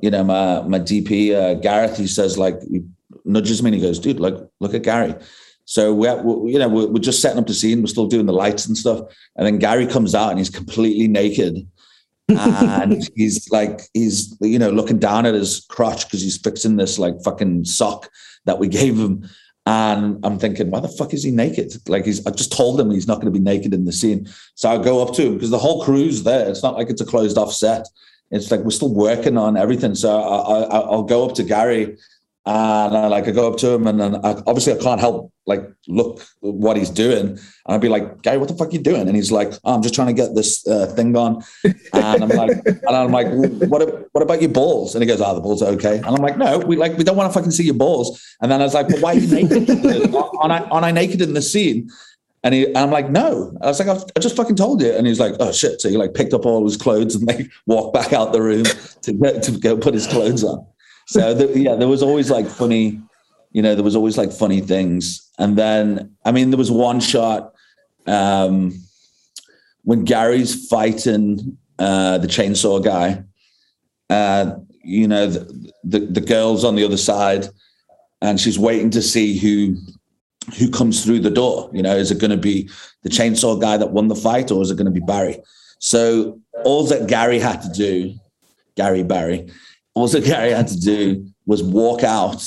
you 0.00 0.10
know, 0.10 0.24
my, 0.24 0.62
my 0.62 0.80
DP, 0.80 1.34
uh, 1.34 1.54
Gareth, 1.54 1.98
he 1.98 2.06
says 2.06 2.38
like, 2.38 2.60
he 2.62 2.82
nudges 3.24 3.62
me 3.62 3.68
and 3.68 3.74
he 3.76 3.82
goes, 3.82 3.98
dude, 3.98 4.18
like, 4.18 4.34
look 4.60 4.74
at 4.74 4.82
Gary. 4.82 5.14
So 5.66 5.94
we're, 5.94 6.20
we 6.22 6.52
you 6.54 6.58
know, 6.58 6.68
we're, 6.68 6.86
we're 6.86 6.98
just 6.98 7.20
setting 7.20 7.38
up 7.38 7.46
the 7.46 7.54
scene. 7.54 7.80
We're 7.80 7.86
still 7.88 8.06
doing 8.06 8.26
the 8.26 8.32
lights 8.32 8.66
and 8.66 8.76
stuff. 8.76 9.00
And 9.36 9.46
then 9.46 9.58
Gary 9.58 9.86
comes 9.86 10.14
out 10.14 10.30
and 10.30 10.38
he's 10.38 10.50
completely 10.50 11.06
naked 11.06 11.66
and 12.28 13.08
he's 13.14 13.50
like 13.50 13.82
he's 13.92 14.36
you 14.40 14.58
know 14.58 14.70
looking 14.70 14.98
down 14.98 15.26
at 15.26 15.34
his 15.34 15.66
crotch 15.68 16.04
because 16.04 16.22
he's 16.22 16.38
fixing 16.38 16.76
this 16.76 16.98
like 16.98 17.14
fucking 17.22 17.64
sock 17.64 18.08
that 18.46 18.58
we 18.58 18.68
gave 18.80 18.98
him. 18.98 19.28
And 19.66 20.22
i'm 20.26 20.38
thinking 20.38 20.70
why 20.70 20.80
the 20.80 20.88
fuck 20.88 21.14
is 21.14 21.22
he 21.22 21.30
naked? 21.30 21.74
Like 21.88 22.04
he's 22.04 22.26
i 22.26 22.30
just 22.30 22.52
told 22.52 22.78
him 22.78 22.90
he's 22.90 23.08
not 23.08 23.16
going 23.16 23.32
to 23.32 23.38
be 23.38 23.44
naked 23.44 23.72
in 23.72 23.84
the 23.84 23.92
scene. 23.92 24.26
So 24.54 24.70
i 24.70 24.82
go 24.82 25.02
up 25.02 25.14
to 25.14 25.22
him 25.26 25.34
because 25.34 25.50
the 25.50 25.58
whole 25.58 25.82
crew's 25.84 26.22
there. 26.22 26.48
It's 26.48 26.62
not 26.62 26.74
like 26.74 26.90
it's 26.90 27.00
a 27.00 27.06
closed 27.06 27.38
off 27.38 27.52
set. 27.52 27.86
It's 28.30 28.50
like 28.50 28.60
we're 28.60 28.70
still 28.70 28.92
working 28.92 29.38
on 29.38 29.56
everything. 29.56 29.94
So 29.94 30.20
I, 30.20 30.62
I, 30.62 30.80
i'll 30.80 31.02
go 31.02 31.26
up 31.26 31.34
to 31.36 31.42
gary 31.42 31.96
and 32.46 32.96
I, 32.96 33.06
like 33.06 33.26
I 33.26 33.30
go 33.30 33.50
up 33.50 33.58
to 33.58 33.70
him, 33.70 33.86
and 33.86 33.98
then 33.98 34.16
I, 34.16 34.32
obviously 34.46 34.74
I 34.74 34.76
can't 34.76 35.00
help 35.00 35.32
like 35.46 35.62
look 35.88 36.22
what 36.40 36.76
he's 36.76 36.90
doing, 36.90 37.28
and 37.28 37.40
I'd 37.66 37.80
be 37.80 37.88
like, 37.88 38.22
"Gary, 38.22 38.38
what 38.38 38.48
the 38.48 38.54
fuck 38.54 38.68
are 38.68 38.72
you 38.72 38.80
doing?" 38.80 39.08
And 39.08 39.16
he's 39.16 39.32
like, 39.32 39.52
oh, 39.64 39.74
"I'm 39.74 39.82
just 39.82 39.94
trying 39.94 40.08
to 40.08 40.12
get 40.12 40.34
this 40.34 40.66
uh, 40.66 40.86
thing 40.86 41.16
on," 41.16 41.42
and 41.64 42.22
I'm 42.24 42.28
like, 42.28 42.50
and 42.66 42.96
I'm 42.96 43.12
like, 43.12 43.28
"What? 43.30 44.08
What 44.12 44.22
about 44.22 44.42
your 44.42 44.50
balls?" 44.50 44.94
And 44.94 45.02
he 45.02 45.08
goes, 45.08 45.22
"Oh, 45.22 45.34
the 45.34 45.40
balls 45.40 45.62
are 45.62 45.70
okay." 45.70 45.96
And 45.96 46.06
I'm 46.06 46.22
like, 46.22 46.36
"No, 46.36 46.58
we 46.58 46.76
like 46.76 46.98
we 46.98 47.04
don't 47.04 47.16
want 47.16 47.32
to 47.32 47.38
fucking 47.38 47.52
see 47.52 47.64
your 47.64 47.74
balls." 47.74 48.22
And 48.42 48.52
then 48.52 48.60
I 48.60 48.64
was 48.64 48.74
like, 48.74 48.88
"But 48.88 49.00
why 49.00 49.14
are 49.14 49.18
you 49.18 49.34
naked? 49.34 49.70
Aren't 50.14 50.52
I, 50.52 50.58
aren't 50.70 50.84
I 50.84 50.90
naked 50.90 51.22
in 51.22 51.32
the 51.32 51.42
scene?" 51.42 51.88
And, 52.42 52.52
he, 52.52 52.66
and 52.66 52.76
I'm 52.76 52.90
like, 52.90 53.08
no. 53.08 53.56
I 53.62 53.68
was 53.68 53.80
like, 53.80 53.88
I 53.88 54.20
just 54.20 54.36
fucking 54.36 54.56
told 54.56 54.82
you. 54.82 54.92
And 54.92 55.06
he's 55.06 55.18
like, 55.18 55.32
oh 55.40 55.50
shit. 55.50 55.80
So 55.80 55.88
he 55.88 55.96
like 55.96 56.12
picked 56.12 56.34
up 56.34 56.44
all 56.44 56.62
his 56.62 56.76
clothes 56.76 57.14
and 57.14 57.26
like 57.26 57.50
walked 57.66 57.94
back 57.94 58.12
out 58.12 58.34
the 58.34 58.42
room 58.42 58.64
to 58.64 59.40
to 59.40 59.58
go 59.58 59.78
put 59.78 59.94
his 59.94 60.06
clothes 60.06 60.44
on. 60.44 60.64
So 61.06 61.34
the, 61.34 61.58
yeah, 61.58 61.74
there 61.74 61.88
was 61.88 62.02
always 62.02 62.30
like 62.30 62.46
funny, 62.46 63.00
you 63.52 63.62
know, 63.62 63.74
there 63.74 63.84
was 63.84 63.96
always 63.96 64.16
like 64.16 64.32
funny 64.32 64.60
things. 64.60 65.30
And 65.38 65.56
then, 65.56 66.16
I 66.24 66.32
mean, 66.32 66.50
there 66.50 66.58
was 66.58 66.70
one 66.70 67.00
shot 67.00 67.52
um, 68.06 68.72
when 69.82 70.04
Gary's 70.04 70.68
fighting 70.68 71.58
uh, 71.78 72.18
the 72.18 72.26
chainsaw 72.26 72.82
guy. 72.82 73.24
Uh, 74.10 74.56
you 74.82 75.08
know, 75.08 75.26
the, 75.26 75.72
the 75.82 75.98
the 76.00 76.20
girl's 76.20 76.62
on 76.62 76.76
the 76.76 76.84
other 76.84 76.98
side, 76.98 77.48
and 78.20 78.38
she's 78.38 78.58
waiting 78.58 78.90
to 78.90 79.02
see 79.02 79.38
who 79.38 79.76
who 80.58 80.70
comes 80.70 81.02
through 81.02 81.20
the 81.20 81.30
door. 81.30 81.70
You 81.72 81.82
know, 81.82 81.96
is 81.96 82.10
it 82.10 82.20
going 82.20 82.30
to 82.30 82.36
be 82.36 82.68
the 83.02 83.08
chainsaw 83.08 83.58
guy 83.60 83.76
that 83.78 83.92
won 83.92 84.08
the 84.08 84.14
fight, 84.14 84.50
or 84.50 84.62
is 84.62 84.70
it 84.70 84.76
going 84.76 84.92
to 84.92 85.00
be 85.00 85.00
Barry? 85.00 85.38
So 85.78 86.38
all 86.64 86.84
that 86.86 87.08
Gary 87.08 87.38
had 87.38 87.62
to 87.62 87.68
do, 87.70 88.14
Gary 88.76 89.02
Barry, 89.02 89.48
all 89.94 90.08
that 90.08 90.24
Gary 90.24 90.50
had 90.50 90.68
to 90.68 90.80
do 90.80 91.26
was 91.46 91.62
walk 91.62 92.02
out 92.02 92.44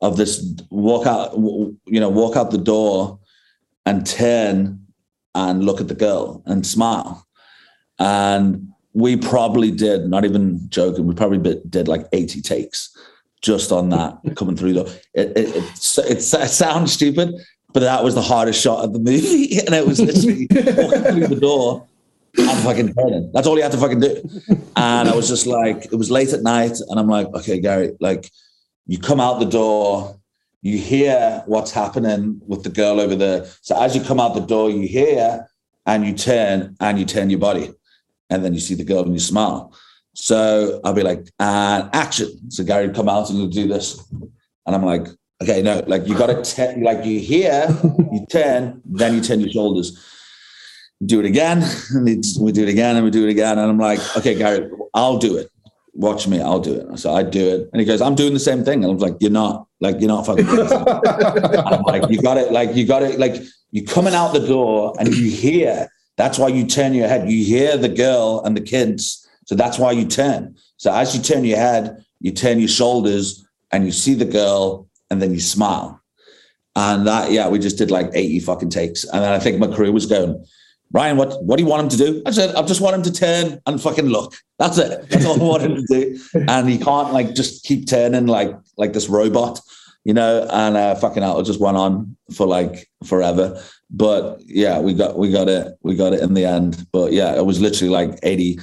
of 0.00 0.16
this 0.16 0.54
walk 0.70 1.06
out, 1.06 1.34
you 1.36 2.00
know, 2.00 2.08
walk 2.08 2.36
out 2.36 2.50
the 2.50 2.58
door 2.58 3.18
and 3.84 4.06
turn 4.06 4.86
and 5.34 5.64
look 5.64 5.80
at 5.80 5.88
the 5.88 5.94
girl 5.94 6.42
and 6.46 6.66
smile. 6.66 7.26
And 7.98 8.68
we 8.94 9.16
probably 9.16 9.70
did, 9.70 10.08
not 10.08 10.24
even 10.24 10.68
joking, 10.70 11.06
we 11.06 11.14
probably 11.14 11.60
did 11.68 11.86
like 11.86 12.06
80 12.12 12.40
takes 12.40 12.96
just 13.42 13.72
on 13.72 13.90
that 13.90 14.18
coming 14.36 14.56
through. 14.56 14.72
The, 14.74 15.00
it, 15.14 15.36
it, 15.36 15.56
it, 15.56 15.64
it, 15.98 16.18
it 16.18 16.22
sounds 16.22 16.92
stupid, 16.92 17.34
but 17.72 17.80
that 17.80 18.02
was 18.02 18.14
the 18.14 18.22
hardest 18.22 18.60
shot 18.60 18.84
of 18.84 18.92
the 18.92 18.98
movie. 18.98 19.58
And 19.66 19.74
it 19.74 19.86
was 19.86 20.00
literally 20.00 20.46
walking 20.50 21.02
through 21.02 21.26
the 21.26 21.38
door 21.40 21.86
and 22.38 22.58
fucking 22.60 22.94
turning. 22.94 23.30
That's 23.32 23.46
all 23.46 23.56
you 23.56 23.62
had 23.62 23.72
to 23.72 23.78
fucking 23.78 24.00
do. 24.00 24.22
And 24.76 25.08
I 25.08 25.14
was 25.14 25.28
just 25.28 25.46
like, 25.46 25.86
it 25.86 25.96
was 25.96 26.10
late 26.10 26.32
at 26.32 26.42
night. 26.42 26.78
And 26.88 26.98
I'm 26.98 27.08
like, 27.08 27.26
okay, 27.28 27.60
Gary, 27.60 27.92
like, 28.00 28.30
you 28.86 28.98
come 28.98 29.20
out 29.20 29.38
the 29.38 29.46
door, 29.46 30.16
you 30.62 30.78
hear 30.78 31.42
what's 31.46 31.70
happening 31.70 32.40
with 32.46 32.62
the 32.62 32.70
girl 32.70 33.00
over 33.00 33.16
there. 33.16 33.46
So 33.62 33.80
as 33.80 33.94
you 33.94 34.02
come 34.02 34.20
out 34.20 34.34
the 34.34 34.40
door, 34.40 34.70
you 34.70 34.86
hear 34.86 35.48
and 35.86 36.04
you 36.04 36.12
turn 36.12 36.76
and 36.80 36.98
you 36.98 37.04
turn 37.04 37.30
your 37.30 37.38
body. 37.38 37.72
And 38.28 38.44
then 38.44 38.54
you 38.54 38.60
see 38.60 38.74
the 38.74 38.84
girl 38.84 39.02
and 39.02 39.12
you 39.12 39.20
smile. 39.20 39.72
So 40.14 40.80
I'll 40.84 40.92
be 40.92 41.02
like, 41.02 41.28
and 41.38 41.88
action. 41.92 42.50
So 42.50 42.64
Gary 42.64 42.90
come 42.90 43.08
out 43.08 43.30
and 43.30 43.50
do 43.52 43.66
this. 43.66 43.98
And 44.66 44.76
I'm 44.76 44.84
like, 44.84 45.06
okay, 45.42 45.62
no, 45.62 45.82
like 45.86 46.06
you 46.06 46.16
got 46.16 46.44
to, 46.44 46.74
like 46.80 47.04
you 47.04 47.20
hear, 47.20 47.66
you 48.12 48.26
turn, 48.30 48.82
then 48.84 49.14
you 49.14 49.20
turn 49.20 49.40
your 49.40 49.50
shoulders. 49.50 49.98
Do 51.04 51.20
it 51.20 51.26
again. 51.26 51.62
And 51.94 52.24
we 52.40 52.52
do 52.52 52.62
it 52.62 52.68
again 52.68 52.96
and 52.96 53.04
we 53.04 53.10
do 53.10 53.26
it 53.26 53.30
again. 53.30 53.58
And 53.58 53.70
I'm 53.70 53.78
like, 53.78 54.00
okay, 54.16 54.34
Gary, 54.34 54.70
I'll 54.94 55.18
do 55.18 55.36
it. 55.36 55.50
Watch 55.94 56.28
me, 56.28 56.40
I'll 56.40 56.60
do 56.60 56.74
it. 56.74 56.98
So 56.98 57.12
I 57.12 57.22
do 57.22 57.48
it. 57.48 57.70
And 57.72 57.80
he 57.80 57.86
goes, 57.86 58.00
I'm 58.00 58.14
doing 58.14 58.32
the 58.32 58.40
same 58.40 58.64
thing. 58.64 58.84
And 58.84 58.92
I'm 58.92 58.98
like, 58.98 59.16
you're 59.20 59.30
not, 59.30 59.66
like, 59.80 59.96
you're 59.98 60.08
not 60.08 60.24
fucking. 60.24 60.46
I'm 60.48 61.82
like, 61.82 62.08
you 62.10 62.22
got 62.22 62.36
it, 62.36 62.52
like, 62.52 62.76
you 62.76 62.86
got 62.86 63.02
it, 63.02 63.18
like, 63.18 63.36
you're 63.72 63.86
coming 63.86 64.14
out 64.14 64.32
the 64.32 64.46
door 64.46 64.94
and 64.98 65.08
you 65.14 65.30
hear, 65.30 65.88
that's 66.16 66.38
why 66.38 66.48
you 66.48 66.66
turn 66.66 66.94
your 66.94 67.08
head. 67.08 67.30
You 67.30 67.44
hear 67.44 67.76
the 67.76 67.88
girl 67.88 68.42
and 68.44 68.56
the 68.56 68.60
kids. 68.60 69.26
So 69.46 69.54
that's 69.54 69.78
why 69.78 69.92
you 69.92 70.06
turn. 70.06 70.54
So 70.76 70.92
as 70.92 71.16
you 71.16 71.22
turn 71.22 71.44
your 71.44 71.58
head, 71.58 72.04
you 72.20 72.30
turn 72.30 72.58
your 72.58 72.68
shoulders 72.68 73.44
and 73.72 73.84
you 73.84 73.92
see 73.92 74.14
the 74.14 74.24
girl 74.24 74.88
and 75.10 75.20
then 75.20 75.32
you 75.32 75.40
smile. 75.40 76.00
And 76.76 77.06
that, 77.06 77.32
yeah, 77.32 77.48
we 77.48 77.58
just 77.58 77.78
did 77.78 77.90
like 77.90 78.10
80 78.14 78.40
fucking 78.40 78.70
takes. 78.70 79.04
And 79.04 79.22
then 79.22 79.32
I 79.32 79.38
think 79.38 79.58
my 79.58 79.66
crew 79.66 79.92
was 79.92 80.06
going, 80.06 80.44
Ryan, 80.92 81.16
what, 81.16 81.42
what 81.44 81.56
do 81.56 81.62
you 81.62 81.68
want 81.68 81.84
him 81.84 81.88
to 81.90 81.96
do? 81.96 82.22
I 82.26 82.32
said, 82.32 82.54
I 82.54 82.62
just 82.62 82.80
want 82.80 82.96
him 82.96 83.02
to 83.02 83.12
turn 83.12 83.60
and 83.66 83.80
fucking 83.80 84.06
look. 84.06 84.34
That's 84.58 84.76
it. 84.78 85.08
That's 85.08 85.24
all 85.24 85.40
I 85.40 85.44
want 85.44 85.62
him 85.62 85.76
to 85.76 85.86
do. 85.86 86.18
And 86.48 86.68
he 86.68 86.78
can't 86.78 87.12
like 87.12 87.34
just 87.34 87.64
keep 87.64 87.86
turning 87.86 88.26
like 88.26 88.54
like 88.76 88.92
this 88.92 89.08
robot, 89.08 89.60
you 90.04 90.14
know, 90.14 90.48
and 90.50 90.76
uh, 90.76 90.94
fucking 90.96 91.22
hell, 91.22 91.38
it 91.38 91.44
just 91.44 91.60
went 91.60 91.76
on 91.76 92.16
for 92.34 92.46
like 92.46 92.88
forever. 93.04 93.62
But 93.90 94.40
yeah, 94.44 94.80
we 94.80 94.94
got 94.94 95.16
we 95.16 95.30
got 95.30 95.48
it. 95.48 95.74
We 95.82 95.94
got 95.94 96.12
it 96.12 96.22
in 96.22 96.34
the 96.34 96.44
end. 96.44 96.86
But 96.92 97.12
yeah, 97.12 97.36
it 97.36 97.46
was 97.46 97.60
literally 97.60 97.92
like 97.92 98.18
80. 98.22 98.58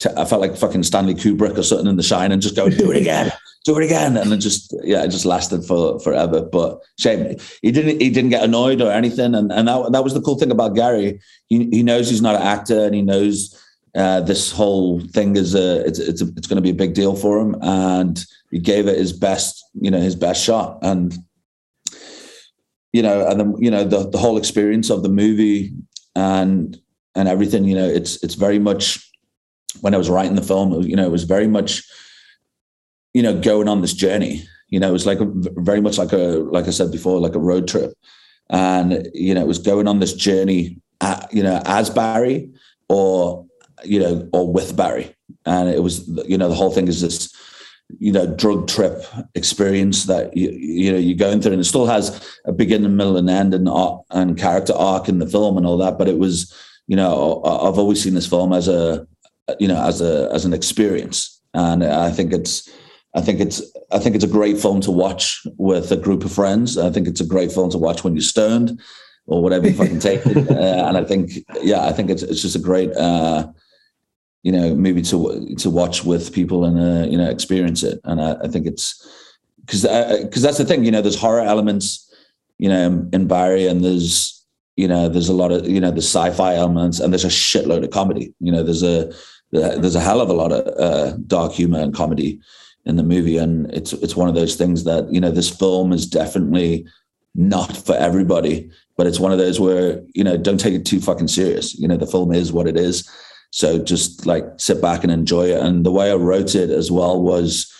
t- 0.00 0.10
I 0.16 0.24
felt 0.24 0.40
like 0.40 0.56
fucking 0.56 0.82
Stanley 0.82 1.14
Kubrick 1.14 1.58
or 1.58 1.62
something 1.62 1.88
in 1.88 1.96
the 1.96 2.02
shine 2.02 2.32
and 2.32 2.42
just 2.42 2.56
go, 2.56 2.68
do 2.68 2.90
it 2.90 3.00
again, 3.00 3.32
do 3.66 3.78
it 3.78 3.84
again. 3.84 4.16
And 4.16 4.32
it 4.32 4.38
just, 4.38 4.74
yeah, 4.82 5.04
it 5.04 5.08
just 5.08 5.24
lasted 5.26 5.64
for 5.64 6.00
forever. 6.00 6.40
But 6.40 6.80
shame. 6.98 7.36
He 7.62 7.70
didn't 7.72 8.00
he 8.00 8.10
didn't 8.10 8.30
get 8.30 8.44
annoyed 8.44 8.80
or 8.80 8.90
anything. 8.90 9.34
And 9.34 9.52
and 9.52 9.68
that, 9.68 9.92
that 9.92 10.04
was 10.04 10.14
the 10.14 10.22
cool 10.22 10.38
thing 10.38 10.50
about 10.50 10.74
Gary. 10.74 11.20
He 11.48 11.68
he 11.70 11.82
knows 11.82 12.08
he's 12.08 12.22
not 12.22 12.36
an 12.36 12.42
actor 12.42 12.84
and 12.84 12.94
he 12.94 13.02
knows 13.02 13.62
uh, 13.94 14.20
this 14.20 14.52
whole 14.52 15.00
thing 15.00 15.36
is 15.36 15.54
a 15.54 15.84
it's 15.86 15.98
it's, 15.98 16.22
a, 16.22 16.26
it's 16.36 16.46
going 16.46 16.56
to 16.56 16.62
be 16.62 16.70
a 16.70 16.74
big 16.74 16.94
deal 16.94 17.16
for 17.16 17.40
him, 17.40 17.56
and 17.62 18.24
he 18.50 18.58
gave 18.58 18.86
it 18.86 18.98
his 18.98 19.12
best, 19.12 19.64
you 19.80 19.90
know, 19.90 20.00
his 20.00 20.14
best 20.14 20.44
shot, 20.44 20.78
and 20.82 21.16
you 22.92 23.02
know, 23.02 23.26
and 23.26 23.40
then 23.40 23.54
you 23.58 23.70
know 23.70 23.84
the 23.84 24.08
the 24.10 24.18
whole 24.18 24.36
experience 24.36 24.90
of 24.90 25.02
the 25.02 25.08
movie 25.08 25.72
and 26.14 26.78
and 27.14 27.28
everything, 27.28 27.64
you 27.64 27.74
know, 27.74 27.88
it's 27.88 28.22
it's 28.22 28.34
very 28.34 28.58
much 28.58 29.10
when 29.80 29.94
I 29.94 29.98
was 29.98 30.10
writing 30.10 30.34
the 30.34 30.42
film, 30.42 30.82
you 30.82 30.96
know, 30.96 31.06
it 31.06 31.10
was 31.10 31.24
very 31.24 31.46
much 31.46 31.82
you 33.16 33.22
know 33.22 33.34
going 33.40 33.68
on 33.68 33.80
this 33.80 33.94
journey. 33.94 34.44
You 34.68 34.80
know, 34.80 34.90
it 34.90 34.98
was 34.98 35.06
like 35.06 35.20
a, 35.20 35.26
very 35.70 35.80
much 35.80 35.96
like 35.96 36.12
a 36.12 36.24
like 36.56 36.66
I 36.66 36.70
said 36.70 36.90
before, 36.92 37.18
like 37.18 37.34
a 37.34 37.46
road 37.50 37.66
trip, 37.66 37.94
and 38.50 39.08
you 39.14 39.32
know, 39.34 39.40
it 39.40 39.46
was 39.46 39.58
going 39.58 39.88
on 39.88 40.00
this 40.00 40.12
journey, 40.12 40.60
at, 41.00 41.32
you 41.32 41.42
know, 41.42 41.62
as 41.64 41.88
Barry 41.88 42.50
or 42.90 43.46
you 43.84 44.00
know, 44.00 44.28
or 44.32 44.52
with 44.52 44.76
Barry. 44.76 45.14
And 45.46 45.68
it 45.68 45.82
was, 45.82 46.06
you 46.26 46.36
know, 46.36 46.48
the 46.48 46.54
whole 46.54 46.70
thing 46.70 46.88
is 46.88 47.00
this, 47.00 47.32
you 47.98 48.12
know, 48.12 48.26
drug 48.26 48.68
trip 48.68 49.02
experience 49.34 50.04
that 50.04 50.36
you, 50.36 50.50
you 50.50 50.92
know 50.92 50.98
you're 50.98 51.16
going 51.16 51.40
through, 51.40 51.52
and 51.52 51.60
it 51.60 51.64
still 51.64 51.86
has 51.86 52.06
a 52.44 52.52
beginning, 52.52 52.96
middle, 52.96 53.16
and 53.16 53.30
end, 53.30 53.54
and 53.54 53.68
and 54.10 54.36
character 54.36 54.74
arc 54.74 55.08
in 55.08 55.20
the 55.20 55.26
film 55.26 55.56
and 55.56 55.66
all 55.66 55.78
that. 55.78 55.96
But 55.96 56.08
it 56.08 56.18
was, 56.18 56.52
you 56.86 56.96
know, 56.96 57.42
I've 57.44 57.78
always 57.78 58.02
seen 58.02 58.14
this 58.14 58.28
film 58.28 58.52
as 58.52 58.68
a, 58.68 59.06
you 59.58 59.68
know, 59.68 59.80
as 59.82 60.02
a 60.02 60.28
as 60.32 60.44
an 60.44 60.52
experience, 60.52 61.40
and 61.54 61.82
I 61.82 62.10
think 62.10 62.34
it's. 62.34 62.68
I 63.16 63.22
think 63.22 63.40
it's 63.40 63.62
I 63.90 63.98
think 63.98 64.14
it's 64.14 64.24
a 64.24 64.28
great 64.28 64.58
film 64.58 64.80
to 64.82 64.90
watch 64.90 65.44
with 65.56 65.90
a 65.90 65.96
group 65.96 66.24
of 66.24 66.32
friends. 66.32 66.76
I 66.76 66.90
think 66.90 67.08
it's 67.08 67.20
a 67.20 67.26
great 67.26 67.50
film 67.50 67.70
to 67.70 67.78
watch 67.78 68.04
when 68.04 68.14
you're 68.14 68.22
stoned 68.22 68.78
or 69.26 69.42
whatever 69.42 69.66
you 69.66 69.74
fucking 69.74 70.00
take 70.00 70.24
it. 70.26 70.36
Uh, 70.56 70.88
and 70.88 70.96
I 70.96 71.04
think 71.04 71.44
yeah, 71.62 71.86
I 71.86 71.92
think 71.92 72.10
it's 72.10 72.22
it's 72.22 72.42
just 72.42 72.56
a 72.56 72.60
great 72.60 72.92
uh, 72.92 73.48
you 74.42 74.52
know 74.52 74.74
movie 74.74 75.02
to 75.02 75.54
to 75.56 75.70
watch 75.70 76.04
with 76.04 76.34
people 76.34 76.64
and 76.66 76.78
uh, 76.78 77.10
you 77.10 77.16
know 77.16 77.28
experience 77.28 77.82
it. 77.82 78.00
And 78.04 78.20
I, 78.20 78.36
I 78.44 78.48
think 78.48 78.66
it's 78.66 78.86
because 79.64 79.82
because 80.22 80.42
that's 80.42 80.58
the 80.58 80.66
thing. 80.66 80.84
You 80.84 80.90
know, 80.90 81.00
there's 81.00 81.18
horror 81.18 81.40
elements. 81.40 82.02
You 82.58 82.68
know, 82.68 83.08
in 83.12 83.26
Barry, 83.26 83.66
and 83.66 83.82
there's 83.82 84.44
you 84.76 84.88
know 84.88 85.08
there's 85.08 85.30
a 85.30 85.34
lot 85.34 85.52
of 85.52 85.66
you 85.66 85.80
know 85.80 85.90
the 85.90 86.02
sci-fi 86.02 86.54
elements, 86.54 87.00
and 87.00 87.12
there's 87.12 87.24
a 87.24 87.28
shitload 87.28 87.82
of 87.82 87.90
comedy. 87.90 88.34
You 88.40 88.52
know, 88.52 88.62
there's 88.62 88.82
a 88.82 89.10
there's 89.52 89.94
a 89.94 90.00
hell 90.00 90.20
of 90.20 90.28
a 90.28 90.34
lot 90.34 90.52
of 90.52 90.66
uh, 90.78 91.16
dark 91.26 91.52
humor 91.52 91.80
and 91.80 91.94
comedy 91.94 92.40
in 92.86 92.96
the 92.96 93.02
movie, 93.02 93.36
and 93.36 93.70
it's 93.74 93.92
it's 93.92 94.16
one 94.16 94.28
of 94.28 94.34
those 94.34 94.54
things 94.54 94.84
that 94.84 95.12
you 95.12 95.20
know 95.20 95.30
this 95.30 95.50
film 95.50 95.92
is 95.92 96.06
definitely 96.06 96.86
not 97.34 97.76
for 97.76 97.94
everybody, 97.94 98.70
but 98.96 99.06
it's 99.06 99.20
one 99.20 99.32
of 99.32 99.38
those 99.38 99.60
where 99.60 100.00
you 100.14 100.24
know 100.24 100.36
don't 100.36 100.58
take 100.58 100.74
it 100.74 100.86
too 100.86 101.00
fucking 101.00 101.28
serious. 101.28 101.74
You 101.74 101.88
know, 101.88 101.96
the 101.96 102.06
film 102.06 102.32
is 102.32 102.52
what 102.52 102.68
it 102.68 102.76
is, 102.76 103.08
so 103.50 103.78
just 103.78 104.24
like 104.24 104.44
sit 104.56 104.80
back 104.80 105.02
and 105.02 105.12
enjoy 105.12 105.46
it. 105.46 105.60
And 105.60 105.84
the 105.84 105.92
way 105.92 106.10
I 106.10 106.14
wrote 106.14 106.54
it 106.54 106.70
as 106.70 106.90
well 106.90 107.20
was, 107.20 107.72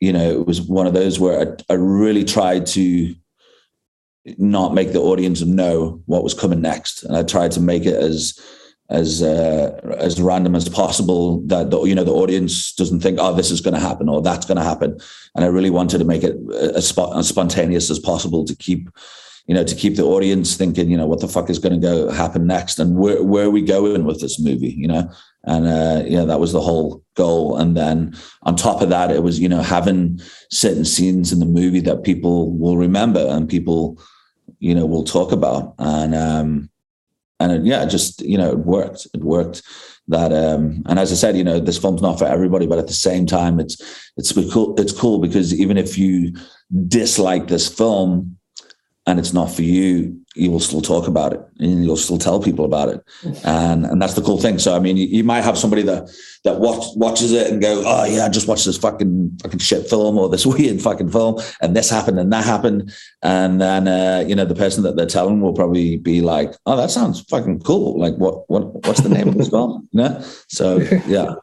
you 0.00 0.12
know, 0.12 0.40
it 0.40 0.46
was 0.46 0.60
one 0.60 0.86
of 0.86 0.94
those 0.94 1.18
where 1.18 1.40
I, 1.40 1.72
I 1.72 1.76
really 1.76 2.24
tried 2.24 2.66
to 2.66 3.14
not 4.38 4.74
make 4.74 4.92
the 4.92 5.00
audience 5.00 5.42
know 5.42 6.02
what 6.06 6.22
was 6.22 6.34
coming 6.34 6.60
next, 6.60 7.02
and 7.02 7.16
I 7.16 7.22
tried 7.22 7.52
to 7.52 7.60
make 7.60 7.86
it 7.86 7.96
as 7.96 8.38
as 8.90 9.22
uh, 9.22 9.80
as 9.98 10.20
random 10.20 10.54
as 10.54 10.68
possible 10.68 11.40
that 11.46 11.70
the, 11.70 11.82
you 11.84 11.94
know 11.94 12.04
the 12.04 12.12
audience 12.12 12.72
doesn't 12.74 13.00
think 13.00 13.18
oh 13.20 13.34
this 13.34 13.50
is 13.50 13.60
going 13.60 13.74
to 13.74 13.80
happen 13.80 14.08
or 14.08 14.20
that's 14.20 14.46
going 14.46 14.58
to 14.58 14.64
happen. 14.64 14.98
And 15.34 15.44
i 15.44 15.48
really 15.48 15.70
wanted 15.70 15.98
to 15.98 16.04
make 16.04 16.22
it 16.22 16.36
as, 16.52 16.86
spot, 16.86 17.16
as 17.16 17.28
spontaneous 17.28 17.90
as 17.90 17.98
possible 17.98 18.44
to 18.44 18.54
keep 18.54 18.90
you 19.46 19.54
know 19.54 19.64
to 19.64 19.74
keep 19.74 19.96
the 19.96 20.04
audience 20.04 20.56
thinking 20.56 20.90
you 20.90 20.96
know 20.96 21.06
what 21.06 21.20
the 21.20 21.28
fuck 21.28 21.48
is 21.48 21.58
going 21.58 21.72
to 21.72 21.86
go 21.86 22.10
happen 22.10 22.46
next 22.46 22.78
and 22.78 22.96
where 22.96 23.22
where 23.22 23.46
are 23.46 23.50
we 23.50 23.62
going 23.62 24.04
with 24.04 24.20
this 24.20 24.38
movie 24.38 24.74
you 24.76 24.86
know? 24.86 25.10
And 25.44 25.66
uh 25.66 26.02
yeah 26.06 26.24
that 26.24 26.40
was 26.40 26.52
the 26.52 26.60
whole 26.60 27.02
goal. 27.14 27.56
And 27.56 27.74
then 27.76 28.14
on 28.42 28.54
top 28.54 28.82
of 28.82 28.90
that 28.90 29.10
it 29.10 29.22
was 29.22 29.40
you 29.40 29.48
know 29.48 29.62
having 29.62 30.20
certain 30.50 30.84
scenes 30.84 31.32
in 31.32 31.40
the 31.40 31.46
movie 31.46 31.80
that 31.80 32.04
people 32.04 32.52
will 32.52 32.76
remember 32.76 33.26
and 33.30 33.48
people 33.48 33.98
you 34.58 34.74
know 34.74 34.84
will 34.84 35.04
talk 35.04 35.32
about. 35.32 35.74
And 35.78 36.14
um 36.14 36.70
and 37.40 37.52
it, 37.52 37.64
yeah, 37.64 37.84
just 37.84 38.20
you 38.22 38.38
know, 38.38 38.52
it 38.52 38.58
worked. 38.58 39.06
It 39.14 39.22
worked. 39.22 39.62
That 40.08 40.32
um, 40.32 40.82
and 40.86 40.98
as 40.98 41.10
I 41.12 41.14
said, 41.14 41.36
you 41.36 41.44
know, 41.44 41.58
this 41.58 41.78
film's 41.78 42.02
not 42.02 42.18
for 42.18 42.26
everybody, 42.26 42.66
but 42.66 42.78
at 42.78 42.88
the 42.88 42.92
same 42.92 43.26
time, 43.26 43.58
it's 43.58 43.76
it's 44.16 44.32
cool. 44.52 44.78
It's 44.78 44.92
cool 44.92 45.18
because 45.18 45.58
even 45.58 45.78
if 45.78 45.96
you 45.96 46.34
dislike 46.88 47.48
this 47.48 47.68
film 47.68 48.36
and 49.06 49.18
it's 49.18 49.32
not 49.32 49.50
for 49.50 49.62
you, 49.62 50.18
you 50.34 50.50
will 50.50 50.60
still 50.60 50.80
talk 50.80 51.06
about 51.06 51.32
it 51.32 51.40
and 51.58 51.84
you'll 51.84 51.96
still 51.96 52.18
tell 52.18 52.40
people 52.40 52.64
about 52.64 52.88
it, 52.88 53.04
and 53.44 53.84
and 53.84 54.00
that's 54.00 54.14
the 54.14 54.22
cool 54.22 54.38
thing. 54.38 54.58
So 54.58 54.74
I 54.74 54.78
mean, 54.78 54.96
you, 54.96 55.06
you 55.06 55.24
might 55.24 55.42
have 55.42 55.58
somebody 55.58 55.82
that 55.82 56.10
that 56.44 56.60
watch, 56.60 56.84
watches 56.96 57.32
it 57.32 57.50
and 57.50 57.60
go, 57.60 57.82
oh 57.84 58.04
yeah, 58.04 58.24
I 58.24 58.28
just 58.28 58.48
watched 58.48 58.64
this 58.64 58.78
fucking 58.78 59.38
fucking 59.42 59.58
shit 59.58 59.88
film 59.88 60.18
or 60.18 60.28
this 60.28 60.46
weird 60.46 60.80
fucking 60.80 61.10
film, 61.10 61.40
and 61.60 61.76
this 61.76 61.90
happened 61.90 62.18
and 62.18 62.32
that 62.32 62.44
happened, 62.44 62.92
and 63.22 63.60
then 63.60 63.88
uh, 63.88 64.24
you 64.26 64.34
know 64.34 64.44
the 64.44 64.54
person 64.54 64.82
that 64.84 64.96
they're 64.96 65.06
telling 65.06 65.40
will 65.40 65.54
probably 65.54 65.96
be 65.98 66.20
like, 66.20 66.54
oh, 66.66 66.76
that 66.76 66.90
sounds 66.90 67.20
fucking 67.22 67.60
cool. 67.60 67.98
Like 67.98 68.14
what 68.16 68.48
what 68.48 68.86
what's 68.86 69.02
the 69.02 69.08
name 69.08 69.28
of 69.28 69.36
this 69.36 69.48
film? 69.50 69.88
You 69.92 70.02
know? 70.02 70.24
So 70.48 70.78
yeah. 71.06 71.34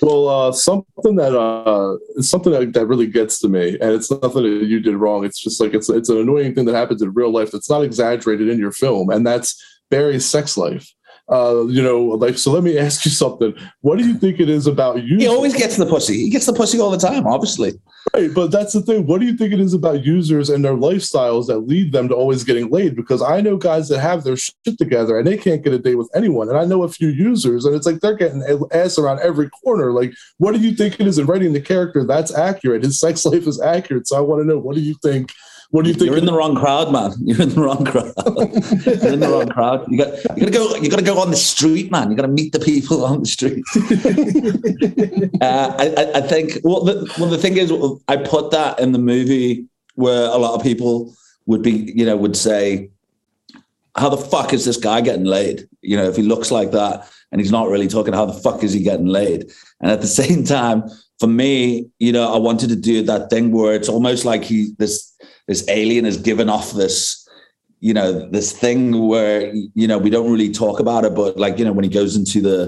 Well, 0.00 0.28
uh, 0.28 0.52
something 0.52 1.14
that 1.16 1.38
uh, 1.38 1.96
something 2.20 2.52
that, 2.52 2.72
that 2.72 2.86
really 2.86 3.06
gets 3.06 3.38
to 3.40 3.48
me, 3.48 3.78
and 3.80 3.92
it's 3.92 4.10
nothing 4.10 4.42
that 4.42 4.66
you 4.66 4.80
did 4.80 4.96
wrong. 4.96 5.24
It's 5.24 5.40
just 5.40 5.60
like 5.60 5.74
it's 5.74 5.88
it's 5.88 6.08
an 6.08 6.18
annoying 6.18 6.54
thing 6.54 6.64
that 6.64 6.74
happens 6.74 7.02
in 7.02 7.14
real 7.14 7.30
life 7.30 7.52
that's 7.52 7.70
not 7.70 7.84
exaggerated 7.84 8.48
in 8.48 8.58
your 8.58 8.72
film, 8.72 9.10
and 9.10 9.24
that's 9.24 9.62
Barry's 9.90 10.26
sex 10.26 10.56
life. 10.56 10.92
Uh, 11.30 11.66
you 11.66 11.82
know, 11.82 12.02
like 12.02 12.36
so. 12.36 12.52
Let 12.52 12.62
me 12.62 12.78
ask 12.86 13.04
you 13.04 13.10
something. 13.10 13.54
What 13.80 13.98
do 13.98 14.06
you 14.06 14.14
think 14.14 14.40
it 14.40 14.48
is 14.48 14.66
about 14.66 15.02
you? 15.02 15.18
He 15.18 15.26
always 15.26 15.54
gets 15.54 15.76
the 15.76 15.86
pussy. 15.86 16.18
He 16.18 16.30
gets 16.30 16.46
the 16.46 16.52
pussy 16.52 16.80
all 16.80 16.90
the 16.90 16.98
time, 16.98 17.26
obviously. 17.26 17.72
Right, 18.14 18.34
but 18.34 18.50
that's 18.50 18.72
the 18.72 18.82
thing. 18.82 19.06
What 19.06 19.20
do 19.20 19.26
you 19.26 19.36
think 19.36 19.52
it 19.52 19.60
is 19.60 19.74
about 19.74 20.04
users 20.04 20.50
and 20.50 20.64
their 20.64 20.74
lifestyles 20.74 21.46
that 21.46 21.60
lead 21.60 21.92
them 21.92 22.08
to 22.08 22.14
always 22.14 22.42
getting 22.42 22.68
laid? 22.68 22.96
Because 22.96 23.22
I 23.22 23.40
know 23.40 23.56
guys 23.56 23.88
that 23.88 24.00
have 24.00 24.24
their 24.24 24.36
shit 24.36 24.76
together 24.76 25.16
and 25.16 25.26
they 25.26 25.36
can't 25.36 25.62
get 25.62 25.72
a 25.72 25.78
date 25.78 25.94
with 25.94 26.10
anyone. 26.14 26.48
And 26.48 26.58
I 26.58 26.64
know 26.64 26.82
a 26.82 26.88
few 26.88 27.08
users, 27.08 27.64
and 27.64 27.76
it's 27.76 27.86
like 27.86 28.00
they're 28.00 28.16
getting 28.16 28.42
ass 28.72 28.98
around 28.98 29.20
every 29.20 29.48
corner. 29.50 29.92
Like, 29.92 30.12
what 30.38 30.52
do 30.52 30.60
you 30.60 30.74
think 30.74 30.98
it 30.98 31.06
is 31.06 31.18
in 31.18 31.26
writing 31.26 31.52
the 31.52 31.60
character 31.60 32.04
that's 32.04 32.34
accurate? 32.34 32.82
His 32.82 32.98
sex 32.98 33.24
life 33.24 33.46
is 33.46 33.60
accurate. 33.60 34.08
So 34.08 34.16
I 34.16 34.20
want 34.20 34.42
to 34.42 34.46
know 34.46 34.58
what 34.58 34.74
do 34.74 34.82
you 34.82 34.96
think? 35.02 35.32
What 35.72 35.84
do 35.84 35.88
you 35.88 35.94
think? 35.94 36.10
You're 36.10 36.18
in 36.18 36.26
the 36.26 36.34
wrong 36.34 36.54
crowd, 36.54 36.92
man. 36.92 37.12
You're 37.24 37.40
in 37.40 37.48
the 37.48 37.62
wrong 37.62 37.84
crowd. 37.84 38.12
You're 39.02 39.14
in 39.14 39.20
the 39.20 39.28
wrong 39.28 39.48
crowd. 39.48 39.86
You 39.90 39.96
got 39.96 40.12
you 40.36 40.46
gotta 40.46 40.52
go 40.52 40.76
you 40.76 40.90
gotta 40.90 41.02
go 41.02 41.18
on 41.18 41.30
the 41.30 41.36
street, 41.36 41.90
man. 41.90 42.10
You 42.10 42.16
gotta 42.16 42.28
meet 42.28 42.52
the 42.52 42.60
people 42.60 43.06
on 43.06 43.20
the 43.20 43.26
street. 43.26 43.64
uh, 45.40 45.74
I, 45.78 45.94
I, 45.96 46.18
I 46.18 46.20
think 46.20 46.58
well 46.62 46.84
the 46.84 47.10
well 47.18 47.30
the 47.30 47.38
thing 47.38 47.56
is 47.56 47.72
I 48.06 48.18
put 48.18 48.50
that 48.50 48.80
in 48.80 48.92
the 48.92 48.98
movie 48.98 49.66
where 49.94 50.28
a 50.28 50.36
lot 50.36 50.54
of 50.54 50.62
people 50.62 51.14
would 51.46 51.62
be, 51.62 51.92
you 51.94 52.04
know, 52.04 52.16
would 52.16 52.36
say, 52.36 52.90
How 53.96 54.10
the 54.10 54.18
fuck 54.18 54.52
is 54.52 54.66
this 54.66 54.76
guy 54.76 55.00
getting 55.00 55.24
laid? 55.24 55.68
You 55.80 55.96
know, 55.96 56.04
if 56.04 56.16
he 56.16 56.22
looks 56.22 56.50
like 56.50 56.72
that 56.72 57.10
and 57.30 57.40
he's 57.40 57.50
not 57.50 57.68
really 57.68 57.88
talking, 57.88 58.12
how 58.12 58.26
the 58.26 58.40
fuck 58.40 58.62
is 58.62 58.74
he 58.74 58.82
getting 58.82 59.06
laid? 59.06 59.50
And 59.80 59.90
at 59.90 60.02
the 60.02 60.06
same 60.06 60.44
time, 60.44 60.84
for 61.18 61.26
me, 61.28 61.88
you 61.98 62.12
know, 62.12 62.32
I 62.32 62.38
wanted 62.38 62.68
to 62.70 62.76
do 62.76 63.02
that 63.04 63.30
thing 63.30 63.52
where 63.52 63.74
it's 63.74 63.88
almost 63.88 64.24
like 64.24 64.44
he 64.44 64.72
this 64.78 65.11
this 65.52 65.68
alien 65.68 66.06
has 66.06 66.16
given 66.16 66.48
off 66.48 66.72
this 66.72 67.28
you 67.80 67.92
know 67.92 68.26
this 68.30 68.52
thing 68.52 69.06
where 69.06 69.52
you 69.74 69.86
know 69.86 69.98
we 69.98 70.08
don't 70.08 70.32
really 70.32 70.50
talk 70.50 70.80
about 70.80 71.04
it 71.04 71.14
but 71.14 71.36
like 71.36 71.58
you 71.58 71.64
know 71.64 71.72
when 71.72 71.84
he 71.84 71.90
goes 71.90 72.16
into 72.16 72.40
the 72.40 72.58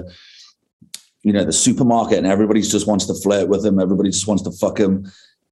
you 1.23 1.33
know 1.33 1.43
the 1.43 1.59
supermarket 1.67 2.19
and 2.19 2.27
everybody 2.27 2.61
just 2.61 2.87
wants 2.87 3.07
to 3.07 3.15
flirt 3.23 3.47
with 3.47 3.65
him 3.65 3.79
everybody 3.79 4.09
just 4.11 4.27
wants 4.27 4.43
to 4.43 4.51
fuck 4.51 4.77
him. 4.79 4.93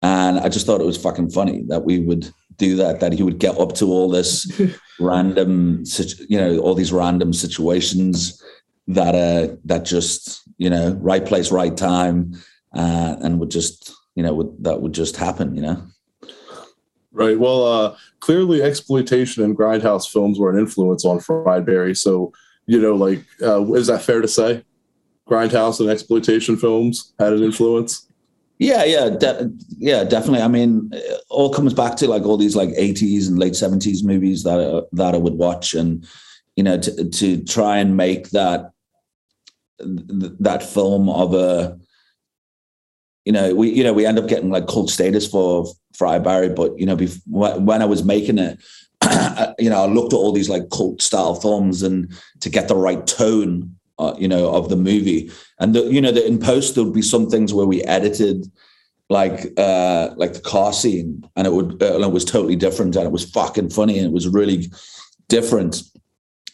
And 0.03 0.37
i 0.45 0.47
just 0.55 0.65
thought 0.65 0.81
it 0.81 0.85
was 0.85 1.05
fucking 1.05 1.31
funny 1.31 1.63
that 1.69 1.85
we 1.85 1.95
would 2.07 2.31
do 2.57 2.75
that 2.75 2.99
that 2.99 3.13
he 3.13 3.23
would 3.23 3.39
get 3.39 3.57
up 3.57 3.73
to 3.79 3.85
all 3.85 4.09
this 4.09 4.33
random 4.99 5.83
you 6.29 6.37
know 6.41 6.59
all 6.59 6.75
these 6.75 6.93
random 6.93 7.33
situations 7.33 8.15
that 8.99 9.15
uh 9.15 9.55
that 9.65 9.85
just 9.85 10.43
you 10.57 10.69
know 10.69 10.85
right 11.11 11.25
place 11.25 11.51
right 11.51 11.75
time 11.77 12.33
uh 12.75 13.15
and 13.23 13.39
would 13.39 13.49
just 13.49 13.91
you 14.15 14.21
know 14.21 14.33
would, 14.35 14.51
that 14.67 14.81
would 14.81 14.93
just 14.93 15.15
happen 15.17 15.55
you 15.55 15.63
know 15.63 15.77
Right. 17.15 17.39
Well, 17.39 17.65
uh, 17.67 17.95
clearly, 18.21 18.63
exploitation 18.63 19.43
and 19.43 19.55
grindhouse 19.55 20.11
films 20.11 20.39
were 20.39 20.51
an 20.51 20.57
influence 20.57 21.05
on 21.05 21.19
Fried 21.19 21.63
Barry. 21.63 21.93
So, 21.93 22.33
you 22.65 22.81
know, 22.81 22.95
like, 22.95 23.23
uh, 23.41 23.71
is 23.73 23.85
that 23.85 24.01
fair 24.01 24.19
to 24.19 24.27
say? 24.27 24.63
Grindhouse 25.29 25.79
and 25.79 25.89
exploitation 25.89 26.57
films 26.57 27.13
had 27.19 27.33
an 27.33 27.43
influence. 27.43 28.07
Yeah, 28.57 28.83
yeah, 28.83 29.09
de- 29.09 29.51
yeah, 29.77 30.03
definitely. 30.03 30.41
I 30.41 30.47
mean, 30.47 30.91
all 31.29 31.53
comes 31.53 31.73
back 31.73 31.97
to 31.97 32.07
like 32.07 32.23
all 32.23 32.37
these 32.37 32.55
like 32.55 32.69
'80s 32.69 33.27
and 33.27 33.37
late 33.37 33.53
'70s 33.53 34.03
movies 34.03 34.43
that 34.43 34.59
I, 34.59 34.81
that 34.93 35.13
I 35.13 35.17
would 35.17 35.35
watch, 35.35 35.75
and 35.75 36.07
you 36.55 36.63
know, 36.63 36.79
to 36.79 37.09
to 37.09 37.43
try 37.43 37.77
and 37.77 37.95
make 37.95 38.31
that 38.31 38.71
that 39.79 40.63
film 40.63 41.09
of 41.09 41.33
a 41.33 41.77
you 43.25 43.31
know, 43.31 43.53
we 43.55 43.69
you 43.69 43.83
know 43.83 43.93
we 43.93 44.05
end 44.05 44.19
up 44.19 44.27
getting 44.27 44.49
like 44.49 44.67
cult 44.67 44.89
status 44.89 45.27
for 45.27 45.65
Fried 45.93 46.23
Barry, 46.23 46.49
but 46.49 46.77
you 46.77 46.85
know, 46.85 46.95
before, 46.95 47.59
when 47.59 47.81
I 47.81 47.85
was 47.85 48.03
making 48.03 48.37
it, 48.37 48.59
you 49.59 49.69
know, 49.69 49.83
I 49.83 49.85
looked 49.85 50.13
at 50.13 50.17
all 50.17 50.31
these 50.31 50.49
like 50.49 50.69
cult 50.69 51.01
style 51.01 51.35
films 51.35 51.83
and 51.83 52.11
to 52.41 52.49
get 52.49 52.67
the 52.67 52.75
right 52.75 53.05
tone, 53.05 53.75
uh, 53.99 54.13
you 54.17 54.27
know, 54.27 54.53
of 54.53 54.69
the 54.69 54.75
movie, 54.75 55.31
and 55.59 55.75
the, 55.75 55.83
you 55.83 56.01
know, 56.01 56.11
the, 56.11 56.25
in 56.25 56.39
post 56.39 56.75
there 56.75 56.83
would 56.83 56.93
be 56.93 57.01
some 57.01 57.29
things 57.29 57.53
where 57.53 57.65
we 57.65 57.83
edited 57.83 58.51
like 59.09 59.51
uh 59.57 60.09
like 60.15 60.33
the 60.33 60.41
car 60.41 60.73
scene, 60.73 61.23
and 61.35 61.45
it 61.45 61.53
would 61.53 61.81
uh, 61.81 61.95
and 61.95 62.03
it 62.03 62.11
was 62.11 62.25
totally 62.25 62.55
different, 62.55 62.95
and 62.95 63.05
it 63.05 63.11
was 63.11 63.29
fucking 63.29 63.69
funny, 63.69 63.97
and 63.97 64.07
it 64.07 64.13
was 64.13 64.27
really 64.27 64.71
different, 65.27 65.83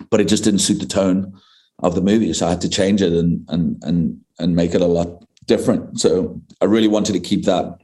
but 0.09 0.19
it 0.19 0.27
just 0.27 0.43
didn't 0.43 0.59
suit 0.59 0.79
the 0.79 0.85
tone 0.85 1.39
of 1.81 1.95
the 1.95 2.01
movie, 2.01 2.33
so 2.33 2.47
I 2.47 2.51
had 2.51 2.61
to 2.61 2.69
change 2.69 3.01
it 3.01 3.13
and 3.13 3.45
and 3.49 3.81
and 3.83 4.19
and 4.39 4.55
make 4.55 4.73
it 4.73 4.81
a 4.81 4.87
lot 4.87 5.23
different. 5.45 5.99
So 5.99 6.41
I 6.61 6.65
really 6.65 6.87
wanted 6.87 7.13
to 7.13 7.19
keep 7.19 7.45
that 7.45 7.79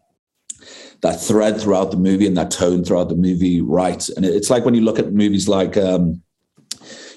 that 1.05 1.21
thread 1.21 1.61
throughout 1.61 1.91
the 1.91 1.97
movie 1.97 2.25
and 2.25 2.35
that 2.35 2.49
tone 2.49 2.83
throughout 2.83 3.09
the 3.09 3.15
movie 3.15 3.61
right. 3.61 4.09
And 4.09 4.25
it's 4.25 4.49
like 4.49 4.65
when 4.65 4.73
you 4.73 4.81
look 4.81 4.97
at 4.97 5.13
movies 5.13 5.47
like, 5.47 5.77
um, 5.77 6.23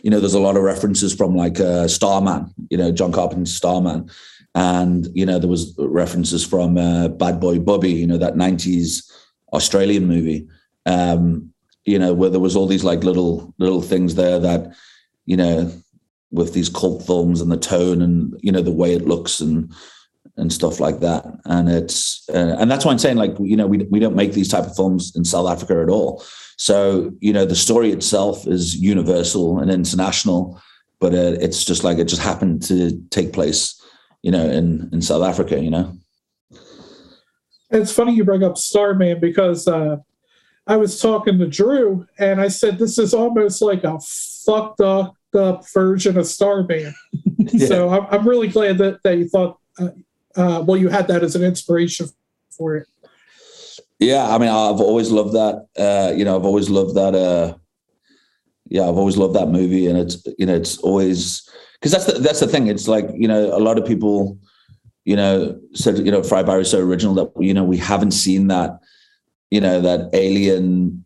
you 0.02 0.10
know, 0.10 0.20
there's 0.20 0.34
a 0.34 0.40
lot 0.40 0.58
of 0.58 0.62
references 0.62 1.14
from 1.14 1.34
like 1.34 1.58
uh, 1.58 1.88
Starman, 1.88 2.52
you 2.68 2.76
know, 2.76 2.92
John 2.92 3.12
Carpenter's 3.12 3.54
Starman. 3.54 4.10
And, 4.54 5.08
you 5.14 5.24
know, 5.24 5.38
there 5.38 5.48
was 5.48 5.74
references 5.78 6.44
from 6.44 6.76
uh, 6.76 7.08
Bad 7.08 7.40
Boy 7.40 7.58
Bubby, 7.58 7.92
you 7.92 8.06
know, 8.06 8.18
that 8.18 8.34
90s 8.34 9.10
Australian 9.54 10.06
movie, 10.06 10.46
um, 10.84 11.50
you 11.86 11.98
know, 11.98 12.12
where 12.12 12.28
there 12.28 12.40
was 12.40 12.56
all 12.56 12.66
these 12.66 12.84
like 12.84 13.04
little, 13.04 13.54
little 13.56 13.80
things 13.80 14.16
there 14.16 14.38
that, 14.38 14.74
you 15.24 15.36
know, 15.38 15.72
with 16.30 16.52
these 16.52 16.68
cult 16.68 17.06
films 17.06 17.40
and 17.40 17.50
the 17.50 17.56
tone 17.56 18.02
and, 18.02 18.38
you 18.42 18.52
know, 18.52 18.60
the 18.60 18.70
way 18.70 18.92
it 18.92 19.06
looks 19.06 19.40
and, 19.40 19.72
and 20.36 20.52
stuff 20.52 20.80
like 20.80 21.00
that. 21.00 21.24
And 21.44 21.68
it's 21.68 22.28
uh, 22.30 22.56
and 22.58 22.70
that's 22.70 22.84
why 22.84 22.92
I'm 22.92 22.98
saying 22.98 23.16
like 23.16 23.34
you 23.40 23.56
know 23.56 23.66
we 23.66 23.78
we 23.90 23.98
don't 23.98 24.16
make 24.16 24.32
these 24.32 24.48
type 24.48 24.64
of 24.64 24.76
films 24.76 25.14
in 25.16 25.24
South 25.24 25.48
Africa 25.48 25.80
at 25.82 25.90
all. 25.90 26.24
So 26.56 27.12
you 27.20 27.32
know 27.32 27.44
the 27.44 27.56
story 27.56 27.90
itself 27.90 28.46
is 28.46 28.76
universal 28.76 29.58
and 29.58 29.70
international, 29.70 30.60
but 31.00 31.12
uh, 31.14 31.36
it's 31.40 31.64
just 31.64 31.84
like 31.84 31.98
it 31.98 32.04
just 32.08 32.22
happened 32.22 32.62
to 32.64 33.00
take 33.10 33.32
place, 33.32 33.80
you 34.22 34.30
know, 34.30 34.48
in 34.48 34.88
in 34.92 35.02
South 35.02 35.22
Africa. 35.22 35.60
You 35.60 35.70
know. 35.70 35.96
It's 37.70 37.92
funny 37.92 38.14
you 38.14 38.24
bring 38.24 38.44
up 38.44 38.56
Starman 38.56 39.20
because 39.20 39.68
uh, 39.68 39.96
I 40.66 40.76
was 40.76 41.00
talking 41.00 41.38
to 41.38 41.46
Drew 41.46 42.06
and 42.18 42.40
I 42.40 42.48
said 42.48 42.78
this 42.78 42.98
is 42.98 43.12
almost 43.12 43.60
like 43.60 43.84
a 43.84 43.98
fucked 44.46 44.80
up, 44.80 45.14
version 45.74 46.16
of 46.16 46.26
Starman. 46.26 46.94
yeah. 47.38 47.66
So 47.66 47.90
I'm, 47.90 48.06
I'm 48.10 48.26
really 48.26 48.48
glad 48.48 48.78
that, 48.78 49.02
that 49.02 49.18
you 49.18 49.28
thought 49.28 49.58
uh, 49.78 49.90
uh, 50.38 50.62
well, 50.66 50.76
you 50.76 50.88
had 50.88 51.08
that 51.08 51.22
as 51.22 51.34
an 51.34 51.42
inspiration 51.42 52.06
for 52.50 52.76
it. 52.76 52.86
Yeah, 53.98 54.28
I 54.28 54.38
mean, 54.38 54.48
I've 54.48 54.80
always 54.80 55.10
loved 55.10 55.34
that. 55.34 55.66
Uh, 55.76 56.12
you 56.14 56.24
know, 56.24 56.36
I've 56.36 56.44
always 56.44 56.70
loved 56.70 56.94
that. 56.94 57.14
Uh, 57.14 57.56
yeah, 58.68 58.82
I've 58.82 58.96
always 58.96 59.16
loved 59.16 59.34
that 59.34 59.48
movie, 59.48 59.86
and 59.86 59.98
it's 59.98 60.24
you 60.38 60.46
know, 60.46 60.54
it's 60.54 60.78
always 60.78 61.48
because 61.74 61.92
that's 61.92 62.04
the 62.06 62.12
that's 62.20 62.40
the 62.40 62.46
thing. 62.46 62.68
It's 62.68 62.86
like 62.86 63.08
you 63.14 63.26
know, 63.26 63.56
a 63.56 63.58
lot 63.58 63.76
of 63.76 63.84
people, 63.84 64.38
you 65.04 65.16
know, 65.16 65.58
said 65.74 65.98
you 65.98 66.12
know, 66.12 66.22
Fried 66.22 66.46
Barry 66.46 66.62
is 66.62 66.70
so 66.70 66.78
original 66.78 67.14
that 67.14 67.32
you 67.40 67.52
know 67.52 67.64
we 67.64 67.76
haven't 67.76 68.12
seen 68.12 68.46
that, 68.48 68.78
you 69.50 69.60
know, 69.60 69.80
that 69.80 70.10
alien, 70.12 71.04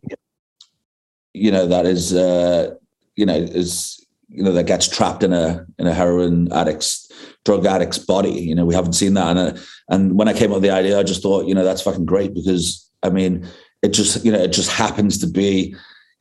you 1.33 1.51
know, 1.51 1.65
that 1.65 1.87
is, 1.87 2.13
uh, 2.13 2.75
you 3.15 3.25
know, 3.25 3.35
is 3.35 4.05
you 4.29 4.43
know 4.43 4.51
that 4.51 4.65
gets 4.65 4.87
trapped 4.87 5.23
in 5.23 5.33
a 5.33 5.65
in 5.79 5.87
a 5.87 5.93
heroin 5.93 6.51
addict's 6.51 7.02
drug 7.45 7.65
addict's 7.65 7.99
body. 7.99 8.31
You 8.31 8.55
know, 8.55 8.65
we 8.65 8.75
haven't 8.75 8.93
seen 8.93 9.13
that. 9.15 9.37
And 9.37 9.39
uh, 9.39 9.61
and 9.89 10.17
when 10.17 10.27
I 10.27 10.33
came 10.33 10.51
up 10.51 10.55
with 10.55 10.63
the 10.63 10.71
idea, 10.71 10.99
I 10.99 11.03
just 11.03 11.21
thought, 11.21 11.47
you 11.47 11.55
know, 11.55 11.63
that's 11.63 11.81
fucking 11.81 12.05
great 12.05 12.33
because 12.33 12.89
I 13.03 13.09
mean, 13.09 13.47
it 13.81 13.89
just 13.89 14.23
you 14.23 14.31
know, 14.31 14.39
it 14.39 14.51
just 14.51 14.71
happens 14.71 15.17
to 15.19 15.27
be, 15.27 15.75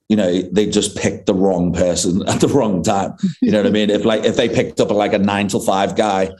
you 0.08 0.16
know, 0.16 0.42
they 0.42 0.66
just 0.66 0.96
picked 0.96 1.26
the 1.26 1.34
wrong 1.34 1.72
person 1.72 2.22
at 2.28 2.40
the 2.40 2.48
wrong 2.48 2.82
time. 2.82 3.14
You 3.40 3.52
know 3.52 3.58
what 3.58 3.66
I 3.66 3.70
mean? 3.70 3.90
If 3.90 4.04
like 4.04 4.24
if 4.24 4.36
they 4.36 4.48
picked 4.48 4.80
up 4.80 4.90
like 4.90 5.12
a 5.12 5.18
nine 5.18 5.48
to 5.48 5.60
five 5.60 5.96
guy, 5.96 6.30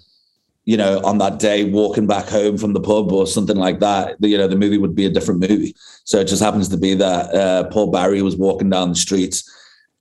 you 0.65 0.77
know, 0.77 1.01
on 1.05 1.19
that 1.19 1.39
day 1.39 1.65
walking 1.65 2.07
back 2.07 2.29
home 2.29 2.57
from 2.57 2.73
the 2.73 2.81
pub 2.81 3.13
or 3.13 3.27
something 3.27 3.57
like 3.57 3.81
that, 3.81 4.17
you 4.21 4.39
know, 4.39 4.49
the 4.49 4.57
movie 4.57 4.79
would 4.79 4.95
be 4.95 5.07
a 5.07 5.11
different 5.11 5.41
movie. 5.41 5.75
So 6.05 6.19
it 6.19 6.29
just 6.29 6.43
happens 6.43 6.69
to 6.69 6.77
be 6.77 6.95
that 6.95 7.35
uh, 7.35 7.65
Paul 7.71 7.91
Barry 7.91 8.23
was 8.23 8.37
walking 8.37 8.71
down 8.71 8.91
the 8.91 8.97
streets 8.97 9.49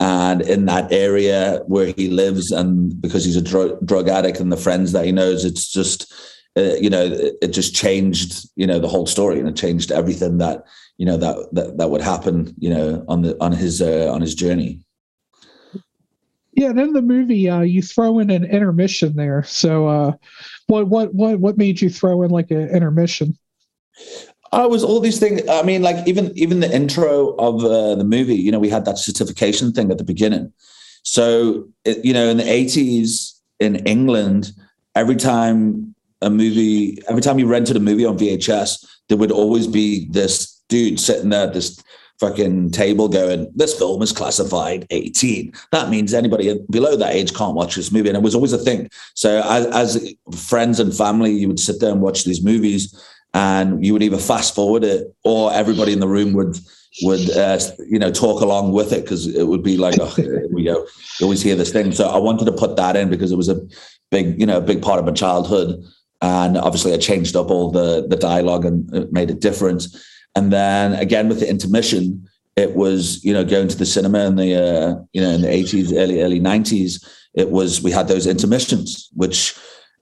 and 0.02 0.42
in 0.42 0.66
that 0.66 0.92
area 0.92 1.62
where 1.68 1.94
he 1.96 2.10
lives 2.10 2.52
and 2.52 3.00
because 3.00 3.24
he's 3.24 3.36
a 3.36 3.42
dr- 3.42 3.80
drug 3.86 4.10
addict 4.10 4.40
and 4.40 4.52
the 4.52 4.58
friends 4.58 4.92
that 4.94 5.06
he 5.06 5.12
knows 5.12 5.46
it's 5.46 5.72
just 5.72 6.12
uh, 6.58 6.74
you 6.82 6.90
know 6.90 7.04
it, 7.04 7.36
it, 7.42 7.48
just 7.50 7.76
changed 7.76 8.50
you 8.56 8.66
know 8.66 8.80
the 8.80 8.88
whole 8.88 9.06
story 9.06 9.40
and 9.40 9.48
it 9.48 9.56
changed 9.56 9.92
everything 9.92 10.40
that 10.40 10.66
you 10.98 11.06
know 11.06 11.18
that 11.18 11.38
that, 11.52 11.78
that 11.78 11.92
would 11.92 12.02
happen 12.02 12.54
you 12.58 12.70
know 12.70 13.06
on 13.08 13.22
the 13.22 13.38
on 13.40 13.52
his 13.52 13.80
uh, 13.82 14.12
on 14.12 14.22
his 14.22 14.34
journey. 14.34 14.80
Yeah 16.54 16.72
and 16.72 16.80
in 16.80 16.94
the 16.94 17.02
movie 17.04 17.48
uh, 17.48 17.62
you 17.62 17.84
throw 17.84 18.18
in 18.18 18.32
an 18.32 18.44
intermission 18.44 19.16
there. 19.16 19.44
So 19.44 19.88
uh 19.88 20.14
what 20.66 20.88
what 20.88 21.14
what 21.14 21.40
what 21.40 21.58
made 21.60 21.80
you 21.80 21.92
throw 21.92 22.24
in 22.24 22.32
like 22.32 22.50
an 22.50 22.70
intermission 22.70 23.38
I 24.52 24.66
was 24.66 24.84
all 24.84 25.00
these 25.00 25.20
things. 25.20 25.42
I 25.50 25.64
mean, 25.64 25.82
like 25.82 26.08
even 26.08 26.32
even 26.38 26.60
the 26.60 26.74
intro 26.74 27.36
of 27.36 27.64
uh, 27.64 27.96
the 27.96 28.04
movie, 28.04 28.36
you 28.36 28.52
know, 28.52 28.60
we 28.60 28.70
had 28.70 28.86
that 28.86 28.98
certification 28.98 29.72
thing 29.72 29.92
at 29.92 29.98
the 29.98 30.04
beginning. 30.04 30.52
So 31.04 31.70
it, 31.86 32.04
you 32.04 32.14
know, 32.14 32.28
in 32.28 32.38
the 32.38 32.50
eighties 32.50 33.42
in 33.60 33.78
England, 33.88 34.52
every 34.96 35.16
time 35.16 35.96
a 36.22 36.30
movie, 36.30 36.98
every 37.08 37.22
time 37.22 37.40
you 37.40 37.48
rented 37.48 37.78
a 37.78 37.80
movie 37.80 38.06
on 38.06 38.18
VHS, 38.18 38.86
there 39.10 39.18
would 39.18 39.32
always 39.32 39.68
be 39.68 40.08
this 40.10 40.62
dude 40.68 41.00
sitting 41.00 41.30
there, 41.30 41.48
this 41.48 41.82
fucking 42.22 42.70
table 42.70 43.10
going, 43.10 43.52
this 43.56 43.78
film 43.78 44.02
is 44.04 44.12
classified 44.14 44.86
18. 44.92 45.52
That 45.72 45.90
means 45.90 46.14
anybody 46.14 46.60
below 46.70 46.96
that 46.96 47.16
age 47.16 47.34
can't 47.34 47.56
watch 47.56 47.76
this 47.76 47.92
movie. 47.92 48.10
And 48.10 48.18
it 48.18 48.24
was 48.24 48.36
always 48.36 48.54
a 48.54 48.60
thing. 48.60 48.90
So 49.16 49.42
as, 49.44 49.66
as 49.66 50.14
friends 50.38 50.80
and 50.80 50.96
family, 50.96 51.32
you 51.32 51.48
would 51.48 51.60
sit 51.60 51.80
there 51.80 51.92
and 51.92 52.00
watch 52.00 52.24
these 52.24 52.44
movies 52.44 52.96
and 53.34 53.86
you 53.86 53.94
would 53.94 54.04
either 54.04 54.18
fast 54.18 54.56
forward 54.56 54.84
it 54.84 55.16
or 55.24 55.54
everybody 55.54 55.94
in 55.94 56.00
the 56.00 56.08
room 56.08 56.34
would 56.34 56.58
would 57.04 57.30
uh, 57.32 57.60
you 57.88 57.98
know 57.98 58.12
talk 58.12 58.42
along 58.42 58.74
with 58.74 58.92
it 58.92 59.04
because 59.04 59.28
it 59.28 59.48
would 59.48 59.64
be 59.64 59.78
like 59.78 59.96
oh, 60.00 60.08
here 60.08 60.48
we 60.52 60.66
go. 60.66 60.86
You 61.20 61.24
always 61.24 61.42
hear 61.42 61.56
this 61.56 61.72
thing. 61.72 61.92
So 61.92 62.08
i 62.08 62.18
wanted 62.18 62.46
to 62.46 62.52
put 62.52 62.76
that 62.76 62.96
in 62.96 63.10
because 63.10 63.32
it 63.32 63.38
was 63.38 63.50
a 63.50 63.62
big 64.10 64.40
you 64.40 64.46
know 64.46 64.58
a 64.58 64.62
big 64.62 64.82
part 64.82 65.00
of 65.00 65.06
my 65.06 65.14
childhood. 65.14 65.82
And 66.22 66.58
obviously 66.58 66.94
i 66.94 66.98
changed 66.98 67.36
up 67.36 67.50
all 67.50 67.72
the 67.72 68.06
the 68.08 68.16
dialogue 68.18 68.66
and 68.66 68.94
it 68.94 69.12
made 69.12 69.32
it 69.32 69.40
different 69.40 69.88
and 70.36 70.52
then 70.52 70.94
again 70.94 71.28
with 71.28 71.40
the 71.40 71.50
intermission 71.50 72.28
it 72.56 72.76
was 72.76 73.24
you 73.24 73.34
know 73.34 73.44
going 73.44 73.68
to 73.68 73.78
the 73.78 73.86
cinema 73.86 74.26
in 74.26 74.36
the 74.36 74.56
uh, 74.56 74.96
you 75.14 75.22
know 75.22 75.32
in 75.32 75.42
the 75.42 75.48
80s 75.48 75.94
early 75.98 76.22
early 76.22 76.40
90s 76.40 77.04
it 77.34 77.50
was 77.50 77.82
we 77.82 77.92
had 77.92 78.08
those 78.08 78.28
intermissions 78.28 79.10
which 79.14 79.58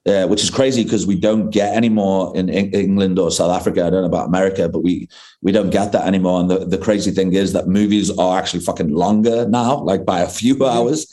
uh, 0.08 0.26
which 0.28 0.44
is 0.44 0.50
crazy 0.50 0.84
because 0.84 1.06
we 1.06 1.16
don't 1.16 1.50
get 1.50 1.76
anymore 1.76 2.36
in, 2.36 2.50
in 2.50 2.74
England 2.74 3.20
or 3.20 3.32
South 3.32 3.52
Africa. 3.52 3.86
I 3.86 3.90
don't 3.90 4.02
know 4.02 4.08
about 4.08 4.28
America, 4.28 4.70
but 4.70 4.84
we 4.84 5.10
we 5.42 5.52
don't 5.52 5.70
get 5.70 5.92
that 5.92 6.08
anymore. 6.08 6.40
And 6.40 6.50
the, 6.50 6.66
the 6.66 6.78
crazy 6.78 7.12
thing 7.12 7.34
is 7.34 7.54
that 7.54 7.68
movies 7.68 8.10
are 8.18 8.38
actually 8.38 8.62
fucking 8.62 8.94
longer 8.94 9.48
now, 9.48 9.80
like 9.80 10.06
by 10.06 10.22
a 10.22 10.30
few 10.30 10.66
hours, 10.66 11.08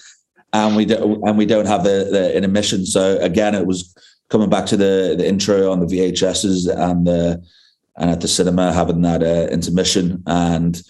and 0.52 0.76
we 0.76 0.84
don't 0.84 1.26
and 1.26 1.36
we 1.36 1.46
don't 1.46 1.66
have 1.66 1.84
the, 1.84 2.08
the 2.10 2.36
intermission. 2.36 2.86
So 2.86 3.18
again, 3.18 3.54
it 3.54 3.66
was 3.66 3.94
coming 4.30 4.50
back 4.50 4.66
to 4.66 4.76
the 4.76 5.14
the 5.18 5.26
intro 5.26 5.72
on 5.72 5.80
the 5.80 5.86
VHSs 5.86 6.68
and 6.74 7.06
the 7.06 7.42
and 7.96 8.10
at 8.10 8.20
the 8.20 8.28
cinema 8.28 8.72
having 8.72 9.02
that 9.02 9.22
uh, 9.22 9.48
intermission, 9.50 10.22
and 10.26 10.80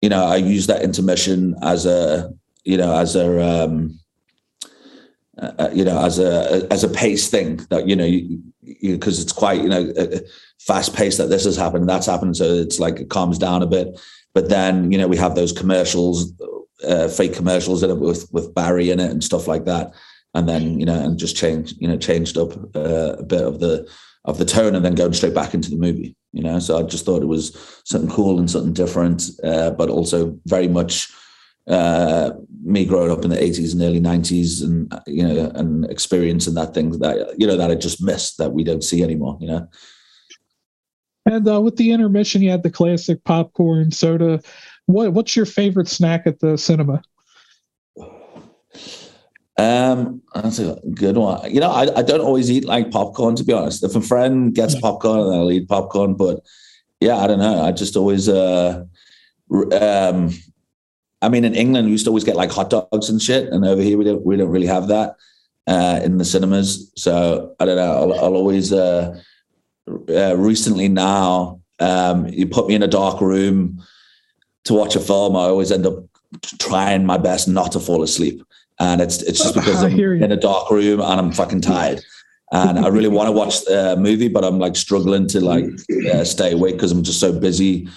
you 0.00 0.08
know 0.08 0.24
I 0.24 0.36
use 0.36 0.66
that 0.68 0.82
intermission 0.82 1.54
as 1.62 1.84
a 1.86 2.32
you 2.64 2.78
know 2.78 2.96
as 2.96 3.14
a 3.14 3.64
um, 3.64 3.98
uh, 5.40 5.70
you 5.72 5.84
know, 5.84 6.02
as 6.02 6.18
a 6.18 6.66
as 6.70 6.82
a 6.82 6.88
pace 6.88 7.28
thing 7.28 7.56
that 7.70 7.86
you 7.86 7.94
know, 7.94 8.10
because 8.80 9.20
it's 9.20 9.32
quite 9.32 9.60
you 9.60 9.68
know 9.68 9.92
fast 10.60 10.94
paced 10.94 11.18
that 11.18 11.28
this 11.28 11.44
has 11.44 11.56
happened, 11.56 11.88
that's 11.88 12.06
happened, 12.06 12.36
so 12.36 12.44
it's 12.44 12.80
like 12.80 12.98
it 13.00 13.10
calms 13.10 13.38
down 13.38 13.62
a 13.62 13.66
bit. 13.66 14.00
But 14.34 14.48
then 14.48 14.90
you 14.90 14.98
know 14.98 15.08
we 15.08 15.16
have 15.18 15.34
those 15.34 15.52
commercials, 15.52 16.32
uh, 16.86 17.08
fake 17.08 17.34
commercials 17.34 17.82
in 17.82 17.90
it 17.90 17.98
with 17.98 18.28
with 18.32 18.54
Barry 18.54 18.90
in 18.90 19.00
it 19.00 19.10
and 19.10 19.22
stuff 19.22 19.46
like 19.46 19.66
that, 19.66 19.92
and 20.34 20.48
then 20.48 20.80
you 20.80 20.86
know 20.86 20.98
and 20.98 21.18
just 21.18 21.36
change 21.36 21.74
you 21.78 21.88
know 21.88 21.98
changed 21.98 22.38
up 22.38 22.52
uh, 22.74 23.16
a 23.18 23.22
bit 23.22 23.42
of 23.42 23.60
the 23.60 23.90
of 24.24 24.38
the 24.38 24.44
tone 24.44 24.74
and 24.74 24.84
then 24.84 24.94
going 24.94 25.12
straight 25.12 25.34
back 25.34 25.54
into 25.54 25.70
the 25.70 25.76
movie. 25.76 26.16
You 26.32 26.42
know, 26.42 26.58
so 26.58 26.78
I 26.78 26.82
just 26.82 27.04
thought 27.04 27.22
it 27.22 27.26
was 27.26 27.82
something 27.84 28.10
cool 28.10 28.38
and 28.38 28.50
something 28.50 28.72
different, 28.72 29.22
uh, 29.44 29.70
but 29.70 29.88
also 29.88 30.38
very 30.46 30.68
much 30.68 31.10
uh, 31.68 32.30
me 32.62 32.84
growing 32.84 33.10
up 33.10 33.24
in 33.24 33.30
the 33.30 33.36
80s 33.36 33.72
and 33.72 33.82
early 33.82 34.00
90s 34.00 34.62
and 34.62 34.92
you 35.06 35.26
know 35.26 35.50
and 35.54 35.84
experiencing 35.86 36.54
that 36.54 36.74
thing 36.74 36.90
that 36.98 37.34
you 37.38 37.46
know 37.46 37.56
that 37.56 37.70
I 37.70 37.74
just 37.74 38.02
missed 38.02 38.38
that 38.38 38.52
we 38.52 38.64
don't 38.64 38.84
see 38.84 39.02
anymore 39.02 39.36
you 39.40 39.48
know? 39.48 39.68
And 41.28 41.48
uh, 41.48 41.60
with 41.60 41.74
the 41.74 41.90
intermission, 41.90 42.40
you 42.40 42.50
had 42.50 42.62
the 42.62 42.70
classic 42.70 43.24
popcorn, 43.24 43.90
soda. 43.90 44.40
What 44.86 45.12
What's 45.12 45.34
your 45.34 45.46
favorite 45.46 45.88
snack 45.88 46.26
at 46.26 46.38
the 46.38 46.56
cinema? 46.56 47.02
um 49.58 50.20
that's 50.34 50.58
a 50.58 50.78
good 50.94 51.16
one. 51.16 51.50
You 51.52 51.60
know 51.60 51.70
I, 51.70 51.98
I 51.98 52.02
don't 52.02 52.20
always 52.20 52.50
eat 52.50 52.64
like 52.64 52.90
popcorn 52.90 53.36
to 53.36 53.44
be 53.44 53.52
honest. 53.52 53.82
If 53.82 53.96
a 53.96 54.02
friend 54.02 54.54
gets 54.54 54.78
popcorn 54.78 55.30
then 55.30 55.38
I'll 55.38 55.50
eat 55.50 55.68
popcorn 55.68 56.14
but 56.14 56.40
yeah 57.00 57.16
I 57.16 57.26
don't 57.26 57.38
know. 57.38 57.62
I 57.62 57.72
just 57.72 57.96
always 57.96 58.28
uh 58.28 58.84
um 59.50 60.30
I 61.22 61.28
mean, 61.28 61.44
in 61.44 61.54
England, 61.54 61.86
we 61.86 61.92
used 61.92 62.04
to 62.04 62.10
always 62.10 62.24
get 62.24 62.36
like 62.36 62.50
hot 62.50 62.70
dogs 62.70 63.08
and 63.08 63.20
shit, 63.20 63.48
and 63.52 63.64
over 63.64 63.80
here 63.80 63.96
we 63.96 64.04
don't 64.04 64.24
we 64.24 64.36
don't 64.36 64.50
really 64.50 64.66
have 64.66 64.88
that 64.88 65.16
uh, 65.66 66.00
in 66.04 66.18
the 66.18 66.24
cinemas. 66.24 66.92
So 66.96 67.54
I 67.58 67.64
don't 67.64 67.76
know. 67.76 67.92
I'll, 67.92 68.14
I'll 68.14 68.34
always 68.34 68.72
uh, 68.72 69.18
uh, 70.08 70.36
recently 70.36 70.88
now 70.88 71.60
um, 71.80 72.26
you 72.28 72.46
put 72.46 72.68
me 72.68 72.74
in 72.74 72.82
a 72.82 72.88
dark 72.88 73.20
room 73.20 73.82
to 74.64 74.74
watch 74.74 74.94
a 74.94 75.00
film. 75.00 75.36
I 75.36 75.40
always 75.40 75.72
end 75.72 75.86
up 75.86 76.04
trying 76.58 77.06
my 77.06 77.18
best 77.18 77.48
not 77.48 77.72
to 77.72 77.80
fall 77.80 78.02
asleep, 78.02 78.42
and 78.78 79.00
it's 79.00 79.22
it's 79.22 79.42
just 79.42 79.54
because 79.60 79.82
I'm 79.82 79.98
in 79.98 80.32
a 80.32 80.36
dark 80.36 80.70
room 80.70 81.00
and 81.00 81.20
I'm 81.20 81.32
fucking 81.32 81.62
tired. 81.62 82.02
And 82.52 82.78
I 82.78 82.88
really 82.88 83.08
want 83.08 83.26
to 83.26 83.32
watch 83.32 83.66
a 83.66 83.96
movie, 83.96 84.28
but 84.28 84.44
I'm 84.44 84.60
like 84.60 84.76
struggling 84.76 85.26
to 85.28 85.40
like 85.40 85.64
uh, 86.12 86.22
stay 86.22 86.52
awake 86.52 86.76
because 86.76 86.92
I'm 86.92 87.02
just 87.02 87.18
so 87.18 87.36
busy 87.36 87.88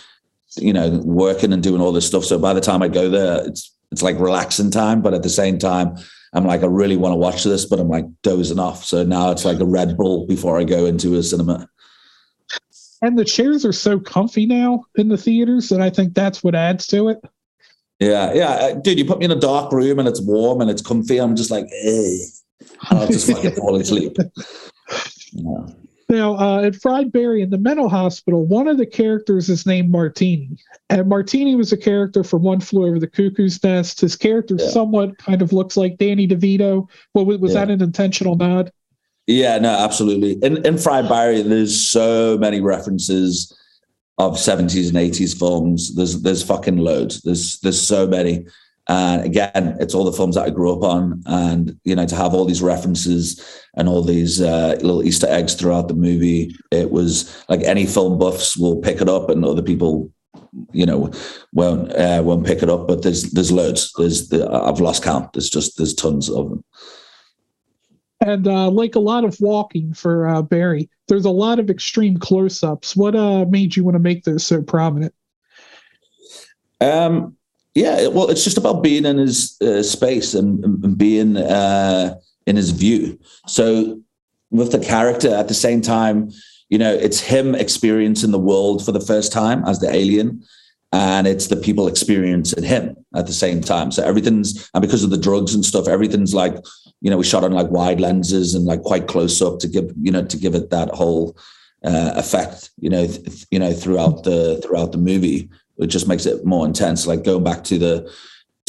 you 0.57 0.73
know, 0.73 1.01
working 1.03 1.53
and 1.53 1.63
doing 1.63 1.81
all 1.81 1.91
this 1.91 2.07
stuff. 2.07 2.25
So 2.25 2.39
by 2.39 2.53
the 2.53 2.61
time 2.61 2.81
I 2.81 2.87
go 2.87 3.09
there, 3.09 3.45
it's 3.45 3.75
it's 3.91 4.03
like 4.03 4.19
relaxing 4.19 4.71
time, 4.71 5.01
but 5.01 5.13
at 5.13 5.23
the 5.23 5.29
same 5.29 5.57
time, 5.57 5.95
I'm 6.33 6.45
like, 6.45 6.61
I 6.61 6.67
really 6.67 6.97
want 6.97 7.13
to 7.13 7.17
watch 7.17 7.43
this, 7.43 7.65
but 7.65 7.79
I'm 7.79 7.89
like 7.89 8.05
dozing 8.21 8.59
off. 8.59 8.85
So 8.85 9.03
now 9.03 9.31
it's 9.31 9.45
like 9.45 9.59
a 9.59 9.65
Red 9.65 9.97
Bull 9.97 10.27
before 10.27 10.59
I 10.59 10.63
go 10.63 10.85
into 10.85 11.15
a 11.15 11.23
cinema. 11.23 11.67
And 13.01 13.17
the 13.17 13.25
chairs 13.25 13.65
are 13.65 13.73
so 13.73 13.99
comfy 13.99 14.45
now 14.45 14.83
in 14.95 15.07
the 15.07 15.17
theaters 15.17 15.69
that 15.69 15.81
I 15.81 15.89
think 15.89 16.13
that's 16.13 16.43
what 16.43 16.53
adds 16.53 16.85
to 16.87 17.09
it. 17.09 17.17
Yeah, 17.99 18.33
yeah, 18.33 18.51
Uh, 18.51 18.73
dude. 18.75 18.99
You 18.99 19.05
put 19.05 19.19
me 19.19 19.25
in 19.25 19.31
a 19.31 19.39
dark 19.39 19.71
room 19.71 19.99
and 19.99 20.07
it's 20.07 20.21
warm 20.21 20.61
and 20.61 20.69
it's 20.69 20.81
comfy. 20.81 21.17
I'm 21.17 21.35
just 21.35 21.51
like, 21.51 21.65
eh. 21.83 22.17
I'll 22.91 23.07
just 23.07 23.29
fucking 23.31 23.55
fall 23.55 23.75
asleep. 23.75 24.15
Yeah. 25.31 25.65
Now, 26.09 26.35
uh, 26.37 26.63
at 26.63 26.75
Fried 26.75 27.11
Barry 27.11 27.43
in 27.43 27.51
the 27.51 27.59
mental 27.59 27.87
hospital, 27.87 28.43
one 28.43 28.67
of 28.67 28.77
the 28.77 28.85
characters 28.85 29.47
is 29.47 29.67
named 29.67 29.91
Martini. 29.91 30.49
And 30.89 31.07
Martini 31.07 31.55
was 31.55 31.71
a 31.71 31.77
character 31.77 32.23
from 32.23 32.41
One 32.41 32.59
Flew 32.59 32.87
Over 32.87 32.97
the 32.99 33.07
Cuckoo's 33.07 33.63
Nest. 33.63 34.01
His 34.01 34.15
character 34.15 34.55
Yeah. 34.59 34.69
somewhat 34.69 35.19
kind 35.19 35.43
of 35.43 35.53
looks 35.53 35.77
like 35.77 35.99
Danny 35.99 36.27
DeVito. 36.27 36.87
Well, 37.13 37.25
was, 37.25 37.53
Yeah. 37.53 37.59
that 37.65 37.71
an 37.71 37.83
intentional 37.83 38.35
nod? 38.35 38.71
Yeah, 39.27 39.59
no, 39.59 39.69
absolutely. 39.69 40.39
In 40.41 40.65
in 40.65 40.79
Fried 40.79 41.07
Barry, 41.07 41.43
there's 41.43 41.79
so 41.79 42.35
many 42.39 42.59
references 42.59 43.55
of 44.17 44.39
70s 44.39 44.89
and 44.89 44.97
80s 44.97 45.35
films. 45.37 45.93
There's 45.93 46.23
there's 46.23 46.41
fucking 46.41 46.77
loads. 46.77 47.21
There's 47.21 47.59
there's 47.59 47.79
so 47.79 48.07
many. 48.07 48.47
And 48.87 49.23
again, 49.23 49.77
it's 49.79 49.93
all 49.93 50.03
the 50.03 50.11
films 50.11 50.33
that 50.33 50.47
I 50.47 50.49
grew 50.49 50.73
up 50.73 50.81
on, 50.81 51.21
and 51.27 51.77
you 51.83 51.95
know, 51.95 52.07
to 52.07 52.15
have 52.15 52.33
all 52.33 52.45
these 52.45 52.63
references 52.63 53.39
and 53.79 53.87
all 53.87 54.03
these 54.03 54.41
uh, 54.41 54.77
little 54.81 55.03
Easter 55.03 55.27
eggs 55.27 55.55
throughout 55.55 55.87
the 55.87 55.93
movie, 55.93 56.55
it 56.69 56.91
was 56.91 57.43
like 57.47 57.61
any 57.61 57.85
film 57.85 58.19
buffs 58.19 58.57
will 58.57 58.75
pick 58.75 59.01
it 59.01 59.07
up, 59.07 59.29
and 59.29 59.45
other 59.45 59.61
people, 59.61 60.11
you 60.73 60.85
know, 60.85 61.11
won't 61.53 61.91
uh, 61.93 62.21
won't 62.23 62.45
pick 62.45 62.61
it 62.61 62.69
up. 62.69 62.87
But 62.87 63.03
there's 63.03 63.31
there's 63.31 63.51
loads. 63.51 63.91
There's 63.97 64.27
the, 64.29 64.47
I've 64.51 64.81
lost 64.81 65.03
count. 65.03 65.33
There's 65.33 65.49
just 65.49 65.77
there's 65.77 65.95
tons 65.95 66.29
of 66.29 66.49
them. 66.49 66.63
And 68.21 68.47
uh, 68.47 68.69
like 68.69 68.95
a 68.95 68.99
lot 68.99 69.23
of 69.23 69.37
walking 69.39 69.93
for 69.93 70.27
uh, 70.27 70.41
Barry, 70.41 70.89
there's 71.07 71.23
a 71.23 71.29
lot 71.29 71.57
of 71.57 71.69
extreme 71.69 72.17
close 72.17 72.61
ups. 72.63 72.93
What 72.93 73.15
uh, 73.15 73.45
made 73.45 73.77
you 73.77 73.85
want 73.85 73.95
to 73.95 73.99
make 73.99 74.25
those 74.25 74.45
so 74.45 74.61
prominent? 74.61 75.13
Um, 76.81 77.37
yeah, 77.75 78.07
well, 78.07 78.29
it's 78.29 78.43
just 78.43 78.57
about 78.57 78.83
being 78.83 79.05
in 79.05 79.19
his 79.19 79.55
uh, 79.61 79.83
space 79.83 80.33
and, 80.33 80.63
and 80.65 80.97
being 80.97 81.37
uh, 81.37 82.15
in 82.49 82.55
his 82.55 82.71
view. 82.71 83.19
So, 83.47 84.01
with 84.51 84.71
the 84.71 84.79
character 84.79 85.33
at 85.33 85.47
the 85.47 85.53
same 85.53 85.81
time, 85.81 86.31
you 86.69 86.77
know, 86.77 86.91
it's 86.93 87.19
him 87.19 87.55
experiencing 87.55 88.31
the 88.31 88.39
world 88.39 88.83
for 88.83 88.91
the 88.91 88.99
first 88.99 89.31
time 89.31 89.63
as 89.65 89.79
the 89.79 89.93
alien, 89.93 90.43
and 90.91 91.27
it's 91.27 91.47
the 91.47 91.55
people 91.55 91.87
experiencing 91.87 92.63
him 92.63 92.95
at 93.15 93.27
the 93.27 93.33
same 93.33 93.61
time. 93.61 93.91
So 93.91 94.03
everything's 94.03 94.69
and 94.73 94.81
because 94.81 95.03
of 95.03 95.11
the 95.11 95.17
drugs 95.17 95.53
and 95.53 95.63
stuff, 95.63 95.87
everything's 95.87 96.33
like, 96.33 96.55
you 97.01 97.11
know, 97.11 97.17
we 97.17 97.23
shot 97.23 97.43
on 97.43 97.51
like 97.51 97.69
wide 97.69 98.01
lenses 98.01 98.55
and 98.55 98.65
like 98.65 98.81
quite 98.81 99.07
close 99.07 99.39
up 99.41 99.59
to 99.59 99.67
give, 99.67 99.91
you 100.01 100.11
know, 100.11 100.25
to 100.25 100.37
give 100.37 100.55
it 100.55 100.71
that 100.71 100.89
whole 100.89 101.37
uh, 101.85 102.13
effect, 102.15 102.71
you 102.79 102.89
know, 102.89 103.05
th- 103.05 103.45
you 103.51 103.59
know, 103.59 103.71
throughout 103.71 104.23
the 104.23 104.59
throughout 104.63 104.91
the 104.91 104.97
movie 104.97 105.49
it 105.79 105.87
just 105.87 106.07
makes 106.07 106.25
it 106.25 106.45
more 106.45 106.65
intense. 106.65 107.07
Like 107.07 107.23
going 107.23 107.43
back 107.43 107.63
to 107.65 107.79
the 107.79 108.13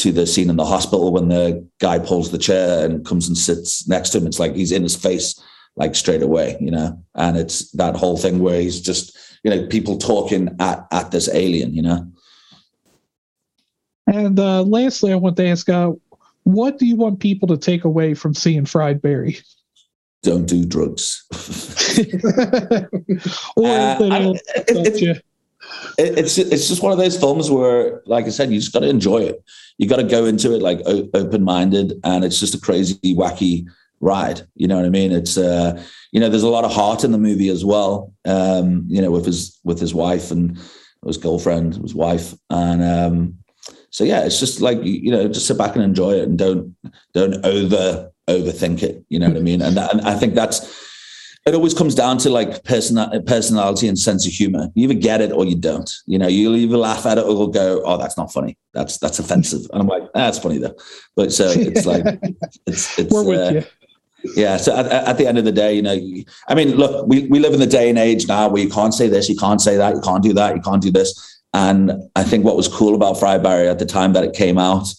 to 0.00 0.12
the 0.12 0.26
scene 0.26 0.48
in 0.50 0.56
the 0.56 0.64
hospital 0.64 1.12
when 1.12 1.28
the 1.28 1.66
guy 1.78 1.98
pulls 1.98 2.30
the 2.30 2.38
chair 2.38 2.84
and 2.86 3.04
comes 3.04 3.28
and 3.28 3.36
sits 3.36 3.86
next 3.88 4.10
to 4.10 4.18
him. 4.18 4.26
It's 4.26 4.38
like 4.40 4.54
he's 4.54 4.72
in 4.72 4.82
his 4.82 4.96
face 4.96 5.38
like 5.76 5.94
straight 5.94 6.22
away, 6.22 6.56
you 6.60 6.70
know. 6.70 6.98
And 7.14 7.36
it's 7.36 7.70
that 7.72 7.96
whole 7.96 8.16
thing 8.16 8.38
where 8.38 8.60
he's 8.60 8.80
just, 8.80 9.16
you 9.44 9.50
know, 9.50 9.66
people 9.66 9.98
talking 9.98 10.48
at 10.58 10.86
at 10.90 11.10
this 11.10 11.28
alien, 11.32 11.74
you 11.74 11.82
know. 11.82 12.06
And 14.06 14.38
uh, 14.38 14.62
lastly, 14.62 15.12
I 15.12 15.16
want 15.16 15.36
to 15.36 15.46
ask, 15.46 15.68
uh, 15.68 15.92
what 16.44 16.78
do 16.78 16.86
you 16.86 16.96
want 16.96 17.20
people 17.20 17.46
to 17.48 17.56
take 17.56 17.84
away 17.84 18.14
from 18.14 18.34
seeing 18.34 18.64
Fried 18.64 19.00
Barry? 19.02 19.38
Don't 20.22 20.46
do 20.46 20.64
drugs. 20.66 21.24
or 23.56 23.66
Uh, 23.66 23.98
I- 24.00 24.34
it- 24.56 24.64
it- 24.68 25.00
you. 25.00 25.14
It, 25.98 26.18
it's 26.18 26.38
it's 26.38 26.68
just 26.68 26.82
one 26.82 26.92
of 26.92 26.98
those 26.98 27.18
films 27.18 27.50
where, 27.50 28.02
like 28.06 28.26
I 28.26 28.30
said, 28.30 28.50
you 28.50 28.58
just 28.58 28.72
got 28.72 28.80
to 28.80 28.88
enjoy 28.88 29.18
it. 29.18 29.42
You 29.78 29.88
got 29.88 29.96
to 29.96 30.04
go 30.04 30.26
into 30.26 30.54
it 30.54 30.62
like 30.62 30.80
o- 30.86 31.08
open 31.14 31.44
minded, 31.44 31.94
and 32.04 32.24
it's 32.24 32.40
just 32.40 32.54
a 32.54 32.60
crazy, 32.60 32.98
wacky 33.14 33.66
ride. 34.00 34.42
You 34.54 34.68
know 34.68 34.76
what 34.76 34.84
I 34.84 34.90
mean? 34.90 35.12
It's 35.12 35.36
uh, 35.36 35.82
you 36.12 36.20
know, 36.20 36.28
there's 36.28 36.42
a 36.42 36.48
lot 36.48 36.64
of 36.64 36.72
heart 36.72 37.04
in 37.04 37.12
the 37.12 37.18
movie 37.18 37.48
as 37.48 37.64
well. 37.64 38.12
Um, 38.24 38.84
you 38.88 39.00
know, 39.00 39.10
with 39.10 39.26
his 39.26 39.58
with 39.64 39.80
his 39.80 39.94
wife 39.94 40.30
and 40.30 40.58
his 41.06 41.16
girlfriend, 41.16 41.76
his 41.76 41.94
wife, 41.94 42.34
and 42.50 42.82
um, 42.82 43.34
so 43.90 44.04
yeah, 44.04 44.24
it's 44.24 44.40
just 44.40 44.60
like 44.60 44.78
you 44.82 44.92
you 44.92 45.10
know, 45.10 45.28
just 45.28 45.46
sit 45.46 45.58
back 45.58 45.74
and 45.74 45.84
enjoy 45.84 46.12
it, 46.12 46.28
and 46.28 46.38
don't 46.38 46.74
don't 47.14 47.44
over 47.44 48.10
overthink 48.28 48.82
it. 48.82 49.04
You 49.08 49.18
know 49.18 49.28
what 49.28 49.36
I 49.36 49.40
mean? 49.40 49.60
And, 49.60 49.76
that, 49.76 49.92
and 49.92 50.00
I 50.02 50.14
think 50.14 50.34
that's 50.34 50.89
it. 51.46 51.54
Always 51.54 51.74
comes 51.74 51.94
down 51.94 52.18
to 52.18 52.30
like 52.30 52.64
person 52.64 52.98
personality 53.26 53.88
and 53.88 53.98
sense 53.98 54.26
of 54.26 54.32
humor. 54.32 54.68
You 54.74 54.88
either 54.88 54.98
get 54.98 55.20
it 55.20 55.32
or 55.32 55.44
you 55.44 55.56
don't. 55.56 55.90
You 56.06 56.18
know, 56.18 56.28
you'll 56.28 56.56
either 56.56 56.76
laugh 56.76 57.06
at 57.06 57.18
it 57.18 57.24
or 57.24 57.50
go, 57.50 57.82
"Oh, 57.84 57.96
that's 57.96 58.16
not 58.16 58.32
funny. 58.32 58.56
That's 58.74 58.98
that's 58.98 59.18
offensive." 59.18 59.62
And 59.72 59.82
I'm 59.82 59.88
like, 59.88 60.02
ah, 60.02 60.08
"That's 60.14 60.38
funny 60.38 60.58
though." 60.58 60.74
But 61.16 61.32
so 61.32 61.48
it's 61.48 61.86
like 61.86 62.04
it's 62.66 62.98
it's 62.98 63.12
We're 63.12 63.24
with 63.24 63.38
uh, 63.40 63.52
you. 63.52 63.64
yeah. 64.36 64.56
So 64.56 64.76
at, 64.76 64.86
at 64.86 65.18
the 65.18 65.26
end 65.26 65.38
of 65.38 65.44
the 65.44 65.52
day, 65.52 65.74
you 65.74 65.82
know, 65.82 65.98
I 66.48 66.54
mean, 66.54 66.76
look, 66.76 67.06
we, 67.06 67.26
we 67.26 67.38
live 67.38 67.54
in 67.54 67.60
the 67.60 67.66
day 67.66 67.88
and 67.88 67.98
age 67.98 68.28
now 68.28 68.48
where 68.48 68.62
you 68.62 68.70
can't 68.70 68.94
say 68.94 69.08
this, 69.08 69.28
you 69.28 69.36
can't 69.36 69.60
say 69.60 69.76
that, 69.76 69.94
you 69.94 70.00
can't 70.00 70.22
do 70.22 70.32
that, 70.34 70.54
you 70.56 70.62
can't 70.62 70.82
do 70.82 70.90
this. 70.90 71.40
And 71.52 71.92
I 72.14 72.22
think 72.22 72.44
what 72.44 72.56
was 72.56 72.68
cool 72.68 72.94
about 72.94 73.18
Fried 73.18 73.42
Barry 73.42 73.68
at 73.68 73.78
the 73.78 73.86
time 73.86 74.12
that 74.12 74.22
it 74.22 74.34
came 74.34 74.58
out 74.58 74.94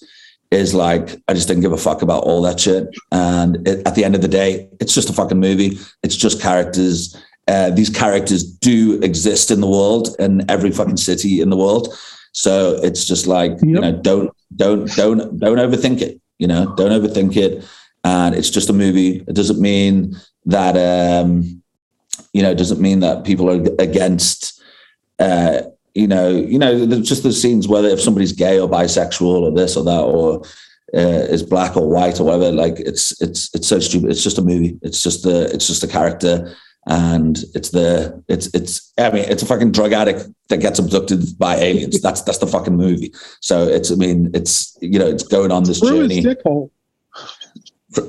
is 0.52 0.74
like, 0.74 1.22
I 1.28 1.34
just 1.34 1.48
didn't 1.48 1.62
give 1.62 1.72
a 1.72 1.78
fuck 1.78 2.02
about 2.02 2.24
all 2.24 2.42
that 2.44 2.60
shit. 2.60 2.88
And 3.12 3.68
it, 3.68 3.88
at 3.88 3.96
the 3.96 4.04
end 4.04 4.16
of 4.16 4.22
the 4.22 4.28
day, 4.28 4.70
it's 4.80 4.94
just 4.94 5.10
a 5.10 5.14
fucking 5.14 5.40
movie. 5.40 5.78
It's 6.04 6.16
just 6.16 6.42
characters. 6.42 7.16
Uh, 7.48 7.70
these 7.72 7.90
characters 7.90 8.44
do 8.44 9.02
exist 9.02 9.50
in 9.50 9.62
the 9.62 9.68
world 9.68 10.16
in 10.20 10.50
every 10.50 10.72
fucking 10.72 10.98
city 10.98 11.42
in 11.42 11.50
the 11.50 11.58
world. 11.58 11.94
So 12.34 12.80
it's 12.84 13.06
just 13.06 13.28
like, 13.28 13.54
you 13.62 13.80
know, 13.80 13.92
don't, 13.92 14.32
don't, 14.56 14.94
don't, 14.96 15.40
don't 15.40 15.58
overthink 15.58 16.02
it. 16.02 16.22
You 16.38 16.48
know, 16.48 16.74
don't 16.76 16.92
overthink 16.92 17.36
it 17.36 17.64
and 18.04 18.36
it's 18.36 18.50
just 18.50 18.70
a 18.70 18.74
movie. 18.74 19.24
It 19.28 19.34
doesn't 19.36 19.60
mean 19.60 20.16
that 20.46 20.76
um, 20.76 21.62
you 22.34 22.42
know, 22.42 22.52
it 22.52 22.58
doesn't 22.58 22.82
mean 22.82 23.02
that 23.02 23.26
people 23.26 23.50
are 23.50 23.64
against 23.80 24.62
uh, 25.20 25.62
you 25.94 26.08
know, 26.08 26.30
you 26.30 26.58
know, 26.58 27.02
just 27.02 27.24
the 27.24 27.34
scenes 27.34 27.68
whether 27.68 27.90
if 27.90 28.02
somebody's 28.02 28.32
gay 28.32 28.60
or 28.60 28.70
bisexual 28.70 29.42
or 29.42 29.52
this 29.52 29.76
or 29.76 29.84
that 29.84 30.02
or 30.02 30.42
uh, 30.94 31.26
is 31.30 31.44
black 31.44 31.78
or 31.78 31.90
white 31.90 32.20
or 32.20 32.26
whatever. 32.26 32.52
Like 32.52 32.80
it's 32.80 33.20
it's 33.22 33.54
it's 33.54 33.68
so 33.68 33.80
stupid. 33.80 34.10
It's 34.10 34.24
just 34.24 34.38
a 34.38 34.42
movie. 34.42 34.78
It's 34.82 35.04
just 35.04 35.26
a 35.26 35.54
it's 35.54 35.68
just 35.68 35.84
a 35.84 35.88
character. 35.88 36.56
And 36.88 37.38
it's 37.54 37.70
the 37.70 38.24
it's 38.28 38.48
it's 38.54 38.92
I 38.98 39.12
mean 39.12 39.26
it's 39.26 39.44
a 39.44 39.46
fucking 39.46 39.72
drug 39.72 39.94
addict 39.94 40.28
that 40.50 40.58
gets 40.58 40.80
abducted 40.80 41.38
by 41.38 41.56
aliens. 41.56 42.02
That's 42.02 42.22
that's 42.24 42.40
the 42.40 42.48
fucking 42.48 42.76
movie. 42.76 43.14
So 43.42 43.68
it's 43.68 43.92
I 43.92 43.96
mean 43.96 44.32
it's 44.34 44.78
you 44.82 45.00
know 45.00 45.08
it's 45.08 45.24
going 45.24 45.52
on 45.52 45.64
this 45.64 45.80
Through 45.80 46.02
journey 46.02 46.16
his 46.16 46.26
dick 46.26 46.42
hole. 46.44 46.72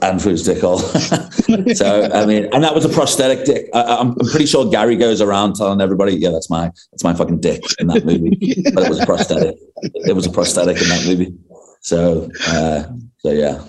And 0.02 0.20
through 0.20 0.32
his 0.32 0.44
dick 0.44 0.60
hole. 0.60 0.78
so 1.74 2.10
I 2.12 2.26
mean, 2.26 2.48
and 2.52 2.62
that 2.62 2.74
was 2.74 2.84
a 2.84 2.88
prosthetic 2.88 3.44
dick. 3.44 3.68
I, 3.74 3.82
I'm, 3.82 4.10
I'm 4.10 4.28
pretty 4.30 4.46
sure 4.46 4.68
Gary 4.70 4.96
goes 4.96 5.20
around 5.20 5.54
telling 5.54 5.80
everybody, 5.80 6.14
"Yeah, 6.14 6.30
that's 6.30 6.50
my 6.50 6.70
that's 6.90 7.04
my 7.04 7.14
fucking 7.14 7.40
dick" 7.40 7.62
in 7.78 7.88
that 7.88 8.04
movie. 8.04 8.62
but 8.74 8.84
it 8.84 8.88
was 8.88 9.00
a 9.00 9.06
prosthetic. 9.06 9.56
It 9.82 10.14
was 10.14 10.26
a 10.26 10.30
prosthetic 10.30 10.80
in 10.80 10.88
that 10.88 11.04
movie. 11.06 11.34
So 11.80 12.30
uh, 12.48 12.84
so 13.18 13.30
yeah. 13.30 13.64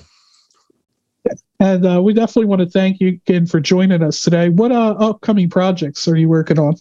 And 1.60 1.85
uh, 1.85 2.02
we 2.03 2.14
definitely 2.14 2.45
want 2.45 2.61
to 2.61 2.69
thank 2.69 2.99
you 2.99 3.07
again 3.07 3.45
for 3.45 3.61
joining 3.61 4.03
us 4.03 4.22
today. 4.22 4.49
What 4.49 4.73
uh, 4.73 4.95
upcoming 4.99 5.49
projects 5.49 6.07
are 6.10 6.18
you 6.18 6.27
working 6.27 6.60
on? 6.60 6.76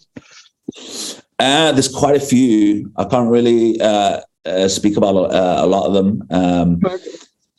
Uh, 1.39 1.71
there's 1.71 1.87
quite 1.87 2.15
a 2.15 2.19
few. 2.19 2.91
I 2.97 3.05
can't 3.05 3.29
really 3.29 3.79
uh, 3.79 4.21
uh, 4.45 4.67
speak 4.67 4.97
about 4.97 5.15
uh, 5.15 5.55
a 5.59 5.65
lot 5.65 5.87
of 5.87 5.93
them. 5.93 6.23
Um, 6.29 6.81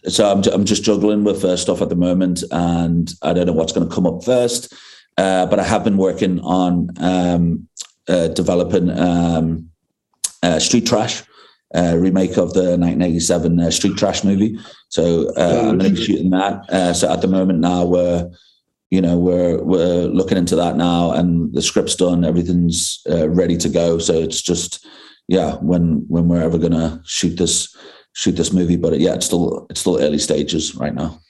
so 0.09 0.31
I'm, 0.31 0.43
I'm 0.53 0.65
just 0.65 0.85
juggling 0.85 1.25
with 1.25 1.45
uh, 1.45 1.57
stuff 1.57 1.81
at 1.81 1.89
the 1.89 1.97
moment, 1.97 2.45
and 2.51 3.13
I 3.23 3.33
don't 3.33 3.47
know 3.47 3.53
what's 3.53 3.73
going 3.73 3.89
to 3.89 3.95
come 3.95 4.07
up 4.07 4.25
first. 4.25 4.73
Uh, 5.17 5.47
but 5.47 5.61
I 5.61 5.63
have 5.63 5.85
been 5.85 5.97
working 5.97 6.41
on 6.41 6.91
um, 6.99 7.69
uh, 8.09 8.29
developing 8.29 8.91
um, 8.91 9.71
uh, 10.43 10.59
Street 10.59 10.87
Trash, 10.87 11.23
uh, 11.75 11.97
remake 11.97 12.33
of 12.33 12.53
the 12.53 12.77
1987 12.77 13.61
uh, 13.61 13.71
Street 13.71 13.97
Trash 13.97 14.25
movie. 14.25 14.59
So 14.89 15.33
uh, 15.37 15.69
I'm 15.69 15.79
going 15.79 15.95
to 15.95 16.01
be 16.01 16.05
shooting 16.05 16.31
that. 16.31 16.69
Uh, 16.69 16.93
so 16.93 17.13
at 17.13 17.21
the 17.21 17.29
moment 17.29 17.61
now 17.61 17.85
we're, 17.85 18.29
you 18.91 19.01
know, 19.01 19.19
we're 19.19 19.63
we're 19.63 20.07
looking 20.07 20.39
into 20.39 20.55
that 20.57 20.77
now, 20.77 21.13
and 21.13 21.53
the 21.53 21.63
script's 21.63 21.97
done, 21.97 22.25
everything's 22.25 23.01
uh, 23.11 23.29
ready 23.29 23.57
to 23.57 23.69
go. 23.69 23.99
So 23.99 24.15
it's 24.15 24.43
just, 24.43 24.87
yeah, 25.27 25.57
when 25.57 26.05
when 26.09 26.29
we're 26.29 26.43
ever 26.43 26.59
going 26.59 26.73
to 26.73 27.01
shoot 27.05 27.37
this 27.37 27.75
shoot 28.15 28.33
this 28.33 28.53
movie. 28.53 28.77
But 28.77 28.99
yeah, 28.99 29.15
it's 29.15 29.27
still 29.27 29.67
it's 29.69 29.81
still 29.81 30.01
early 30.01 30.19
stages 30.19 30.75
right 30.75 30.95
now. 30.95 31.21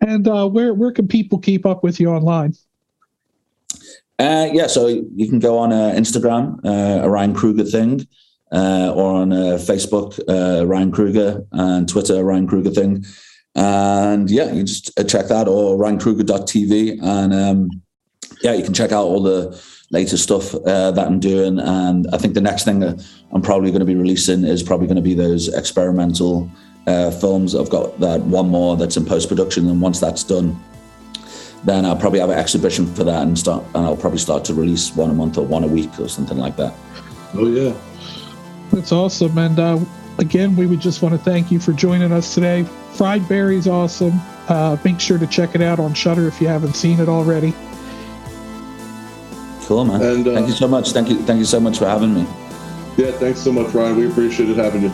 And 0.00 0.26
uh, 0.26 0.48
where 0.48 0.74
where 0.74 0.92
can 0.92 1.06
people 1.06 1.38
keep 1.38 1.64
up 1.64 1.82
with 1.84 2.00
you 2.00 2.10
online? 2.10 2.54
Uh, 4.18 4.48
yeah, 4.50 4.66
so 4.66 4.86
you 4.86 5.28
can 5.28 5.38
go 5.38 5.58
on 5.58 5.72
uh, 5.72 5.92
Instagram, 5.94 6.58
uh, 6.64 7.04
a 7.04 7.08
Ryan 7.08 7.34
Kruger 7.34 7.64
thing, 7.64 8.06
uh, 8.50 8.92
or 8.94 9.12
on 9.12 9.32
uh, 9.32 9.58
Facebook, 9.60 10.18
uh, 10.28 10.66
Ryan 10.66 10.90
Kruger, 10.90 11.44
and 11.52 11.88
Twitter, 11.88 12.24
Ryan 12.24 12.46
Kruger 12.46 12.70
thing. 12.70 13.04
And 13.54 14.30
yeah, 14.30 14.52
you 14.52 14.64
just 14.64 14.90
check 15.08 15.28
that 15.28 15.48
or 15.48 15.78
ryankruger.tv. 15.78 17.02
And 17.02 17.34
um, 17.34 17.70
yeah, 18.42 18.52
you 18.52 18.62
can 18.62 18.74
check 18.74 18.92
out 18.92 19.04
all 19.06 19.22
the 19.22 19.58
latest 19.90 20.22
stuff 20.22 20.54
uh, 20.54 20.90
that 20.90 21.06
I'm 21.06 21.20
doing. 21.20 21.58
And 21.58 22.06
I 22.12 22.18
think 22.18 22.34
the 22.34 22.40
next 22.40 22.64
thing 22.64 22.80
that 22.80 23.06
I'm 23.32 23.42
probably 23.42 23.70
going 23.70 23.80
to 23.80 23.86
be 23.86 23.94
releasing 23.94 24.44
is 24.44 24.62
probably 24.62 24.86
going 24.86 24.96
to 24.96 25.02
be 25.02 25.14
those 25.14 25.52
experimental 25.54 26.50
uh, 26.86 27.10
films. 27.10 27.54
I've 27.54 27.70
got 27.70 27.98
that 28.00 28.20
one 28.22 28.48
more 28.48 28.76
that's 28.76 28.96
in 28.96 29.04
post 29.04 29.28
production. 29.28 29.68
And 29.68 29.80
once 29.80 30.00
that's 30.00 30.24
done, 30.24 30.60
then 31.64 31.84
I'll 31.84 31.96
probably 31.96 32.20
have 32.20 32.30
an 32.30 32.38
exhibition 32.38 32.86
for 32.94 33.04
that 33.04 33.22
and 33.22 33.38
start 33.38 33.64
and 33.74 33.84
I'll 33.84 33.96
probably 33.96 34.18
start 34.18 34.44
to 34.46 34.54
release 34.54 34.94
one 34.94 35.10
a 35.10 35.14
month 35.14 35.36
or 35.36 35.44
one 35.44 35.64
a 35.64 35.66
week 35.66 35.98
or 35.98 36.08
something 36.08 36.38
like 36.38 36.56
that. 36.56 36.74
Oh 37.34 37.48
yeah. 37.48 37.74
That's 38.70 38.92
awesome. 38.92 39.36
And 39.38 39.58
uh, 39.58 39.80
again, 40.18 40.54
we 40.54 40.66
would 40.66 40.80
just 40.80 41.02
want 41.02 41.14
to 41.14 41.18
thank 41.18 41.50
you 41.50 41.58
for 41.58 41.72
joining 41.72 42.12
us 42.12 42.34
today. 42.34 42.64
Fried 42.92 43.28
Barry's 43.28 43.66
awesome. 43.66 44.20
Uh, 44.48 44.76
make 44.84 45.00
sure 45.00 45.18
to 45.18 45.26
check 45.26 45.54
it 45.54 45.60
out 45.60 45.80
on 45.80 45.92
Shudder 45.92 46.28
if 46.28 46.40
you 46.40 46.46
haven't 46.46 46.74
seen 46.74 47.00
it 47.00 47.08
already. 47.08 47.52
Cool 49.66 49.84
man. 49.84 50.00
And, 50.00 50.28
uh, 50.28 50.34
thank 50.34 50.46
you 50.46 50.54
so 50.54 50.68
much. 50.68 50.92
Thank 50.92 51.08
you 51.08 51.16
thank 51.22 51.40
you 51.40 51.44
so 51.44 51.58
much 51.58 51.78
for 51.78 51.86
having 51.86 52.14
me. 52.14 52.24
Yeah, 52.96 53.10
thanks 53.10 53.40
so 53.40 53.52
much, 53.52 53.74
Ryan. 53.74 53.96
We 53.96 54.08
appreciate 54.08 54.48
it 54.48 54.56
having 54.56 54.82
you. 54.82 54.92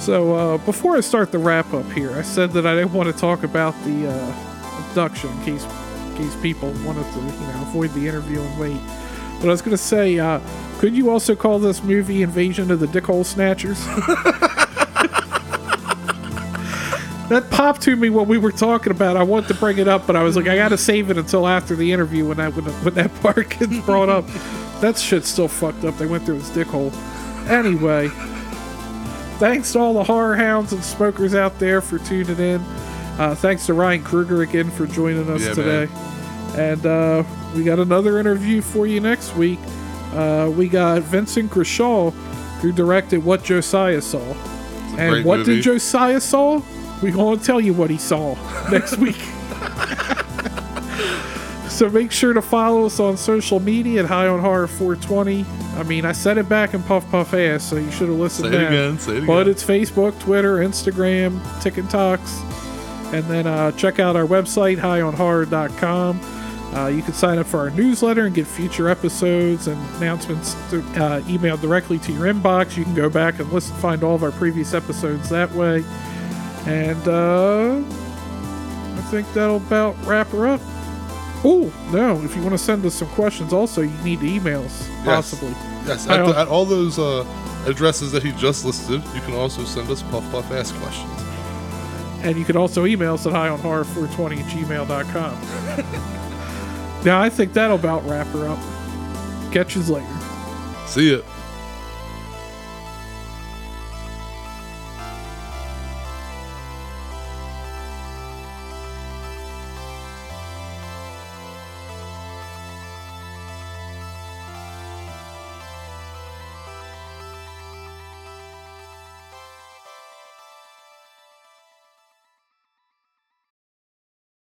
So 0.00 0.34
uh, 0.34 0.58
before 0.58 0.96
I 0.96 1.00
start 1.00 1.32
the 1.32 1.38
wrap 1.38 1.72
up 1.72 1.90
here, 1.92 2.12
I 2.12 2.22
said 2.22 2.52
that 2.52 2.66
I 2.66 2.74
didn't 2.74 2.92
want 2.92 3.14
to 3.14 3.18
talk 3.18 3.42
about 3.42 3.74
the 3.84 4.08
uh, 4.08 4.88
abduction 4.88 5.30
in 5.30 5.44
case 5.44 5.64
in 5.64 6.16
case 6.16 6.36
people 6.42 6.70
wanted 6.84 7.04
to 7.12 7.20
you 7.20 7.46
know 7.46 7.62
avoid 7.68 7.90
the 7.92 8.08
interview 8.08 8.40
and 8.40 8.58
wait. 8.58 8.80
But 9.40 9.48
I 9.48 9.50
was 9.50 9.60
going 9.60 9.76
to 9.76 9.82
say, 9.82 10.18
uh, 10.18 10.40
could 10.78 10.96
you 10.96 11.10
also 11.10 11.34
call 11.34 11.58
this 11.58 11.82
movie 11.82 12.22
Invasion 12.22 12.70
of 12.70 12.80
the 12.80 12.86
Dickhole 12.86 13.26
Snatchers? 13.26 13.86
that 17.28 17.50
popped 17.50 17.82
to 17.82 17.96
me 17.96 18.10
when 18.10 18.28
we 18.28 18.38
were 18.38 18.52
talking 18.52 18.90
about. 18.90 19.16
it. 19.16 19.20
I 19.20 19.22
wanted 19.22 19.48
to 19.48 19.54
bring 19.54 19.78
it 19.78 19.88
up, 19.88 20.06
but 20.06 20.16
I 20.16 20.22
was 20.22 20.36
like, 20.36 20.46
I 20.46 20.56
got 20.56 20.68
to 20.70 20.78
save 20.78 21.10
it 21.10 21.18
until 21.18 21.46
after 21.46 21.74
the 21.74 21.90
interview 21.92 22.26
when 22.26 22.36
that 22.36 22.54
when, 22.54 22.64
when 22.66 22.94
that 22.94 23.14
part 23.20 23.50
gets 23.58 23.78
brought 23.80 24.08
up. 24.08 24.26
That 24.80 24.98
shit's 24.98 25.28
still 25.28 25.48
fucked 25.48 25.84
up. 25.84 25.96
They 25.96 26.06
went 26.06 26.24
through 26.24 26.36
his 26.36 26.50
dickhole. 26.50 26.92
Anyway 27.48 28.08
thanks 29.38 29.72
to 29.72 29.78
all 29.78 29.94
the 29.94 30.04
horror 30.04 30.36
hounds 30.36 30.72
and 30.72 30.82
smokers 30.82 31.34
out 31.34 31.58
there 31.58 31.80
for 31.80 31.98
tuning 31.98 32.38
in. 32.38 32.60
Uh, 33.18 33.34
thanks 33.34 33.66
to 33.66 33.74
Ryan 33.74 34.02
Kruger 34.02 34.42
again 34.42 34.70
for 34.70 34.86
joining 34.86 35.28
us 35.30 35.44
Yeah, 35.44 35.54
today. 35.54 35.92
And 36.56 36.86
uh, 36.86 37.24
we 37.54 37.64
got 37.64 37.78
another 37.78 38.18
interview 38.18 38.60
for 38.62 38.86
you 38.86 39.00
next 39.00 39.34
week. 39.36 39.58
Uh, 40.12 40.52
we 40.56 40.68
got 40.68 41.02
Vincent 41.02 41.50
Grashaw, 41.50 42.12
who 42.60 42.72
directed 42.72 43.24
What 43.24 43.42
Josiah 43.42 44.00
Saw. 44.00 44.20
And 44.96 45.24
what 45.24 45.40
movie. 45.40 45.56
did 45.56 45.64
Josiah 45.64 46.20
saw? 46.20 46.60
We're 47.04 47.12
going 47.12 47.38
to 47.38 47.44
tell 47.44 47.60
you 47.60 47.74
what 47.74 47.90
he 47.90 47.98
saw 47.98 48.34
next 48.70 48.96
week. 48.96 49.16
so 51.68 51.90
make 51.90 52.10
sure 52.10 52.32
to 52.32 52.40
follow 52.40 52.86
us 52.86 52.98
on 52.98 53.18
social 53.18 53.60
media 53.60 54.04
at 54.04 54.08
High 54.08 54.26
on 54.26 54.40
Horror 54.40 54.66
420. 54.66 55.44
I 55.76 55.82
mean, 55.82 56.06
I 56.06 56.12
said 56.12 56.38
it 56.38 56.48
back 56.48 56.72
in 56.72 56.82
Puff 56.82 57.06
Puff 57.10 57.34
Ask, 57.34 57.68
so 57.68 57.76
you 57.76 57.90
should 57.90 58.08
have 58.08 58.16
listened 58.16 58.54
Say 58.54 58.58
it 58.58 58.68
again. 58.68 58.98
Say 58.98 59.10
it 59.10 59.16
again. 59.16 59.26
But 59.26 59.48
it's 59.48 59.62
Facebook, 59.62 60.18
Twitter, 60.18 60.60
Instagram, 60.60 61.40
TikToks. 61.60 63.12
And 63.12 63.22
then 63.24 63.46
uh, 63.46 63.72
check 63.72 63.98
out 63.98 64.16
our 64.16 64.24
website, 64.24 64.78
highonhorror.com. 64.78 66.20
Uh, 66.74 66.86
you 66.86 67.02
can 67.02 67.12
sign 67.12 67.36
up 67.36 67.46
for 67.46 67.60
our 67.60 67.70
newsletter 67.70 68.24
and 68.24 68.34
get 68.34 68.46
future 68.46 68.88
episodes 68.88 69.66
and 69.66 69.78
announcements 69.96 70.54
to, 70.70 70.78
uh, 70.78 71.20
emailed 71.24 71.60
directly 71.60 71.98
to 71.98 72.12
your 72.12 72.32
inbox. 72.32 72.78
You 72.78 72.84
can 72.84 72.94
go 72.94 73.10
back 73.10 73.40
and 73.40 73.52
listen, 73.52 73.76
find 73.76 74.02
all 74.02 74.14
of 74.14 74.22
our 74.22 74.32
previous 74.32 74.72
episodes 74.72 75.28
that 75.28 75.52
way. 75.52 75.84
And 76.66 77.08
uh, 77.08 77.82
I 78.96 79.00
think 79.10 79.30
that'll 79.32 79.56
about 79.56 79.96
wrap 80.06 80.28
her 80.28 80.48
up. 80.48 80.60
Oh, 81.46 81.70
no, 81.92 82.22
if 82.24 82.34
you 82.34 82.42
want 82.42 82.54
to 82.54 82.58
send 82.58 82.86
us 82.86 82.94
some 82.94 83.08
questions, 83.08 83.52
also, 83.52 83.82
you 83.82 83.92
need 84.02 84.20
to 84.20 84.26
email 84.26 84.62
us, 84.62 84.88
possibly. 85.04 85.50
Yes, 85.86 86.06
at, 86.08 86.24
the, 86.24 86.38
at 86.38 86.48
all 86.48 86.64
those 86.64 86.98
uh, 86.98 87.26
addresses 87.66 88.12
that 88.12 88.22
he 88.22 88.32
just 88.32 88.64
listed, 88.64 89.02
you 89.14 89.20
can 89.20 89.34
also 89.34 89.62
send 89.64 89.90
us 89.90 90.02
Puff 90.04 90.24
Puff 90.30 90.50
Ask 90.50 90.74
questions. 90.76 91.10
And 92.22 92.38
you 92.38 92.46
can 92.46 92.56
also 92.56 92.86
email 92.86 93.12
us 93.14 93.26
at 93.26 93.34
highonhorror420 93.34 94.38
at 94.38 94.46
gmail.com. 94.46 95.34
now, 97.04 97.20
I 97.20 97.28
think 97.28 97.52
that'll 97.52 97.76
about 97.76 98.02
wrap 98.06 98.26
her 98.28 98.48
up. 98.48 98.58
Catch 99.52 99.76
you 99.76 99.82
later. 99.82 100.06
See 100.86 101.12
ya. 101.12 101.20